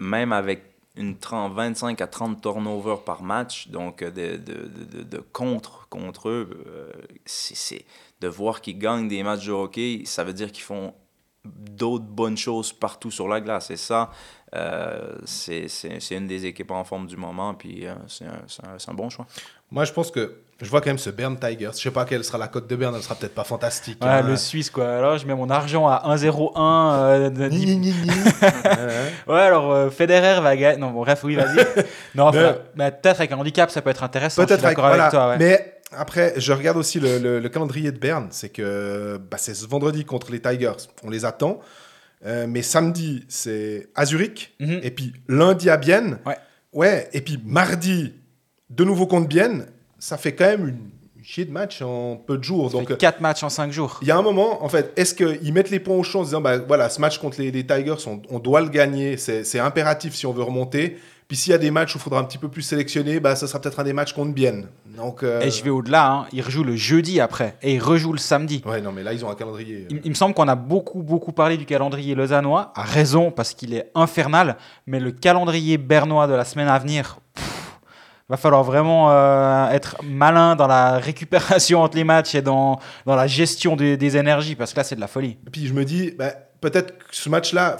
même 0.00 0.32
avec 0.32 0.75
une 0.96 1.18
30, 1.18 1.52
25 1.54 2.00
à 2.00 2.06
30 2.06 2.40
turnovers 2.40 3.02
par 3.04 3.22
match, 3.22 3.68
donc 3.68 4.02
euh, 4.02 4.10
de, 4.10 4.36
de, 4.36 4.68
de, 4.98 5.02
de, 5.02 5.18
contre 5.18 5.86
contre 5.88 6.28
eux, 6.30 6.64
euh, 6.66 6.90
c'est- 7.24 7.84
de 8.20 8.28
voir 8.28 8.60
qu'ils 8.60 8.78
gagnent 8.78 9.08
des 9.08 9.22
matchs 9.22 9.46
de 9.46 9.52
hockey, 9.52 10.02
ça 10.06 10.24
veut 10.24 10.32
dire 10.32 10.50
qu'ils 10.52 10.64
font 10.64 10.94
d'autres 11.44 12.04
bonnes 12.04 12.36
choses 12.38 12.72
partout 12.72 13.10
sur 13.10 13.28
la 13.28 13.40
glace. 13.40 13.70
Et 13.70 13.76
ça, 13.76 14.10
euh, 14.54 15.14
c'est 15.24 15.68
une 16.10 16.26
des 16.26 16.46
équipes 16.46 16.70
en 16.72 16.82
forme 16.84 17.06
du 17.06 17.16
moment, 17.16 17.54
puis 17.54 17.84
c'est 18.08 18.24
un, 18.24 18.42
un 18.88 18.94
bon 18.94 19.10
choix. 19.10 19.26
Moi, 19.70 19.84
je 19.84 19.92
pense 19.92 20.10
que 20.10 20.40
je 20.62 20.70
vois 20.70 20.80
quand 20.80 20.88
même 20.88 20.98
ce 20.98 21.10
Bern 21.10 21.38
Tigers. 21.38 21.70
Je 21.74 21.80
sais 21.82 21.90
pas 21.90 22.04
quelle 22.04 22.24
sera 22.24 22.38
la 22.38 22.48
cote 22.48 22.66
de 22.68 22.76
Bern, 22.76 22.94
elle 22.96 23.02
sera 23.02 23.14
peut-être 23.14 23.34
pas 23.34 23.44
fantastique. 23.44 24.02
Ouais, 24.02 24.08
hein. 24.10 24.22
Le 24.22 24.36
Suisse 24.36 24.70
quoi. 24.70 24.88
Alors 24.96 25.18
je 25.18 25.26
mets 25.26 25.34
mon 25.34 25.50
argent 25.50 25.86
à 25.86 26.02
1-0-1. 26.14 26.94
euh, 26.94 27.30
de- 27.30 27.48
Ni, 27.48 27.66
ni, 27.66 27.76
ni, 27.76 27.92
ni. 27.92 28.08
Ouais. 29.26 29.40
Alors 29.40 29.72
euh, 29.72 29.90
Federer 29.90 30.40
va 30.40 30.56
gagner. 30.56 30.78
Non, 30.78 30.90
bon, 30.92 31.02
bref, 31.02 31.20
oui, 31.24 31.34
vas-y. 31.36 31.56
non, 32.14 32.30
Mais- 32.30 32.38
enfin, 32.44 32.56
mais 32.74 32.90
peut-être 32.90 33.18
avec 33.20 33.32
un 33.32 33.36
handicap, 33.38 33.70
ça 33.70 33.82
peut 33.82 33.90
être 33.90 34.02
intéressant. 34.02 34.44
Peut-être 34.46 34.64
avec, 34.64 34.78
toi. 35.10 35.28
ouais. 35.30 35.36
Mais 35.38 35.72
après, 35.96 36.34
je 36.36 36.52
regarde 36.52 36.76
aussi 36.78 37.00
le, 37.00 37.18
le- 37.18 37.38
le 37.40 37.48
calendrier 37.48 37.92
de 37.92 37.98
Berne. 37.98 38.28
C'est 38.30 38.48
que 38.48 39.18
bah, 39.30 39.36
c'est 39.38 39.54
ce 39.54 39.66
vendredi 39.66 40.04
contre 40.04 40.30
les 40.32 40.40
Tigers. 40.40 40.72
On 41.04 41.10
les 41.10 41.24
attend. 41.24 41.60
Euh, 42.24 42.46
mais 42.48 42.62
samedi, 42.62 43.24
c'est 43.28 43.88
à 43.94 44.06
Zurich. 44.06 44.54
Mhm. 44.58 44.80
Et 44.82 44.90
puis 44.90 45.12
lundi 45.28 45.68
à 45.68 45.76
Bienne. 45.76 46.18
Ouais. 46.24 46.36
Ouais. 46.72 47.08
Et 47.12 47.20
puis 47.20 47.38
mardi, 47.44 48.14
de 48.70 48.84
nouveau 48.84 49.06
contre 49.06 49.28
Bienne. 49.28 49.66
Ça 49.98 50.16
fait 50.16 50.34
quand 50.34 50.44
même 50.46 50.68
une 50.68 50.90
chier 51.22 51.44
de 51.44 51.50
match 51.50 51.82
en 51.82 52.16
peu 52.16 52.38
de 52.38 52.44
jours. 52.44 52.70
Ça 52.70 52.78
Donc, 52.78 52.88
fait 52.88 52.96
4 52.96 53.20
matchs 53.20 53.42
en 53.42 53.48
5 53.48 53.72
jours. 53.72 53.98
Il 54.02 54.06
y 54.08 54.10
a 54.12 54.16
un 54.16 54.22
moment, 54.22 54.62
en 54.64 54.68
fait, 54.68 54.92
est-ce 54.96 55.12
qu'ils 55.14 55.52
mettent 55.52 55.70
les 55.70 55.80
points 55.80 55.96
au 55.96 56.02
champ 56.04 56.20
en 56.20 56.22
se 56.22 56.28
disant, 56.28 56.40
bah, 56.40 56.58
voilà, 56.58 56.88
ce 56.88 57.00
match 57.00 57.18
contre 57.18 57.40
les, 57.40 57.50
les 57.50 57.66
Tigers, 57.66 57.94
on, 58.06 58.20
on 58.30 58.38
doit 58.38 58.60
le 58.60 58.68
gagner, 58.68 59.16
c'est 59.16 59.58
impératif 59.58 60.14
si 60.14 60.24
on 60.26 60.32
veut 60.32 60.44
remonter. 60.44 60.98
Puis 61.26 61.36
s'il 61.36 61.50
y 61.50 61.54
a 61.54 61.58
des 61.58 61.72
matchs 61.72 61.96
où 61.96 61.98
il 61.98 62.00
faudra 62.02 62.20
un 62.20 62.24
petit 62.24 62.38
peu 62.38 62.46
plus 62.48 62.62
sélectionner, 62.62 63.18
bah, 63.18 63.34
ça 63.34 63.48
sera 63.48 63.58
peut-être 63.58 63.80
un 63.80 63.82
des 63.82 63.92
matchs 63.92 64.12
contre 64.12 64.32
Bienne. 64.32 64.68
Donc, 64.96 65.24
euh, 65.24 65.40
Et 65.40 65.50
je 65.50 65.64
vais 65.64 65.70
au-delà, 65.70 66.08
hein. 66.08 66.26
ils 66.32 66.40
rejouent 66.40 66.62
le 66.62 66.76
jeudi 66.76 67.18
après 67.20 67.56
et 67.62 67.74
ils 67.74 67.82
rejouent 67.82 68.12
le 68.12 68.18
samedi. 68.18 68.62
Ouais, 68.64 68.80
non, 68.80 68.92
mais 68.92 69.02
là, 69.02 69.12
ils 69.12 69.24
ont 69.24 69.28
un 69.30 69.34
calendrier. 69.34 69.74
euh, 69.78 69.86
Il, 69.90 70.00
il 70.04 70.10
me 70.10 70.14
semble 70.14 70.34
qu'on 70.36 70.46
a 70.46 70.54
beaucoup, 70.54 71.02
beaucoup 71.02 71.32
parlé 71.32 71.56
du 71.56 71.64
calendrier 71.66 72.14
lausannois, 72.14 72.70
à 72.76 72.82
raison, 72.84 73.32
parce 73.32 73.54
qu'il 73.54 73.74
est 73.74 73.90
infernal, 73.96 74.56
mais 74.86 75.00
le 75.00 75.10
calendrier 75.10 75.78
bernois 75.78 76.28
de 76.28 76.34
la 76.34 76.44
semaine 76.44 76.68
à 76.68 76.78
venir, 76.78 77.18
pff, 77.34 77.55
va 78.28 78.36
falloir 78.36 78.64
vraiment 78.64 79.10
euh, 79.12 79.68
être 79.70 79.96
malin 80.02 80.56
dans 80.56 80.66
la 80.66 80.98
récupération 80.98 81.82
entre 81.82 81.96
les 81.96 82.04
matchs 82.04 82.34
et 82.34 82.42
dans, 82.42 82.80
dans 83.04 83.14
la 83.14 83.26
gestion 83.26 83.76
des, 83.76 83.96
des 83.96 84.16
énergies, 84.16 84.54
parce 84.56 84.72
que 84.72 84.78
là, 84.78 84.84
c'est 84.84 84.96
de 84.96 85.00
la 85.00 85.06
folie. 85.06 85.36
Et 85.46 85.50
puis 85.50 85.66
je 85.66 85.72
me 85.72 85.84
dis, 85.84 86.10
bah, 86.10 86.32
peut-être 86.60 86.98
que 86.98 87.04
ce 87.12 87.28
match-là, 87.28 87.76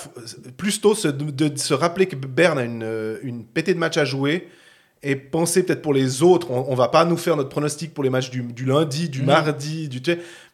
plus 0.56 0.80
tôt 0.80 0.94
se- 0.94 1.08
de, 1.08 1.48
de 1.48 1.58
se 1.58 1.74
rappeler 1.74 2.06
que 2.06 2.14
Berne 2.14 2.58
a 2.58 2.62
une, 2.64 2.82
euh, 2.84 3.18
une 3.22 3.44
pétée 3.44 3.74
de 3.74 3.78
match 3.78 3.96
à 3.96 4.04
jouer 4.04 4.48
et 5.02 5.14
penser 5.16 5.62
peut-être 5.64 5.82
pour 5.82 5.92
les 5.94 6.22
autres, 6.22 6.50
on, 6.50 6.66
on 6.68 6.74
va 6.74 6.88
pas 6.88 7.04
nous 7.04 7.16
faire 7.16 7.36
notre 7.36 7.48
pronostic 7.50 7.92
pour 7.92 8.02
les 8.04 8.10
matchs 8.10 8.30
du, 8.30 8.42
du 8.42 8.64
lundi, 8.64 9.08
du 9.08 9.20
Mhm. 9.20 9.26
mardi, 9.26 9.88
du 9.88 10.00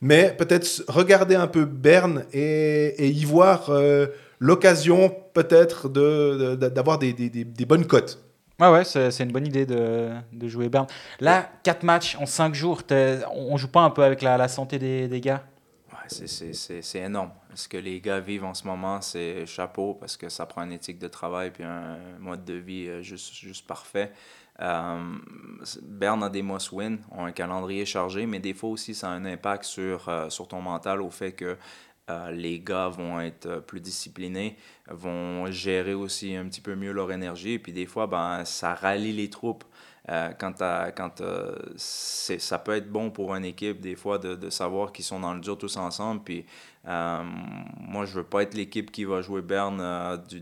mais 0.00 0.34
peut-être 0.36 0.84
regarder 0.88 1.34
un 1.36 1.46
peu 1.46 1.64
Berne 1.64 2.24
et, 2.32 2.94
et 2.98 3.08
y 3.08 3.24
voir 3.24 3.66
euh, 3.68 4.06
l'occasion 4.40 5.14
peut-être 5.34 5.88
de- 5.88 6.56
de- 6.56 6.68
d'avoir 6.68 6.98
des, 6.98 7.12
des- 7.12 7.30
des- 7.30 7.44
des 7.44 7.64
bonnes 7.66 7.86
cotes. 7.86 8.18
Ouais, 8.62 8.70
ouais, 8.70 8.84
c'est 8.84 9.18
une 9.24 9.32
bonne 9.32 9.46
idée 9.46 9.66
de, 9.66 10.10
de 10.32 10.48
jouer 10.48 10.68
Berne. 10.68 10.86
Là, 11.18 11.50
4 11.64 11.82
matchs 11.82 12.14
en 12.16 12.26
5 12.26 12.54
jours, 12.54 12.82
on 13.34 13.56
joue 13.56 13.66
pas 13.68 13.80
un 13.80 13.90
peu 13.90 14.04
avec 14.04 14.22
la, 14.22 14.36
la 14.36 14.46
santé 14.46 14.78
des, 14.78 15.08
des 15.08 15.20
gars? 15.20 15.42
Ouais, 15.90 15.98
c'est- 16.06 16.28
c'est- 16.28 16.52
c'est 16.52 16.80
c'est 16.82 17.00
énorme. 17.00 17.32
Ce 17.54 17.66
que 17.68 17.76
les 17.76 18.00
gars 18.00 18.20
vivent 18.20 18.44
en 18.44 18.54
ce 18.54 18.66
moment, 18.66 19.00
c'est 19.00 19.46
chapeau 19.46 19.94
parce 19.94 20.16
que 20.16 20.28
ça 20.28 20.46
prend 20.46 20.62
une 20.62 20.72
éthique 20.72 20.98
de 21.00 21.08
travail 21.08 21.50
puis 21.50 21.64
un 21.64 21.98
mode 22.20 22.44
de 22.44 22.54
vie 22.54 22.86
euh, 22.88 23.02
juste, 23.02 23.34
juste 23.34 23.66
parfait. 23.66 24.12
Euh, 24.60 25.16
Berne 25.82 26.22
a 26.22 26.28
des 26.28 26.42
must-win, 26.42 26.98
ont 27.10 27.24
un 27.24 27.32
calendrier 27.32 27.84
chargé, 27.86 28.26
mais 28.26 28.38
des 28.38 28.54
fois 28.54 28.70
aussi, 28.70 28.94
ça 28.94 29.08
a 29.08 29.10
un 29.12 29.24
impact 29.24 29.64
sur, 29.64 30.08
euh, 30.08 30.30
sur 30.30 30.46
ton 30.48 30.60
mental 30.60 31.02
au 31.02 31.10
fait 31.10 31.32
que 31.32 31.56
euh, 32.10 32.30
les 32.32 32.60
gars 32.60 32.88
vont 32.88 33.20
être 33.20 33.46
euh, 33.46 33.60
plus 33.60 33.80
disciplinés. 33.80 34.56
vont 34.88 35.46
gérer 35.50 35.94
aussi 35.94 36.34
un 36.36 36.46
petit 36.48 36.60
peu 36.60 36.74
mieux 36.74 36.92
leur 36.92 37.12
énergie. 37.12 37.58
Puis 37.58 37.72
des 37.72 37.86
fois, 37.86 38.06
ben, 38.06 38.44
ça 38.44 38.74
rallie 38.74 39.12
les 39.12 39.30
troupes. 39.30 39.64
Euh, 40.08 40.30
quand 40.38 40.54
quand 40.96 41.20
euh, 41.20 41.54
c'est- 41.76 42.40
ça 42.40 42.58
peut 42.58 42.74
être 42.76 42.90
bon 42.90 43.10
pour 43.10 43.34
une 43.36 43.44
équipe, 43.44 43.80
des 43.80 43.94
fois, 43.96 44.18
de, 44.18 44.34
de 44.34 44.50
savoir 44.50 44.92
qu'ils 44.92 45.04
sont 45.04 45.20
dans 45.20 45.32
le 45.34 45.40
dur 45.40 45.56
tous 45.58 45.76
ensemble. 45.76 46.22
Puis 46.24 46.44
moi, 46.84 48.04
je 48.06 48.14
veux 48.14 48.24
pas 48.24 48.42
être 48.42 48.54
l'équipe 48.54 48.90
qui 48.90 49.04
va 49.04 49.22
jouer 49.22 49.42
Berne 49.42 49.78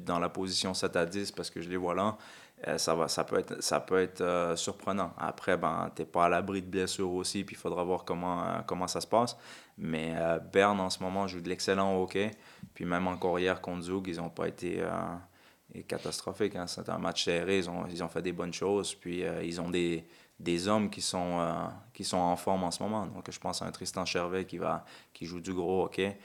dans 0.07 0.19
la 0.19 0.29
position 0.29 0.75
7 0.75 0.97
à 0.97 1.07
10 1.07 1.31
parce 1.33 1.51
que 1.51 1.61
je 1.61 1.69
les 1.69 1.77
vois 1.77 1.95
là. 1.95 2.17
Ça, 2.77 2.95
va, 2.95 3.09
ça 3.09 3.25
peut 3.25 3.39
être, 3.39 3.63
ça 3.63 3.81
peut 3.81 3.99
être 3.99 4.53
surprenant. 4.57 5.13
Après, 5.19 5.57
ben, 5.57 5.91
tu 5.97 6.03
n'es 6.03 6.07
pas 6.07 6.27
à 6.27 6.29
l'abri 6.29 6.61
de 6.63 6.67
blessures 6.67 7.11
aussi, 7.13 7.43
puis 7.45 7.57
il 7.57 7.59
faudra 7.59 7.83
voir 7.85 8.05
comment, 8.05 8.63
comment 8.67 8.87
ça 8.87 9.01
se 9.01 9.07
passe. 9.07 9.37
Mais 9.83 10.12
euh, 10.14 10.39
Berne, 10.39 10.78
en 10.78 10.91
ce 10.91 11.03
moment, 11.03 11.26
joue 11.26 11.41
de 11.41 11.49
l'excellent 11.49 12.01
hockey. 12.01 12.31
Puis 12.74 12.85
même 12.85 13.09
encore 13.09 13.39
hier 13.39 13.61
contre 13.62 13.83
Zug, 13.83 14.07
ils 14.09 14.18
n'ont 14.18 14.28
pas 14.28 14.47
été 14.47 14.81
euh, 14.81 15.83
catastrophiques. 15.89 16.55
hein. 16.55 16.66
C'était 16.66 16.91
un 16.91 16.99
match 16.99 17.24
serré, 17.24 17.59
ils 17.59 17.70
ont, 17.70 17.87
ils 17.87 18.05
ont 18.05 18.09
fait 18.09 18.22
des 18.22 18.33
bonnes 18.33 18.53
choses. 18.53 18.95
Puis 18.95 19.24
euh, 19.24 19.43
ils 19.43 19.59
ont 19.59 19.70
des, 19.70 20.07
des 20.39 20.68
hommes 20.68 20.91
qui 20.91 21.01
sont, 21.01 21.70
qui 21.95 22.05
sont 22.05 22.18
en 22.18 22.37
forme 22.37 22.64
en 22.64 22.70
ce 22.70 22.83
moment. 22.83 23.07
Donc 23.07 23.31
je 23.31 23.41
pense 23.41 23.62
à 23.62 23.66
un 23.66 23.70
Tristan 23.72 24.05
Chervet 24.05 24.45
qui, 24.45 24.59
va, 24.59 24.85
qui 25.14 25.24
joue 25.24 25.41
du 25.41 25.55
gros 25.55 25.85
hockey. 25.85 26.18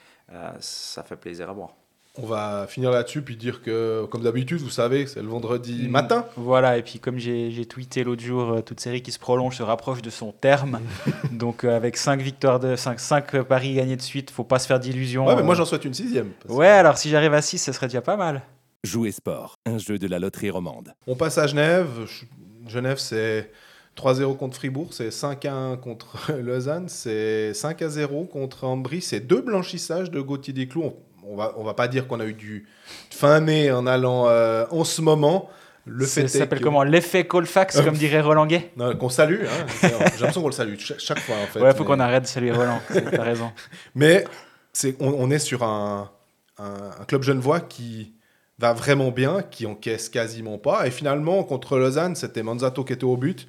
Ça 0.59 1.03
fait 1.03 1.17
plaisir 1.17 1.49
à 1.49 1.53
voir. 1.53 1.71
On 2.17 2.25
va 2.25 2.65
finir 2.69 2.91
là-dessus 2.91 3.21
puis 3.21 3.35
dire 3.35 3.61
que, 3.61 4.05
comme 4.05 4.23
d'habitude, 4.23 4.59
vous 4.61 4.69
savez, 4.69 5.05
c'est 5.05 5.21
le 5.21 5.27
vendredi 5.27 5.87
Mm. 5.87 5.91
matin. 5.91 6.25
Voilà, 6.37 6.77
et 6.77 6.81
puis 6.81 6.99
comme 6.99 7.17
j'ai 7.17 7.51
j'ai 7.51 7.65
tweeté 7.65 8.03
l'autre 8.03 8.23
jour, 8.23 8.53
euh, 8.53 8.61
toute 8.61 8.79
série 8.79 9.01
qui 9.01 9.11
se 9.11 9.19
prolonge 9.19 9.57
se 9.57 9.63
rapproche 9.63 10.01
de 10.01 10.09
son 10.09 10.31
terme. 10.31 10.79
Donc 11.31 11.63
euh, 11.63 11.75
avec 11.75 11.97
5 11.97 12.21
victoires 12.21 12.59
de 12.59 12.75
5, 12.75 12.99
5 12.99 13.41
paris 13.43 13.73
gagnés 13.75 13.97
de 13.97 14.01
suite, 14.01 14.31
faut 14.31 14.43
pas 14.45 14.59
se 14.59 14.67
faire 14.67 14.79
d'illusions. 14.79 15.25
Ouais, 15.27 15.35
mais 15.35 15.41
euh. 15.41 15.45
moi 15.45 15.55
j'en 15.55 15.65
souhaite 15.65 15.83
une 15.85 15.93
sixième. 15.93 16.29
que- 16.47 16.51
Ouais, 16.53 16.67
alors 16.67 16.97
si 16.97 17.09
j'arrive 17.09 17.33
à 17.33 17.41
6, 17.41 17.57
ce 17.57 17.71
serait 17.73 17.87
déjà 17.87 18.01
pas 18.01 18.15
mal. 18.17 18.43
Jouer 18.83 19.11
sport, 19.11 19.55
un 19.65 19.77
jeu 19.77 19.97
de 19.97 20.07
la 20.07 20.19
loterie 20.19 20.51
romande. 20.51 20.93
On 21.07 21.15
passe 21.15 21.37
à 21.37 21.47
Genève. 21.47 21.89
Ch- 22.07 22.25
Genève, 22.67 22.97
c'est 22.99 23.51
3-0 23.95 24.35
contre 24.37 24.55
Fribourg, 24.57 24.89
c'est 24.93 25.09
5-1 25.09 25.77
contre 25.77 26.31
Lausanne, 26.41 26.87
c'est 26.87 27.51
5-0 27.53 28.27
contre 28.27 28.63
Ambry, 28.65 29.01
c'est 29.01 29.19
deux 29.21 29.41
blanchissages 29.41 30.11
de 30.11 30.21
Gauthier 30.21 30.53
Desclous. 30.53 30.93
On, 31.27 31.35
va, 31.35 31.53
on 31.57 31.63
va 31.63 31.73
pas 31.73 31.87
dire 31.87 32.07
qu'on 32.07 32.19
a 32.19 32.25
eu 32.25 32.33
du 32.33 32.67
fin 33.11 33.39
nez 33.41 33.71
en 33.71 33.87
allant 33.87 34.27
euh, 34.27 34.65
en 34.71 34.83
ce 34.83 35.01
moment. 35.01 35.49
Le 35.87 36.05
fait 36.05 36.27
Ça 36.27 36.39
s'appelle 36.39 36.59
que- 36.59 36.63
comment? 36.63 36.83
L'effet 36.83 37.25
Colfax, 37.27 37.77
Euh, 37.77 37.83
comme 37.83 37.93
dirait 37.95 38.21
Roland 38.21 38.47
Gay? 38.47 38.71
Qu'on 38.99 39.09
salue. 39.09 39.43
hein. 39.45 39.65
J'ai 39.81 39.89
l'impression 40.19 40.41
qu'on 40.41 40.47
le 40.47 40.53
salue 40.53 40.75
chaque, 40.79 40.99
chaque 40.99 41.19
fois 41.19 41.35
en 41.43 41.45
fait. 41.47 41.59
Ouais, 41.61 41.73
faut 41.73 41.79
mais- 41.83 41.85
qu'on 41.85 41.99
arrête 41.99 42.23
de 42.23 42.27
saluer 42.27 42.51
Roland, 42.51 42.79
t'as 43.11 43.23
raison. 43.23 43.51
Mais 43.93 44.25
on 44.99 45.29
est 45.29 45.39
sur 45.39 45.63
un, 45.63 46.09
un- 46.57 46.91
un 47.01 47.05
club 47.05 47.21
genevois 47.23 47.59
qui 47.59 48.13
va 48.57 48.73
vraiment 48.73 49.11
bien, 49.11 49.41
qui 49.43 49.65
encaisse 49.67 50.09
quasiment 50.09 50.57
pas. 50.57 50.87
Et 50.87 50.91
finalement, 50.91 51.43
contre 51.43 51.77
Lausanne, 51.77 52.15
c'était 52.15 52.41
Manzato 52.41 52.83
qui 52.83 52.93
était 52.93 53.03
au 53.03 53.17
but. 53.17 53.47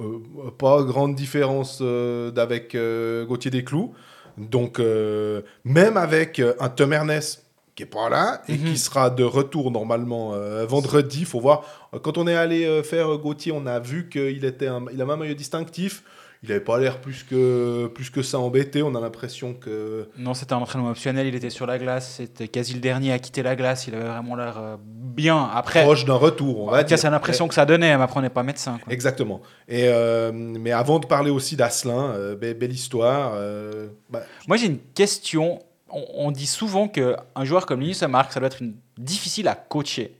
Euh, 0.00 0.18
pas 0.58 0.82
grande 0.82 1.14
différence 1.16 1.78
euh, 1.80 2.30
d'avec 2.30 2.74
euh, 2.74 3.24
Gauthier 3.24 3.50
Desclous. 3.50 3.94
Donc, 4.38 4.78
euh, 4.80 5.42
même 5.64 5.96
avec 5.96 6.38
euh, 6.38 6.54
un 6.60 6.68
Tom 6.68 6.92
Ernest 6.92 7.44
qui 7.74 7.84
est 7.84 7.86
pas 7.86 8.08
là 8.08 8.42
et 8.48 8.54
Mhm. 8.56 8.72
qui 8.72 8.78
sera 8.78 9.08
de 9.10 9.22
retour 9.22 9.70
normalement 9.70 10.34
euh, 10.34 10.66
vendredi, 10.66 11.24
faut 11.24 11.40
voir. 11.40 11.62
Quand 12.02 12.18
on 12.18 12.26
est 12.26 12.34
allé 12.34 12.64
euh, 12.64 12.82
faire 12.82 13.16
Gauthier, 13.18 13.52
on 13.52 13.66
a 13.66 13.78
vu 13.78 14.08
qu'il 14.08 14.44
était 14.44 14.66
un, 14.66 14.84
il 14.92 15.00
avait 15.00 15.12
un 15.12 15.16
maillot 15.16 15.34
distinctif. 15.34 16.02
Il 16.44 16.50
n'avait 16.50 16.60
pas 16.60 16.78
l'air 16.78 17.00
plus 17.00 17.24
que, 17.24 17.88
plus 17.88 18.10
que 18.10 18.22
ça 18.22 18.38
embêté. 18.38 18.82
On 18.84 18.94
a 18.94 19.00
l'impression 19.00 19.54
que 19.54 20.08
Non, 20.16 20.34
c'était 20.34 20.52
un 20.52 20.58
entraînement 20.58 20.90
optionnel, 20.90 21.26
il 21.26 21.34
était 21.34 21.50
sur 21.50 21.66
la 21.66 21.78
glace, 21.78 22.14
c'était 22.18 22.46
quasi 22.46 22.74
le 22.74 22.80
dernier 22.80 23.12
à 23.12 23.18
quitter 23.18 23.42
la 23.42 23.56
glace, 23.56 23.88
il 23.88 23.94
avait 23.96 24.04
vraiment 24.08 24.36
l'air 24.36 24.56
euh, 24.56 24.76
bien. 24.80 25.50
Après, 25.52 25.82
proche 25.82 26.04
d'un 26.04 26.14
retour, 26.14 26.60
on 26.60 26.68
en 26.68 26.70
va 26.70 26.84
dire. 26.84 26.96
c'est 26.98 27.10
l'impression 27.10 27.48
que 27.48 27.54
ça 27.54 27.66
donnait, 27.66 27.96
mais 27.96 28.02
après 28.04 28.18
on 28.18 28.22
n'est 28.22 28.30
pas 28.30 28.44
médecin. 28.44 28.78
quoi. 28.84 28.92
Exactement. 28.92 29.40
Et, 29.66 29.88
euh, 29.88 30.30
mais 30.32 30.70
avant 30.70 31.00
de 31.00 31.06
parler 31.06 31.30
aussi 31.30 31.56
d'Asselin, 31.56 32.12
euh, 32.14 32.36
be- 32.36 32.54
belle 32.54 32.72
histoire. 32.72 33.32
euh, 33.34 33.88
bah, 34.08 34.22
Moi 34.46 34.56
j'ai 34.58 34.66
une 34.66 34.78
question, 34.94 35.58
on, 35.90 36.04
on 36.14 36.30
dit 36.30 36.46
souvent 36.46 36.86
qu'un 36.86 37.16
joueur 37.42 37.66
comme 37.66 37.80
Linus 37.80 38.02
Mark, 38.04 38.32
ça 38.32 38.38
doit 38.38 38.46
être 38.46 38.62
une- 38.62 38.76
difficile 38.96 39.48
à 39.48 39.56
coacher. 39.56 40.14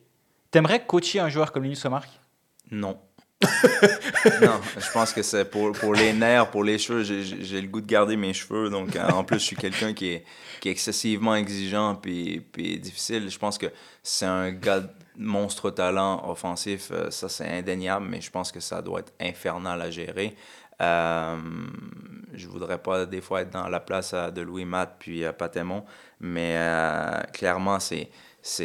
T'aimerais 0.50 0.84
coacher 0.84 1.20
un 1.20 1.28
joueur 1.28 1.52
comme 1.52 1.62
Linus 1.62 1.84
Mark 1.84 2.08
Non. 2.72 2.96
Non, 4.42 4.60
je 4.76 4.90
pense 4.92 5.12
que 5.12 5.22
c'est 5.22 5.44
pour, 5.44 5.72
pour 5.72 5.94
les 5.94 6.12
nerfs, 6.12 6.50
pour 6.50 6.64
les 6.64 6.76
cheveux. 6.78 7.02
J'ai- 7.04 7.60
le 7.60 7.68
goût 7.68 7.80
de 7.80 7.86
garder 7.86 8.16
mes 8.16 8.32
cheveux. 8.32 8.68
Donc, 8.68 8.96
euh, 8.96 9.08
en 9.10 9.22
plus, 9.22 9.38
je 9.38 9.44
suis 9.44 9.56
quelqu'un 9.56 9.92
qui 9.92 10.08
est, 10.10 10.24
excessivement 10.64 11.34
exigeant 11.36 11.94
puis, 11.94 12.44
difficile. 12.80 13.30
Je 13.30 13.38
pense 13.38 13.56
que 13.58 13.66
c'est 14.02 14.26
un 14.26 14.50
gars 14.50 14.82
monstre 15.16 15.70
talent 15.70 16.28
offensif. 16.28 16.88
euh, 16.92 17.10
Ça, 17.10 17.28
c'est 17.28 17.46
indéniable, 17.48 18.06
mais 18.08 18.20
je 18.20 18.30
pense 18.30 18.50
que 18.52 18.60
ça 18.60 18.82
doit 18.82 19.00
être 19.00 19.12
infernal 19.20 19.80
à 19.82 19.90
gérer. 19.90 20.34
Euh, 20.80 21.36
je 22.34 22.46
voudrais 22.48 22.78
pas 22.78 23.04
des 23.06 23.20
fois 23.20 23.42
être 23.42 23.50
dans 23.50 23.68
la 23.68 23.80
place 23.80 24.12
euh, 24.14 24.30
de 24.30 24.42
Louis 24.42 24.64
Matt 24.64 24.96
puis 24.98 25.24
Patémon, 25.36 25.84
mais 26.20 26.56
clairement, 27.32 27.78
c'est 27.80 28.08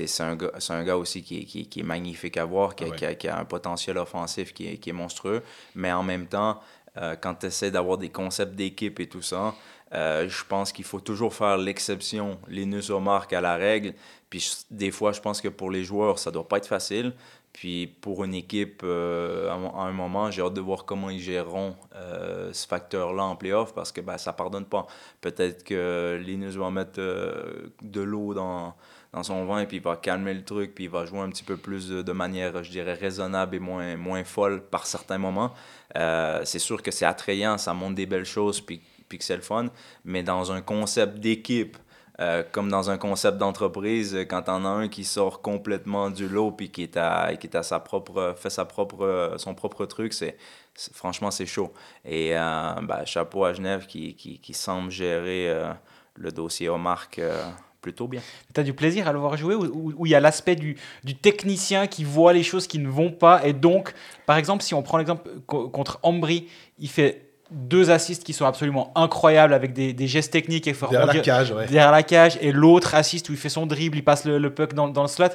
c'est 0.06 0.24
un, 0.24 0.36
gars- 0.36 0.52
un 0.70 0.84
gars 0.84 0.98
aussi 0.98 1.24
qui 1.24 1.40
est, 1.42 1.44
qui, 1.46 1.62
est- 1.62 1.66
qui 1.66 1.80
est 1.82 1.84
magnifique 1.84 2.38
à 2.38 2.46
voir, 2.46 2.76
qui, 2.76 2.84
a- 2.84 2.88
Ah 2.88 2.90
ouais. 2.92 2.96
qui 2.98 3.06
a, 3.06 3.16
qui 3.16 3.28
a 3.28 3.38
un 3.40 3.46
potentiel 3.46 3.98
offensif 3.98 4.54
qui 4.54 4.68
est, 4.68 4.78
qui 4.78 4.90
est 4.90 4.94
monstrueux. 4.94 5.44
Mais 5.76 5.92
en 5.92 6.04
même 6.04 6.28
temps, 6.28 6.60
euh, 6.98 7.16
quand 7.20 7.36
tu 7.36 7.48
essaies 7.48 7.72
d'avoir 7.72 7.98
des 7.98 8.10
concepts 8.10 8.56
d'équipe 8.56 9.00
et 9.00 9.08
tout 9.08 9.22
ça, 9.22 9.54
euh, 9.94 10.28
je 10.28 10.44
pense 10.46 10.72
qu'il 10.72 10.86
faut 10.86 11.00
toujours 11.00 11.34
faire 11.34 11.58
l'exception, 11.58 12.40
Linus 12.48 12.90
Omar 12.90 13.28
à 13.32 13.42
la 13.42 13.56
règle. 13.56 13.94
Puis 14.30 14.66
des 14.72 14.90
fois, 14.92 15.12
je 15.12 15.22
pense 15.22 15.42
que 15.42 15.50
pour 15.50 15.70
les 15.70 15.84
joueurs, 15.84 16.18
ça 16.18 16.32
doit 16.32 16.48
pas 16.48 16.58
être 16.58 16.68
facile. 16.68 17.14
Puis 17.52 17.86
pour 17.86 18.24
une 18.24 18.34
équipe, 18.34 18.82
euh, 18.84 19.48
à, 19.52 19.54
un- 19.54 19.92
moment, 19.92 20.32
j'ai 20.32 20.42
hâte 20.42 20.56
de 20.56 20.62
voir 20.62 20.86
comment 20.86 21.12
ils 21.12 21.20
géreront 21.22 21.76
euh, 21.96 22.52
ce 22.52 22.66
facteur-là 22.68 23.24
en 23.26 23.36
playoff 23.36 23.76
parce 23.76 23.92
que 23.92 24.02
ben, 24.02 24.18
ça 24.18 24.34
pardonne 24.34 24.66
pas. 24.66 24.88
Peut-être 25.22 25.64
que 25.64 26.20
Linus 26.26 26.56
va 26.56 26.72
mettre 26.72 27.00
euh, 27.00 27.68
de 27.84 28.02
l'eau 28.02 28.34
dans, 28.34 28.74
dans 29.14 29.24
son 29.24 29.46
vin 29.46 29.60
et 29.60 29.68
puis 29.68 29.78
il 29.78 29.84
va 29.84 29.96
calmer 29.96 30.34
le 30.34 30.44
truc 30.44 30.74
puis 30.76 30.86
il 30.86 30.90
va 30.90 31.06
jouer 31.06 31.20
un 31.20 31.30
petit 31.30 31.44
peu 31.44 31.56
plus 31.56 31.90
de, 31.90 32.12
manière, 32.12 32.64
je 32.64 32.72
dirais, 32.72 32.94
raisonnable 32.94 33.56
et 33.56 33.60
moins, 33.60 33.96
moins 33.96 34.24
folle 34.24 34.62
par 34.62 34.86
certains 34.86 35.18
moments. 35.18 35.54
Euh, 35.96 36.42
c'est 36.46 36.60
sûr 36.60 36.82
que 36.82 36.92
c'est 36.92 37.06
attrayant, 37.06 37.58
ça 37.58 37.74
montre 37.74 37.96
des 37.96 38.06
belles 38.06 38.26
choses 38.26 38.60
puis, 38.60 38.82
puis 39.08 39.18
que 39.18 39.24
c'est 39.24 39.36
le 39.36 39.42
fun, 39.42 39.68
mais 40.04 40.24
dans 40.24 40.52
un 40.52 40.62
concept 40.62 41.20
d'équipe, 41.20 41.78
euh, 42.20 42.44
comme 42.52 42.70
dans 42.70 42.90
un 42.92 42.98
concept 42.98 43.38
d'entreprise, 43.38 44.16
euh, 44.16 44.24
quand 44.24 44.44
on 44.48 44.66
a 44.66 44.70
un 44.70 44.88
qui 44.88 45.04
sort 45.04 45.42
complètement 45.42 46.10
du 46.10 46.28
lot 46.28 46.52
puis 46.52 46.72
qui 46.72 46.84
est 46.84 47.38
qui 47.40 47.50
sa 47.62 47.80
propre, 47.80 48.36
fait 48.38 48.50
sa 48.50 48.66
propre, 48.66 49.36
son 49.38 49.54
propre 49.56 49.86
truc, 49.86 50.14
c'est, 50.14 50.38
franchement 50.76 51.32
c'est 51.32 51.46
chaud. 51.46 51.72
Et 52.04 52.32
ben, 52.34 53.04
chapeau 53.06 53.46
à 53.46 53.54
Genève 53.54 53.86
qui, 53.86 54.16
qui, 54.16 54.40
qui 54.40 54.54
semble 54.54 54.92
gérer 54.92 55.74
le 56.16 56.32
dossier 56.32 56.70
Omar 56.70 57.08
euh, 57.18 57.44
plutôt 57.84 58.08
bien. 58.08 58.22
T'as 58.54 58.64
du 58.64 58.74
plaisir 58.74 59.08
à 59.08 59.14
le 59.14 59.20
voir 59.20 59.38
jouer 59.38 59.54
ou- 59.54 59.66
ou 59.66 59.94
ou 59.98 60.06
il 60.08 60.10
y 60.10 60.16
a 60.16 60.20
l'aspect 60.20 60.56
du, 60.56 60.76
du 61.04 61.14
technicien 61.16 61.86
qui 61.86 62.04
voit 62.04 62.34
les 62.34 62.42
choses 62.42 62.66
qui 62.66 62.80
ne 62.80 62.90
vont 62.90 63.12
pas 63.12 63.46
et 63.46 63.54
donc, 63.54 63.94
par 64.26 64.38
exemple, 64.38 64.64
si 64.64 64.74
on 64.74 64.82
prend 64.82 64.98
l'exemple 64.98 65.30
co- 65.46 65.70
contre 65.70 66.00
Ambry, 66.02 66.48
il 66.80 66.90
fait 66.90 67.30
deux 67.52 67.92
assists 67.92 68.24
qui 68.24 68.34
sont 68.34 68.46
absolument 68.46 68.92
incroyables 68.96 69.54
avec 69.54 69.74
des, 69.74 69.94
des 69.94 70.08
gestes 70.08 70.34
techniques 70.34 70.68
et 70.68 70.72
derrière 70.72 71.06
la 71.06 71.14
cage, 71.22 71.52
ouais. 71.52 71.66
derrière 71.68 71.92
la 71.92 72.02
cage 72.02 72.40
et 72.42 72.52
l'autre 72.52 72.96
assiste 72.96 73.30
où 73.30 73.34
il 73.34 73.38
fait 73.38 73.50
son 73.50 73.68
dribble, 73.68 73.98
il 73.98 74.04
passe 74.04 74.26
le, 74.26 74.40
le 74.40 74.50
puck 74.52 74.74
dans, 74.74 74.88
dans 74.88 75.04
le 75.04 75.08
slot. 75.08 75.28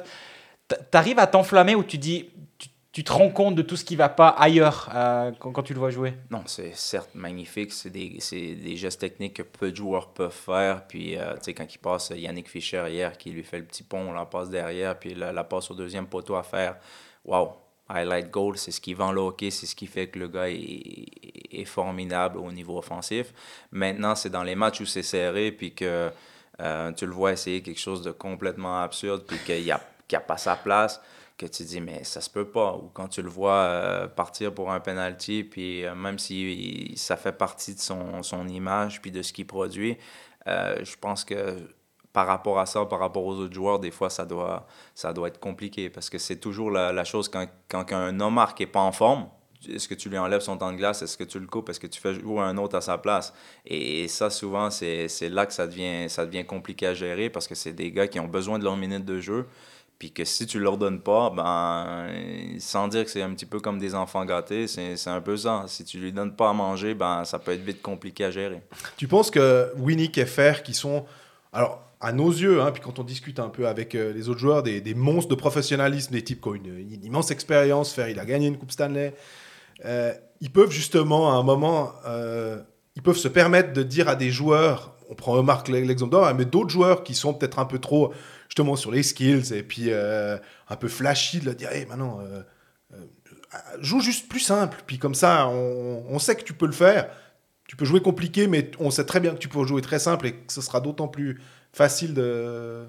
T'arrives 0.91 1.17
à 1.19 1.27
t'enflammer 1.27 1.75
où 1.75 1.83
tu 1.83 1.97
dis, 1.97 2.29
tu, 2.99 3.03
te 3.05 3.11
rends 3.13 3.29
compte 3.29 3.55
de 3.55 3.61
tout 3.61 3.77
ce 3.77 3.85
qui 3.85 3.95
va 3.95 4.09
pas 4.09 4.29
ailleurs 4.29 4.89
euh, 4.93 5.31
quand, 5.39 5.63
tu 5.63 5.73
le 5.73 5.79
vois 5.79 5.89
jouer? 5.89 6.15
Non, 6.29 6.43
c'est 6.45 6.75
certes 6.75 7.15
magnifique. 7.15 7.71
C'est 7.71 7.89
des, 7.89 8.19
des 8.31 8.75
gestes 8.75 8.99
techniques 8.99 9.35
que 9.35 9.43
peu 9.43 9.71
de 9.71 9.75
joueurs 9.75 10.09
peuvent 10.09 10.31
faire. 10.31 10.85
Puis, 10.85 11.17
euh, 11.17 11.35
tu 11.35 11.43
sais, 11.43 11.53
quand 11.53 11.73
il 11.73 11.77
passe 11.77 12.11
Yannick 12.15 12.49
Fischer 12.49 12.85
hier, 12.89 13.17
qui 13.17 13.31
lui 13.31 13.43
fait 13.43 13.59
le 13.59 13.65
petit 13.65 13.83
pont, 13.83 14.11
la 14.11 14.25
passe 14.25 14.49
derrière, 14.49 14.99
puis 14.99 15.15
la, 15.15 15.31
la 15.31 15.43
passe 15.45 15.71
au 15.71 15.75
deuxième 15.75 16.07
poteau 16.07 16.35
à 16.35 16.43
faire. 16.43 16.75
Wow! 17.23 17.53
Highlight 17.89 18.29
goal, 18.29 18.55
c'est 18.57 18.71
ce 18.71 18.79
qui 18.79 18.93
vend 18.93 19.11
le 19.11 19.19
hockey, 19.19 19.49
c'est 19.49 19.65
ce 19.65 19.75
qui 19.75 19.87
fait 19.87 20.07
que 20.07 20.19
le 20.19 20.27
gars 20.27 20.47
est, 20.47 21.65
formidable 21.65 22.37
au 22.37 22.51
niveau 22.51 22.77
offensif. 22.77 23.33
Maintenant, 23.71 24.15
c'est 24.15 24.29
dans 24.29 24.43
les 24.43 24.55
matchs 24.55 24.81
où 24.81 24.85
c'est 24.85 25.03
serré, 25.03 25.51
puis 25.51 25.73
que 25.73 26.11
euh, 26.61 26.91
tu 26.93 27.05
le 27.05 27.11
vois 27.11 27.31
essayer 27.31 27.61
quelque 27.61 27.79
chose 27.79 28.03
de 28.03 28.11
complètement 28.11 28.81
absurde, 28.81 29.23
puis 29.27 29.37
qu'il 29.39 29.63
n'y 29.63 29.71
a, 29.71 29.81
a 30.13 30.19
pas 30.19 30.37
sa 30.37 30.55
place, 30.55 31.01
que 31.39 31.45
tu 31.45 31.63
dis, 31.63 31.81
mais 31.81 32.03
ça 32.03 32.21
se 32.21 32.29
peut 32.29 32.49
pas. 32.49 32.75
Ou 32.75 32.89
quand 32.93 33.07
tu 33.07 33.21
le 33.21 33.29
vois 33.29 33.53
euh, 33.53 34.07
partir 34.07 34.53
pour 34.53 34.71
un 34.71 34.79
penalty, 34.79 35.43
puis 35.43 35.85
euh, 35.85 35.95
même 35.95 36.19
si 36.19 36.93
ça 36.97 37.15
fait 37.15 37.31
partie 37.31 37.73
de 37.73 37.79
son, 37.79 38.21
son 38.21 38.47
image, 38.47 39.01
puis 39.01 39.11
de 39.11 39.21
ce 39.21 39.33
qu'il 39.33 39.47
produit, 39.47 39.97
euh, 40.47 40.75
je 40.83 40.95
pense 40.97 41.23
que 41.23 41.55
par 42.11 42.27
rapport 42.27 42.59
à 42.59 42.65
ça, 42.65 42.85
par 42.85 42.99
rapport 42.99 43.23
aux 43.23 43.35
autres 43.35 43.53
joueurs, 43.53 43.79
des 43.79 43.91
fois, 43.91 44.09
ça 44.09 44.25
doit, 44.25 44.67
ça 44.93 45.13
doit 45.13 45.29
être 45.29 45.39
compliqué 45.39 45.89
parce 45.89 46.09
que 46.09 46.17
c'est 46.17 46.37
toujours 46.37 46.71
la, 46.71 47.03
chose 47.05 47.29
quand, 47.29 47.47
quand 47.69 47.91
un 47.93 48.19
homme 48.19 48.43
qui 48.55 48.63
n'est 48.63 48.71
pas 48.71 48.81
en 48.81 48.91
forme, 48.91 49.29
est-ce 49.67 49.87
que 49.87 49.93
tu 49.93 50.09
lui 50.09 50.17
enlèves 50.17 50.41
son 50.41 50.57
temps 50.57 50.71
de 50.71 50.77
glace? 50.77 51.01
Est-ce 51.01 51.17
que 51.17 51.23
tu 51.23 51.39
le 51.39 51.45
coupes? 51.45 51.69
Est-ce 51.69 51.79
que 51.79 51.87
tu 51.87 51.99
fais 51.99 52.13
jouer 52.13 52.39
un 52.39 52.57
autre 52.57 52.77
à 52.77 52.81
sa 52.81 52.97
place? 52.97 53.33
Et, 53.65 54.07
ça, 54.07 54.29
souvent, 54.29 54.69
c'est 54.69 55.07
c'est 55.09 55.29
là 55.29 55.45
que 55.45 55.53
ça 55.53 55.67
devient, 55.67 56.09
ça 56.09 56.25
devient 56.25 56.45
compliqué 56.45 56.87
à 56.87 56.93
gérer 56.93 57.29
parce 57.29 57.47
que 57.47 57.55
c'est 57.55 57.73
des 57.73 57.91
gars 57.91 58.07
qui 58.07 58.19
ont 58.19 58.27
besoin 58.27 58.57
de 58.57 58.63
leur 58.63 58.77
minute 58.77 59.05
de 59.05 59.19
jeu. 59.19 59.47
Puis 59.99 60.13
que 60.13 60.23
si 60.23 60.47
tu 60.47 60.59
leur 60.59 60.77
donnes 60.77 61.01
pas, 61.01 61.29
ben, 61.29 62.07
sans 62.59 62.87
dire 62.87 63.03
que 63.03 63.11
c'est 63.11 63.21
un 63.21 63.31
petit 63.33 63.45
peu 63.45 63.59
comme 63.59 63.79
des 63.79 63.95
enfants 63.95 64.23
gâtés, 64.23 64.65
c'est 64.67 65.07
un 65.07 65.19
peu 65.19 65.35
ça. 65.35 65.65
Si 65.67 65.83
tu 65.83 65.99
lui 65.99 66.13
donnes 66.13 66.35
pas 66.37 66.49
à 66.49 66.53
manger, 66.53 66.93
ben, 66.93 67.25
ça 67.25 67.37
peut 67.37 67.51
être 67.51 67.63
vite 67.63 67.81
compliqué 67.81 68.23
à 68.23 68.31
gérer. 68.31 68.61
Tu 68.95 69.09
penses 69.09 69.29
que 69.29 69.73
Winnick 69.75 70.17
et 70.17 70.25
Fer, 70.25 70.63
qui 70.63 70.73
sont, 70.73 71.05
alors 71.51 71.85
à 72.01 72.13
nos 72.13 72.29
yeux, 72.29 72.61
hein, 72.61 72.71
puis 72.71 72.81
quand 72.81 72.97
on 72.99 73.03
discute 73.03 73.39
un 73.39 73.49
peu 73.49 73.67
avec 73.67 73.93
euh, 73.93 74.13
les 74.13 74.29
autres 74.29 74.39
joueurs, 74.39 74.63
des, 74.63 74.79
des 74.79 74.93
monstres 74.93 75.29
de 75.29 75.35
professionnalisme, 75.35 76.13
des 76.13 76.23
types 76.23 76.41
qui 76.41 76.47
ont 76.47 76.53
une, 76.53 77.03
immense 77.03 77.29
expérience, 77.29 77.91
Fer, 77.91 78.07
il 78.07 78.19
a 78.19 78.25
gagné 78.25 78.47
une 78.47 78.57
Coupe 78.57 78.71
Stanley, 78.71 79.13
euh, 79.83 80.13
ils 80.39 80.49
peuvent 80.49 80.71
justement 80.71 81.33
à 81.33 81.35
un 81.35 81.43
moment, 81.43 81.91
euh, 82.07 82.61
ils 82.95 83.01
peuvent 83.01 83.17
se 83.17 83.27
permettre 83.27 83.73
de 83.73 83.83
dire 83.83 84.07
à 84.07 84.15
des 84.15 84.31
joueurs, 84.31 84.95
on 85.09 85.15
prend 85.15 85.33
remarque 85.33 85.67
l'exemple 85.67 86.11
d'or, 86.11 86.33
mais 86.35 86.45
d'autres 86.45 86.69
joueurs 86.69 87.03
qui 87.03 87.15
sont 87.15 87.33
peut-être 87.33 87.59
un 87.59 87.65
peu 87.65 87.79
trop 87.79 88.13
justement 88.49 88.75
sur 88.75 88.91
les 88.91 89.03
skills 89.03 89.53
et 89.53 89.63
puis 89.63 89.85
euh, 89.91 90.37
un 90.67 90.75
peu 90.75 90.89
flashy, 90.89 91.39
de 91.39 91.45
leur 91.45 91.55
dire, 91.55 91.71
hey, 91.71 91.85
maintenant, 91.85 92.19
euh, 92.19 92.41
euh, 92.93 92.97
joue 93.79 94.01
juste 94.01 94.27
plus 94.27 94.41
simple, 94.41 94.83
puis 94.85 94.97
comme 94.97 95.15
ça, 95.15 95.47
on, 95.47 96.03
on 96.09 96.19
sait 96.19 96.35
que 96.35 96.43
tu 96.43 96.53
peux 96.53 96.65
le 96.65 96.73
faire. 96.73 97.09
Tu 97.67 97.75
peux 97.75 97.85
jouer 97.85 98.01
compliqué, 98.01 98.47
mais 98.47 98.71
on 98.79 98.89
sait 98.89 99.05
très 99.05 99.19
bien 99.19 99.31
que 99.31 99.37
tu 99.37 99.47
peux 99.47 99.63
jouer 99.63 99.83
très 99.83 99.99
simple 99.99 100.25
et 100.25 100.33
que 100.33 100.51
ce 100.51 100.59
sera 100.59 100.81
d'autant 100.81 101.07
plus 101.07 101.39
facile 101.71 102.15
de. 102.15 102.83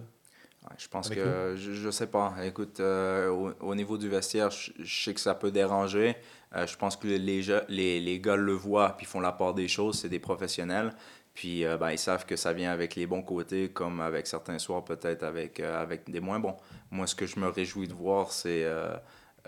Ouais, 0.62 0.74
je 0.78 0.88
pense 0.88 1.08
Avec 1.08 1.18
que, 1.18 1.54
je, 1.54 1.72
je 1.74 1.90
sais 1.90 2.06
pas. 2.06 2.34
Écoute, 2.44 2.80
euh, 2.80 3.28
au, 3.28 3.52
au 3.60 3.74
niveau 3.74 3.98
du 3.98 4.08
vestiaire, 4.08 4.50
je, 4.50 4.72
je 4.78 5.04
sais 5.04 5.12
que 5.12 5.20
ça 5.20 5.34
peut 5.34 5.50
déranger. 5.50 6.16
Euh, 6.56 6.66
je 6.66 6.76
pense 6.76 6.96
que 6.96 7.06
les, 7.06 7.42
les, 7.68 8.00
les 8.00 8.20
gars 8.20 8.36
le 8.36 8.52
voient 8.52 8.96
puis 8.96 9.04
font 9.04 9.20
la 9.20 9.32
part 9.32 9.52
des 9.52 9.68
choses. 9.68 10.00
C'est 10.00 10.08
des 10.08 10.18
professionnels. 10.18 10.94
Puis 11.34 11.64
euh, 11.64 11.76
ben, 11.76 11.90
ils 11.90 11.98
savent 11.98 12.26
que 12.26 12.36
ça 12.36 12.52
vient 12.52 12.72
avec 12.72 12.96
les 12.96 13.06
bons 13.06 13.22
côtés, 13.22 13.70
comme 13.70 14.00
avec 14.00 14.26
certains 14.26 14.58
soirs, 14.58 14.84
peut-être 14.84 15.22
avec, 15.22 15.60
euh, 15.60 15.80
avec 15.80 16.10
des 16.10 16.20
moins 16.20 16.40
bons. 16.40 16.56
Moi, 16.90 17.06
ce 17.06 17.14
que 17.14 17.26
je 17.26 17.38
me 17.38 17.48
réjouis 17.48 17.88
de 17.88 17.94
voir, 17.94 18.32
c'est 18.32 18.64
euh, 18.64 18.96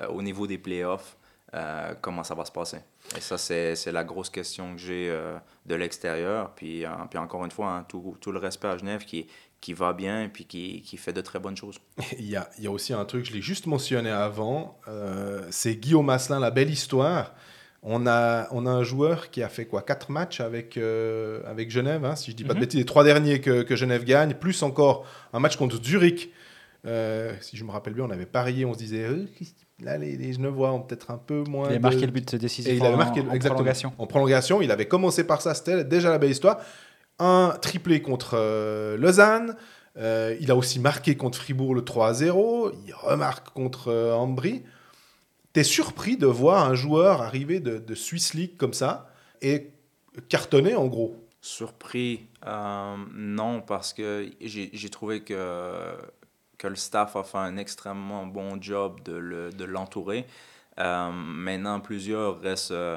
au 0.08 0.22
niveau 0.22 0.46
des 0.46 0.58
playoffs, 0.58 1.16
comment 2.00 2.24
ça 2.24 2.34
va 2.34 2.46
se 2.46 2.52
passer. 2.52 2.78
Et 3.14 3.20
ça, 3.20 3.36
c'est 3.36 3.92
la 3.92 4.04
grosse 4.04 4.30
question 4.30 4.74
que 4.74 4.80
j'ai 4.80 5.14
de 5.66 5.74
l'extérieur. 5.74 6.54
Puis, 6.54 6.86
puis 7.10 7.18
encore 7.18 7.44
une 7.44 7.50
fois, 7.50 7.72
hein, 7.72 7.84
tout, 7.86 8.16
tout 8.22 8.32
le 8.32 8.38
respect 8.38 8.68
à 8.68 8.78
Genève 8.78 9.04
qui, 9.04 9.26
qui 9.60 9.74
va 9.74 9.92
bien 9.92 10.30
puis 10.32 10.46
qui, 10.46 10.80
qui 10.80 10.96
fait 10.96 11.12
de 11.12 11.20
très 11.20 11.38
bonnes 11.38 11.56
choses. 11.58 11.78
Il 12.18 12.30
y 12.30 12.36
a, 12.36 12.48
il 12.56 12.64
y 12.64 12.68
a 12.68 12.70
aussi 12.70 12.94
un 12.94 13.04
truc, 13.04 13.26
je 13.26 13.34
l'ai 13.34 13.42
juste 13.42 13.66
mentionné 13.66 14.08
avant, 14.08 14.80
c'est 15.50 15.76
Guillaume 15.76 16.08
Asselin, 16.08 16.40
la 16.40 16.50
belle 16.50 16.70
histoire. 16.70 17.34
On 17.84 18.06
a, 18.06 18.46
on 18.52 18.64
a 18.66 18.70
un 18.70 18.84
joueur 18.84 19.30
qui 19.30 19.42
a 19.42 19.48
fait 19.48 19.64
quoi 19.66 19.82
Quatre 19.82 20.10
matchs 20.12 20.40
avec, 20.40 20.76
euh, 20.76 21.40
avec 21.46 21.70
Genève, 21.70 22.04
hein, 22.04 22.14
si 22.14 22.30
je 22.30 22.36
dis 22.36 22.44
pas 22.44 22.50
de 22.54 22.58
Mhm. 22.58 22.64
bêtises, 22.64 22.78
les 22.78 22.86
trois 22.86 23.02
derniers 23.02 23.40
que, 23.40 23.62
que 23.62 23.74
Genève 23.74 24.04
gagne, 24.04 24.34
plus 24.34 24.62
encore 24.62 25.04
un 25.32 25.40
match 25.40 25.56
contre 25.56 25.82
Zurich. 25.82 26.30
Euh, 26.86 27.32
si 27.40 27.56
je 27.56 27.64
me 27.64 27.70
rappelle 27.72 27.94
bien, 27.94 28.04
on 28.04 28.10
avait 28.10 28.26
parié, 28.26 28.64
on 28.64 28.72
se 28.72 28.78
disait, 28.78 29.02
euh, 29.04 29.26
là, 29.80 29.98
les, 29.98 30.16
les 30.16 30.32
Genevois 30.32 30.72
ont 30.72 30.80
peut-être 30.80 31.10
un 31.10 31.18
peu 31.18 31.42
moins. 31.48 31.70
Il 31.70 31.74
a 31.74 31.78
de- 31.78 31.82
marqué 31.82 32.06
le 32.06 32.12
but 32.12 32.36
décisif 32.36 32.70
Et 32.72 32.76
il 32.76 32.82
en, 32.82 32.86
avait 32.86 32.96
marqué 32.96 33.20
en 33.20 33.24
exactement, 33.24 33.54
prolongation. 33.54 33.92
En 33.98 34.06
prolongation, 34.06 34.62
il 34.62 34.70
avait 34.70 34.86
commencé 34.86 35.24
par 35.24 35.42
ça, 35.42 35.54
c'était 35.54 35.82
déjà 35.84 36.10
la 36.10 36.18
belle 36.18 36.30
histoire. 36.30 36.60
Un 37.18 37.54
triplé 37.60 38.00
contre 38.00 38.36
Lausanne. 38.96 39.56
Il 39.96 40.50
a 40.50 40.56
aussi 40.56 40.78
marqué 40.80 41.16
contre 41.16 41.38
Fribourg 41.38 41.74
le 41.74 41.82
3-0. 41.82 42.72
Il 42.86 42.94
remarque 42.94 43.50
contre 43.50 43.92
Ambry. 44.14 44.62
T'es 45.52 45.64
surpris 45.64 46.16
de 46.16 46.26
voir 46.26 46.64
un 46.66 46.74
joueur 46.74 47.20
arriver 47.22 47.60
de, 47.60 47.78
de 47.78 47.94
Swiss 47.94 48.34
League 48.34 48.56
comme 48.56 48.72
ça 48.72 49.12
et 49.42 49.70
cartonner 50.28 50.74
en 50.74 50.86
gros? 50.86 51.16
Surpris, 51.40 52.28
euh, 52.46 52.96
non, 53.12 53.62
parce 53.62 53.92
que 53.92 54.30
j'ai 54.40 54.90
trouvé 54.90 55.22
que, 55.24 55.92
que 56.56 56.68
le 56.68 56.76
staff 56.76 57.16
a 57.16 57.24
fait 57.24 57.38
un 57.38 57.56
extrêmement 57.56 58.26
bon 58.26 58.60
job 58.62 59.00
de 59.04 59.12
le- 59.14 59.50
l'entourer. 59.66 60.26
Euh, 60.78 61.10
maintenant, 61.12 61.80
plusieurs 61.80 62.40
restent 62.40 62.70
euh, 62.70 62.96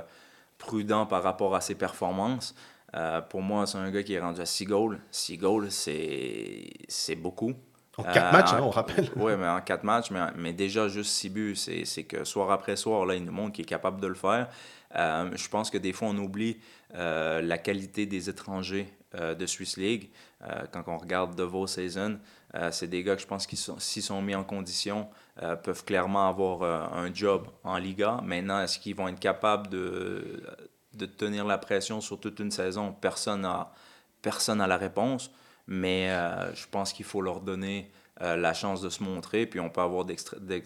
prudents 0.59 1.07
par 1.07 1.23
rapport 1.23 1.55
à 1.55 1.61
ses 1.61 1.75
performances. 1.75 2.55
Euh, 2.95 3.21
pour 3.21 3.41
moi, 3.41 3.65
c'est 3.67 3.79
un 3.79 3.91
gars 3.91 4.03
qui 4.03 4.13
est 4.13 4.19
rendu 4.19 4.41
à 4.41 4.45
6 4.45 4.65
goals. 4.65 4.99
6 5.11 5.37
goals, 5.37 5.71
c'est 5.71 7.15
beaucoup. 7.17 7.53
En 7.97 8.03
quatre 8.03 8.27
Euh, 8.27 8.31
matchs, 8.31 8.53
hein, 8.53 8.59
en- 8.61 8.67
on 8.67 8.69
rappelle. 8.69 9.09
Oui, 9.15 9.33
mais 9.37 9.47
en 9.47 9.61
quatre 9.61 9.83
matchs, 9.83 10.11
mais, 10.11 10.19
mais 10.35 10.53
déjà 10.53 10.87
juste 10.87 11.11
six 11.11 11.29
buts, 11.29 11.55
c'est 11.55 11.85
c'est 11.85 12.03
que 12.03 12.23
soir 12.23 12.51
après 12.51 12.75
soir, 12.75 13.05
là, 13.05 13.15
il 13.15 13.23
nous 13.23 13.31
montre 13.31 13.53
qu'il 13.53 13.63
est 13.63 13.67
capable 13.67 14.01
de 14.01 14.07
le 14.07 14.15
faire. 14.15 14.49
Euh, 14.95 15.29
je 15.35 15.47
pense 15.49 15.69
que 15.69 15.77
des 15.77 15.93
fois, 15.93 16.07
on 16.09 16.17
oublie 16.17 16.57
euh, 16.95 17.41
la 17.41 17.57
qualité 17.57 18.05
des 18.05 18.29
étrangers 18.29 18.87
euh, 19.15 19.33
de 19.35 19.45
Swiss 19.45 19.77
League. 19.77 20.09
Euh, 20.43 20.63
quand 20.71 20.83
on 20.87 20.97
regarde 20.97 21.35
De 21.35 21.43
Vos 21.43 21.67
Season, 21.67 22.19
euh, 22.55 22.69
c'est 22.71 22.87
des 22.87 23.03
gars 23.03 23.15
que 23.15 23.21
je 23.21 23.27
pense 23.27 23.47
qu'ils 23.47 23.57
sont, 23.57 23.79
s'ils 23.79 24.03
sont 24.03 24.21
mis 24.21 24.35
en 24.35 24.43
condition, 24.43 25.09
euh, 25.41 25.55
peuvent 25.55 25.83
clairement 25.83 26.29
avoir 26.29 26.61
euh, 26.61 27.05
un 27.05 27.13
job 27.13 27.47
en 27.63 27.77
Liga. 27.77 28.19
Maintenant, 28.23 28.61
est-ce 28.61 28.79
qu'ils 28.79 28.95
vont 28.95 29.07
être 29.09 29.19
capables 29.19 29.67
de, 29.69 30.41
de 30.93 31.05
tenir 31.05 31.45
la 31.45 31.57
pression 31.57 31.99
sur 31.99 32.19
toute 32.19 32.39
une 32.39 32.51
saison? 32.51 32.93
Personne 32.93 33.41
n'a 33.41 33.71
personne 34.21 34.57
n'a 34.59 34.67
la 34.67 34.77
réponse, 34.77 35.29
mais 35.67 36.09
euh, 36.09 36.53
je 36.53 36.67
pense 36.69 36.93
qu'il 36.93 37.05
faut 37.05 37.21
leur 37.21 37.41
donner 37.41 37.91
euh, 38.21 38.35
la 38.35 38.53
chance 38.53 38.81
de 38.81 38.89
se 38.89 39.03
montrer, 39.03 39.45
puis 39.45 39.59
on 39.59 39.69
peut 39.69 39.81
avoir 39.81 40.05
de, 40.05 40.15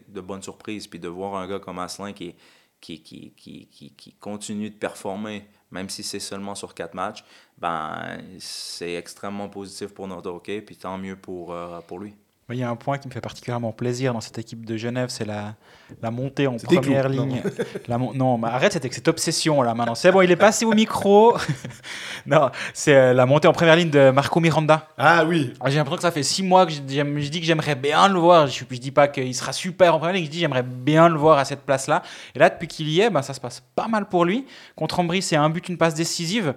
de 0.08 0.22
bonnes 0.22 0.44
surprises, 0.44 0.88
puis 0.88 1.00
de 1.00 1.08
voir 1.08 1.36
un 1.36 1.48
gars 1.48 1.60
comme 1.60 1.80
Asselin 1.80 2.14
qui, 2.14 2.36
qui, 2.82 3.02
qui, 3.02 3.34
qui, 3.36 3.68
qui, 3.68 3.92
qui 3.92 4.14
continue 4.14 4.70
de 4.70 4.76
performer, 4.76 5.48
même 5.72 5.90
si 5.90 6.04
c'est 6.04 6.20
seulement 6.20 6.56
sur 6.56 6.74
quatre 6.74 6.94
matchs, 6.94 7.24
ben, 7.58 8.22
c'est 8.40 8.94
extrêmement 8.94 9.50
positif 9.50 9.94
pour 9.94 10.08
notre 10.08 10.30
hockey, 10.30 10.62
puis 10.62 10.76
tant 10.78 10.98
mieux 10.98 11.16
pour, 11.16 11.54
euh, 11.54 11.80
pour 11.82 12.00
lui. 12.00 12.16
Il 12.52 12.58
y 12.58 12.64
a 12.64 12.70
un 12.70 12.76
point 12.76 12.98
qui 12.98 13.08
me 13.08 13.14
fait 13.14 13.22
particulièrement 13.22 13.72
plaisir 13.72 14.14
dans 14.14 14.22
cette 14.22 14.38
équipe 14.38 14.66
de 14.66 14.76
Genève, 14.78 15.10
c'est 15.10 15.26
la, 15.26 15.56
la 16.02 16.10
montée 16.12 16.48
en 16.48 16.56
première 16.58 17.06
Clou, 17.06 17.14
non. 17.16 17.26
ligne. 17.26 17.42
La 17.88 17.98
non, 17.98 18.38
mais 18.38 18.48
arrête 18.48 18.74
cette, 18.74 18.92
cette 18.94 19.08
obsession 19.08 19.62
là 19.62 19.74
maintenant. 19.74 19.96
C'est 19.96 20.12
bon, 20.12 20.22
il 20.22 20.32
est 20.32 20.36
passé 20.36 20.66
au 20.66 20.74
micro. 20.74 21.38
non, 22.26 22.50
c'est 22.74 22.96
euh, 22.96 23.14
la 23.14 23.26
montée 23.26 23.48
en 23.48 23.54
première 23.54 23.76
ligne 23.76 23.90
de 23.90 24.10
Marco 24.12 24.40
Miranda. 24.40 24.88
Ah 24.98 25.26
oui, 25.26 25.54
Ah, 25.60 25.70
J'ai 25.70 25.78
l'impression 25.78 25.98
que 25.98 26.02
ça 26.04 26.12
fait 26.12 26.24
six 26.24 26.44
mois 26.44 26.66
que 26.66 26.72
je, 26.72 26.80
dis 26.80 27.40
que 27.40 27.46
j'aimerais 27.46 27.76
bien 27.76 28.08
le 28.08 28.20
voir. 28.20 28.48
Je, 28.48 28.64
je 28.70 28.78
dis 28.78 28.92
pas 28.92 29.08
qu'il 29.08 29.34
sera 29.36 29.54
super 29.54 29.96
en 29.96 30.00
première 30.00 30.16
ligne, 30.16 30.26
je 30.26 30.32
dis 30.32 30.40
j'aimerais 30.40 30.64
bien 30.64 31.10
le 31.10 31.18
voir 31.18 31.38
à 31.38 31.46
cette 31.46 31.62
place-là. 31.62 32.02
Et 32.36 32.40
là, 32.40 32.50
depuis 32.50 32.68
qu'il 32.68 32.90
y 32.90 33.02
est, 33.02 33.10
ben, 33.10 33.22
ça 33.22 33.34
se 33.34 33.40
passe 33.40 33.62
pas 33.76 33.88
mal 33.88 34.08
pour 34.08 34.26
lui. 34.26 34.46
Contre 34.76 35.00
Ambry, 35.00 35.22
c'est 35.22 35.36
un 35.36 35.50
but, 35.50 35.68
une 35.70 35.78
passe 35.78 35.94
décisive. 35.94 36.54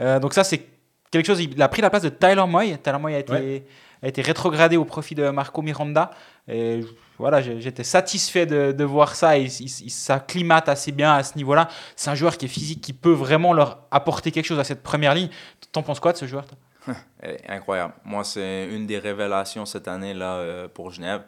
Euh, 0.00 0.18
donc 0.18 0.34
ça, 0.34 0.44
c'est 0.44 0.64
quelque 1.10 1.26
chose. 1.26 1.40
Il 1.40 1.60
a 1.62 1.68
pris 1.68 1.82
la 1.82 1.90
place 1.90 2.02
de 2.02 2.08
Tyler 2.08 2.44
Moy. 2.46 2.76
Tyler 2.82 2.98
Moy 2.98 3.14
a 3.14 3.18
été, 3.18 3.32
Ouais. 3.32 3.64
A 4.02 4.08
été 4.08 4.22
rétrogradé 4.22 4.76
au 4.76 4.84
profit 4.84 5.14
de 5.14 5.28
Marco 5.30 5.62
Miranda. 5.62 6.10
Et 6.48 6.80
voilà, 7.18 7.40
j'étais 7.40 7.84
satisfait 7.84 8.46
de, 8.46 8.84
voir 8.84 9.14
ça. 9.14 9.38
Il, 9.38 9.46
il- 9.46 9.84
il 9.84 9.90
s'acclimate 9.90 10.68
assez 10.68 10.92
bien 10.92 11.12
à 11.14 11.22
ce 11.22 11.36
niveau-là. 11.36 11.68
C'est 11.96 12.10
un 12.10 12.14
joueur 12.14 12.36
qui 12.36 12.46
est 12.46 12.48
physique, 12.48 12.80
qui 12.80 12.92
peut 12.92 13.12
vraiment 13.12 13.52
leur 13.52 13.86
apporter 13.90 14.32
quelque 14.32 14.46
chose 14.46 14.58
à 14.58 14.64
cette 14.64 14.82
première 14.82 15.14
ligne. 15.14 15.28
T'en 15.70 15.82
penses 15.82 16.00
quoi 16.00 16.12
de 16.12 16.18
ce 16.18 16.26
joueur 16.26 16.44
Eh, 17.22 17.36
Incroyable. 17.48 17.94
Moi, 18.04 18.24
c'est 18.24 18.66
une 18.68 18.86
des 18.88 18.98
révélations 18.98 19.64
cette 19.64 19.86
année 19.86 20.14
là 20.14 20.34
euh, 20.34 20.66
pour 20.66 20.90
Genève. 20.90 21.22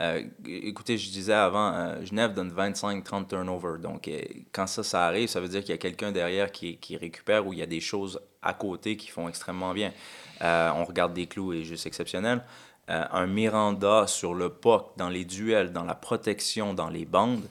Euh, 0.00 0.22
écoutez, 0.46 0.96
je 0.98 1.10
disais 1.10 1.32
avant, 1.32 1.74
euh, 1.74 2.04
Genève 2.04 2.32
donne 2.32 2.52
25-30 2.52 3.26
turnovers. 3.26 3.78
Donc, 3.80 4.08
quand 4.52 4.68
ça, 4.68 4.84
ça 4.84 5.06
arrive, 5.06 5.28
ça 5.28 5.40
veut 5.40 5.48
dire 5.48 5.62
qu'il 5.62 5.70
y 5.70 5.74
a 5.74 5.78
quelqu'un 5.78 6.12
derrière 6.12 6.52
qui 6.52 6.96
récupère 6.96 7.44
ou 7.44 7.52
il 7.52 7.58
y 7.58 7.62
a 7.62 7.66
des 7.66 7.80
choses 7.80 8.20
à 8.40 8.54
côté 8.54 8.96
qui 8.96 9.08
font 9.08 9.28
extrêmement 9.28 9.74
bien. 9.74 9.92
Euh, 10.42 10.70
on 10.76 10.84
regarde 10.84 11.12
des 11.14 11.26
clous 11.26 11.52
et 11.52 11.64
juste 11.64 11.86
exceptionnel. 11.86 12.42
Euh, 12.88 13.04
un 13.12 13.26
Miranda 13.26 14.06
sur 14.06 14.34
le 14.34 14.48
puck, 14.48 14.86
dans 14.96 15.08
les 15.08 15.24
duels, 15.24 15.72
dans 15.72 15.84
la 15.84 15.94
protection, 15.94 16.74
dans 16.74 16.88
les 16.88 17.04
bandes, 17.04 17.44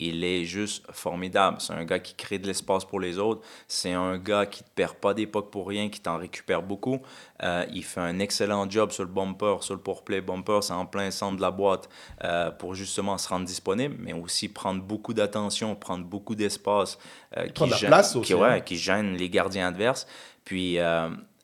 il 0.00 0.22
est 0.22 0.44
juste 0.44 0.84
formidable. 0.92 1.56
C'est 1.60 1.72
un 1.72 1.84
gars 1.84 1.98
qui 1.98 2.14
crée 2.14 2.38
de 2.38 2.46
l'espace 2.46 2.84
pour 2.84 3.00
les 3.00 3.18
autres. 3.18 3.42
C'est 3.66 3.92
un 3.92 4.16
gars 4.16 4.46
qui 4.46 4.62
ne 4.62 4.68
te 4.68 4.72
perd 4.76 4.94
pas 4.94 5.12
des 5.12 5.26
pucks 5.26 5.50
pour 5.50 5.66
rien, 5.66 5.88
qui 5.88 5.98
t'en 6.00 6.16
récupère 6.16 6.62
beaucoup. 6.62 7.00
Euh, 7.42 7.66
il 7.74 7.82
fait 7.84 8.00
un 8.00 8.20
excellent 8.20 8.70
job 8.70 8.92
sur 8.92 9.02
le 9.02 9.10
bumper, 9.10 9.56
sur 9.60 9.74
le 9.74 9.80
pour-play. 9.80 10.20
Bumper, 10.20 10.60
c'est 10.62 10.72
en 10.72 10.86
plein 10.86 11.10
centre 11.10 11.36
de 11.36 11.42
la 11.42 11.50
boîte 11.50 11.88
euh, 12.22 12.52
pour 12.52 12.76
justement 12.76 13.18
se 13.18 13.28
rendre 13.28 13.44
disponible, 13.44 13.96
mais 13.98 14.12
aussi 14.12 14.48
prendre 14.48 14.80
beaucoup 14.80 15.14
d'attention, 15.14 15.74
prendre 15.74 16.04
beaucoup 16.04 16.36
d'espace. 16.36 16.96
euh, 17.36 17.48
qui 17.48 17.68
gêne- 17.68 17.88
place 17.88 18.12
qui- 18.12 18.18
aussi, 18.18 18.34
ouais, 18.34 18.48
hein. 18.48 18.60
qui 18.60 18.76
gêne 18.78 19.16
les 19.16 19.28
gardiens 19.28 19.66
adverses. 19.66 20.06
Puis 20.44 20.78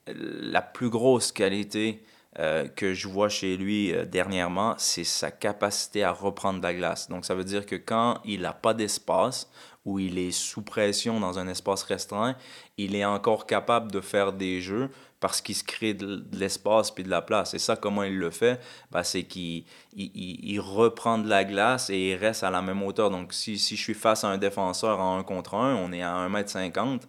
la 0.06 0.62
plus 0.62 0.90
grosse 0.90 1.32
qualité 1.32 2.02
euh, 2.40 2.66
que 2.66 2.94
je 2.94 3.06
vois 3.06 3.28
chez 3.28 3.56
lui 3.56 3.92
euh, 3.92 4.04
dernièrement, 4.04 4.74
c'est 4.76 5.04
sa 5.04 5.30
capacité 5.30 6.02
à 6.02 6.10
reprendre 6.12 6.60
la 6.62 6.74
glace. 6.74 7.08
Donc 7.08 7.24
ça 7.24 7.34
veut 7.34 7.44
dire 7.44 7.64
que 7.64 7.76
quand 7.76 8.20
il 8.24 8.40
n'a 8.40 8.52
pas 8.52 8.74
d'espace 8.74 9.48
ou 9.84 9.98
il 10.00 10.18
est 10.18 10.32
sous 10.32 10.62
pression 10.62 11.20
dans 11.20 11.38
un 11.38 11.46
espace 11.46 11.82
restreint, 11.84 12.34
il 12.76 12.96
est 12.96 13.04
encore 13.04 13.46
capable 13.46 13.92
de 13.92 14.00
faire 14.00 14.32
des 14.32 14.60
jeux 14.60 14.90
parce 15.20 15.40
qu'il 15.40 15.54
se 15.54 15.62
crée 15.64 15.94
de, 15.94 16.24
l'espace 16.32 16.90
puis 16.90 17.04
de 17.04 17.08
la 17.08 17.22
place. 17.22 17.54
Et 17.54 17.58
ça, 17.58 17.76
comment 17.76 18.02
il 18.02 18.18
le 18.18 18.30
fait? 18.30 18.60
Ben, 18.90 19.02
c'est 19.02 19.22
qu'il 19.22 19.64
il, 19.94 20.10
il- 20.14 20.40
il 20.54 20.60
reprend 20.60 21.18
de 21.18 21.28
la 21.28 21.44
glace 21.44 21.88
et 21.90 22.10
il 22.10 22.14
reste 22.16 22.42
à 22.44 22.50
la 22.50 22.62
même 22.62 22.82
hauteur. 22.82 23.10
Donc 23.10 23.32
si, 23.32 23.58
si 23.58 23.76
je 23.76 23.82
suis 23.82 23.94
face 23.94 24.24
à 24.24 24.28
un 24.28 24.38
défenseur 24.38 25.00
en 25.00 25.18
1 25.18 25.22
contre 25.22 25.54
1, 25.54 25.76
on 25.76 25.92
est 25.92 26.02
à 26.02 26.12
1m50, 26.28 27.02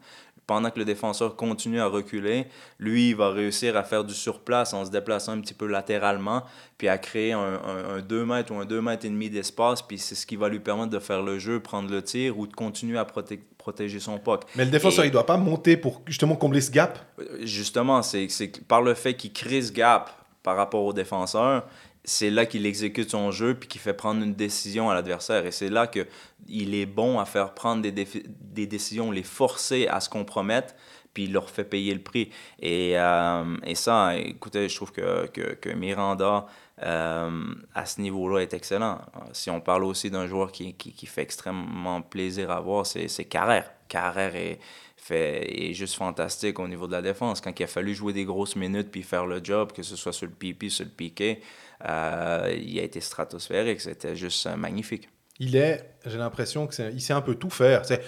pendant 0.48 0.70
que 0.70 0.80
le 0.80 0.86
défenseur 0.86 1.36
continue 1.36 1.80
à 1.80 1.88
reculer, 1.88 2.48
lui, 2.80 3.10
il 3.10 3.16
va 3.16 3.30
réussir 3.30 3.76
à 3.78 3.84
faire 3.84 4.04
du 4.04 4.14
surplace 4.14 4.74
en 4.74 4.86
se 4.86 4.92
déplaçant 4.92 5.34
un 5.34 5.42
petit 5.42 5.54
peu 5.54 5.66
latéralement, 5.66 6.44
puis 6.78 6.88
à 6.88 6.98
créer 6.98 7.34
un, 7.34 8.02
2 8.08 8.26
mètres 8.26 8.54
ou 8.54 8.58
un 8.58 8.66
2 8.66 8.82
mètres 8.82 9.06
et 9.06 9.10
demi 9.10 9.30
d'espace, 9.30 9.82
puis 9.82 9.98
c'est 9.98 10.16
ce 10.16 10.26
qui 10.26 10.36
va 10.36 10.50
lui 10.50 10.60
permettre 10.60 10.92
de 10.92 11.00
faire 11.00 11.24
le 11.24 11.40
jeu, 11.40 11.60
prendre 11.60 11.90
le 11.90 12.02
tir 12.02 12.38
ou 12.38 12.48
de 12.48 12.54
continuer 12.54 12.98
à 12.98 13.06
protéger 13.06 14.00
son 14.00 14.20
puck. 14.20 14.44
Mais 14.56 14.66
le 14.66 14.72
défenseur, 14.72 15.06
il 15.06 15.12
doit 15.12 15.26
pas 15.26 15.38
monter 15.38 15.78
pour 15.78 16.02
justement 16.06 16.36
combler 16.36 16.62
ce 16.62 16.72
gap? 16.72 17.00
Justement, 17.42 18.02
c'est 18.02 18.28
par 18.68 18.82
le 18.82 18.94
fait 18.94 19.16
qu'il 19.16 19.34
crée 19.34 19.62
ce 19.62 19.72
gap 19.72 20.12
par 20.44 20.56
rapport 20.56 20.84
au 20.84 20.94
défenseur, 20.94 21.66
c'est 22.06 22.30
là 22.30 22.46
qu'il 22.46 22.66
exécute 22.66 23.10
son 23.10 23.32
jeu 23.32 23.56
puis 23.56 23.68
qu'il 23.68 23.82
fait 23.82 23.94
prendre 23.94 24.24
une 24.24 24.34
décision 24.34 24.90
à 24.90 24.94
l'adversaire. 24.94 25.46
Et 25.46 25.52
c'est 25.52 25.70
là 25.70 25.88
que 25.88 26.08
il 26.48 26.76
est 26.76 26.86
bon 26.86 27.20
à 27.20 27.26
faire 27.26 27.54
prendre 27.54 27.82
des, 27.82 27.92
des 27.92 28.68
décisions, 28.68 29.12
les 29.12 29.24
forcer 29.24 29.88
à 29.88 30.00
se 30.00 30.10
compromettre, 30.10 30.76
puis 31.14 31.24
il 31.24 31.34
leur 31.34 31.50
fait 31.50 31.64
payer 31.64 31.94
le 31.94 32.02
prix. 32.02 32.30
Et, 32.60 32.94
euh, 32.96 33.58
et 33.66 33.76
ça, 33.76 34.16
écoutez, 34.18 34.70
je 34.70 34.76
trouve 34.76 34.92
que, 34.92 35.26
que, 35.28 35.56
que 35.56 35.70
Miranda, 35.70 36.46
euh, 36.84 37.54
à 37.74 37.86
ce 37.86 38.02
niveau-là, 38.02 38.42
est 38.42 38.54
excellent. 38.54 39.00
Si 39.32 39.50
on 39.50 39.62
parle 39.62 39.86
aussi 39.86 40.12
d'un 40.12 40.28
joueur 40.28 40.52
qui, 40.52 40.74
qui, 40.74 40.94
qui 40.94 41.06
fait 41.06 41.24
extrêmement 41.24 42.02
plaisir 42.02 42.52
à 42.52 42.60
voir, 42.60 42.86
c'est 42.86 43.26
Carrère. 43.26 43.72
Carrère 43.88 44.36
est, 44.36 44.60
fait, 44.98 45.70
est 45.70 45.74
juste 45.74 45.96
fantastique 45.96 46.60
au 46.60 46.68
niveau 46.68 46.88
de 46.88 46.92
la 46.92 47.02
défense. 47.02 47.40
Quand 47.40 47.58
il 47.60 47.64
a 47.64 47.68
fallu 47.68 47.96
jouer 47.96 48.12
des 48.14 48.26
grosses 48.26 48.56
minutes 48.56 48.90
puis 48.92 49.04
faire 49.04 49.26
le 49.26 49.40
job, 49.44 49.72
que 49.72 49.84
ce 49.84 49.96
soit 49.96 50.14
sur 50.14 50.28
le 50.28 50.34
PP, 50.34 50.70
sur 50.70 50.86
le 50.86 50.92
piqué, 50.92 51.42
euh, 51.88 52.56
il 52.62 52.80
a 52.80 52.84
été 52.84 53.00
stratosphérique. 53.02 53.82
C'était 53.82 54.16
juste 54.16 54.46
euh, 54.48 54.56
magnifique. 54.56 55.10
Il 55.40 55.56
est, 55.56 55.96
j'ai 56.06 56.18
l'impression 56.18 56.68
qu'il 56.68 57.02
sait 57.02 57.14
un 57.14 57.22
peu 57.22 57.36
tout 57.36 57.50
faire. 57.50 57.86
C'est, 57.86 58.02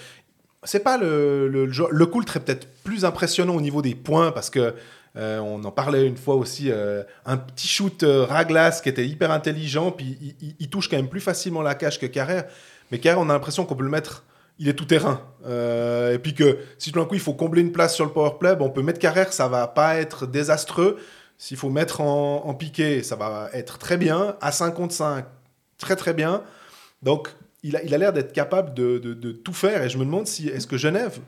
c'est 0.64 0.80
pas 0.80 0.96
le, 0.98 1.46
le, 1.48 1.66
le, 1.66 2.06
Coultre 2.06 2.36
est 2.38 2.40
peut-être 2.40 2.66
plus 2.84 3.04
impressionnant 3.04 3.54
au 3.54 3.60
niveau 3.60 3.82
des 3.82 3.94
points 3.94 4.32
parce 4.32 4.50
que 4.50 4.74
euh, 5.16 5.38
on 5.40 5.62
en 5.64 5.70
parlait 5.70 6.06
une 6.06 6.16
fois 6.16 6.36
aussi, 6.36 6.70
un 7.26 7.36
petit 7.36 7.68
shoot 7.68 8.02
euh, 8.02 8.26
qui 8.82 8.88
était 8.88 9.06
hyper 9.06 9.30
intelligent, 9.30 9.90
puis 9.90 10.16
il, 10.20 10.34
il- 10.40 10.56
il 10.58 10.70
touche 10.70 10.88
quand 10.88 10.96
même 10.96 11.08
plus 11.08 11.20
facilement 11.20 11.62
la 11.62 11.74
cage 11.74 11.98
que 11.98 12.06
Carrère. 12.06 12.44
Mais 12.90 12.98
Carrère, 12.98 13.20
on 13.20 13.28
a 13.28 13.32
l'impression 13.34 13.64
qu'on 13.66 13.74
peut 13.76 13.84
le 13.84 13.90
mettre, 13.90 14.24
il 14.58 14.68
est 14.68 14.74
tout 14.74 14.84
terrain. 14.86 15.20
Et 15.46 16.18
puis 16.18 16.34
que 16.34 16.58
si 16.78 16.92
tout 16.92 16.98
d'un 17.00 17.06
coup 17.06 17.14
il 17.14 17.20
faut 17.20 17.34
combler 17.34 17.60
une 17.62 17.72
place 17.72 17.94
sur 17.94 18.04
le 18.04 18.10
powerplay, 18.10 18.56
bon, 18.56 18.66
on 18.66 18.70
peut 18.70 18.82
mettre 18.82 18.98
Carrère, 18.98 19.32
ça 19.32 19.48
va 19.48 19.66
pas 19.68 19.96
être 19.96 20.26
désastreux. 20.26 20.98
S'il 21.38 21.56
faut 21.56 21.70
mettre 21.70 22.00
en, 22.00 22.44
en 22.46 22.54
piqué, 22.54 23.02
ça 23.02 23.16
va 23.16 23.48
être 23.52 23.78
très 23.78 23.96
bien. 23.96 24.36
À 24.40 24.50
5 24.52 24.72
contre 24.74 24.92
5, 24.94 25.24
très 25.78 25.94
très 25.96 26.12
bien. 26.12 26.42
Donc, 27.02 27.28
il 27.62 27.76
a 27.76 27.82
il 27.84 27.94
a 27.94 27.98
l'air 27.98 28.12
d'être 28.12 28.32
capable 28.32 28.74
de, 28.74 28.98
de- 28.98 29.32
tout 29.32 29.52
faire. 29.52 29.82
Et 29.82 29.88
je 29.88 29.98
me 29.98 30.04
demande 30.04 30.26
si 30.26 30.48
est-ce 30.48 30.66
que 30.66 30.76
Genève, 30.76 31.18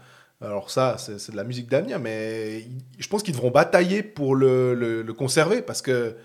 alors 0.41 0.71
ça, 0.71 0.97
c'est 0.99 1.31
de 1.31 1.37
la 1.37 1.45
musique 1.45 1.69
d'avenir, 1.69 1.99
mais 2.01 2.67
je 2.99 3.07
pense 3.09 3.23
qu'ils 3.23 3.35
devront 3.35 3.51
batailler 3.51 4.03
pour 4.03 4.35
le, 4.35 4.75
le- 4.75 5.03
le 5.03 5.13
conserver 5.13 5.63
parce 5.63 5.83
que 5.83 6.17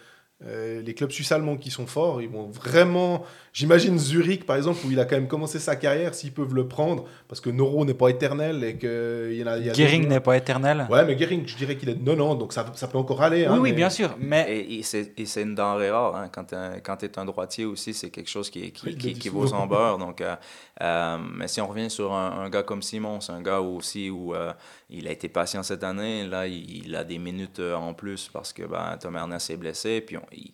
euh, 0.46 0.82
les 0.82 0.94
clubs 0.94 1.12
suisses 1.12 1.32
allemands 1.32 1.56
qui 1.56 1.72
sont 1.72 1.88
forts, 1.88 2.22
ils 2.22 2.28
vont 2.30 2.48
vraiment. 2.48 3.24
J'imagine 3.54 3.98
Zurich, 3.98 4.46
par 4.46 4.58
exemple, 4.58 4.80
où 4.86 4.92
il 4.92 5.00
a 5.00 5.06
quand 5.06 5.16
même 5.16 5.30
commencé 5.30 5.60
sa 5.60 5.78
carrière, 5.78 6.14
s'ils 6.14 6.34
peuvent 6.34 6.54
le 6.54 6.68
prendre, 6.68 7.06
parce 7.30 7.40
que 7.40 7.50
Noro 7.50 7.86
n'est 7.86 7.94
pas 7.94 8.10
éternel 8.10 8.62
et 8.66 8.76
que 8.78 9.30
il 9.32 9.38
y 9.38 9.44
en 9.44 9.48
a. 9.48 9.58
il 9.58 9.66
y 9.66 9.70
a 9.70 9.74
Gehring 9.74 10.02
des- 10.04 10.08
n'est 10.10 10.20
pas 10.20 10.36
éternel. 10.36 10.88
Ouais, 10.90 11.06
mais 11.06 11.18
Gehring, 11.18 11.48
je 11.48 11.56
dirais 11.56 11.78
qu'il 11.78 11.88
est 11.88 11.94
de 11.96 12.04
90, 12.04 12.38
donc 12.38 12.52
ça, 12.52 12.66
ça 12.76 12.90
peut 12.90 12.98
encore 12.98 13.22
aller. 13.22 13.46
hein, 13.46 13.52
oui, 13.54 13.60
oui, 13.60 13.70
mais- 13.70 13.76
bien 13.78 13.90
sûr. 13.90 14.14
Mais 14.20 14.46
Et, 14.70 14.80
et 14.80 15.26
c'est 15.26 15.42
une 15.42 15.56
denrée 15.56 15.90
rare. 15.90 16.16
Hein. 16.18 16.30
Quand 16.34 16.98
tu 16.98 17.06
es 17.06 17.18
un 17.20 17.26
droitier 17.26 17.64
aussi, 17.64 17.94
c'est 17.94 18.10
quelque 18.10 18.30
chose 18.30 18.50
qui, 18.50 18.72
qui, 18.74 18.86
Oui, 18.86 18.92
il 18.92 18.96
le 18.98 19.02
qui, 19.02 19.14
dit 19.14 19.20
qui 19.20 19.30
vaut 19.30 19.48
son 19.48 19.66
beurre. 19.68 19.98
Donc, 20.06 20.20
euh, 20.20 20.36
euh, 20.82 21.18
mais 21.38 21.48
si 21.48 21.62
on 21.62 21.68
revient 21.68 21.90
sur 21.90 22.12
un, 22.14 22.42
un 22.42 22.50
gars 22.50 22.64
comme 22.64 22.82
Simon, 22.82 23.22
c'est 23.22 23.32
un 23.32 23.42
gars 23.42 23.62
aussi 23.62 24.10
où 24.10 24.36
euh, 24.36 24.52
il 24.90 25.08
a 25.08 25.12
été 25.12 25.30
patient 25.30 25.64
cette 25.64 25.84
année. 25.84 26.26
Là, 26.26 26.48
il, 26.48 26.96
a 26.96 27.04
des 27.04 27.18
minutes 27.18 27.60
euh, 27.60 27.76
en 27.76 27.94
plus 27.94 28.30
parce 28.30 28.54
que 28.54 28.64
ben, 28.64 28.98
Tom 29.00 29.16
Ernest 29.16 29.50
est 29.50 29.58
blessé. 29.58 30.02
Puis 30.02 30.18
il, 30.32 30.52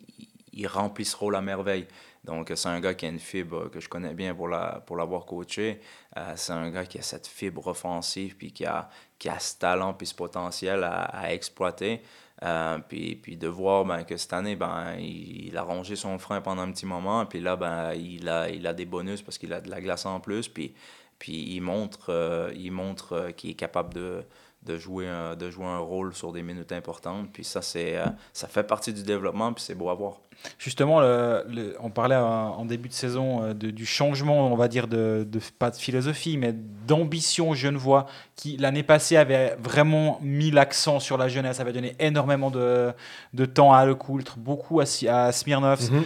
il 0.54 0.68
remplit 0.68 1.06
ce 1.06 1.16
rôle 1.16 1.36
à 1.36 1.42
merveille. 1.42 1.88
Donc, 2.24 2.52
c'est 2.54 2.68
un 2.70 2.80
gars 2.80 2.94
qui 2.94 3.06
a 3.06 3.10
une 3.10 3.20
fibre 3.20 3.70
que 3.70 3.80
je 3.80 3.90
connais 3.90 4.14
bien 4.14 4.36
pour 4.36 4.48
la 4.48 4.84
pour 4.86 4.96
l'avoir 4.96 5.26
coaché. 5.26 5.82
Euh, 6.18 6.34
c'est 6.36 6.54
un 6.54 6.70
gars 6.70 6.86
qui 6.86 7.00
a 7.00 7.02
cette 7.02 7.28
fibre 7.28 7.66
offensive 7.68 8.36
puis 8.38 8.52
qui 8.52 8.66
a, 8.66 8.90
ce 9.20 9.58
talent 9.58 9.94
puis 9.94 10.08
ce 10.08 10.14
potentiel 10.14 10.84
à, 10.84 11.34
exploiter. 11.34 12.02
Euh, 12.44 12.80
puis, 12.88 13.16
puis 13.16 13.38
de 13.38 13.48
voir 13.48 13.86
ben, 13.86 14.04
que 14.04 14.18
cette 14.18 14.34
année, 14.34 14.56
ben, 14.56 14.96
il, 15.00 15.48
il 15.48 15.58
a 15.58 15.62
rongé 15.62 15.96
son 15.96 16.18
frein 16.18 16.42
pendant 16.42 16.64
un 16.64 16.72
petit 16.72 16.88
moment, 16.88 17.24
puis 17.28 17.40
là, 17.40 17.56
ben, 17.56 17.94
il, 17.94 18.28
a, 18.28 18.50
il 18.50 18.66
a 18.66 18.74
des 18.74 18.86
bonus 18.86 19.22
parce 19.22 19.38
qu'il 19.38 19.54
a 19.54 19.62
de 19.62 19.70
la 19.70 19.80
glace 19.80 20.08
en 20.08 20.20
plus, 20.20 20.48
puis, 20.48 20.74
puis 21.22 21.54
il 21.56 21.62
montre, 21.62 22.08
euh, 22.10 22.52
il 22.56 22.72
montre 22.72 23.14
euh, 23.14 23.32
qu'il 23.32 23.52
est 23.52 23.54
capable 23.54 23.94
de, 23.94 24.24
de, 24.64 24.78
jouer 24.80 25.08
un, 25.08 25.36
de 25.36 25.52
jouer 25.52 25.66
un 25.68 25.78
rôle 25.78 26.16
sur 26.16 26.32
des 26.32 26.42
minutes 26.42 26.72
importantes, 26.72 27.30
puis 27.32 27.44
ça, 27.44 27.62
c'est, 27.62 27.96
euh, 27.96 28.06
ça 28.34 28.48
fait 28.48 28.64
partie 28.64 28.92
du 28.92 29.04
développement, 29.04 29.54
puis 29.54 29.64
c'est 29.64 29.76
beau 29.76 29.92
à 29.92 29.94
voir. 29.94 30.16
Justement, 30.58 31.00
le- 31.00 31.44
le- 31.48 31.76
on 31.80 31.92
parlait 31.92 32.16
en 32.16 32.66
début 32.66 32.90
de 32.90 32.94
saison 32.96 33.54
de- 33.54 33.70
du 33.70 33.86
changement, 33.86 34.52
on 34.52 34.56
va 34.56 34.68
dire, 34.68 34.88
de, 34.88 35.24
de- 35.30 35.40
pas 35.60 35.70
de 35.70 35.76
philosophie, 35.76 36.38
mais 36.38 36.54
d'ambition 36.88 37.54
genevois, 37.54 38.08
qui 38.36 38.58
l'année 38.58 38.82
passée 38.82 39.18
avait 39.18 39.56
vraiment 39.62 40.18
mis 40.24 40.50
l'accent 40.50 41.00
sur 41.00 41.18
la 41.20 41.28
jeunesse, 41.28 41.60
avait 41.60 41.74
donné 41.74 41.96
énormément 42.00 42.50
de, 42.50 42.92
de 43.36 43.46
temps 43.46 43.74
à 43.74 43.86
Le 43.86 43.94
Coultre, 43.94 44.40
beaucoup 44.40 44.80
à, 44.80 44.86
à 45.08 45.32
Smirnov. 45.32 45.92
Mhm. 45.92 46.04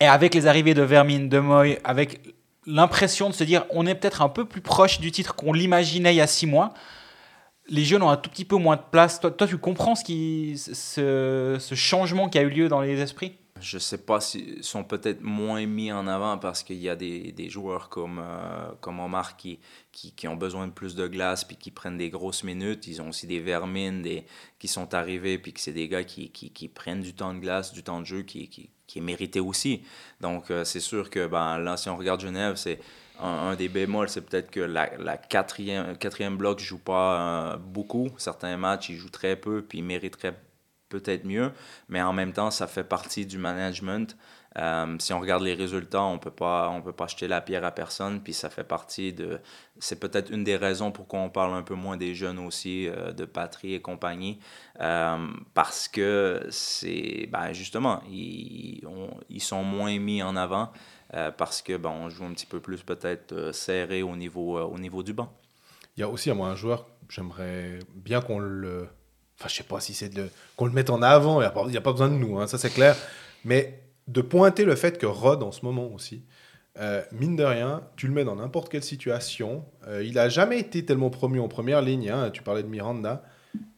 Et 0.00 0.06
avec 0.06 0.34
les 0.34 0.46
arrivées 0.46 0.74
de 0.74 0.82
Vermine, 0.82 1.30
de 1.30 1.38
Moy, 1.38 1.78
avec 1.84 2.20
l'impression 2.68 3.30
de 3.30 3.34
se 3.34 3.44
dire 3.44 3.64
on 3.70 3.86
est 3.86 3.94
peut-être 3.94 4.22
un 4.22 4.28
peu 4.28 4.44
plus 4.44 4.60
proche 4.60 5.00
du 5.00 5.10
titre 5.10 5.34
qu'on 5.34 5.52
l'imaginait 5.52 6.14
il 6.14 6.18
y 6.18 6.20
a 6.20 6.26
six 6.26 6.46
mois, 6.46 6.74
les 7.68 7.84
jeunes 7.84 8.02
ont 8.02 8.10
un 8.10 8.16
tout 8.16 8.30
petit 8.30 8.44
peu 8.44 8.56
moins 8.56 8.76
de 8.76 8.82
place. 8.90 9.20
Toi, 9.20 9.30
toi 9.30 9.46
tu 9.46 9.58
comprends 9.58 9.94
ce, 9.94 10.04
qui, 10.04 10.56
ce, 10.56 11.56
ce 11.58 11.74
changement 11.74 12.28
qui 12.28 12.38
a 12.38 12.42
eu 12.42 12.50
lieu 12.50 12.68
dans 12.68 12.80
les 12.80 13.00
esprits? 13.00 13.38
Je 13.60 13.78
sais 13.78 13.98
pas 13.98 14.20
s'ils 14.20 14.62
sont 14.64 14.84
peut-être 14.84 15.20
moins 15.22 15.66
mis 15.66 15.92
en 15.92 16.06
avant 16.06 16.38
parce 16.38 16.62
qu'il 16.62 16.78
y 16.78 16.88
a 16.88 16.96
des, 16.96 17.32
des 17.32 17.48
joueurs 17.48 17.88
comme, 17.88 18.20
euh, 18.22 18.70
comme 18.80 19.00
Omar 19.00 19.36
qui, 19.36 19.58
qui, 19.92 20.12
qui 20.12 20.28
ont 20.28 20.36
besoin 20.36 20.66
de 20.66 20.72
plus 20.72 20.94
de 20.94 21.06
glace 21.06 21.44
puis 21.44 21.56
qui 21.56 21.70
prennent 21.70 21.98
des 21.98 22.10
grosses 22.10 22.44
minutes. 22.44 22.86
Ils 22.86 23.02
ont 23.02 23.08
aussi 23.08 23.26
des 23.26 23.40
vermines 23.40 24.02
des, 24.02 24.24
qui 24.58 24.68
sont 24.68 24.94
arrivés 24.94 25.38
puis 25.38 25.52
que 25.52 25.60
c'est 25.60 25.72
des 25.72 25.88
gars 25.88 26.04
qui, 26.04 26.30
qui, 26.30 26.50
qui 26.50 26.68
prennent 26.68 27.02
du 27.02 27.14
temps 27.14 27.34
de 27.34 27.40
glace, 27.40 27.72
du 27.72 27.82
temps 27.82 28.00
de 28.00 28.06
jeu 28.06 28.22
qui, 28.22 28.48
qui, 28.48 28.70
qui 28.86 28.98
est 28.98 29.02
mérité 29.02 29.40
aussi. 29.40 29.82
Donc 30.20 30.50
euh, 30.50 30.64
c'est 30.64 30.80
sûr 30.80 31.10
que 31.10 31.26
ben, 31.26 31.58
là, 31.58 31.76
si 31.76 31.88
on 31.88 31.96
regarde 31.96 32.20
Genève, 32.20 32.56
c'est 32.56 32.80
un, 33.20 33.56
des 33.56 33.68
bémols, 33.68 34.08
c'est 34.08 34.22
peut-être 34.22 34.50
que 34.50 34.60
la, 34.60 34.96
la 34.96 35.16
quatrième, 35.16 35.96
quatrième 35.96 36.36
bloc 36.36 36.60
ne 36.60 36.64
joue 36.64 36.78
pas 36.78 37.54
euh, 37.54 37.56
beaucoup. 37.56 38.10
Certains 38.16 38.56
matchs, 38.56 38.90
ils 38.90 38.96
jouent 38.96 39.10
très 39.10 39.36
peu 39.36 39.62
puis 39.62 39.78
ils 39.78 39.84
mériteraient 39.84 40.36
peut-être 40.88 41.24
mieux, 41.24 41.52
mais 41.88 42.02
en 42.02 42.12
même 42.12 42.32
temps, 42.32 42.50
ça 42.50 42.66
fait 42.66 42.84
partie 42.84 43.26
du 43.26 43.38
management. 43.38 44.16
Euh, 44.56 44.96
si 44.98 45.12
on 45.12 45.20
regarde 45.20 45.42
les 45.42 45.54
résultats, 45.54 46.02
on 46.02 46.18
peut 46.18 46.30
pas, 46.30 46.68
on 46.70 46.82
peut 46.82 46.92
pas 46.92 47.06
jeter 47.06 47.28
la 47.28 47.40
pierre 47.40 47.64
à 47.64 47.70
personne, 47.70 48.22
puis 48.22 48.32
ça 48.32 48.50
fait 48.50 48.64
partie 48.64 49.12
de. 49.12 49.40
C'est 49.78 50.00
peut-être 50.00 50.32
une 50.32 50.42
des 50.42 50.56
raisons 50.56 50.90
pourquoi 50.90 51.20
on 51.20 51.30
parle 51.30 51.54
un 51.54 51.62
peu 51.62 51.74
moins 51.74 51.96
des 51.96 52.14
jeunes 52.14 52.38
aussi, 52.38 52.88
euh, 52.88 53.12
de 53.12 53.24
patrie 53.24 53.74
et 53.74 53.80
compagnie, 53.80 54.40
euh, 54.80 55.28
parce 55.54 55.86
que 55.86 56.46
c'est, 56.50 57.28
ben 57.30 57.52
justement, 57.52 58.02
ils, 58.10 58.80
ils 59.28 59.42
sont 59.42 59.62
moins 59.62 59.96
mis 59.98 60.22
en 60.22 60.36
avant 60.36 60.72
parce 61.38 61.62
que 61.62 61.74
ben, 61.78 61.88
on 61.88 62.10
joue 62.10 62.26
un 62.26 62.34
petit 62.34 62.44
peu 62.44 62.60
plus 62.60 62.82
peut-être 62.82 63.52
serré 63.52 64.02
au 64.02 64.14
niveau, 64.14 64.58
au 64.60 64.78
niveau 64.78 65.02
du 65.02 65.14
banc. 65.14 65.32
Il 65.96 66.00
y 66.00 66.02
a 66.04 66.08
aussi 66.08 66.30
à 66.30 66.34
moi 66.34 66.48
un 66.48 66.54
joueur, 66.54 66.86
j'aimerais 67.08 67.78
bien 67.94 68.20
qu'on 68.20 68.38
le. 68.38 68.88
Enfin, 69.38 69.48
je 69.48 69.54
sais 69.54 69.62
pas 69.62 69.80
si 69.80 69.94
c'est 69.94 70.08
de 70.08 70.28
qu'on 70.56 70.66
le 70.66 70.72
mette 70.72 70.90
en 70.90 71.00
avant, 71.02 71.36
il 71.40 71.44
n'y 71.44 71.46
a, 71.46 71.50
pas- 71.50 71.64
il 71.68 71.74
y 71.74 71.76
a 71.76 71.80
pas 71.80 71.92
besoin 71.92 72.08
de 72.08 72.14
nous, 72.14 72.38
hein, 72.40 72.46
ça 72.48 72.58
c'est 72.58 72.70
clair. 72.70 72.96
Mais 73.44 73.80
de 74.08 74.20
pointer 74.20 74.64
le 74.64 74.74
fait 74.74 74.98
que 74.98 75.06
Rod, 75.06 75.42
en 75.42 75.52
ce 75.52 75.64
moment 75.64 75.86
aussi, 75.94 76.24
euh, 76.80 77.02
mine 77.12 77.36
de 77.36 77.44
rien, 77.44 77.82
tu 77.96 78.06
le 78.08 78.12
mets 78.14 78.24
dans 78.24 78.36
n'importe 78.36 78.68
quelle 78.68 78.82
situation. 78.82 79.64
euh, 79.86 80.02
il 80.04 80.18
a 80.18 80.28
jamais 80.28 80.58
été 80.58 80.84
tellement 80.84 81.10
promu 81.10 81.38
en 81.40 81.48
première 81.48 81.82
ligne. 81.82 82.10
hein, 82.10 82.30
tu 82.30 82.42
parlais 82.42 82.62
de 82.62 82.68
Miranda. 82.68 83.22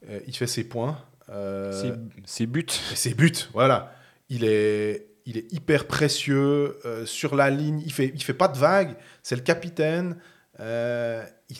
euh, 0.09 0.19
il 0.27 0.35
fait 0.35 0.47
ses 0.47 0.63
points. 0.63 0.97
euh, 1.29 1.95
C'est 2.25 2.45
but. 2.47 2.81
et 2.91 2.95
ses 2.95 3.13
buts, 3.13 3.31
voilà. 3.53 3.93
Il 4.29 4.43
est, 4.45 5.07
il 5.25 5.37
est 5.37 5.51
hyper 5.53 5.85
précieux 5.87 6.77
sur 7.05 7.35
la 7.35 7.49
ligne. 7.51 7.81
Il 7.85 7.91
fait, 7.93 8.11
il 8.15 8.23
fait 8.23 8.33
pas 8.33 8.47
de 8.47 8.57
vagues. 8.57 8.95
C'est 9.23 9.35
le 9.35 9.41
capitaine. 9.41 10.17
Il 10.59 10.65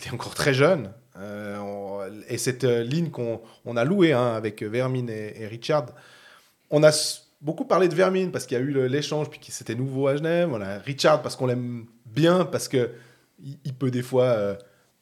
est 0.06 0.12
encore 0.12 0.34
très 0.34 0.54
jeune. 0.54 0.90
Euh, 1.16 1.58
on- 1.58 2.00
et 2.28 2.38
cette 2.38 2.64
euh, 2.64 2.82
ligne 2.82 3.10
qu'on 3.10 3.40
on 3.64 3.76
a 3.76 3.84
louée 3.84 4.12
hein, 4.12 4.34
avec 4.34 4.62
Vermine 4.62 5.10
et, 5.10 5.42
et 5.42 5.46
Richard, 5.46 5.86
on 6.70 6.82
a 6.82 6.90
beaucoup 7.40 7.64
parlé 7.64 7.88
de 7.88 7.94
Vermine 7.94 8.30
parce 8.30 8.46
qu'il 8.46 8.56
y 8.56 8.60
a 8.60 8.64
eu 8.64 8.88
l'échange 8.88 9.28
puis 9.28 9.38
que 9.40 9.50
c'était 9.52 9.74
nouveau 9.74 10.06
à 10.08 10.16
Genève. 10.16 10.48
On 10.52 10.60
a 10.60 10.78
Richard 10.78 11.20
parce 11.22 11.36
qu'on 11.36 11.46
l'aime 11.46 11.86
bien 12.06 12.44
parce 12.44 12.68
que 12.68 12.90
il, 13.44 13.58
il 13.64 13.74
peut 13.74 13.90
des 13.90 14.02
fois 14.02 14.24
euh, 14.24 14.54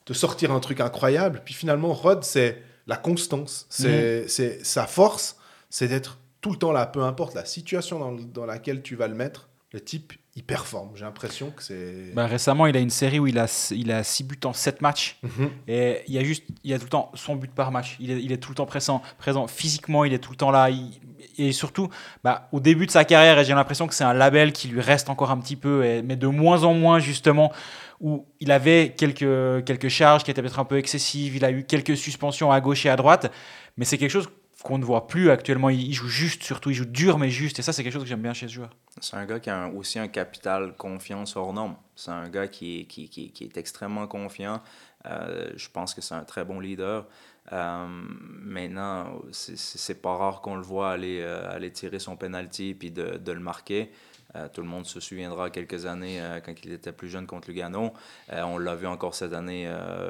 te 0.05 0.13
sortir 0.13 0.51
un 0.51 0.61
truc 0.61 0.81
incroyable. 0.81 1.43
Puis 1.45 1.55
finalement, 1.55 1.93
Rod, 1.93 2.25
c'est 2.25 2.63
la 2.87 2.97
constance. 2.97 3.67
C'est 3.69 4.27
c'est 4.29 4.65
sa 4.65 4.87
force, 4.87 5.37
c'est 5.69 5.87
d'être 5.87 6.19
tout 6.41 6.51
le 6.51 6.57
temps 6.57 6.73
là, 6.73 6.87
peu 6.87 7.03
importe 7.03 7.35
la 7.35 7.45
situation 7.45 7.99
dans, 7.99 8.13
dans 8.13 8.47
laquelle 8.47 8.81
tu 8.83 8.97
vas 8.97 9.07
le 9.07 9.15
mettre. 9.15 9.50
Le 9.73 9.81
type, 9.81 10.13
il 10.35 10.43
performe. 10.43 10.91
J'ai 10.97 11.05
l'impression 11.05 11.51
que 11.51 11.63
c'est. 11.63 12.13
Bah, 12.15 12.27
récemment, 12.27 12.67
il 12.67 12.77
a 12.77 12.81
une 12.81 12.91
série 12.91 13.19
où 13.21 13.27
il 13.27 13.39
a, 13.39 13.47
il 13.71 13.93
a 13.93 14.03
6 14.03 14.25
buts 14.25 14.39
en 14.45 14.53
7 14.53 14.81
matchs. 14.81 15.19
Mhm. 15.23 15.51
Et 15.69 15.99
il 16.09 16.15
y 16.15 16.19
a 16.19 16.25
juste, 16.25 16.45
il 16.65 16.71
y 16.71 16.75
a 16.75 16.79
tout 16.79 16.85
le 16.87 16.91
temps 16.91 17.11
son 17.15 17.37
but 17.37 17.51
par 17.53 17.71
match. 17.71 17.97
Il 18.01 18.11
est, 18.11 18.21
il 18.23 18.33
est 18.33 18.39
tout 18.39 18.51
le 18.51 18.57
temps 18.57 18.67
présent, 18.67 19.01
présent. 19.19 19.47
Physiquement, 19.47 20.05
il 20.05 20.13
est 20.13 20.19
tout 20.19 20.31
le 20.33 20.37
temps 20.37 20.51
là. 20.51 20.71
Il- 20.71 20.91
et 21.39 21.53
surtout, 21.53 21.89
bah, 22.25 22.49
au 22.53 22.61
début 22.61 22.87
de 22.87 22.91
sa 22.91 23.05
carrière, 23.05 23.39
et 23.39 23.45
j'ai 23.45 23.55
l'impression 23.55 23.87
que 23.87 23.95
c'est 23.95 24.05
un 24.05 24.13
label 24.13 24.53
qui 24.53 24.69
lui 24.69 24.81
reste 24.81 25.09
encore 25.09 25.31
un 25.31 25.39
petit 25.39 25.57
peu, 25.57 25.85
et- 25.85 26.03
mais 26.03 26.17
de 26.17 26.27
moins 26.27 26.65
en 26.65 26.75
moins 26.75 26.99
justement, 26.99 27.53
où 28.01 28.27
il 28.41 28.51
avait 28.51 28.95
quelques, 28.97 29.65
quelques 29.65 29.89
charges 29.89 30.25
qui 30.25 30.31
étaient 30.31 30.43
peut-être 30.43 30.59
un 30.59 30.65
peu 30.65 30.79
excessives. 30.79 31.37
Il 31.37 31.45
a 31.45 31.51
eu 31.51 31.65
quelques 31.65 31.97
suspensions 31.97 32.51
à 32.51 32.61
gauche 32.61 32.85
et 32.87 32.89
à 32.91 32.97
droite. 32.97 33.31
Mais 33.77 33.85
c'est 33.85 33.99
quelque 33.99 34.11
chose 34.11 34.29
qu'on 34.63 34.77
ne 34.79 34.85
voit 34.85 35.07
plus 35.07 35.31
actuellement. 35.31 35.71
Il 35.71 35.93
joue 35.93 36.09
juste, 36.09 36.43
surtout, 36.43 36.71
il 36.71 36.75
joue 36.75 36.85
dur 36.87 37.19
mais 37.19 37.31
juste. 37.31 37.59
Et 37.59 37.63
ça, 37.63 37.73
c'est 37.73 37.83
quelque 37.83 37.93
chose 37.95 38.03
que 38.03 38.09
j'aime 38.09 38.21
bien 38.23 38.35
chez 38.35 38.49
ce 38.49 38.53
joueur. 38.55 38.71
C'est 39.01 39.17
un 39.17 39.25
gars 39.27 39.41
qui 39.41 39.51
a 39.51 39.69
aussi 39.69 39.99
un 39.99 40.09
capital 40.09 40.75
confiance 40.77 41.37
hors 41.37 41.53
norme. 41.53 41.77
C'est 41.97 42.11
un 42.11 42.29
gars 42.29 42.49
qui 42.49 42.81
est, 42.81 42.85
qui, 42.85 43.09
qui- 43.09 43.31
qui 43.31 43.45
est 43.45 43.57
extrêmement 43.57 44.07
confiant. 44.07 44.63
Euh, 45.07 45.51
je 45.57 45.69
pense 45.71 45.95
que 45.95 46.01
c'est 46.01 46.15
un 46.15 46.25
très 46.25 46.45
bon 46.45 46.61
leader. 46.61 47.07
Euh, 47.53 47.87
maintenant, 47.89 49.21
c'est- 49.33 50.01
pas 50.03 50.17
rare 50.17 50.41
qu'on 50.43 50.57
le 50.57 50.63
voit 50.63 50.91
aller, 50.91 51.21
euh, 51.23 51.51
aller 51.51 51.71
tirer 51.73 51.99
son 51.99 52.17
penalty 52.17 52.75
puis 52.75 52.91
de, 52.91 53.17
de 53.17 53.33
le 53.33 53.41
marquer. 53.41 53.91
Euh, 54.37 54.49
tout 54.53 54.61
le 54.61 54.69
monde 54.69 54.87
se 54.87 55.01
souviendra 55.01 55.51
quelques 55.51 55.87
années 55.87 56.23
quand 56.45 56.55
il 56.65 56.73
était 56.73 56.93
plus 56.93 57.09
jeune 57.09 57.27
contre 57.27 57.49
Lugano. 57.49 57.93
On 58.31 58.59
l'a 58.59 58.77
vu 58.77 58.87
encore 58.87 59.15
cette 59.15 59.33
année 59.33 59.69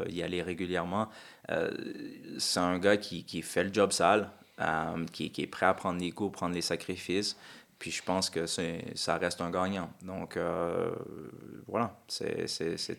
y 0.08 0.22
aller 0.22 0.42
régulièrement. 0.42 1.08
C'est 2.38 2.60
un 2.60 2.78
gars 2.78 2.98
qui, 2.98 3.24
fait 3.42 3.64
le 3.64 3.72
job 3.72 3.92
sale, 3.92 4.30
qui, 5.12 5.30
qui 5.32 5.42
est 5.42 5.46
prêt 5.46 5.64
à 5.66 5.72
prendre 5.74 5.98
les 6.00 6.10
coups, 6.10 6.32
prendre 6.36 6.54
les 6.54 6.60
sacrifices. 6.60 7.36
Puis 7.80 7.90
je 7.90 8.02
pense 8.02 8.28
que 8.28 8.44
ça 8.46 9.16
reste 9.16 9.40
un 9.40 9.50
gagnant. 9.50 9.90
Donc 10.04 10.36
euh, 10.36 10.90
voilà, 11.66 11.96
c'est, 12.06 12.46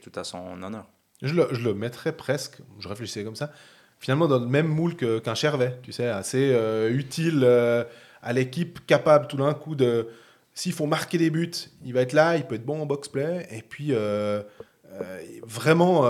tout 0.01 0.11
à 0.19 0.23
son 0.23 0.61
honneur. 0.61 0.87
Je 1.21 1.35
le, 1.35 1.47
je 1.51 1.63
le 1.63 1.75
mettrais 1.75 2.11
presque, 2.13 2.57
je 2.79 2.87
réfléchissais 2.89 3.23
comme 3.23 3.35
ça, 3.35 3.51
finalement 3.99 4.27
dans 4.27 4.39
le 4.39 4.47
même 4.47 4.67
moule 4.67 4.95
qu'un 4.95 5.35
Chervet, 5.35 5.77
tu 5.83 5.91
sais, 5.91 6.07
assez 6.07 6.51
euh, 6.51 6.89
utile 6.89 7.41
euh, 7.43 7.83
à 8.23 8.33
l'équipe, 8.33 8.83
capable 8.87 9.27
tout 9.27 9.37
d'un 9.37 9.53
coup 9.53 9.75
de. 9.75 10.09
S'il 10.55 10.73
faut 10.73 10.87
marquer 10.87 11.19
des 11.19 11.29
buts, 11.29 11.51
il 11.85 11.93
va 11.93 12.01
être 12.01 12.13
là, 12.13 12.35
il 12.35 12.45
peut 12.45 12.55
être 12.55 12.65
bon 12.65 12.81
en 12.81 12.85
box-play, 12.87 13.47
et 13.51 13.61
puis 13.61 13.93
vraiment, 15.43 16.03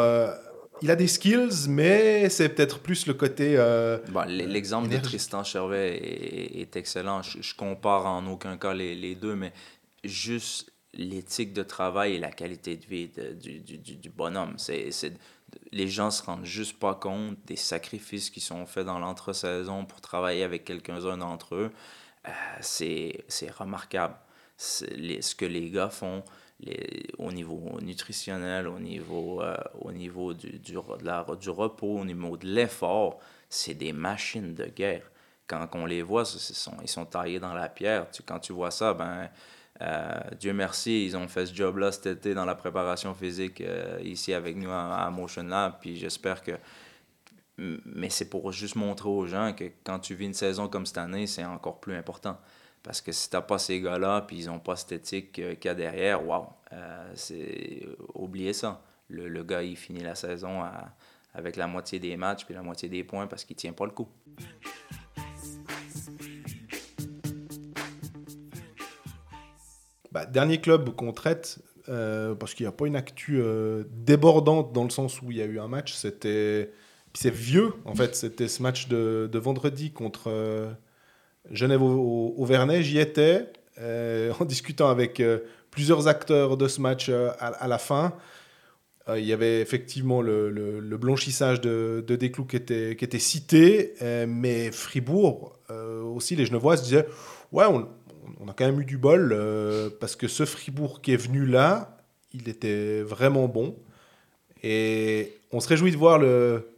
il 0.82 0.90
a 0.92 0.96
des 0.96 1.08
skills, 1.08 1.68
mais 1.70 2.30
c'est 2.30 2.50
peut-être 2.50 2.80
plus 2.80 3.06
le 3.08 3.14
côté. 3.14 3.56
euh, 3.58 3.98
Bon, 4.10 4.24
l'exemple 4.28 4.90
de. 4.90 4.98
Tristan 4.98 5.44
Chervet 5.44 5.98
est, 5.98 6.62
est 6.62 6.76
excellent. 6.76 7.22
Je, 7.22 7.42
je 7.42 7.56
compare 7.56 8.06
en 8.06 8.26
aucun 8.28 8.58
cas 8.58 8.74
les, 8.74 8.96
les 8.96 9.16
deux, 9.16 9.36
mais 9.36 9.54
juste 10.04 10.72
l'éthique 10.94 11.54
de 11.54 11.64
travail 11.64 12.16
et 12.16 12.20
la 12.20 12.32
qualité 12.32 12.76
de 12.76 12.86
vie 12.86 13.08
de- 13.10 13.34
du, 13.34 13.60
du, 13.60 13.78
du- 13.78 13.96
du 13.96 14.10
bonhomme. 14.10 14.56
C'est, 14.58 14.90
les 15.72 15.88
gens 15.88 16.12
se 16.12 16.24
rendent 16.24 16.46
juste 16.46 16.78
pas 16.80 16.96
compte 16.96 17.38
des 17.46 17.56
sacrifices 17.56 18.30
qui 18.30 18.40
sont 18.42 18.66
faits 18.66 18.86
dans 18.86 19.00
l'entre-saison 19.00 19.86
pour 19.86 20.02
travailler 20.02 20.44
avec 20.44 20.66
quelques-uns 20.66 21.18
d'entre 21.18 21.56
eux. 21.56 21.72
Euh, 22.28 22.32
c'est, 22.62 23.24
remarquable. 23.58 24.16
Les- 24.96 25.22
ce 25.22 25.34
que 25.36 25.46
les 25.46 25.70
gars 25.72 25.90
font 25.90 26.24
au 27.18 27.32
niveau 27.32 27.80
nutritionnel, 27.82 28.68
au 28.68 28.80
niveau, 28.80 29.42
euh, 29.42 29.56
au 29.80 29.92
niveau 29.92 30.34
du, 30.34 30.60
du, 30.60 30.76
la- 31.04 31.26
du 31.40 31.50
repos, 31.50 32.00
au 32.00 32.06
niveau 32.06 32.38
de 32.38 32.48
l'effort, 32.48 33.20
c'est 33.50 33.74
des 33.74 33.94
machines 33.94 34.54
de 34.54 34.66
guerre. 34.66 35.10
Quand 35.48 35.68
on 35.74 35.86
les 35.86 36.02
voit, 36.02 36.24
ils 36.82 36.88
sont 36.90 37.06
taillés 37.06 37.40
dans 37.40 37.54
la 37.54 37.68
pierre. 37.68 38.08
Quand 38.26 38.40
tu 38.40 38.54
vois 38.54 38.72
ça, 38.72 38.94
ben, 38.94 39.30
euh, 39.82 40.20
Dieu 40.40 40.54
merci, 40.54 41.06
ils 41.06 41.18
ont 41.18 41.28
fait 41.28 41.46
ce 41.48 41.54
job-là 41.54 41.92
cet 41.92 42.06
été 42.06 42.34
dans 42.34 42.46
la 42.46 42.56
préparation 42.56 43.14
physique 43.16 43.60
euh, 43.62 44.00
ici 44.04 44.34
avec 44.34 44.56
nous 44.56 44.70
à, 44.72 44.96
à 45.06 45.10
Motion 45.10 45.44
Lab. 45.44 45.74
Puis 45.82 45.98
j'espère 45.98 46.42
que. 46.44 46.52
Mais 47.58 48.10
c'est 48.10 48.30
pour 48.30 48.52
juste 48.52 48.76
montrer 48.76 49.10
aux 49.10 49.26
gens 49.28 49.54
que 49.54 49.66
quand 49.84 50.00
tu 50.00 50.16
vis 50.16 50.26
une 50.26 50.34
saison 50.34 50.68
comme 50.68 50.86
cette 50.86 50.98
année, 50.98 51.28
c'est 51.28 51.46
encore 51.46 51.80
plus 51.80 51.96
important. 51.96 52.38
Parce 52.84 53.02
que 53.02 53.12
si 53.12 53.30
t'as 53.30 53.42
pas 53.42 53.60
ces 53.60 53.80
gars-là, 53.80 54.22
puis 54.22 54.38
ils 54.38 54.50
ont 54.50 54.60
pas 54.60 54.76
cette 54.76 54.92
éthique 54.92 55.40
euh, 55.40 55.56
qu'il 55.56 55.70
y 55.70 55.72
a 55.72 55.76
derrière, 55.76 56.26
waouh, 56.26 56.48
euh, 56.74 57.12
c'est 57.16 57.86
oubliez 58.16 58.54
ça. 58.54 58.84
Le, 59.08 59.28
le 59.28 59.44
gars, 59.44 59.62
il 59.62 59.76
finit 59.76 60.02
la 60.02 60.16
saison 60.16 60.64
avec 61.34 61.58
la 61.58 61.68
moitié 61.68 62.00
des 62.00 62.16
matchs 62.16 62.46
puis 62.46 62.54
la 62.54 62.62
moitié 62.62 62.88
des 62.90 63.04
points 63.04 63.28
parce 63.28 63.44
qu'il 63.44 63.56
tient 63.56 63.74
pas 63.74 63.86
le 63.86 63.92
coup. 63.92 64.08
Bah, 70.12 70.26
dernier 70.26 70.60
club 70.60 70.90
qu'on 70.96 71.14
traite, 71.14 71.60
euh, 71.88 72.36
parce 72.36 72.54
qu'il 72.54 72.66
n'y 72.66 72.68
a 72.68 72.74
pas 72.74 72.86
une 72.86 72.98
actu 72.98 73.40
euh, 73.40 73.84
débordante 73.92 74.74
dans 74.74 74.84
le 74.84 74.90
sens 74.90 75.22
où 75.22 75.32
il 75.32 75.38
y 75.38 75.42
a 75.42 75.46
eu 75.46 75.60
un 75.60 75.68
match, 75.68 75.94
c'était. 75.94 76.72
C'est 77.14 77.34
vieux, 77.34 77.74
en 77.84 77.94
fait, 77.94 78.16
c'était 78.16 78.48
ce 78.48 78.64
match 78.64 78.88
de, 78.88 79.30
de 79.30 79.40
vendredi 79.40 79.92
contre 79.92 80.30
euh, 80.30 80.72
Genève 81.50 81.82
au, 81.82 82.34
au- 82.38 82.46
Vernet. 82.46 82.84
J'y 82.84 83.00
étais, 83.00 83.52
euh, 83.80 84.32
en 84.40 84.46
discutant 84.46 84.90
avec 84.90 85.20
euh, 85.20 85.40
plusieurs 85.72 86.08
acteurs 86.08 86.58
de 86.58 86.68
ce 86.68 86.82
match 86.82 87.08
euh, 87.10 87.32
à, 87.40 87.68
la 87.68 87.78
fin. 87.78 88.14
Il 89.14 89.26
y 89.26 89.34
avait 89.34 89.60
effectivement 89.60 90.22
le, 90.22 90.98
blanchissage 90.98 91.60
de, 91.60 92.02
de 92.08 92.16
Desclous 92.16 92.46
qui 92.46 92.56
était, 92.56 93.20
cité, 93.20 93.94
mais 94.26 94.72
Fribourg, 94.72 95.58
aussi, 96.16 96.38
les 96.38 96.46
Genevois 96.46 96.78
se 96.78 96.84
disaient 96.84 97.08
Ouais, 97.52 97.66
on, 97.66 98.48
a 98.48 98.54
quand 98.54 98.66
même 98.66 98.80
eu 98.80 98.86
du 98.86 98.98
bol, 98.98 99.36
parce 100.00 100.16
que 100.16 100.30
ce 100.30 100.46
Fribourg 100.46 101.02
qui 101.02 101.12
est 101.12 101.18
venu 101.18 101.46
là, 101.46 101.98
il 102.34 102.48
était 102.48 103.02
vraiment 103.02 103.50
bon. 103.50 103.76
Et 104.64 105.34
on 105.52 105.60
se 105.60 105.68
réjouit 105.68 105.92
de 105.92 105.98
voir 105.98 106.22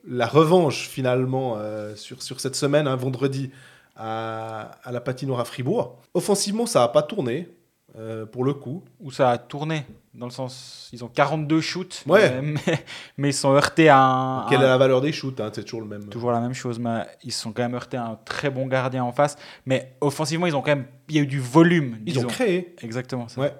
la 0.08 0.26
revanche 0.26 0.88
finalement 0.88 1.60
sur, 1.96 2.24
sur 2.24 2.40
cette 2.40 2.56
semaine, 2.56 2.88
un 2.88 2.96
vendredi, 2.96 3.52
à, 3.96 4.72
à 4.84 4.92
la 4.92 5.02
patinoire 5.02 5.40
à 5.40 5.46
Fribourg. 5.46 5.98
Offensivement, 6.14 6.66
ça 6.66 6.80
n'a 6.80 6.88
pas 6.88 7.04
tourné, 7.04 7.50
euh, 7.98 8.26
pour 8.26 8.44
le 8.44 8.54
coup. 8.54 8.84
Où 9.00 9.12
ça 9.12 9.30
a 9.32 9.38
tourné, 9.38 9.86
dans 10.14 10.26
le 10.26 10.32
sens, 10.32 10.90
ils 10.94 11.04
ont 11.04 11.08
42 11.08 11.62
shoots, 11.62 12.04
Ouais. 12.08 12.32
euh, 12.34 12.42
mais, 12.42 12.86
mais 13.18 13.30
ils 13.30 13.34
sont 13.34 13.52
heurtés 13.54 13.90
à 13.90 14.00
un, 14.00 14.50
Quelle 14.50 14.62
est 14.62 14.66
la 14.68 14.78
valeur 14.78 15.02
des 15.02 15.12
shoots 15.12 15.40
hein, 15.40 15.52
C'est 15.54 15.64
toujours 15.64 15.82
le 15.82 15.88
même. 15.88 16.08
toujours 16.10 16.32
la 16.32 16.40
même 16.40 16.54
chose, 16.54 16.80
mais 16.80 17.06
ils 17.24 17.32
sont 17.32 17.52
quand 17.52 17.64
même 17.64 17.76
heurtés 17.76 17.98
à 17.98 18.06
un 18.06 18.16
très 18.26 18.50
bon 18.50 18.66
gardien 18.68 19.04
en 19.04 19.12
face. 19.12 19.38
Mais 19.66 19.96
offensivement, 20.02 20.48
ils 20.48 20.56
ont 20.56 20.62
quand 20.62 20.76
même, 20.76 20.86
il 21.10 21.16
y 21.16 21.20
a 21.20 21.22
eu 21.22 21.28
du 21.28 21.40
volume. 21.40 21.98
Ils 22.06 22.20
ont 22.20 22.24
créé. 22.28 22.76
Exactement. 22.82 23.28
ça. 23.28 23.40
Ouais. 23.42 23.54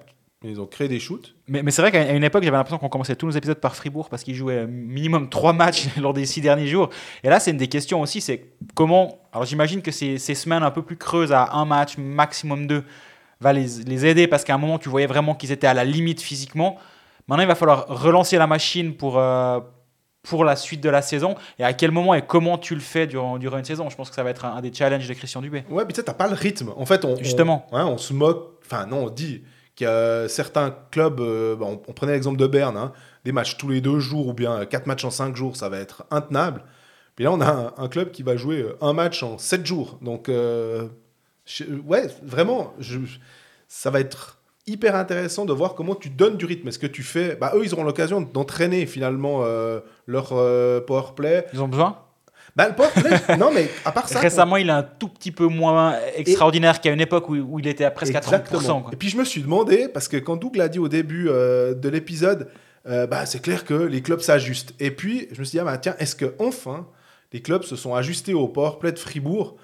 Ils 0.44 0.60
ont 0.60 0.66
créé 0.66 0.88
des 0.88 1.00
shoots. 1.00 1.34
Mais, 1.48 1.62
mais 1.62 1.70
c'est 1.70 1.80
vrai 1.80 1.90
qu'à 1.90 2.12
une 2.12 2.22
époque, 2.22 2.44
j'avais 2.44 2.56
l'impression 2.56 2.78
qu'on 2.78 2.90
commençait 2.90 3.16
tous 3.16 3.26
nos 3.26 3.32
épisodes 3.32 3.58
par 3.58 3.74
Fribourg 3.74 4.08
parce 4.10 4.22
qu'ils 4.22 4.34
jouaient 4.34 4.66
minimum 4.66 5.30
trois 5.30 5.52
matchs 5.52 5.86
lors 6.00 6.12
des 6.12 6.26
six 6.26 6.40
derniers 6.40 6.66
jours. 6.66 6.90
Et 7.22 7.28
là, 7.28 7.40
c'est 7.40 7.50
une 7.50 7.56
des 7.56 7.68
questions 7.68 8.00
aussi, 8.02 8.20
c'est 8.20 8.52
comment... 8.74 9.18
Alors 9.32 9.46
j'imagine 9.46 9.80
que 9.80 9.90
ces, 9.90 10.18
ces 10.18 10.34
semaines 10.34 10.62
un 10.62 10.70
peu 10.70 10.82
plus 10.82 10.96
creuses 10.96 11.32
à 11.32 11.52
un 11.52 11.64
match, 11.64 11.96
maximum 11.98 12.66
deux, 12.66 12.84
va 13.40 13.52
les, 13.52 13.66
les 13.86 14.06
aider 14.06 14.26
parce 14.26 14.44
qu'à 14.44 14.54
un 14.54 14.58
moment, 14.58 14.78
tu 14.78 14.88
voyais 14.88 15.06
vraiment 15.06 15.34
qu'ils 15.34 15.50
étaient 15.50 15.66
à 15.66 15.74
la 15.74 15.84
limite 15.84 16.20
physiquement. 16.20 16.78
Maintenant, 17.26 17.42
il 17.42 17.48
va 17.48 17.54
falloir 17.54 17.86
relancer 17.88 18.36
la 18.36 18.46
machine 18.46 18.94
pour, 18.94 19.18
euh, 19.18 19.60
pour 20.22 20.44
la 20.44 20.56
suite 20.56 20.82
de 20.82 20.90
la 20.90 21.00
saison. 21.00 21.36
Et 21.58 21.64
à 21.64 21.72
quel 21.72 21.90
moment 21.90 22.14
et 22.14 22.22
comment 22.22 22.58
tu 22.58 22.74
le 22.74 22.80
fais 22.82 23.06
durant, 23.06 23.38
durant 23.38 23.58
une 23.58 23.64
saison? 23.64 23.88
Je 23.88 23.96
pense 23.96 24.10
que 24.10 24.14
ça 24.14 24.22
va 24.22 24.30
être 24.30 24.44
un, 24.44 24.56
un 24.56 24.60
des 24.60 24.72
challenges 24.72 25.08
de 25.08 25.14
Christian 25.14 25.40
Dubé. 25.40 25.64
Ouais, 25.70 25.84
mais 25.86 25.92
tu 25.92 25.96
sais, 25.96 26.04
t'as 26.04 26.12
pas 26.12 26.28
le 26.28 26.34
rythme. 26.34 26.72
En 26.76 26.84
fait, 26.84 27.04
on, 27.04 27.16
Justement. 27.16 27.66
on, 27.72 27.76
hein, 27.78 27.86
on 27.86 27.96
se 27.96 28.12
moque. 28.12 28.58
Enfin, 28.64 28.86
non, 28.86 29.06
on 29.06 29.10
dit 29.10 29.42
qu'il 29.74 29.86
y 29.86 29.90
a 29.90 30.28
certains 30.28 30.76
clubs. 30.90 31.20
euh, 31.20 31.56
on, 31.60 31.76
prenait 31.76 32.12
l'exemple 32.12 32.38
de 32.38 32.46
Berne, 32.46 32.76
hein, 32.76 32.92
des 33.24 33.32
matchs 33.32 33.56
tous 33.56 33.68
les 33.68 33.80
deux 33.80 33.98
jours 33.98 34.28
ou 34.28 34.32
bien 34.32 34.64
quatre 34.66 34.86
matchs 34.86 35.04
en 35.04 35.10
cinq 35.10 35.36
jours, 35.36 35.56
ça 35.56 35.68
va 35.68 35.78
être 35.78 36.04
intenable. 36.10 36.62
Puis 37.16 37.24
là, 37.24 37.32
on 37.32 37.40
a 37.40 37.74
un, 37.76 37.88
club 37.88 38.10
qui 38.10 38.22
va 38.22 38.36
jouer 38.36 38.62
euh, 38.62 38.76
un 38.80 38.92
match 38.92 39.22
en 39.22 39.38
sept 39.38 39.64
jours. 39.64 39.98
Donc, 40.02 40.28
euh, 40.28 40.88
ouais, 41.84 42.08
vraiment, 42.22 42.74
ça 43.68 43.90
va 43.90 44.00
être 44.00 44.38
hyper 44.66 44.96
intéressant 44.96 45.44
de 45.44 45.52
voir 45.52 45.74
comment 45.74 45.94
tu 45.94 46.10
donnes 46.10 46.36
du 46.36 46.46
rythme. 46.46 46.68
Est-ce 46.68 46.78
que 46.78 46.86
tu 46.86 47.02
fais. 47.02 47.36
Bah, 47.36 47.52
eux, 47.54 47.64
ils 47.64 47.74
auront 47.74 47.84
l'occasion 47.84 48.20
d'entraîner 48.20 48.86
finalement 48.86 49.44
leur 50.06 50.28
power 50.86 51.14
play. 51.14 51.46
Ils 51.52 51.62
ont 51.62 51.68
besoin? 51.68 52.03
Bah, 52.56 52.68
le 52.68 52.74
play, 52.74 53.36
non, 53.36 53.50
mais 53.52 53.68
à 53.84 53.90
part 53.90 54.08
ça. 54.08 54.20
Récemment, 54.20 54.56
il 54.56 54.68
est 54.68 54.72
un 54.72 54.84
tout 54.84 55.08
petit 55.08 55.32
peu 55.32 55.46
moins 55.46 55.96
extraordinaire 56.16 56.80
qu'à 56.80 56.92
une 56.92 57.00
époque 57.00 57.28
où, 57.28 57.34
où 57.34 57.58
il 57.58 57.66
était 57.66 57.84
à 57.84 57.90
presque 57.90 58.14
à 58.14 58.20
30%. 58.20 58.82
quoi. 58.82 58.90
Et 58.92 58.96
puis 58.96 59.08
je 59.08 59.16
me 59.16 59.24
suis 59.24 59.42
demandé, 59.42 59.88
parce 59.88 60.06
que 60.06 60.16
quand 60.16 60.36
Doug 60.36 60.54
l'a 60.56 60.68
dit 60.68 60.78
au 60.78 60.86
début 60.88 61.28
euh, 61.28 61.74
de 61.74 61.88
l'épisode, 61.88 62.48
euh, 62.86 63.06
bah, 63.08 63.26
c'est 63.26 63.40
clair 63.42 63.64
que 63.64 63.74
les 63.74 64.02
clubs 64.02 64.20
s'ajustent. 64.20 64.74
Et 64.78 64.92
puis 64.92 65.26
je 65.32 65.40
me 65.40 65.44
suis 65.44 65.56
dit, 65.56 65.60
ah, 65.60 65.64
bah, 65.64 65.78
tiens, 65.78 65.96
est-ce 65.98 66.14
que 66.14 66.34
enfin 66.38 66.86
les 67.32 67.42
clubs 67.42 67.64
se 67.64 67.74
sont 67.74 67.94
ajustés 67.96 68.34
au 68.34 68.46
powerplay 68.46 68.92
de 68.92 68.98
Fribourg 69.00 69.56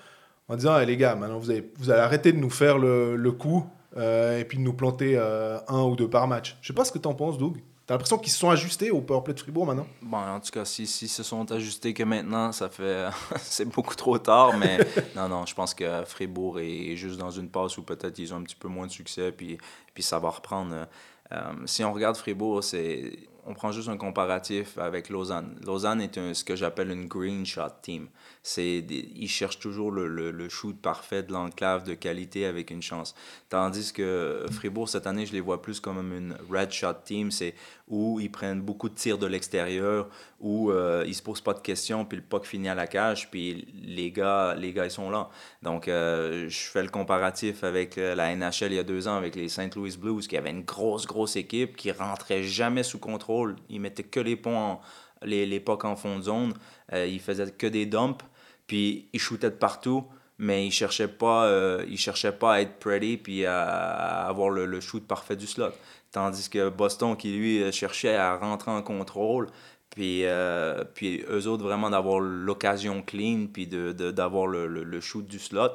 en 0.49 0.57
disant, 0.57 0.77
Eh, 0.81 0.87
les 0.87 0.97
gars, 0.97 1.15
maintenant 1.15 1.39
vous, 1.39 1.51
avez, 1.51 1.71
vous 1.79 1.91
allez 1.91 2.01
arrêter 2.01 2.33
de 2.33 2.39
nous 2.39 2.51
faire 2.51 2.77
le, 2.79 3.15
le 3.15 3.31
coup 3.31 3.65
euh, 3.97 4.41
et 4.41 4.45
puis 4.45 4.59
de 4.59 4.63
nous 4.65 4.73
planter 4.73 5.17
un 5.17 5.83
ou 5.83 5.95
deux 5.95 6.11
par 6.11 6.27
match. 6.27 6.57
Je 6.61 6.67
sais 6.69 6.73
pas 6.75 6.85
ce 6.85 6.91
que 6.91 6.99
t'en 6.99 7.15
penses, 7.15 7.39
Doug. 7.39 7.59
T'as 7.91 7.95
l'impression 7.95 8.19
qu'ils 8.19 8.31
se 8.31 8.39
sont 8.39 8.51
ajustés 8.51 8.93
au 8.93 9.01
powerplay 9.01 9.35
de 9.35 9.41
Fribourg 9.41 9.67
maintenant? 9.67 9.89
Bon, 10.01 10.17
en 10.17 10.39
tout 10.39 10.53
cas, 10.53 10.65
si, 10.65 10.87
si 10.87 11.09
se 11.09 11.25
sont 11.25 11.51
ajustés 11.51 11.93
que 11.93 12.05
maintenant, 12.05 12.53
ça 12.53 12.69
fait. 12.69 13.09
c'est 13.39 13.65
beaucoup 13.65 13.97
trop 13.97 14.17
tard, 14.17 14.57
mais 14.57 14.79
non, 15.17 15.29
non, 15.29 15.45
je 15.45 15.53
pense 15.57 15.75
que 15.75 16.05
Fribourg 16.05 16.61
est 16.61 16.95
juste 16.95 17.19
dans 17.19 17.33
une 17.33 17.49
passe 17.49 17.79
où 17.79 17.83
peut-être 17.83 18.17
ils 18.21 18.33
ont 18.33 18.37
un 18.37 18.45
petit 18.45 18.55
peu 18.55 18.69
moins 18.69 18.87
de 18.87 18.93
succès, 18.93 19.33
puis, 19.33 19.59
puis 19.93 20.05
ça 20.05 20.21
va 20.21 20.31
reprendre. 20.31 20.87
Euh, 21.33 21.53
si 21.67 21.83
on 21.83 21.93
regarde 21.93 22.17
Fribourg, 22.17 22.63
c'est 22.63 23.29
on 23.45 23.55
prend 23.55 23.73
juste 23.73 23.89
un 23.89 23.97
comparatif 23.97 24.79
avec 24.79 25.09
Lausanne. 25.09 25.59
Lausanne 25.67 26.01
est 26.01 26.17
un, 26.17 26.33
ce 26.33 26.45
que 26.45 26.55
j'appelle 26.55 26.93
une 26.93 27.09
green 27.09 27.45
shot 27.45 27.81
team. 27.83 28.07
C'est 28.43 28.79
ils 28.79 29.29
cherchent 29.29 29.59
toujours 29.59 29.91
le, 29.91 30.07
le, 30.09 30.31
le 30.31 30.49
shoot 30.49 30.77
parfait 30.81 31.23
de 31.23 31.33
l'enclave 31.33 31.85
de 31.85 31.95
qualité 31.95 32.47
avec 32.47 32.71
une 32.71 32.83
chance. 32.83 33.15
Tandis 33.49 33.93
que 33.93 34.47
Fribourg, 34.51 34.89
cette 34.89 35.07
année, 35.07 35.27
je 35.27 35.33
les 35.33 35.41
vois 35.41 35.61
plus 35.61 35.79
comme 35.79 36.13
une 36.13 36.37
red 36.51 36.73
shot 36.73 36.95
team. 37.05 37.31
C'est 37.31 37.55
où 37.91 38.21
ils 38.21 38.31
prennent 38.31 38.63
beaucoup 38.63 38.89
de 38.89 38.95
tirs 38.95 39.19
de 39.19 39.27
l'extérieur, 39.27 40.09
où 40.39 40.71
euh, 40.71 41.05
ils 41.07 41.15
se 41.15 41.23
posent 41.23 41.41
pas 41.41 41.55
de 41.55 41.59
questions, 41.61 42.05
puis 42.05 42.17
le 42.17 42.23
puck 42.23 42.47
finit 42.47 42.69
à 42.69 42.75
la 42.75 42.87
cage, 42.87 43.31
puis 43.31 43.67
les 43.83 44.13
gars, 44.13 44.55
les 44.55 44.73
gars 44.73 44.85
ils 44.85 44.91
sont 44.93 45.11
là. 45.11 45.29
Donc, 45.63 45.89
euh, 45.89 46.49
je 46.49 46.59
fais 46.59 46.83
le 46.83 46.89
comparatif 46.89 47.65
avec 47.65 47.99
euh, 47.99 48.15
la 48.15 48.35
NHL 48.35 48.73
il 48.73 48.75
y 48.75 48.79
a 48.79 48.85
deux 48.85 49.09
ans, 49.09 49.17
avec 49.17 49.35
les 49.35 49.49
St. 49.49 49.75
Louis 49.75 49.97
Blues, 49.97 50.27
qui 50.29 50.37
avaient 50.37 50.51
une 50.51 50.63
grosse, 50.63 51.05
grosse 51.07 51.35
équipe, 51.35 51.77
qui 51.77 51.91
rentrait 51.91 52.45
jamais 52.45 52.85
sous 52.85 53.01
contrôle. 53.01 53.57
Ils 53.69 53.81
mettaient 53.81 54.05
que 54.05 54.21
les 54.21 54.37
ponts, 54.37 54.57
en, 54.57 54.81
les, 55.23 55.47
les 55.47 55.61
pucks 55.61 55.85
en 55.85 55.97
fond 55.97 56.19
de 56.19 56.23
zone. 56.23 56.55
Euh, 56.93 57.07
ils 57.07 57.21
faisaient 57.21 57.51
que 57.51 57.67
des 57.67 57.87
dumps, 57.87 58.25
puis 58.71 59.09
ils 59.13 59.19
shootaient 59.19 59.51
de 59.51 59.57
partout 59.57 60.05
mais 60.39 60.65
il 60.65 60.71
cherchait 60.71 61.09
pas 61.09 61.47
euh, 61.47 61.85
il 61.89 61.99
cherchait 61.99 62.31
pas 62.31 62.55
à 62.55 62.61
être 62.61 62.79
pretty 62.79 63.17
puis 63.17 63.45
à, 63.45 64.29
avoir 64.29 64.49
le, 64.49 64.65
le, 64.65 64.79
shoot 64.79 65.05
parfait 65.05 65.35
du 65.35 65.49
slot. 65.49 65.73
Tandis 66.13 66.49
que 66.49 66.69
Boston 66.69 67.17
qui 67.17 67.33
lui 67.33 67.73
cherchait 67.73 68.15
à 68.15 68.37
rentrer 68.37 68.71
en 68.71 68.81
contrôle 68.83 69.49
puis 69.91 70.25
euh, 70.25 70.85
puis 70.95 71.25
eux 71.29 71.49
autres 71.49 71.65
vraiment 71.65 71.91
d'avoir 71.91 72.21
l'occasion 72.21 73.03
clean 73.03 73.49
puis 73.53 73.67
de 73.67 73.91
d'avoir 74.13 74.47
le, 74.47 74.69
le, 74.69 74.85
le, 74.85 75.01
shoot 75.01 75.27
du 75.27 75.41
slot 75.41 75.73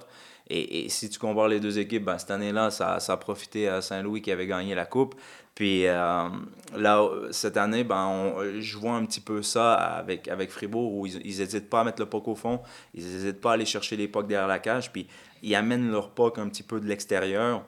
et, 0.47 0.89
si 0.89 1.09
tu 1.09 1.17
compares 1.17 1.47
les 1.47 1.59
deux 1.59 1.79
équipes 1.79 2.05
ben, 2.05 2.17
cette 2.17 2.31
année-là 2.31 2.69
ça, 2.69 2.99
ça 2.99 3.13
a 3.13 3.17
profité 3.17 3.67
à 3.67 3.81
Saint-Louis 3.81 4.21
qui 4.21 4.31
avait 4.31 4.47
gagné 4.47 4.75
la 4.75 4.85
coupe 4.85 5.15
puis 5.55 5.87
euh, 5.87 6.27
là, 6.75 7.09
cette 7.31 7.55
année, 7.55 7.85
ben, 7.85 8.05
on, 8.05 8.59
je 8.59 8.77
vois 8.77 8.91
un 8.91 9.05
petit 9.05 9.21
peu 9.21 9.41
ça 9.41 9.73
avec, 9.73 10.27
avec 10.27 10.51
Fribourg 10.51 10.93
où 10.93 11.07
ils 11.07 11.23
n'hésitent 11.23 11.69
pas 11.69 11.79
à 11.79 11.83
mettre 11.85 12.01
le 12.01 12.09
puck 12.09 12.27
au 12.27 12.35
fond, 12.35 12.61
ils 12.93 13.05
n'hésitent 13.05 13.39
pas 13.39 13.51
à 13.51 13.53
aller 13.53 13.65
chercher 13.65 13.95
les 13.95 14.09
pucks 14.09 14.27
derrière 14.27 14.49
la 14.49 14.59
cage, 14.59 14.91
puis 14.91 15.07
ils 15.41 15.55
amènent 15.55 15.89
leur 15.89 16.11
puck 16.13 16.37
un 16.39 16.49
petit 16.49 16.63
peu 16.63 16.81
de 16.81 16.85
l'extérieur. 16.85 17.63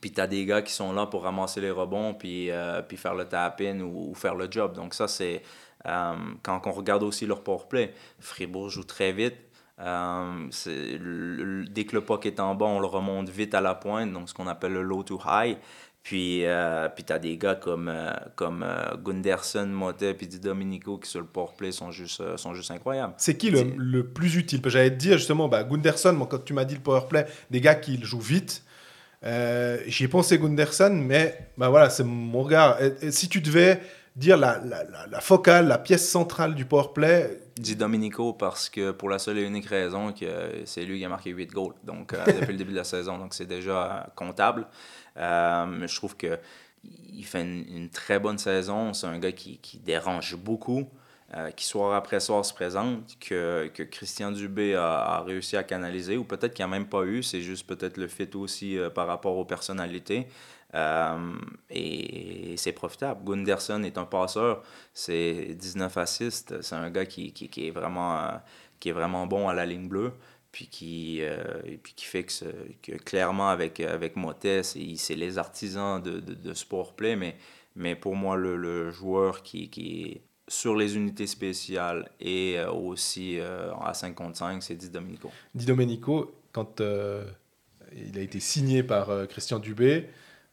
Puis 0.00 0.12
tu 0.12 0.20
as 0.20 0.26
des 0.26 0.46
gars 0.46 0.62
qui 0.62 0.72
sont 0.72 0.94
là 0.94 1.04
pour 1.06 1.24
ramasser 1.24 1.60
les 1.60 1.70
rebonds, 1.70 2.14
puis, 2.14 2.50
euh, 2.50 2.80
puis 2.80 2.96
faire 2.96 3.14
le 3.14 3.26
tap-in 3.26 3.80
ou, 3.80 4.10
ou, 4.10 4.14
faire 4.14 4.34
le 4.34 4.50
job. 4.50 4.72
Donc 4.72 4.94
ça, 4.94 5.06
c'est 5.06 5.42
euh, 5.86 6.14
quand 6.42 6.62
on 6.66 6.72
regarde 6.72 7.02
aussi 7.02 7.26
leur 7.26 7.42
powerplay. 7.42 7.92
Fribourg 8.18 8.70
joue 8.70 8.84
très 8.84 9.12
vite. 9.12 9.36
Euh, 9.80 10.48
le, 10.66 11.64
dès 11.64 11.84
que 11.84 11.96
le 11.96 12.04
puck 12.04 12.26
est 12.26 12.38
en 12.38 12.54
bas, 12.54 12.66
on 12.66 12.80
le 12.80 12.86
remonte 12.86 13.28
vite 13.28 13.54
à 13.54 13.60
la 13.60 13.74
pointe, 13.74 14.12
donc 14.12 14.28
ce 14.28 14.34
qu'on 14.34 14.46
appelle 14.46 14.72
le 14.72 14.82
low 14.82 15.02
to 15.02 15.20
high. 15.26 15.56
Puis, 16.04 16.44
euh, 16.44 16.90
puis 16.94 17.02
tu 17.02 17.14
as 17.14 17.18
des 17.18 17.38
gars 17.38 17.54
comme, 17.54 17.88
euh, 17.88 18.12
comme 18.36 18.62
euh, 18.62 18.94
Gunderson, 19.02 19.66
Motet, 19.66 20.12
puis 20.12 20.26
Di 20.26 20.38
Domenico 20.38 20.98
qui 20.98 21.08
sur 21.08 21.20
le 21.20 21.26
powerplay 21.26 21.72
sont 21.72 21.90
juste, 21.90 22.36
sont 22.36 22.54
juste 22.54 22.70
incroyables. 22.70 23.14
C'est 23.16 23.38
qui 23.38 23.50
le, 23.50 23.62
le, 23.78 24.06
plus 24.06 24.36
utile? 24.36 24.60
J'allais 24.66 24.90
te 24.90 24.96
dire 24.96 25.16
justement, 25.16 25.48
bah, 25.48 25.64
Gunderson, 25.64 26.12
moi, 26.12 26.28
quand 26.30 26.44
tu 26.44 26.52
m'as 26.52 26.66
dit 26.66 26.74
le 26.74 26.82
powerplay, 26.82 27.24
des 27.50 27.62
gars 27.62 27.74
qui 27.74 27.98
jouent 28.02 28.20
vite, 28.20 28.62
j'y 29.22 30.04
ai 30.04 30.08
pensé 30.08 30.38
Gunderson, 30.38 30.90
mais 30.92 31.48
bah, 31.56 31.70
voilà, 31.70 31.88
c'est 31.88 32.04
mon 32.04 32.42
regard. 32.42 32.82
Et, 32.82 33.06
et 33.06 33.10
si 33.10 33.30
tu 33.30 33.40
devais 33.40 33.80
dire 34.14 34.36
la, 34.36 34.58
la, 34.58 34.84
la, 34.84 35.06
la, 35.10 35.20
focale, 35.20 35.66
la 35.66 35.78
pièce 35.78 36.06
centrale 36.08 36.54
du 36.54 36.66
powerplay. 36.66 37.40
Di 37.56 37.76
Domenico 37.76 38.32
parce 38.32 38.68
que 38.68 38.90
pour 38.90 39.08
la 39.08 39.18
seule 39.18 39.38
et 39.38 39.42
unique 39.42 39.66
raison 39.66 40.12
que 40.12 40.62
c'est 40.64 40.84
lui 40.84 40.98
qui 40.98 41.04
a 41.04 41.08
marqué 41.08 41.30
8 41.30 41.52
goals 41.52 41.74
donc, 41.84 42.12
euh, 42.12 42.24
depuis 42.26 42.52
le 42.52 42.58
début 42.58 42.72
de 42.72 42.76
la 42.76 42.84
saison, 42.84 43.18
donc 43.18 43.34
c'est 43.34 43.46
déjà 43.46 44.10
comptable. 44.16 44.66
Euh, 45.16 45.86
je 45.86 45.94
trouve 45.96 46.16
que 46.16 46.38
il 47.12 47.24
fait 47.24 47.42
une, 47.42 47.88
très 47.90 48.18
bonne 48.18 48.38
saison. 48.38 48.92
C'est 48.92 49.06
un 49.06 49.18
gars 49.18 49.32
qui, 49.32 49.58
qui 49.58 49.78
dérange 49.78 50.36
beaucoup, 50.36 50.86
euh, 51.34 51.50
qui 51.50 51.64
soir 51.64 51.94
après 51.94 52.20
soir 52.20 52.44
se 52.44 52.52
présente, 52.52 53.16
que, 53.20 53.70
que 53.72 53.82
Christian 53.82 54.30
Dubé 54.30 54.74
a, 54.74 54.98
a, 54.98 55.20
réussi 55.22 55.56
à 55.56 55.62
canaliser, 55.62 56.16
ou 56.16 56.24
peut-être 56.24 56.54
qu'il 56.54 56.64
n'y 56.64 56.72
a 56.72 56.76
même 56.76 56.88
pas 56.88 57.04
eu, 57.04 57.22
c'est 57.22 57.40
juste 57.40 57.66
peut-être 57.66 57.96
le 57.96 58.08
fit 58.08 58.28
aussi 58.34 58.78
euh, 58.78 58.90
par 58.90 59.06
rapport 59.06 59.36
aux 59.36 59.44
personnalités. 59.44 60.26
Euh, 60.74 61.34
et 61.70 62.54
c'est 62.56 62.72
profitable. 62.72 63.24
Gunderson 63.24 63.82
est 63.84 63.96
un 63.96 64.04
passeur, 64.04 64.62
c'est 64.92 65.54
19 65.54 65.96
assists, 65.96 66.60
c'est 66.62 66.74
un 66.74 66.90
gars 66.90 67.06
qui, 67.06 67.32
qui, 67.32 67.48
qui, 67.48 67.68
est 67.68 67.70
vraiment, 67.70 68.40
qui 68.80 68.88
est 68.88 68.92
vraiment 68.92 69.26
bon 69.26 69.48
à 69.48 69.54
la 69.54 69.66
ligne 69.66 69.88
bleue 69.88 70.12
puis 70.54 70.68
qui, 70.68 71.18
euh, 71.20 71.42
puis 71.82 71.94
qui 71.94 72.04
fait 72.04 72.24
que, 72.24 72.92
clairement 72.98 73.48
avec, 73.48 73.80
avec 73.80 74.14
c'est 74.62 75.16
les 75.16 75.36
artisans 75.36 76.00
de, 76.00 76.20
de, 76.20 76.54
sport 76.54 76.94
play, 76.94 77.16
mais, 77.16 77.36
mais 77.74 77.96
pour 77.96 78.14
moi, 78.14 78.36
le, 78.36 78.56
le 78.56 78.92
joueur 78.92 79.42
qui, 79.42 79.68
qui 79.68 80.02
est 80.02 80.22
sur 80.46 80.76
les 80.76 80.96
unités 80.96 81.26
spéciales 81.26 82.08
et 82.20 82.58
euh, 82.58 82.70
aussi 82.70 83.40
euh, 83.40 83.74
à 83.82 83.94
5 83.94 84.14
contre 84.14 84.36
5, 84.36 84.62
c'est 84.62 84.76
Di 84.76 84.90
Domenico. 84.90 85.32
Di 85.56 85.66
Domenico, 85.66 86.32
quand 86.52 86.80
euh, 86.80 87.24
il 87.92 88.16
a 88.18 88.22
été 88.22 88.38
signé 88.38 88.82
par 88.82 89.10
euh, 89.10 89.26
Christian 89.26 89.58
Dubé, 89.58 89.92
euh, 89.94 90.02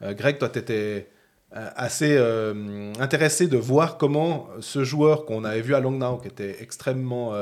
Greg, 0.02 0.38
toi, 0.38 0.50
tu 0.50 0.60
étais 0.60 1.10
assez 1.52 2.18
intéressé 3.00 3.48
de 3.48 3.58
voir 3.58 3.98
comment 3.98 4.48
ce 4.60 4.84
joueur 4.84 5.26
qu'on 5.26 5.44
avait 5.44 5.62
vu 5.62 5.76
à 5.76 5.80
Langnau, 5.80 6.18
qui 6.18 6.28
était 6.28 6.58
extrêmement 6.62 7.34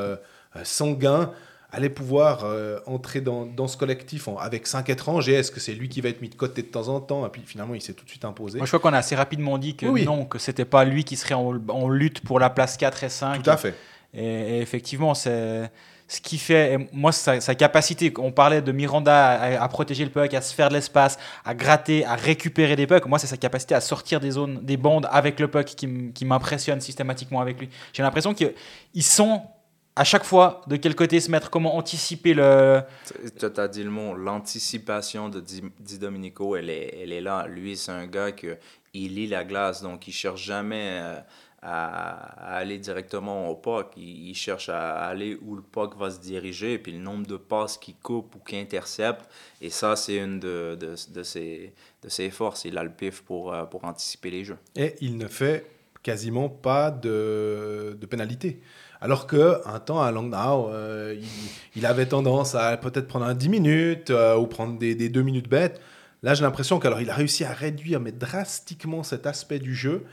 sanguin, 0.63 1.31
allait 1.71 1.89
pouvoir 1.89 2.43
euh, 2.43 2.79
entrer 2.85 3.21
dans, 3.21 3.45
dans, 3.45 3.67
ce 3.67 3.77
collectif 3.77 4.27
en, 4.27 4.37
avec 4.37 4.65
5 4.65 4.89
étrangers 4.89 5.33
Est-ce 5.33 5.51
que 5.51 5.59
c'est 5.59 5.73
lui 5.73 5.89
qui 5.89 6.01
va 6.01 6.09
être 6.09 6.21
mis 6.21 6.29
de 6.29 6.35
côté 6.35 6.61
de 6.61 6.67
temps 6.67 6.87
en 6.87 6.99
temps? 6.99 7.25
Et 7.25 7.29
puis 7.29 7.43
finalement, 7.45 7.75
il 7.75 7.81
s'est 7.81 7.93
tout 7.93 8.05
de 8.05 8.09
suite 8.09 8.25
imposé. 8.25 8.57
Moi, 8.57 8.65
je 8.65 8.75
crois 8.75 8.79
qu'on 8.79 8.95
a 8.95 8.99
assez 8.99 9.15
rapidement 9.15 9.57
dit 9.57 9.75
que 9.75 9.85
oui. 9.85 10.05
non, 10.05 10.25
que 10.25 10.39
c'était 10.39 10.65
pas 10.65 10.83
lui 10.83 11.03
qui 11.03 11.15
serait 11.15 11.35
en, 11.35 11.55
en, 11.67 11.89
lutte 11.89 12.21
pour 12.21 12.39
la 12.39 12.49
place 12.49 12.77
4 12.77 13.03
et 13.03 13.09
5. 13.09 13.43
Tout 13.43 13.49
à 13.49 13.57
fait. 13.57 13.75
Et, 14.13 14.23
et 14.23 14.61
effectivement, 14.61 15.13
c'est 15.13 15.71
ce 16.09 16.19
qui 16.21 16.39
fait, 16.39 16.89
moi, 16.91 17.11
sa, 17.11 17.39
capacité, 17.55 18.11
on 18.17 18.31
parlait 18.31 18.63
de 18.63 18.71
Miranda 18.71 19.61
à, 19.61 19.67
protéger 19.69 20.03
le 20.03 20.09
puck, 20.09 20.33
à 20.33 20.41
se 20.41 20.55
faire 20.55 20.69
de 20.69 20.73
l'espace, 20.73 21.19
à 21.45 21.53
gratter, 21.53 22.03
à 22.03 22.15
récupérer 22.15 22.75
des 22.75 22.87
pucks. 22.87 23.05
Moi, 23.05 23.19
c'est 23.19 23.27
sa 23.27 23.37
capacité 23.37 23.75
à 23.75 23.81
sortir 23.81 24.19
des 24.19 24.31
zones, 24.31 24.59
des 24.63 24.75
bandes 24.75 25.07
avec 25.11 25.39
le 25.39 25.47
puck 25.47 25.65
qui 25.65 26.25
m'impressionne 26.25 26.81
systématiquement 26.81 27.41
avec 27.41 27.59
lui. 27.59 27.69
J'ai 27.93 28.01
l'impression 28.01 28.33
qu'ils 28.33 29.03
sont 29.03 29.43
à 29.95 30.03
chaque 30.03 30.23
fois 30.23 30.61
de 30.65 30.77
quel 30.77 30.95
côté 30.95 31.19
se 31.19 31.29
mettre, 31.29 31.51
comment 31.51 31.75
anticiper 31.75 32.33
le. 32.33 32.81
Tu 33.37 33.45
as 33.45 33.67
dit 33.67 33.83
le 33.83 33.91
mot, 33.91 34.15
l'anticipation 34.15 35.29
de 35.29 35.41
Di, 35.41 35.61
Di, 35.79 35.99
Domenico, 35.99 36.55
elle 36.55 36.71
est, 36.71 37.01
elle 37.03 37.13
est 37.13 37.21
là. 37.21 37.45
Lui, 37.47 37.77
c'est 37.77 37.91
un 37.91 38.07
gars 38.07 38.31
qui 38.31 38.47
lit 38.93 39.27
la 39.27 39.43
glace, 39.43 39.83
donc 39.83 40.07
il 40.07 40.13
cherche 40.13 40.41
jamais 40.41 41.21
à, 41.61 42.57
aller 42.57 42.77
directement 42.77 43.49
au 43.49 43.55
puck. 43.55 43.87
Il, 43.97 44.33
cherche 44.35 44.69
à 44.69 45.05
aller 45.05 45.37
où 45.41 45.55
le 45.55 45.61
puck 45.61 45.97
va 45.97 46.09
se 46.09 46.19
diriger, 46.19 46.77
puis 46.77 46.91
le 46.91 46.99
nombre 46.99 47.27
de 47.27 47.37
passes 47.37 47.77
qu'il 47.77 47.95
coupe 47.95 48.35
ou 48.35 48.39
qu'il 48.39 48.59
intercepte. 48.59 49.29
Et 49.61 49.69
ça, 49.69 49.95
c'est 49.95 50.17
une 50.17 50.39
de, 50.39 50.77
de, 50.79 50.95
de, 51.13 51.23
ses, 51.23 51.73
de 52.03 52.09
ses 52.09 52.29
forces. 52.29 52.65
Il 52.65 52.77
a 52.77 52.83
le 52.83 52.91
pif 52.91 53.21
pour, 53.21 53.53
euh, 53.53 53.65
pour 53.65 53.83
anticiper 53.83 54.31
les 54.31 54.43
jeux. 54.43 54.57
Et 54.75 54.95
il 55.01 55.17
ne 55.17 55.27
fait 55.27 55.65
quasiment 56.01 56.49
pas 56.49 56.91
de, 56.91 57.97
de 57.99 58.05
pénalité. 58.05 58.61
Alors 59.01 59.27
qu'un 59.27 59.79
temps 59.79 60.01
à 60.01 60.11
Langnau, 60.11 60.69
euh, 60.69 61.15
il, 61.17 61.27
il, 61.75 61.85
avait 61.85 62.05
tendance 62.05 62.55
à 62.55 62.75
peut-être 62.77 63.07
prendre 63.07 63.25
un 63.25 63.33
10 63.33 63.49
minutes 63.49 64.09
euh, 64.09 64.35
ou 64.35 64.47
prendre 64.47 64.77
des, 64.77 64.95
des 64.95 65.09
2 65.09 65.21
minutes 65.21 65.49
bêtes. 65.49 65.79
Là, 66.21 66.33
j'ai 66.33 66.43
l'impression 66.43 66.79
qu'il 66.79 67.09
a 67.09 67.13
réussi 67.13 67.45
à 67.45 67.53
réduire 67.53 68.01
mais 68.01 68.11
drastiquement 68.11 69.03
cet 69.03 69.25
aspect 69.25 69.59
du 69.59 69.73
jeu. 69.73 70.05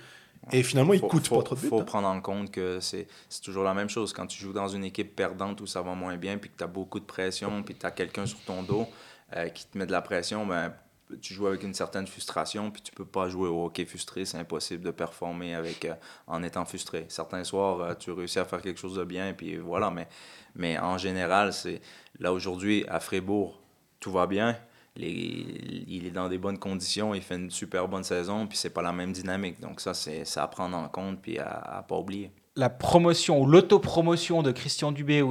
Et 0.52 0.62
finalement, 0.62 0.92
il 0.92 1.00
faut, 1.00 1.08
coûte 1.08 1.26
faut, 1.26 1.36
pas 1.36 1.42
trop 1.42 1.54
de 1.54 1.60
buts. 1.60 1.66
Il 1.66 1.70
faut 1.70 1.80
hein. 1.80 1.84
prendre 1.84 2.08
en 2.08 2.20
compte 2.20 2.50
que 2.50 2.78
c'est 2.80 3.06
toujours 3.42 3.64
la 3.64 3.74
même 3.74 3.88
chose. 3.88 4.12
Quand 4.12 4.26
tu 4.26 4.40
joues 4.40 4.52
dans 4.52 4.68
une 4.68 4.84
équipe 4.84 5.16
perdante 5.16 5.60
où 5.60 5.66
ça 5.66 5.82
va 5.82 5.94
moins 5.94 6.16
bien, 6.16 6.38
puis 6.38 6.50
que 6.50 6.56
tu 6.56 6.64
as 6.64 6.68
beaucoup 6.68 7.00
de 7.00 7.04
pression, 7.04 7.62
puis 7.62 7.74
tu 7.74 7.84
as 7.84 7.90
quelqu'un 7.90 8.26
sur 8.26 8.38
ton 8.40 8.62
dos 8.62 8.86
euh, 9.34 9.48
qui 9.48 9.66
te 9.66 9.76
met 9.76 9.86
de 9.86 9.92
la 9.92 10.02
pression, 10.02 10.46
ben, 10.46 10.72
tu 11.20 11.34
joues 11.34 11.46
avec 11.46 11.62
une 11.62 11.74
certaine 11.74 12.06
frustration, 12.06 12.70
puis 12.70 12.82
tu 12.82 12.92
peux 12.92 13.04
pas 13.04 13.28
jouer 13.28 13.48
au 13.48 13.64
hockey 13.66 13.84
frustré. 13.86 14.24
C'est 14.24 14.38
impossible 14.38 14.84
de 14.84 14.90
performer 14.92 15.54
avec, 15.54 15.84
euh, 15.84 15.94
en 16.26 16.42
étant 16.42 16.64
frustré. 16.64 17.06
Certains 17.08 17.42
soirs, 17.42 17.80
euh, 17.80 17.94
tu 17.94 18.12
réussis 18.12 18.38
à 18.38 18.44
faire 18.44 18.62
quelque 18.62 18.78
chose 18.78 18.96
de 18.96 19.04
bien, 19.04 19.32
puis 19.32 19.56
voilà. 19.56 19.90
Mais, 19.90 20.08
mais 20.54 20.78
en 20.78 20.98
général, 20.98 21.52
c'est 21.52 21.80
là 22.20 22.32
aujourd'hui, 22.32 22.84
à 22.88 23.00
Fribourg, 23.00 23.60
tout 23.98 24.12
va 24.12 24.26
bien. 24.26 24.56
Il 24.98 26.06
est 26.06 26.10
dans 26.10 26.28
des 26.28 26.38
bonnes 26.38 26.58
conditions, 26.58 27.14
il 27.14 27.22
fait 27.22 27.36
une 27.36 27.50
super 27.50 27.86
bonne 27.88 28.04
saison, 28.04 28.46
puis 28.46 28.56
c'est 28.56 28.70
pas 28.70 28.82
la 28.82 28.92
même 28.92 29.12
dynamique. 29.12 29.60
Donc 29.60 29.80
ça, 29.80 29.94
c'est 29.94 30.24
à 30.36 30.46
prendre 30.46 30.76
en 30.76 30.88
compte, 30.88 31.20
puis 31.20 31.38
à, 31.38 31.78
à 31.78 31.82
pas 31.82 31.96
oublier. 31.96 32.30
La 32.56 32.70
promotion 32.70 33.40
ou 33.40 33.46
l'autopromotion 33.46 34.42
de 34.42 34.52
Christian 34.52 34.92
Dubé, 34.92 35.22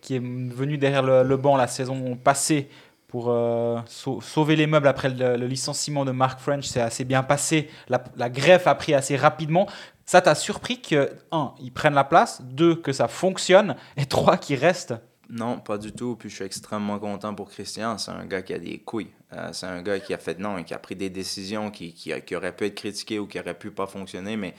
qui 0.00 0.14
est 0.14 0.22
venu 0.22 0.78
derrière 0.78 1.02
le, 1.02 1.36
banc 1.36 1.56
la 1.56 1.66
saison 1.66 2.16
passée, 2.16 2.68
pour 3.08 3.26
euh, 3.28 3.80
sau- 3.86 4.20
sauver 4.20 4.54
les 4.54 4.68
meubles 4.68 4.86
après 4.86 5.08
le, 5.08 5.36
le 5.36 5.46
licenciement 5.48 6.04
de 6.04 6.12
Mark 6.12 6.38
French. 6.38 6.66
C'est 6.66 6.80
assez 6.80 7.04
bien 7.04 7.24
passé. 7.24 7.68
La, 7.88 8.04
la 8.16 8.30
greffe 8.30 8.68
a 8.68 8.74
pris 8.76 8.94
assez 8.94 9.16
rapidement. 9.16 9.66
Ça 10.06 10.20
t'a 10.20 10.36
surpris 10.36 10.80
que, 10.80 11.10
un, 11.32 11.52
ils 11.60 11.72
prennent 11.72 11.94
la 11.94 12.04
place, 12.04 12.40
deux, 12.40 12.76
que 12.76 12.92
ça 12.92 13.08
fonctionne, 13.08 13.74
et 13.96 14.06
trois, 14.06 14.36
qu'ils 14.36 14.60
restent 14.60 14.94
Non, 15.30 15.60
pas 15.60 15.78
du 15.78 15.92
tout. 15.92 16.16
Puis 16.16 16.28
je 16.28 16.34
suis 16.34 16.44
extrêmement 16.44 16.98
content 16.98 17.34
pour 17.34 17.50
Christian. 17.50 17.96
C'est 17.98 18.10
un 18.10 18.26
gars 18.26 18.42
qui 18.42 18.52
a 18.52 18.58
des 18.58 18.78
couilles. 18.78 19.12
Euh, 19.32 19.50
c'est 19.52 19.66
un 19.66 19.80
gars 19.80 20.00
qui 20.00 20.12
a 20.12 20.18
fait 20.18 20.38
non 20.38 20.58
et 20.58 20.64
qui 20.64 20.74
a 20.74 20.78
pris 20.78 20.96
des 20.96 21.08
décisions 21.08 21.70
qui, 21.70 21.94
auraient 22.34 22.54
pu 22.54 22.64
être 22.66 22.74
critiquées 22.74 23.20
ou 23.20 23.26
qui 23.26 23.38
auraient 23.38 23.58
pu 23.58 23.70
pas 23.70 23.86
fonctionner, 23.86 24.36
mais 24.36 24.54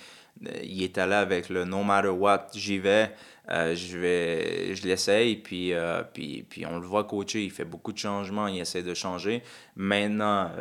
euh, 0.47 0.51
il 0.63 0.81
est 0.81 0.97
allé 0.97 1.15
avec 1.15 1.49
le 1.49 1.65
no 1.65 1.83
matter 1.83 2.07
what, 2.07 2.47
j'y 2.53 2.79
vais, 2.79 3.11
euh, 3.49 3.75
je 3.75 3.97
vais, 3.97 4.73
je 4.73 4.87
l'essaye, 4.87 5.35
puis, 5.35 5.73
puis, 6.13 6.45
puis 6.49 6.65
on 6.65 6.79
le 6.79 6.87
voit 6.87 7.03
coacher, 7.03 7.43
il 7.43 7.51
fait 7.51 7.65
beaucoup 7.65 7.91
de 7.91 7.97
changements, 7.97 8.47
il 8.47 8.59
essaie 8.61 8.83
de 8.83 8.93
changer. 8.93 9.43
Maintenant, 9.75 10.51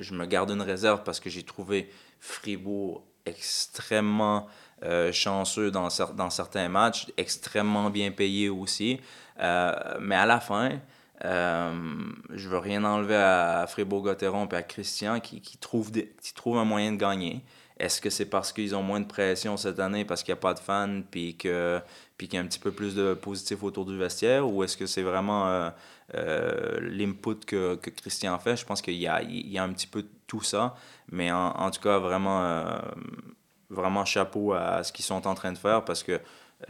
je 0.00 0.12
me 0.12 0.26
garde 0.26 0.50
une 0.50 0.62
réserve 0.62 1.02
parce 1.02 1.20
que 1.20 1.30
j'ai 1.30 1.42
trouvé 1.42 1.88
Fribourg 2.20 3.02
extrêmement 3.24 4.46
euh, 4.84 5.12
chanceux 5.12 5.70
dans, 5.70 5.88
dans 6.14 6.30
certains 6.30 6.68
matchs, 6.68 7.06
extrêmement 7.16 7.90
bien 7.90 8.10
payé 8.10 8.48
aussi. 8.48 9.00
Euh, 9.40 9.72
mais 10.00 10.14
à 10.14 10.26
la 10.26 10.40
fin, 10.40 10.78
euh, 11.24 11.72
je 12.30 12.48
veux 12.48 12.58
rien 12.58 12.84
enlever 12.84 13.16
à 13.16 13.66
Fribourg-Gotteron 13.68 14.46
et 14.48 14.56
à 14.56 14.62
Christian 14.62 15.20
qui, 15.20 15.40
qui, 15.40 15.58
trouvent 15.58 15.90
qui 15.90 16.34
trouvent 16.34 16.58
un 16.58 16.64
moyen 16.64 16.92
de 16.92 16.96
gagner. 16.96 17.42
Est-ce 17.78 18.00
que 18.00 18.10
c'est 18.10 18.26
parce 18.26 18.52
qu'ils 18.52 18.76
ont 18.76 18.82
moins 18.82 19.00
de 19.00 19.06
pression 19.06 19.56
cette 19.56 19.80
année, 19.80 20.04
parce 20.04 20.22
qu'il 20.22 20.32
n'y 20.32 20.38
a 20.38 20.40
pas 20.40 20.54
de 20.54 20.60
fans, 20.60 21.02
puis 21.10 21.36
qu'il 21.36 21.50
y 21.50 22.36
a 22.36 22.40
un 22.40 22.46
petit 22.46 22.60
peu 22.60 22.70
plus 22.70 22.94
de 22.94 23.14
positif 23.14 23.62
autour 23.64 23.84
du 23.84 23.98
vestiaire, 23.98 24.48
ou 24.48 24.62
est-ce 24.62 24.76
que 24.76 24.86
c'est 24.86 25.02
vraiment 25.02 25.72
euh, 26.14 26.78
l'input 26.80 27.44
que, 27.44 27.74
que 27.74 27.90
Christian 27.90 28.38
fait? 28.38 28.56
Je 28.56 28.64
pense 28.64 28.80
qu'il 28.80 28.94
y 28.94 29.08
a, 29.08 29.16
un 29.62 29.72
petit 29.72 29.88
peu 29.88 30.04
tout 30.28 30.42
ça, 30.42 30.76
mais 31.10 31.32
en, 31.32 31.70
tout 31.72 31.80
cas, 31.80 31.98
vraiment, 31.98 32.78
vraiment 33.74 34.04
chapeau 34.04 34.54
à 34.54 34.82
ce 34.82 34.92
qu'ils 34.92 35.04
sont 35.04 35.26
en 35.26 35.34
train 35.34 35.52
de 35.52 35.58
faire, 35.58 35.84
parce 35.84 36.02
que 36.02 36.20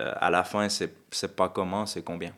euh, 0.01 0.12
à 0.16 0.31
la 0.31 0.44
fin, 0.44 0.68
c'est 0.68 1.36
pas 1.36 1.48
comment, 1.48 1.86
c'est 1.86 2.02
combien. 2.02 2.32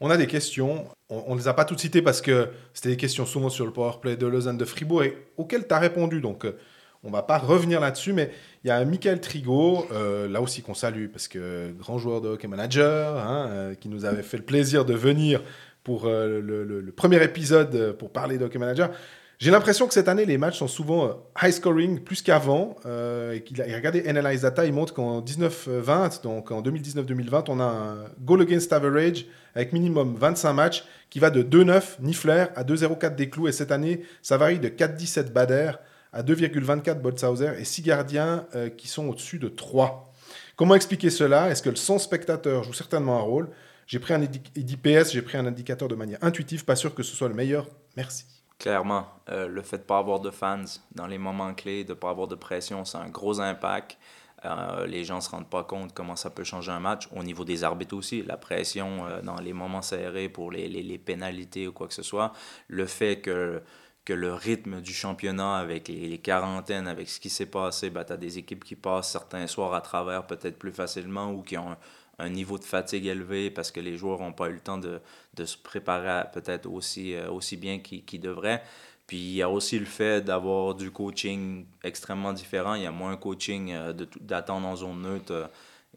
On 0.00 0.10
a 0.10 0.16
des 0.16 0.26
questions. 0.26 0.86
On 1.08 1.34
ne 1.34 1.40
les 1.40 1.48
a 1.48 1.54
pas 1.54 1.64
toutes 1.64 1.80
citées 1.80 2.02
parce 2.02 2.20
que 2.20 2.48
c'était 2.74 2.90
des 2.90 2.96
questions 2.96 3.24
souvent 3.24 3.48
sur 3.48 3.64
le 3.64 3.72
powerplay 3.72 4.16
de 4.16 4.26
Lausanne 4.26 4.58
de 4.58 4.64
Fribourg 4.64 5.02
et 5.04 5.16
auxquelles 5.36 5.66
tu 5.66 5.74
as 5.74 5.78
répondu. 5.78 6.20
Donc, 6.20 6.44
euh, 6.44 6.58
on 7.02 7.10
va 7.10 7.22
pas 7.22 7.38
revenir 7.38 7.80
là-dessus. 7.80 8.12
Mais 8.12 8.30
il 8.64 8.68
y 8.68 8.70
a 8.70 8.84
Michael 8.84 9.20
Trigo, 9.20 9.86
euh, 9.92 10.28
là 10.28 10.42
aussi 10.42 10.62
qu'on 10.62 10.74
salue 10.74 11.06
parce 11.06 11.28
que 11.28 11.72
grand 11.78 11.98
joueur 11.98 12.20
de 12.20 12.28
hockey 12.28 12.48
manager, 12.48 13.16
hein, 13.18 13.72
qui 13.80 13.88
nous 13.88 14.04
avait 14.04 14.22
fait 14.22 14.36
le 14.36 14.42
plaisir 14.42 14.84
de 14.84 14.94
venir 14.94 15.42
pour 15.82 16.06
le, 16.06 16.92
premier 16.94 17.22
épisode 17.22 17.92
pour 17.92 18.10
parler 18.10 18.38
de 18.38 18.44
hockey 18.44 18.58
manager. 18.58 18.90
J'ai 19.38 19.50
l'impression 19.50 19.86
que 19.86 19.92
cette 19.92 20.08
année, 20.08 20.24
les 20.24 20.38
matchs 20.38 20.58
sont 20.58 20.68
souvent 20.68 21.06
euh, 21.06 21.12
high 21.42 21.52
scoring 21.52 22.00
plus 22.00 22.22
qu'avant. 22.22 22.76
Euh, 22.86 23.34
et 23.34 23.42
qu'il 23.42 23.60
a 23.60 23.66
il 23.66 23.74
a 23.74 23.76
regardé 23.76 24.02
NLI's 24.10 24.40
Data, 24.40 24.64
il 24.64 24.72
montre 24.72 24.94
qu'en 24.94 25.20
19-20, 25.20 26.22
donc 26.22 26.50
en 26.50 26.62
2019-2020, 26.62 27.44
on 27.48 27.60
a 27.60 27.64
un 27.64 27.96
goal 28.20 28.40
against 28.42 28.72
average 28.72 29.26
avec 29.54 29.72
minimum 29.74 30.16
25 30.16 30.52
matchs 30.54 30.84
qui 31.10 31.18
va 31.18 31.28
de 31.28 31.42
2-9 31.42 32.00
Niffler 32.00 32.46
à 32.54 32.64
2-0-4 32.64 33.14
des. 33.14 33.30
Et 33.46 33.52
cette 33.52 33.72
année, 33.72 34.02
ça 34.22 34.38
varie 34.38 34.58
de 34.58 34.68
4-17 34.68 35.32
Bader 35.32 35.72
à 36.14 36.22
2,24 36.22 37.00
Boltzhauser 37.00 37.52
et 37.58 37.64
6 37.64 37.82
gardiens 37.82 38.46
euh, 38.54 38.70
qui 38.70 38.88
sont 38.88 39.06
au-dessus 39.08 39.38
de 39.38 39.48
3. 39.48 40.14
Comment 40.56 40.74
expliquer 40.74 41.10
cela? 41.10 41.50
Est-ce 41.50 41.62
que 41.62 41.68
le 41.68 41.76
son 41.76 41.98
spectateur 41.98 42.64
joue 42.64 42.72
certainement 42.72 43.18
un 43.18 43.22
rôle? 43.22 43.50
J'ai 43.86 43.98
pris 43.98 44.14
un 44.14 44.22
IDPS, 44.22 45.12
j'ai 45.12 45.22
pris 45.22 45.36
un 45.36 45.46
indicateur 45.46 45.88
de 45.88 45.94
manière 45.94 46.18
intuitive, 46.22 46.64
pas 46.64 46.74
sûr 46.74 46.94
que 46.94 47.02
ce 47.02 47.14
soit 47.14 47.28
le 47.28 47.34
meilleur. 47.34 47.68
Merci. 47.96 48.35
Clairement, 48.58 49.06
euh, 49.28 49.48
le 49.48 49.60
fait 49.62 49.76
de 49.76 49.82
ne 49.82 49.86
pas 49.86 49.98
avoir 49.98 50.20
de 50.20 50.30
fans 50.30 50.64
dans 50.94 51.06
les 51.06 51.18
moments 51.18 51.52
clés, 51.52 51.84
de 51.84 51.90
ne 51.90 51.94
pas 51.98 52.08
avoir 52.10 52.26
de 52.26 52.34
pression, 52.34 52.84
c'est 52.86 52.96
un 52.96 53.10
gros 53.10 53.40
impact. 53.40 53.98
Euh, 54.44 54.86
les 54.86 55.04
gens 55.04 55.16
ne 55.16 55.20
se 55.20 55.30
rendent 55.30 55.48
pas 55.50 55.64
compte 55.64 55.92
comment 55.92 56.16
ça 56.16 56.30
peut 56.30 56.44
changer 56.44 56.70
un 56.72 56.80
match. 56.80 57.08
Au 57.14 57.22
niveau 57.22 57.44
des 57.44 57.64
arbitres 57.64 57.96
aussi, 57.96 58.22
la 58.22 58.36
pression 58.38 59.06
euh, 59.06 59.20
dans 59.20 59.40
les 59.40 59.52
moments 59.52 59.82
serrés 59.82 60.28
pour 60.28 60.50
les, 60.50 60.68
les, 60.68 60.82
les 60.82 60.98
pénalités 60.98 61.68
ou 61.68 61.72
quoi 61.72 61.86
que 61.86 61.94
ce 61.94 62.02
soit. 62.02 62.32
Le 62.68 62.86
fait 62.86 63.20
que, 63.20 63.62
que 64.06 64.12
le 64.14 64.32
rythme 64.32 64.80
du 64.80 64.92
championnat 64.94 65.56
avec 65.56 65.88
les, 65.88 66.08
les 66.08 66.18
quarantaines, 66.18 66.86
avec 66.86 67.08
ce 67.10 67.20
qui 67.20 67.28
s'est 67.28 67.46
passé, 67.46 67.90
ben, 67.90 68.04
tu 68.04 68.12
as 68.12 68.16
des 68.16 68.38
équipes 68.38 68.64
qui 68.64 68.76
passent 68.76 69.10
certains 69.10 69.46
soirs 69.46 69.74
à 69.74 69.82
travers 69.82 70.26
peut-être 70.26 70.58
plus 70.58 70.72
facilement 70.72 71.30
ou 71.30 71.42
qui 71.42 71.58
ont 71.58 71.72
un, 71.72 71.76
un 72.18 72.28
niveau 72.30 72.58
de 72.58 72.64
fatigue 72.64 73.06
élevé 73.06 73.50
parce 73.50 73.70
que 73.70 73.80
les 73.80 73.96
joueurs 73.96 74.20
n'ont 74.20 74.32
pas 74.32 74.48
eu 74.48 74.54
le 74.54 74.60
temps 74.60 74.78
de, 74.78 75.00
de 75.34 75.44
se 75.44 75.56
préparer 75.58 76.24
peut-être 76.32 76.66
aussi, 76.66 77.14
euh, 77.14 77.30
aussi 77.30 77.56
bien 77.56 77.78
qu'ils 77.78 78.04
qu'ils 78.04 78.20
devraient. 78.20 78.62
Puis 79.06 79.18
il 79.18 79.32
y 79.34 79.42
a 79.42 79.50
aussi 79.50 79.78
le 79.78 79.84
fait 79.86 80.22
d'avoir 80.24 80.74
du 80.74 80.90
coaching 80.90 81.66
extrêmement 81.84 82.32
différent. 82.32 82.74
Il 82.74 82.82
y 82.82 82.86
a 82.86 82.90
moins 82.90 83.12
de 83.12 83.20
coaching 83.20 83.72
euh, 83.72 83.92
d'attendre 84.20 84.66
en 84.66 84.76
zone 84.76 85.02
neutre. 85.02 85.32
euh, 85.32 85.46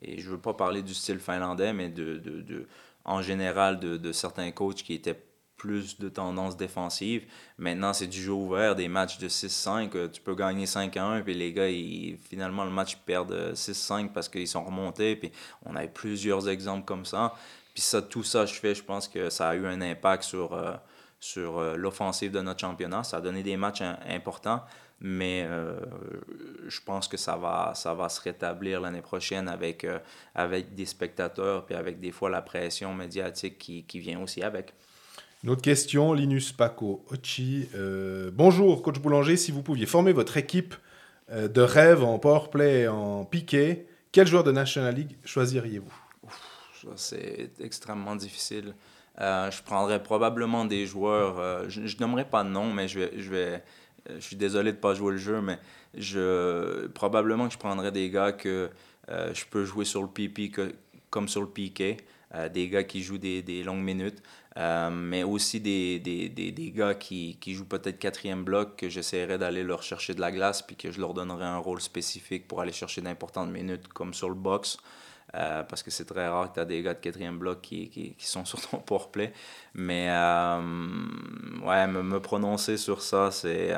et 0.01 0.19
je 0.21 0.27
ne 0.27 0.31
veux 0.35 0.41
pas 0.41 0.53
parler 0.53 0.81
du 0.81 0.93
style 0.93 1.19
finlandais, 1.19 1.73
mais 1.73 1.89
de, 1.89 2.17
de, 2.17 2.41
de- 2.41 2.67
en 3.05 3.21
général 3.21 3.79
de 3.79 4.11
certains 4.11 4.51
coachs 4.51 4.75
qui 4.83 4.93
étaient 4.93 5.19
plus 5.59 5.99
de 5.99 6.09
tendance 6.09 6.57
défensive. 6.57 7.25
Maintenant, 7.59 7.93
c'est 7.93 8.07
du 8.07 8.19
jeu 8.19 8.31
ouvert, 8.31 8.75
des 8.75 8.87
matchs 8.87 9.19
de 9.19 9.27
6-5. 9.29 9.95
euh, 9.95 10.07
Tu 10.07 10.21
peux 10.21 10.33
gagner 10.33 10.65
5-1, 10.65 11.21
puis 11.23 11.35
les 11.35 11.53
gars, 11.53 11.69
ils, 11.69 12.17
finalement, 12.17 12.65
le 12.65 12.71
match 12.71 12.93
ils 12.93 13.05
perdent 13.05 13.33
euh, 13.33 13.53
6-5 13.53 14.11
parce 14.11 14.27
qu'ils 14.27 14.47
sont 14.47 14.63
remontés. 14.63 15.15
Puis 15.15 15.31
on 15.65 15.75
a 15.75 15.83
eu 15.85 15.89
plusieurs 15.89 16.49
exemples 16.49 16.85
comme 16.85 17.05
ça. 17.05 17.35
Puis 17.75 17.83
ça, 17.83 18.01
tout 18.01 18.23
ça, 18.23 18.47
je 18.47 18.55
fais, 18.55 18.73
je 18.73 18.83
pense 18.83 19.07
que 19.07 19.29
ça 19.29 19.49
a 19.49 19.55
eu 19.55 19.67
un 19.67 19.81
impact 19.81 20.23
sur, 20.23 20.53
euh, 20.53 20.73
sur 21.19 21.61
l'offensive 21.77 22.31
de 22.31 22.41
notre 22.41 22.61
championnat. 22.61 23.03
Ça 23.03 23.17
a 23.17 23.21
donné 23.21 23.43
des 23.43 23.57
matchs 23.57 23.81
im- 23.81 23.97
importants, 24.07 24.61
mais 25.01 25.47
je 26.67 26.79
pense 26.81 27.07
que 27.07 27.17
ça 27.17 27.35
va, 27.37 27.71
ça 27.75 27.93
va 27.93 28.09
se 28.09 28.21
rétablir 28.21 28.81
l'année 28.81 29.01
prochaine 29.01 29.47
avec, 29.47 29.85
avec 30.35 30.75
des 30.75 30.85
spectateurs, 30.85 31.65
puis 31.65 31.75
avec 31.75 31.99
des 31.99 32.11
fois 32.11 32.29
la 32.29 32.41
pression 32.41 32.93
médiatique 32.93 33.57
qui, 33.57 33.83
qui 33.83 33.99
vient 33.99 34.21
aussi 34.21 34.41
avec. 34.43 34.73
Une 35.43 35.51
autre 35.51 35.61
question, 35.61 36.11
Linus 36.11 36.51
Paco 36.51 37.05
Ochi. 37.09 37.69
Euh, 37.73 38.29
bonjour, 38.33 38.81
coach 38.81 38.99
Boulanger. 38.99 39.37
Si 39.37 39.53
vous 39.53 39.63
pouviez 39.63 39.85
former 39.85 40.11
votre 40.11 40.35
équipe 40.35 40.75
euh, 41.31 41.47
de 41.47 41.61
rêve 41.61 42.03
en 42.03 42.19
powerplay 42.19 42.81
et 42.81 42.87
en 42.89 43.23
piqué, 43.23 43.87
quel 44.11 44.27
joueur 44.27 44.43
de 44.43 44.51
National 44.51 44.93
League 44.93 45.15
choisiriez-vous? 45.23 45.93
C'est 46.97 47.51
extrêmement 47.61 48.17
difficile. 48.17 48.73
Euh, 49.21 49.49
je 49.49 49.63
prendrais 49.63 50.03
probablement 50.03 50.65
des 50.65 50.85
joueurs. 50.85 51.69
je 51.69 51.81
ne 51.81 51.99
nommerai 52.01 52.25
pas 52.25 52.43
de 52.43 52.49
nom, 52.49 52.73
mais 52.73 52.89
je 52.89 52.99
vais. 52.99 53.11
Je, 53.17 53.29
vais, 53.29 53.63
je 54.09 54.19
suis 54.19 54.35
désolé 54.35 54.71
de 54.71 54.77
ne 54.77 54.81
pas 54.81 54.93
jouer 54.93 55.13
le 55.13 55.17
jeu, 55.17 55.39
mais 55.39 55.57
je, 55.97 56.87
probablement 56.87 57.47
que 57.47 57.53
je 57.53 57.59
prendrais 57.59 57.93
des 57.93 58.09
gars 58.09 58.33
que 58.33 58.69
je 59.07 59.45
peux 59.49 59.63
jouer 59.63 59.85
sur 59.85 60.01
le 60.01 60.09
que- 60.49 60.73
comme 61.09 61.29
sur 61.29 61.41
le 61.41 61.47
piqué. 61.49 61.97
des 62.53 62.69
gars 62.69 62.83
qui 62.83 63.03
jouent 63.03 63.17
des 63.17 63.63
longues 63.63 63.83
minutes, 63.83 64.21
euh, 64.59 64.89
mais 64.89 65.23
aussi 65.23 65.61
des, 65.61 65.99
des, 65.99 66.29
des, 66.29 66.51
des 66.51 66.71
gars 66.71 66.93
qui, 66.93 67.37
qui 67.39 67.53
jouent 67.53 67.65
peut-être 67.65 67.97
quatrième 67.97 68.43
bloc, 68.43 68.75
que 68.75 68.89
j'essaierais 68.89 69.37
d'aller 69.37 69.63
leur 69.63 69.83
chercher 69.83 70.13
de 70.13 70.21
la 70.21 70.31
glace, 70.31 70.61
puis 70.61 70.75
que 70.75 70.91
je 70.91 70.99
leur 70.99 71.13
donnerais 71.13 71.45
un 71.45 71.57
rôle 71.57 71.79
spécifique 71.81 72.47
pour 72.47 72.59
aller 72.61 72.73
chercher 72.73 73.01
d'importantes 73.01 73.49
minutes, 73.49 73.87
comme 73.87 74.13
sur 74.13 74.29
le 74.29 74.35
box. 74.35 74.77
Euh, 75.35 75.63
parce 75.63 75.83
que 75.83 75.91
c'est 75.91 76.05
très 76.05 76.27
rare 76.27 76.49
que 76.49 76.55
tu 76.55 76.59
as 76.59 76.65
des 76.65 76.81
gars 76.81 76.95
de 76.95 76.99
quatrième 76.99 77.37
bloc 77.37 77.61
qui, 77.61 77.89
qui, 77.89 78.15
qui 78.15 78.25
sont 78.25 78.45
sur 78.45 78.59
ton 78.61 78.79
powerplay. 78.79 79.31
Mais 79.75 80.07
euh, 80.09 80.59
ouais, 81.63 81.87
me, 81.87 82.03
me 82.03 82.19
prononcer 82.19 82.77
sur 82.77 83.01
ça, 83.01 83.31
c'est 83.31 83.73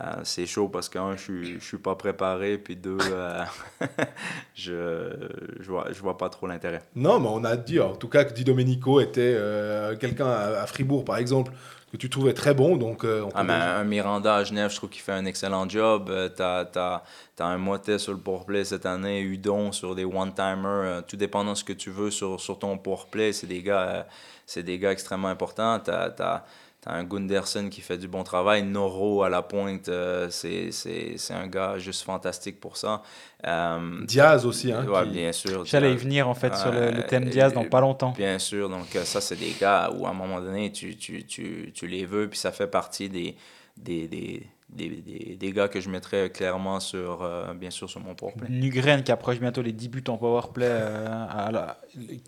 euh, 0.00 0.20
c'est 0.24 0.46
chaud 0.46 0.68
parce 0.68 0.88
que, 0.88 0.98
un, 0.98 1.16
je 1.16 1.42
je 1.42 1.58
suis 1.58 1.76
pas 1.76 1.94
préparé, 1.96 2.56
puis 2.56 2.76
deux, 2.76 2.96
euh, 3.10 3.44
je, 4.54 5.12
je, 5.60 5.70
vois, 5.70 5.88
je 5.92 6.00
vois 6.00 6.16
pas 6.16 6.30
trop 6.30 6.46
l'intérêt. 6.46 6.80
Non, 6.96 7.20
mais 7.20 7.28
on 7.30 7.44
a 7.44 7.56
dit 7.56 7.78
en 7.78 7.94
tout 7.94 8.08
cas 8.08 8.24
que 8.24 8.32
Di 8.32 8.42
Domenico 8.42 9.00
était 9.00 9.34
euh, 9.36 9.94
quelqu'un 9.96 10.28
à, 10.28 10.62
à 10.62 10.66
Fribourg, 10.66 11.04
par 11.04 11.18
exemple, 11.18 11.52
que 11.90 11.98
tu 11.98 12.08
trouvais 12.08 12.32
très 12.32 12.54
bon. 12.54 12.78
Donc, 12.78 13.04
on 13.04 13.28
Ah, 13.34 13.44
mais 13.44 13.52
un 13.52 13.84
Miranda 13.84 14.36
à 14.36 14.44
Genève, 14.44 14.70
je 14.70 14.76
trouve 14.76 14.88
qu'il 14.88 15.02
fait 15.02 15.12
un 15.12 15.26
excellent 15.26 15.68
job. 15.68 16.10
T'as 16.36 16.64
as, 16.74 17.02
un 17.38 17.58
Motet 17.58 17.98
sur 17.98 18.12
le 18.12 18.18
powerplay 18.18 18.64
cette 18.64 18.86
année, 18.86 19.20
Udon 19.20 19.72
sur 19.72 19.94
des 19.94 20.06
one-timers, 20.06 21.02
tout 21.06 21.16
dépendant 21.16 21.52
de 21.52 21.58
ce 21.58 21.64
que 21.64 21.72
tu 21.74 21.90
veux 21.90 22.10
sur, 22.10 22.40
sur 22.40 22.58
ton 22.58 22.78
powerplay. 22.78 23.34
C'est 23.34 23.46
des, 23.46 23.60
gars, 23.60 24.06
c'est 24.46 24.62
des 24.62 24.78
gars 24.78 24.92
extrêmement 24.92 25.28
importants. 25.28 25.82
As, 25.86 26.44
un 26.86 27.04
Gunderson 27.04 27.68
qui 27.70 27.80
fait 27.80 27.96
du 27.98 28.08
bon 28.08 28.24
travail. 28.24 28.62
Noro 28.64 29.22
à 29.22 29.28
la 29.28 29.42
pointe, 29.42 29.88
euh, 29.88 30.28
c'est 30.30 30.72
c'est- 30.72 31.14
c'est 31.16 31.34
un 31.34 31.46
gars 31.46 31.78
juste 31.78 32.02
fantastique 32.02 32.58
pour 32.60 32.76
ça. 32.76 33.02
Euh, 33.46 34.04
Diaz 34.04 34.44
aussi. 34.46 34.72
Hein, 34.72 34.84
ouais, 34.86 35.04
qui- 35.04 35.10
bien 35.10 35.32
sûr. 35.32 35.64
J'allais 35.64 35.92
y 35.92 35.96
venir 35.96 36.28
en 36.28 36.34
fait 36.34 36.54
sur 36.56 36.72
le, 36.72 36.90
le 36.90 37.02
thème 37.06 37.24
Diaz 37.26 37.52
dans 37.52 37.64
pas 37.64 37.80
longtemps. 37.80 38.12
Bien 38.16 38.38
sûr, 38.38 38.68
donc 38.68 38.94
euh, 38.96 39.04
ça, 39.04 39.20
c'est 39.20 39.36
des 39.36 39.52
gars 39.60 39.90
où 39.96 40.06
à 40.06 40.10
un 40.10 40.14
moment 40.14 40.40
donné, 40.40 40.72
tu, 40.72 40.96
tu, 40.96 41.24
tu, 41.24 41.70
tu 41.74 41.86
les 41.86 42.04
veux, 42.04 42.28
puis 42.28 42.38
ça 42.38 42.50
fait 42.52 42.66
partie 42.66 43.08
des, 43.08 43.36
des, 43.76 44.08
des, 44.08 44.46
des, 44.72 44.88
des, 44.88 45.36
des 45.36 45.52
gars 45.52 45.68
que 45.68 45.80
je 45.80 45.88
mettrais 45.88 46.30
clairement 46.30 46.80
sur, 46.80 47.22
euh, 47.22 47.52
bien 47.54 47.70
sûr, 47.70 47.88
sur 47.90 48.00
mon 48.00 48.14
powerplay. 48.14 48.48
Nugren 48.48 49.02
qui 49.02 49.12
approche 49.12 49.38
bientôt 49.38 49.62
les 49.62 49.72
10 49.72 49.88
buts 49.88 50.04
en 50.08 50.16
powerplay, 50.16 50.66
euh, 50.68 51.66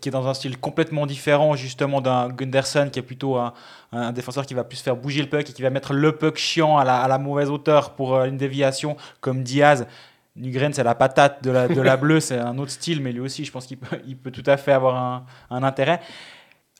qui 0.01 0.09
est 0.09 0.11
dans 0.11 0.27
un 0.27 0.33
style 0.33 0.57
complètement 0.57 1.05
différent 1.05 1.55
justement 1.55 2.01
d'un 2.01 2.29
Gunderson 2.29 2.89
qui 2.91 2.99
est 2.99 3.03
plutôt 3.03 3.37
un, 3.37 3.53
un 3.91 4.11
défenseur 4.11 4.45
qui 4.45 4.53
va 4.53 4.63
plus 4.63 4.81
faire 4.81 4.95
bouger 4.95 5.21
le 5.21 5.29
puck 5.29 5.49
et 5.49 5.53
qui 5.53 5.61
va 5.61 5.69
mettre 5.69 5.93
le 5.93 6.11
puck 6.15 6.37
chiant 6.37 6.77
à 6.77 6.83
la, 6.83 7.01
à 7.01 7.07
la 7.07 7.17
mauvaise 7.17 7.49
hauteur 7.49 7.91
pour 7.95 8.15
euh, 8.15 8.25
une 8.25 8.37
déviation 8.37 8.95
comme 9.21 9.43
Diaz. 9.43 9.87
Nugren 10.35 10.73
c'est 10.73 10.83
la 10.83 10.95
patate 10.95 11.43
de 11.43 11.49
la, 11.49 11.67
de 11.67 11.81
la 11.81 11.97
bleue, 11.97 12.19
c'est 12.19 12.37
un 12.37 12.57
autre 12.57 12.71
style, 12.71 13.01
mais 13.01 13.11
lui 13.11 13.21
aussi 13.21 13.45
je 13.45 13.51
pense 13.51 13.65
qu'il 13.65 13.77
peut, 13.77 13.97
il 14.05 14.17
peut 14.17 14.31
tout 14.31 14.43
à 14.45 14.57
fait 14.57 14.73
avoir 14.73 14.95
un, 14.95 15.25
un 15.49 15.63
intérêt. 15.63 16.01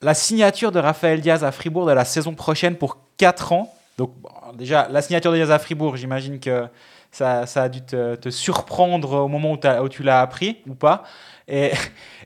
La 0.02 0.12
signature 0.12 0.72
de 0.72 0.78
Raphaël 0.78 1.20
Diaz 1.22 1.42
à 1.42 1.50
Fribourg 1.52 1.86
de 1.86 1.92
la 1.92 2.04
saison 2.04 2.34
prochaine 2.34 2.76
pour 2.76 2.98
4 3.16 3.52
ans. 3.52 3.72
Donc 3.96 4.14
bon, 4.20 4.30
déjà, 4.54 4.88
la 4.88 5.00
signature 5.02 5.32
de 5.32 5.36
Diaz 5.36 5.50
à 5.50 5.58
Fribourg, 5.58 5.96
j'imagine 5.96 6.38
que 6.38 6.68
ça, 7.10 7.46
ça 7.46 7.62
a 7.64 7.68
dû 7.68 7.80
te, 7.82 8.14
te 8.16 8.28
surprendre 8.28 9.12
au 9.12 9.28
moment 9.28 9.52
où, 9.52 9.88
tu 9.88 10.02
l'as 10.02 10.20
appris 10.20 10.58
ou 10.66 10.74
pas. 10.74 11.04
Et, 11.48 11.72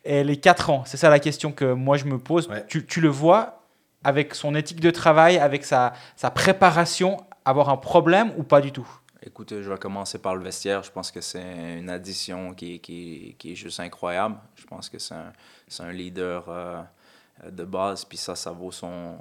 et 0.05 0.25
les 0.25 0.37
4 0.37 0.71
ans, 0.71 0.83
c'est 0.85 0.97
ça 0.97 1.11
la 1.11 1.21
question 1.21 1.53
que 1.53 1.73
moi 1.73 1.97
je 1.97 2.07
me 2.07 2.19
pose. 2.19 2.49
Ouais. 2.49 2.65
Tu, 2.67 2.87
tu 2.87 3.01
le 3.01 3.09
vois 3.09 3.63
avec 4.03 4.35
son 4.35 4.55
éthique 4.55 4.81
de 4.81 4.91
travail, 4.91 5.39
avec 5.39 5.65
sa, 5.65 5.93
sa 6.17 6.31
préparation, 6.31 7.19
avoir 7.45 7.69
un 7.69 7.77
problème 7.77 8.33
ou 8.37 8.43
pas 8.43 8.61
du 8.61 8.73
tout? 8.73 8.89
Écoutez, 9.23 9.63
je 9.63 9.71
vais 9.71 9.77
commencer 9.77 10.19
par 10.19 10.35
le 10.35 10.43
vestiaire. 10.43 10.83
Je 10.83 10.91
pense 10.91 11.11
que 11.11 11.21
c'est 11.21 11.79
une 11.79 11.91
addition 11.91 12.55
qui, 12.55 12.81
qui, 12.81 13.37
qui 13.39 13.53
est 13.53 13.55
juste 13.55 13.79
incroyable. 13.79 14.37
Je 14.57 14.65
pense 14.65 14.89
que 14.89 14.99
c'est 14.99 15.15
un, 15.83 15.93
leader 15.93 16.47
euh, 16.49 16.83
de 17.51 17.65
base, 17.65 18.07
puis 18.07 18.17
ça, 18.17 18.35
ça 18.35 18.51
vaut 18.51 18.73
son, 18.73 19.19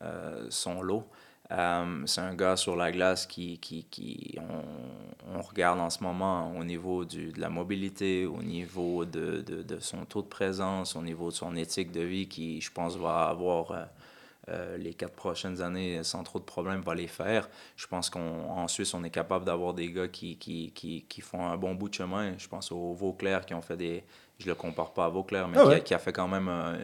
euh, 0.00 0.46
son 0.48 0.80
lot. 0.80 1.08
Euh, 1.52 2.02
c'est 2.06 2.20
un 2.22 2.34
gars 2.34 2.56
sur 2.56 2.76
la 2.76 2.90
glace 2.90 3.26
qui, 3.26 3.58
qui, 3.58 3.84
qui 3.84 4.38
on, 4.38 5.36
on 5.38 5.42
regarde 5.42 5.80
en 5.80 5.90
ce 5.90 6.02
moment 6.02 6.50
au 6.58 6.64
niveau 6.64 7.04
du, 7.04 7.30
de 7.30 7.40
la 7.40 7.50
mobilité, 7.50 8.24
au 8.24 8.42
niveau 8.42 9.04
de, 9.04 9.42
de, 9.42 9.62
de 9.62 9.78
son 9.80 10.04
taux 10.06 10.22
de 10.22 10.28
présence, 10.28 10.96
au 10.96 11.02
niveau 11.02 11.28
de 11.28 11.34
son 11.34 11.54
éthique 11.54 11.92
de 11.92 12.00
vie 12.00 12.26
qui, 12.26 12.60
je 12.60 12.72
pense, 12.72 12.96
va 12.96 13.24
avoir 13.28 13.70
euh, 13.72 13.84
euh, 14.48 14.76
les 14.76 14.94
quatre 14.94 15.14
prochaines 15.14 15.60
années 15.62 16.02
sans 16.02 16.24
trop 16.24 16.38
de 16.38 16.44
problèmes, 16.44 16.80
va 16.80 16.94
les 16.94 17.06
faire. 17.06 17.48
Je 17.76 17.86
pense 17.86 18.10
qu'en 18.10 18.66
Suisse, 18.66 18.92
on 18.94 19.04
est 19.04 19.10
capable 19.10 19.44
d'avoir 19.44 19.74
des 19.74 19.92
gars 19.92 20.08
qui, 20.08 20.36
qui, 20.36 20.72
qui, 20.72 21.20
font 21.20 21.46
un 21.46 21.56
bon 21.56 21.74
bout 21.74 21.88
de 21.88 21.94
chemin. 21.94 22.32
Je 22.38 22.48
pense 22.48 22.72
aux 22.72 22.92
Vauclair 22.94 23.46
qui 23.46 23.54
ont 23.54 23.62
fait 23.62 23.76
des. 23.76 24.04
Je 24.42 24.48
le 24.48 24.54
compare 24.54 24.92
pas 24.92 25.06
à 25.06 25.08
Vauclair, 25.08 25.48
mais 25.48 25.56
Ah 25.58 25.62
qui, 25.62 25.66
a, 25.66 25.70
ouais. 25.70 25.80
qui 25.82 25.94
a 25.94 25.98
fait 25.98 26.12
quand 26.12 26.28
même 26.28 26.48
euh, 26.48 26.74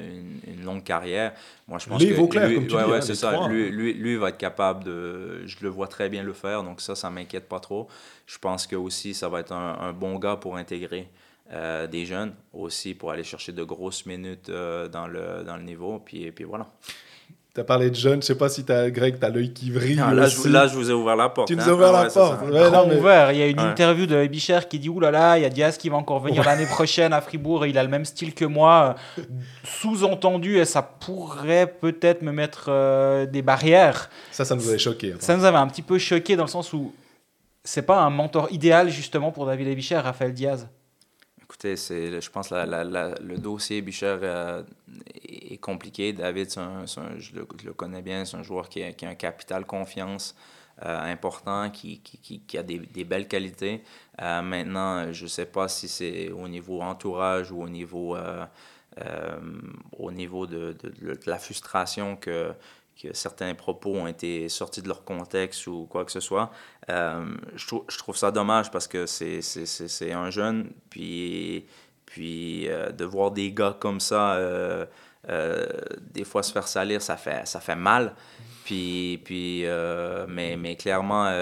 une, 0.46 0.54
une 0.54 0.64
longue 0.64 0.82
carrière. 0.84 1.32
Moi, 1.66 1.78
je 1.78 1.88
pense 1.88 2.00
Les 2.00 2.08
que 2.10 2.14
Vauclair, 2.14 2.48
lui, 2.48 2.54
comme 2.56 2.66
tu 2.66 2.74
ouais, 2.74 2.84
dis, 2.84 2.90
ouais, 2.90 2.96
hein, 2.98 3.00
c'est 3.00 3.14
ça. 3.14 3.32
trois. 3.32 3.48
Lui, 3.48 3.70
lui, 3.70 3.92
lui 3.94 4.16
va 4.16 4.30
être 4.30 4.38
capable 4.38 4.84
de. 4.84 5.46
Je 5.46 5.56
le 5.62 5.68
vois 5.68 5.88
très 5.88 6.08
bien 6.08 6.22
le 6.22 6.32
faire, 6.32 6.62
donc 6.62 6.80
ça, 6.80 6.94
ça 6.94 7.10
m'inquiète 7.10 7.48
pas 7.48 7.60
trop. 7.60 7.88
Je 8.26 8.38
pense 8.38 8.66
que 8.66 8.76
aussi, 8.76 9.14
ça 9.14 9.28
va 9.28 9.40
être 9.40 9.52
un, 9.52 9.78
un 9.80 9.92
bon 9.92 10.16
gars 10.18 10.36
pour 10.36 10.56
intégrer. 10.56 11.08
euh, 11.52 11.86
des 11.86 12.04
jeunes 12.04 12.34
aussi 12.52 12.94
pour 12.94 13.10
aller 13.10 13.24
chercher 13.24 13.52
de 13.52 13.62
grosses 13.64 14.04
minutes 14.04 14.50
euh, 14.50 14.86
dans, 14.88 15.06
le, 15.06 15.42
dans 15.46 15.56
le 15.56 15.62
niveau. 15.62 15.98
Puis, 15.98 16.30
puis 16.32 16.44
voilà. 16.44 16.66
Tu 17.58 17.62
as 17.62 17.64
parlé 17.64 17.90
de 17.90 17.96
jeunes, 17.96 18.22
je 18.22 18.26
sais 18.28 18.36
pas 18.36 18.48
si 18.48 18.64
as, 18.68 18.88
Greg, 18.88 19.18
tu 19.18 19.26
as 19.26 19.30
l'œil 19.30 19.52
qui 19.52 19.72
vrille. 19.72 20.00
Ah, 20.00 20.14
là, 20.14 20.28
je, 20.28 20.48
là, 20.48 20.68
je 20.68 20.76
vous 20.76 20.90
ai 20.90 20.92
ouvert 20.92 21.16
la 21.16 21.28
porte. 21.28 21.48
Tu 21.48 21.56
nous 21.56 21.62
hein. 21.62 21.66
as 21.68 21.72
ouvert 21.72 21.88
Ah 21.88 21.92
la 21.92 22.02
ouais, 22.08 22.14
porte. 22.14 22.38
ça. 22.38 22.44
Ouais, 22.44 22.52
non, 22.62 22.70
Grand 22.70 22.86
mais- 22.86 22.96
ouvert. 22.96 23.32
Il 23.32 23.38
y 23.38 23.42
a 23.42 23.46
une 23.48 23.58
Ouais. 23.58 23.66
interview 23.66 24.06
de 24.06 24.24
Bicher 24.28 24.60
qui 24.70 24.78
dit 24.78 24.88
Ouh 24.88 25.00
là 25.00 25.10
là, 25.10 25.36
il 25.38 25.42
y 25.42 25.44
a 25.44 25.48
Diaz 25.48 25.76
qui 25.76 25.88
va 25.88 25.96
encore 25.96 26.20
venir 26.20 26.44
l'année 26.44 26.66
prochaine 26.66 27.12
à 27.12 27.20
Fribourg 27.20 27.64
et 27.64 27.70
il 27.70 27.78
a 27.78 27.82
le 27.82 27.88
même 27.88 28.04
style 28.04 28.32
que 28.32 28.44
moi. 28.44 28.94
Sous-entendu, 29.64 30.58
et 30.58 30.64
ça 30.64 30.82
pourrait 30.82 31.66
peut-être 31.80 32.22
me 32.22 32.30
mettre 32.32 32.66
euh, 32.68 33.26
des 33.26 33.42
barrières. 33.42 34.08
Ça, 34.30 34.44
ça 34.44 34.54
nous 34.54 34.68
avait 34.68 34.78
choqué. 34.78 35.14
Ça 35.18 35.36
nous 35.36 35.44
avait 35.44 35.58
un 35.58 35.66
petit 35.66 35.82
peu 35.82 35.98
choqué 35.98 36.36
dans 36.36 36.44
le 36.44 36.48
sens 36.48 36.72
où 36.72 36.92
c'est 37.64 37.82
pas 37.82 37.98
un 38.00 38.10
mentor 38.10 38.48
idéal 38.52 38.88
justement 38.88 39.32
pour 39.32 39.46
David 39.46 39.74
Bicher, 39.74 39.96
Raphaël 39.98 40.32
Diaz. 40.32 40.68
Écoutez, 41.50 41.76
c'est, 41.76 42.20
je 42.20 42.30
pense 42.30 42.50
que 42.50 42.54
le 43.24 43.38
dossier 43.38 43.80
Bichère 43.80 44.18
euh, 44.22 44.62
est 45.26 45.56
compliqué. 45.56 46.12
David, 46.12 46.46
un- 46.58 46.84
un- 46.84 47.18
je, 47.18 47.32
le, 47.34 47.72
connais 47.72 48.02
bien, 48.02 48.24
c'est 48.26 48.36
un 48.36 48.42
joueur 48.42 48.68
qui 48.68 48.82
a, 48.82 48.92
qui 48.92 49.06
a 49.06 49.08
un 49.08 49.14
capital 49.14 49.64
confiance 49.64 50.36
euh, 50.84 51.10
important, 51.12 51.70
qui, 51.70 52.00
qui, 52.00 52.40
qui- 52.40 52.58
a 52.58 52.62
des, 52.62 52.78
des 52.78 53.04
belles 53.04 53.26
qualités. 53.28 53.82
Euh, 54.20 54.42
maintenant, 54.42 55.10
je 55.12 55.24
ne 55.24 55.28
sais 55.28 55.46
pas 55.46 55.68
si 55.68 55.88
c'est 55.88 56.30
au 56.30 56.48
niveau 56.48 56.82
entourage 56.82 57.50
ou 57.50 57.62
au 57.62 57.68
niveau, 57.68 58.14
au 59.98 60.10
niveau 60.12 60.46
de- 60.46 60.76
de- 60.82 60.90
de 61.14 61.18
la 61.26 61.38
frustration 61.38 62.16
que, 62.16 62.52
que 63.00 63.14
certains 63.14 63.54
propos 63.54 63.94
ont 63.94 64.06
été 64.06 64.48
sortis 64.48 64.82
de 64.82 64.88
leur 64.88 65.04
contexte 65.04 65.66
ou 65.68 65.86
quoi 65.88 66.04
que 66.04 66.12
ce 66.12 66.20
soit. 66.20 66.50
Euh, 66.90 67.36
je, 67.54 67.98
trouve, 67.98 68.16
ça 68.16 68.30
dommage 68.30 68.70
parce 68.70 68.88
que 68.88 69.06
c'est, 69.06 70.12
un 70.12 70.30
jeune, 70.30 70.72
puis, 70.90 71.66
puis 72.04 72.68
euh, 72.68 72.90
de 72.90 73.04
voir 73.04 73.30
des 73.30 73.52
gars 73.52 73.76
comme 73.78 74.00
ça, 74.00 74.34
euh, 74.34 74.86
des 76.00 76.24
fois 76.24 76.42
se 76.42 76.52
faire 76.52 76.66
salir, 76.66 77.00
ça 77.00 77.16
fait, 77.16 77.46
ça 77.46 77.60
fait 77.60 77.76
mal. 77.76 78.14
Puis, 78.64 79.22
puis, 79.24 79.64
mais, 80.28 80.56
mais 80.56 80.76
clairement, 80.76 81.32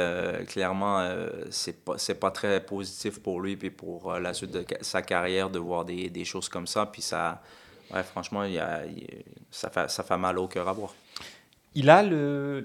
clairement 0.47 1.09
c'est 1.51 1.85
pas, 1.85 1.97
pas 2.20 2.31
très 2.31 2.65
positif 2.65 3.20
pour 3.20 3.41
lui 3.41 3.57
puis 3.57 3.70
pour 3.70 4.12
la 4.12 4.33
suite 4.33 4.53
de 4.53 4.65
sa 4.83 5.03
carrière 5.03 5.51
de 5.51 5.59
voir 5.59 5.85
des, 5.85 6.09
des 6.09 6.24
choses 6.24 6.49
comme 6.49 6.69
ça. 6.69 6.87
Puis 6.87 7.03
ça, 7.03 7.43
ouais, 7.93 8.05
franchement, 8.05 8.45
y 8.45 8.61
ça, 9.51 9.70
fait, 9.70 9.91
ça 9.91 10.05
fait 10.05 10.19
mal 10.19 10.39
au 10.39 10.47
cœur 10.47 10.69
à 10.69 10.73
voir. 10.73 10.95
Il 11.78 11.90
a 11.90 12.03
le, 12.03 12.65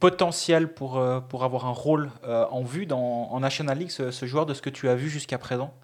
potentiel 0.00 0.72
pour, 0.72 0.96
euh, 0.96 1.20
pour 1.20 1.44
avoir 1.44 1.66
un 1.66 1.72
rôle 1.72 2.10
euh, 2.24 2.46
en 2.50 2.62
vue 2.62 2.86
dans, 2.86 3.28
en 3.30 3.38
National 3.38 3.78
League, 3.78 3.90
ce, 3.90 4.10
joueur 4.24 4.46
de 4.46 4.54
ce 4.54 4.62
que 4.62 4.70
tu 4.70 4.88
as 4.88 4.94
vu 4.94 5.10
jusqu'à 5.10 5.36
présent? 5.36 5.74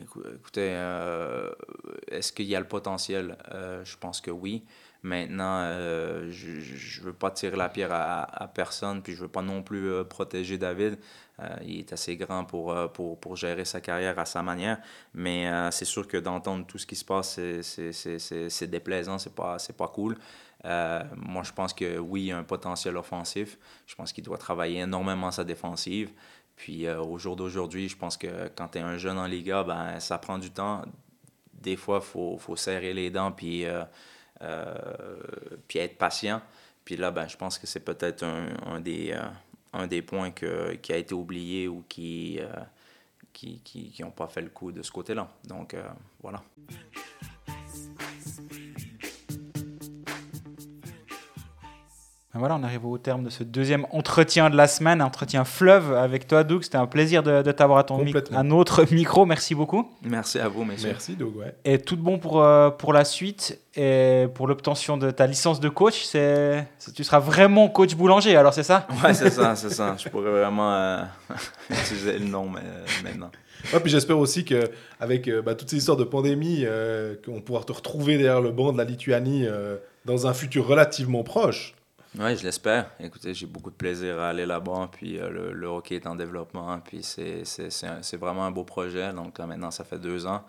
Écou- 0.00 0.22
Écoutez, 0.34 0.70
euh, 0.72 1.52
est-ce 2.10 2.32
qu'il 2.32 2.46
y 2.46 2.56
a 2.56 2.60
le 2.60 2.66
potentiel? 2.66 3.36
Je 3.84 3.96
pense 3.98 4.22
que 4.22 4.30
oui. 4.30 4.64
Maintenant, 5.02 5.60
je 6.30 7.00
ne 7.00 7.04
veux 7.04 7.12
pas 7.12 7.30
tirer 7.30 7.56
la 7.56 7.68
pierre 7.68 7.92
à, 7.92 8.50
personne, 8.54 9.02
puis 9.02 9.12
je 9.14 9.20
veux 9.20 9.28
pas 9.28 9.42
non 9.42 9.62
plus 9.62 10.02
protéger 10.08 10.56
David. 10.56 10.98
Il 11.64 11.78
est 11.80 11.92
assez 11.92 12.16
grand 12.16 12.44
pour, 12.44 12.74
pour, 12.92 13.20
pour 13.20 13.36
gérer 13.36 13.66
sa 13.66 13.80
carrière 13.82 14.18
à 14.18 14.24
sa 14.24 14.42
manière. 14.42 14.78
Mais 15.14 15.48
c'est 15.70 15.84
sûr 15.84 16.08
que 16.08 16.16
d'entendre 16.16 16.66
tout 16.66 16.78
ce 16.78 16.86
qui 16.86 16.96
se 16.96 17.04
passe, 17.04 17.38
c'est- 17.60 18.66
déplaisant, 18.66 19.18
c'est 19.18 19.34
pas, 19.34 19.58
pas 19.76 19.88
cool. 19.88 20.16
Euh, 20.64 21.04
moi, 21.16 21.42
je 21.42 21.52
pense 21.52 21.72
que 21.72 21.98
oui, 21.98 22.22
il 22.22 22.26
y 22.26 22.32
a 22.32 22.38
un 22.38 22.44
potentiel 22.44 22.96
offensif. 22.96 23.58
Je 23.86 23.94
pense 23.94 24.12
qu'il 24.12 24.24
doit 24.24 24.38
travailler 24.38 24.80
énormément 24.80 25.30
sa 25.30 25.44
défensive. 25.44 26.10
Puis 26.56 26.86
euh, 26.86 27.00
au 27.02 27.18
jour 27.18 27.36
d'aujourd'hui, 27.36 27.88
je 27.88 27.96
pense 27.96 28.16
que 28.16 28.48
quand 28.56 28.68
tu 28.68 28.78
es 28.78 28.80
un 28.80 28.96
jeune 28.96 29.18
en 29.18 29.26
Liga, 29.26 29.62
ben, 29.62 30.00
ça 30.00 30.18
prend 30.18 30.38
du 30.38 30.50
temps. 30.50 30.82
Des 31.52 31.76
fois, 31.76 32.00
il 32.02 32.06
faut, 32.06 32.38
faut 32.38 32.56
serrer 32.56 32.94
les 32.94 33.10
dents 33.10 33.32
puis, 33.32 33.64
euh, 33.64 33.84
puis 35.68 35.78
être 35.78 35.98
patient. 35.98 36.40
Puis 36.84 36.96
là, 36.96 37.10
ben, 37.10 37.28
je 37.28 37.36
pense 37.36 37.58
que 37.58 37.66
c'est 37.66 37.80
peut-être 37.80 38.24
un, 38.24 38.80
des, 38.80 39.14
un 39.72 39.86
des 39.86 40.02
points 40.02 40.30
que, 40.30 40.74
qui 40.74 40.92
a 40.92 40.96
été 40.96 41.14
oublié 41.14 41.68
ou 41.68 41.84
qui 41.88 42.38
n'ont 42.40 42.66
qui, 43.32 43.60
qui, 43.60 43.90
qui 43.90 44.04
ont 44.04 44.10
pas 44.10 44.28
fait 44.28 44.42
le 44.42 44.50
coup 44.50 44.72
de 44.72 44.82
ce 44.82 44.90
côté-là. 44.90 45.28
Donc 45.44 45.76
voilà. 46.22 46.42
Voilà, 52.38 52.56
on 52.56 52.62
arrive 52.62 52.84
au 52.86 52.98
terme 52.98 53.24
de 53.24 53.30
ce 53.30 53.42
deuxième 53.44 53.86
entretien 53.90 54.50
de 54.50 54.56
la 54.56 54.66
semaine, 54.68 55.02
entretien 55.02 55.44
fleuve 55.44 55.94
avec 55.94 56.26
toi, 56.26 56.44
Doug. 56.44 56.62
C'était 56.62 56.76
un 56.76 56.86
plaisir 56.86 57.22
de, 57.22 57.42
de 57.42 57.52
t'avoir 57.52 57.78
à, 57.78 57.84
ton 57.84 58.04
à 58.32 58.42
notre 58.42 58.84
micro. 58.92 59.26
Merci 59.26 59.54
beaucoup. 59.54 59.90
Merci 60.02 60.38
à 60.38 60.48
vous, 60.48 60.64
messieurs. 60.64 60.90
Merci, 60.90 61.14
Doug. 61.14 61.36
Ouais. 61.36 61.54
Et 61.64 61.78
tout 61.78 61.96
de 61.96 62.02
bon 62.02 62.18
pour, 62.18 62.42
euh, 62.42 62.70
pour 62.70 62.92
la 62.92 63.04
suite 63.04 63.58
et 63.74 64.26
pour 64.34 64.46
l'obtention 64.46 64.96
de 64.96 65.10
ta 65.10 65.26
licence 65.26 65.60
de 65.60 65.68
coach. 65.68 66.04
C'est, 66.04 66.66
tu 66.94 67.04
seras 67.04 67.18
vraiment 67.18 67.68
coach 67.68 67.94
boulanger, 67.94 68.36
alors 68.36 68.54
c'est 68.54 68.62
ça? 68.62 68.86
Ouais, 69.04 69.14
c'est 69.14 69.30
ça, 69.30 69.54
c'est 69.56 69.70
ça. 69.70 69.96
Je 69.98 70.08
pourrais 70.08 70.30
vraiment 70.30 70.72
euh, 70.72 71.02
utiliser 71.70 72.18
le 72.18 72.26
nom 72.26 72.48
mais, 72.48 72.60
euh, 72.64 72.84
maintenant. 73.04 73.30
Ouais, 73.72 73.80
puis 73.80 73.90
j'espère 73.90 74.18
aussi 74.18 74.44
que 74.44 74.70
avec 75.00 75.28
euh, 75.28 75.42
bah, 75.42 75.54
toutes 75.54 75.70
ces 75.70 75.76
histoires 75.76 75.96
de 75.96 76.04
pandémie, 76.04 76.62
euh, 76.64 77.14
qu'on 77.24 77.40
pourra 77.40 77.62
te 77.64 77.72
retrouver 77.72 78.16
derrière 78.16 78.40
le 78.40 78.50
banc 78.50 78.72
de 78.72 78.78
la 78.78 78.84
Lituanie 78.84 79.46
euh, 79.46 79.76
dans 80.04 80.26
un 80.26 80.34
futur 80.34 80.66
relativement 80.66 81.22
proche. 81.22 81.74
Oui, 82.18 82.34
je 82.34 82.44
l'espère. 82.44 82.90
Écoutez, 82.98 83.34
j'ai 83.34 83.44
beaucoup 83.46 83.68
de 83.70 83.74
plaisir 83.74 84.18
à 84.20 84.30
aller 84.30 84.46
là-bas. 84.46 84.88
Puis 84.90 85.18
euh, 85.18 85.28
le, 85.28 85.52
le 85.52 85.66
hockey 85.66 85.96
est 85.96 86.06
en 86.06 86.14
développement. 86.14 86.78
Puis 86.80 87.02
c'est, 87.02 88.16
vraiment 88.16 88.46
un 88.46 88.50
beau 88.50 88.64
projet. 88.64 89.12
Donc 89.12 89.38
là, 89.38 89.46
maintenant, 89.46 89.70
ça 89.70 89.84
fait 89.84 89.98
deux 89.98 90.26
ans. 90.26 90.42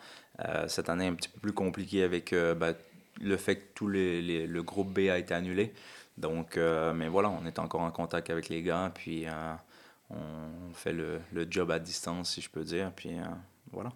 Euh, 0.45 0.68
cette 0.69 0.88
année, 0.88 1.07
un 1.07 1.14
petit 1.15 1.27
peu 1.27 1.39
plus 1.41 1.52
compliqué 1.52 2.03
avec 2.03 2.31
euh, 2.31 2.56
ben, 2.56 2.73
le 3.19 3.35
fait 3.35 3.57
que 3.57 3.65
tout 3.76 3.88
le 3.88 4.61
groupe 4.61 4.94
B 4.94 5.10
a 5.10 5.18
été 5.18 5.34
annulé. 5.34 5.73
Donc, 6.18 6.57
mais 6.57 7.10
voilà, 7.10 7.30
on 7.30 7.45
est 7.45 7.60
encore 7.60 7.81
en 7.81 7.91
contact 7.91 8.30
avec 8.30 8.49
les 8.49 8.64
gars. 8.64 8.91
Puis 8.94 9.26
on 10.10 10.73
fait 10.73 10.94
le, 10.94 11.19
le 11.34 11.45
job 11.49 11.69
à 11.69 11.80
distance, 11.80 12.31
si 12.31 12.41
je 12.41 12.49
peux 12.49 12.64
dire. 12.64 12.91
Puis 12.95 13.11
voilà. 13.72 13.91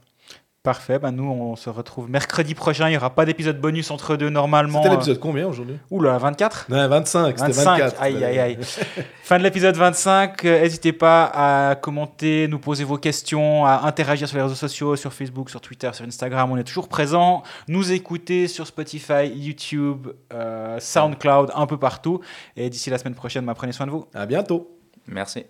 Parfait, 0.63 0.99
bah 0.99 1.09
nous 1.09 1.23
on 1.23 1.55
se 1.55 1.71
retrouve 1.71 2.07
mercredi 2.07 2.53
prochain, 2.53 2.87
il 2.87 2.91
n'y 2.91 2.97
aura 2.97 3.09
pas 3.09 3.25
d'épisode 3.25 3.59
bonus 3.59 3.89
entre 3.89 4.15
deux 4.15 4.29
normalement. 4.29 4.83
C'était 4.83 4.93
l'épisode 4.93 5.19
combien 5.19 5.47
aujourd'hui? 5.47 5.73
Euh, 5.73 5.95
Oula, 5.95 6.19
24 6.19 6.67
Non, 6.69 6.87
25, 6.87 7.39
c'était 7.39 7.51
25, 7.51 7.79
24. 7.79 8.01
aïe 8.03 8.23
aïe 8.23 8.39
aïe. 8.39 8.57
fin 9.23 9.39
de 9.39 9.43
l'épisode 9.43 9.75
25, 9.75 10.45
euh, 10.45 10.61
n'hésitez 10.61 10.93
pas 10.93 11.31
à 11.33 11.73
commenter, 11.73 12.47
nous 12.47 12.59
poser 12.59 12.83
vos 12.83 12.99
questions, 12.99 13.65
à 13.65 13.87
interagir 13.87 14.27
sur 14.27 14.37
les 14.37 14.43
réseaux 14.43 14.53
sociaux, 14.53 14.95
sur 14.95 15.13
Facebook, 15.13 15.49
sur 15.49 15.61
Twitter, 15.61 15.89
sur 15.93 16.05
Instagram, 16.05 16.51
on 16.51 16.57
est 16.57 16.63
toujours 16.63 16.89
présent. 16.89 17.41
Nous 17.67 17.91
écouter 17.91 18.47
sur 18.47 18.67
Spotify, 18.67 19.25
YouTube, 19.33 20.09
euh, 20.31 20.79
SoundCloud, 20.79 21.53
un 21.55 21.65
peu 21.65 21.77
partout. 21.77 22.19
Et 22.55 22.69
d'ici 22.69 22.91
la 22.91 22.99
semaine 22.99 23.15
prochaine, 23.15 23.47
bah, 23.47 23.55
prenez 23.55 23.71
soin 23.71 23.87
de 23.87 23.91
vous. 23.91 24.05
À 24.13 24.27
bientôt. 24.27 24.77
Merci. 25.07 25.43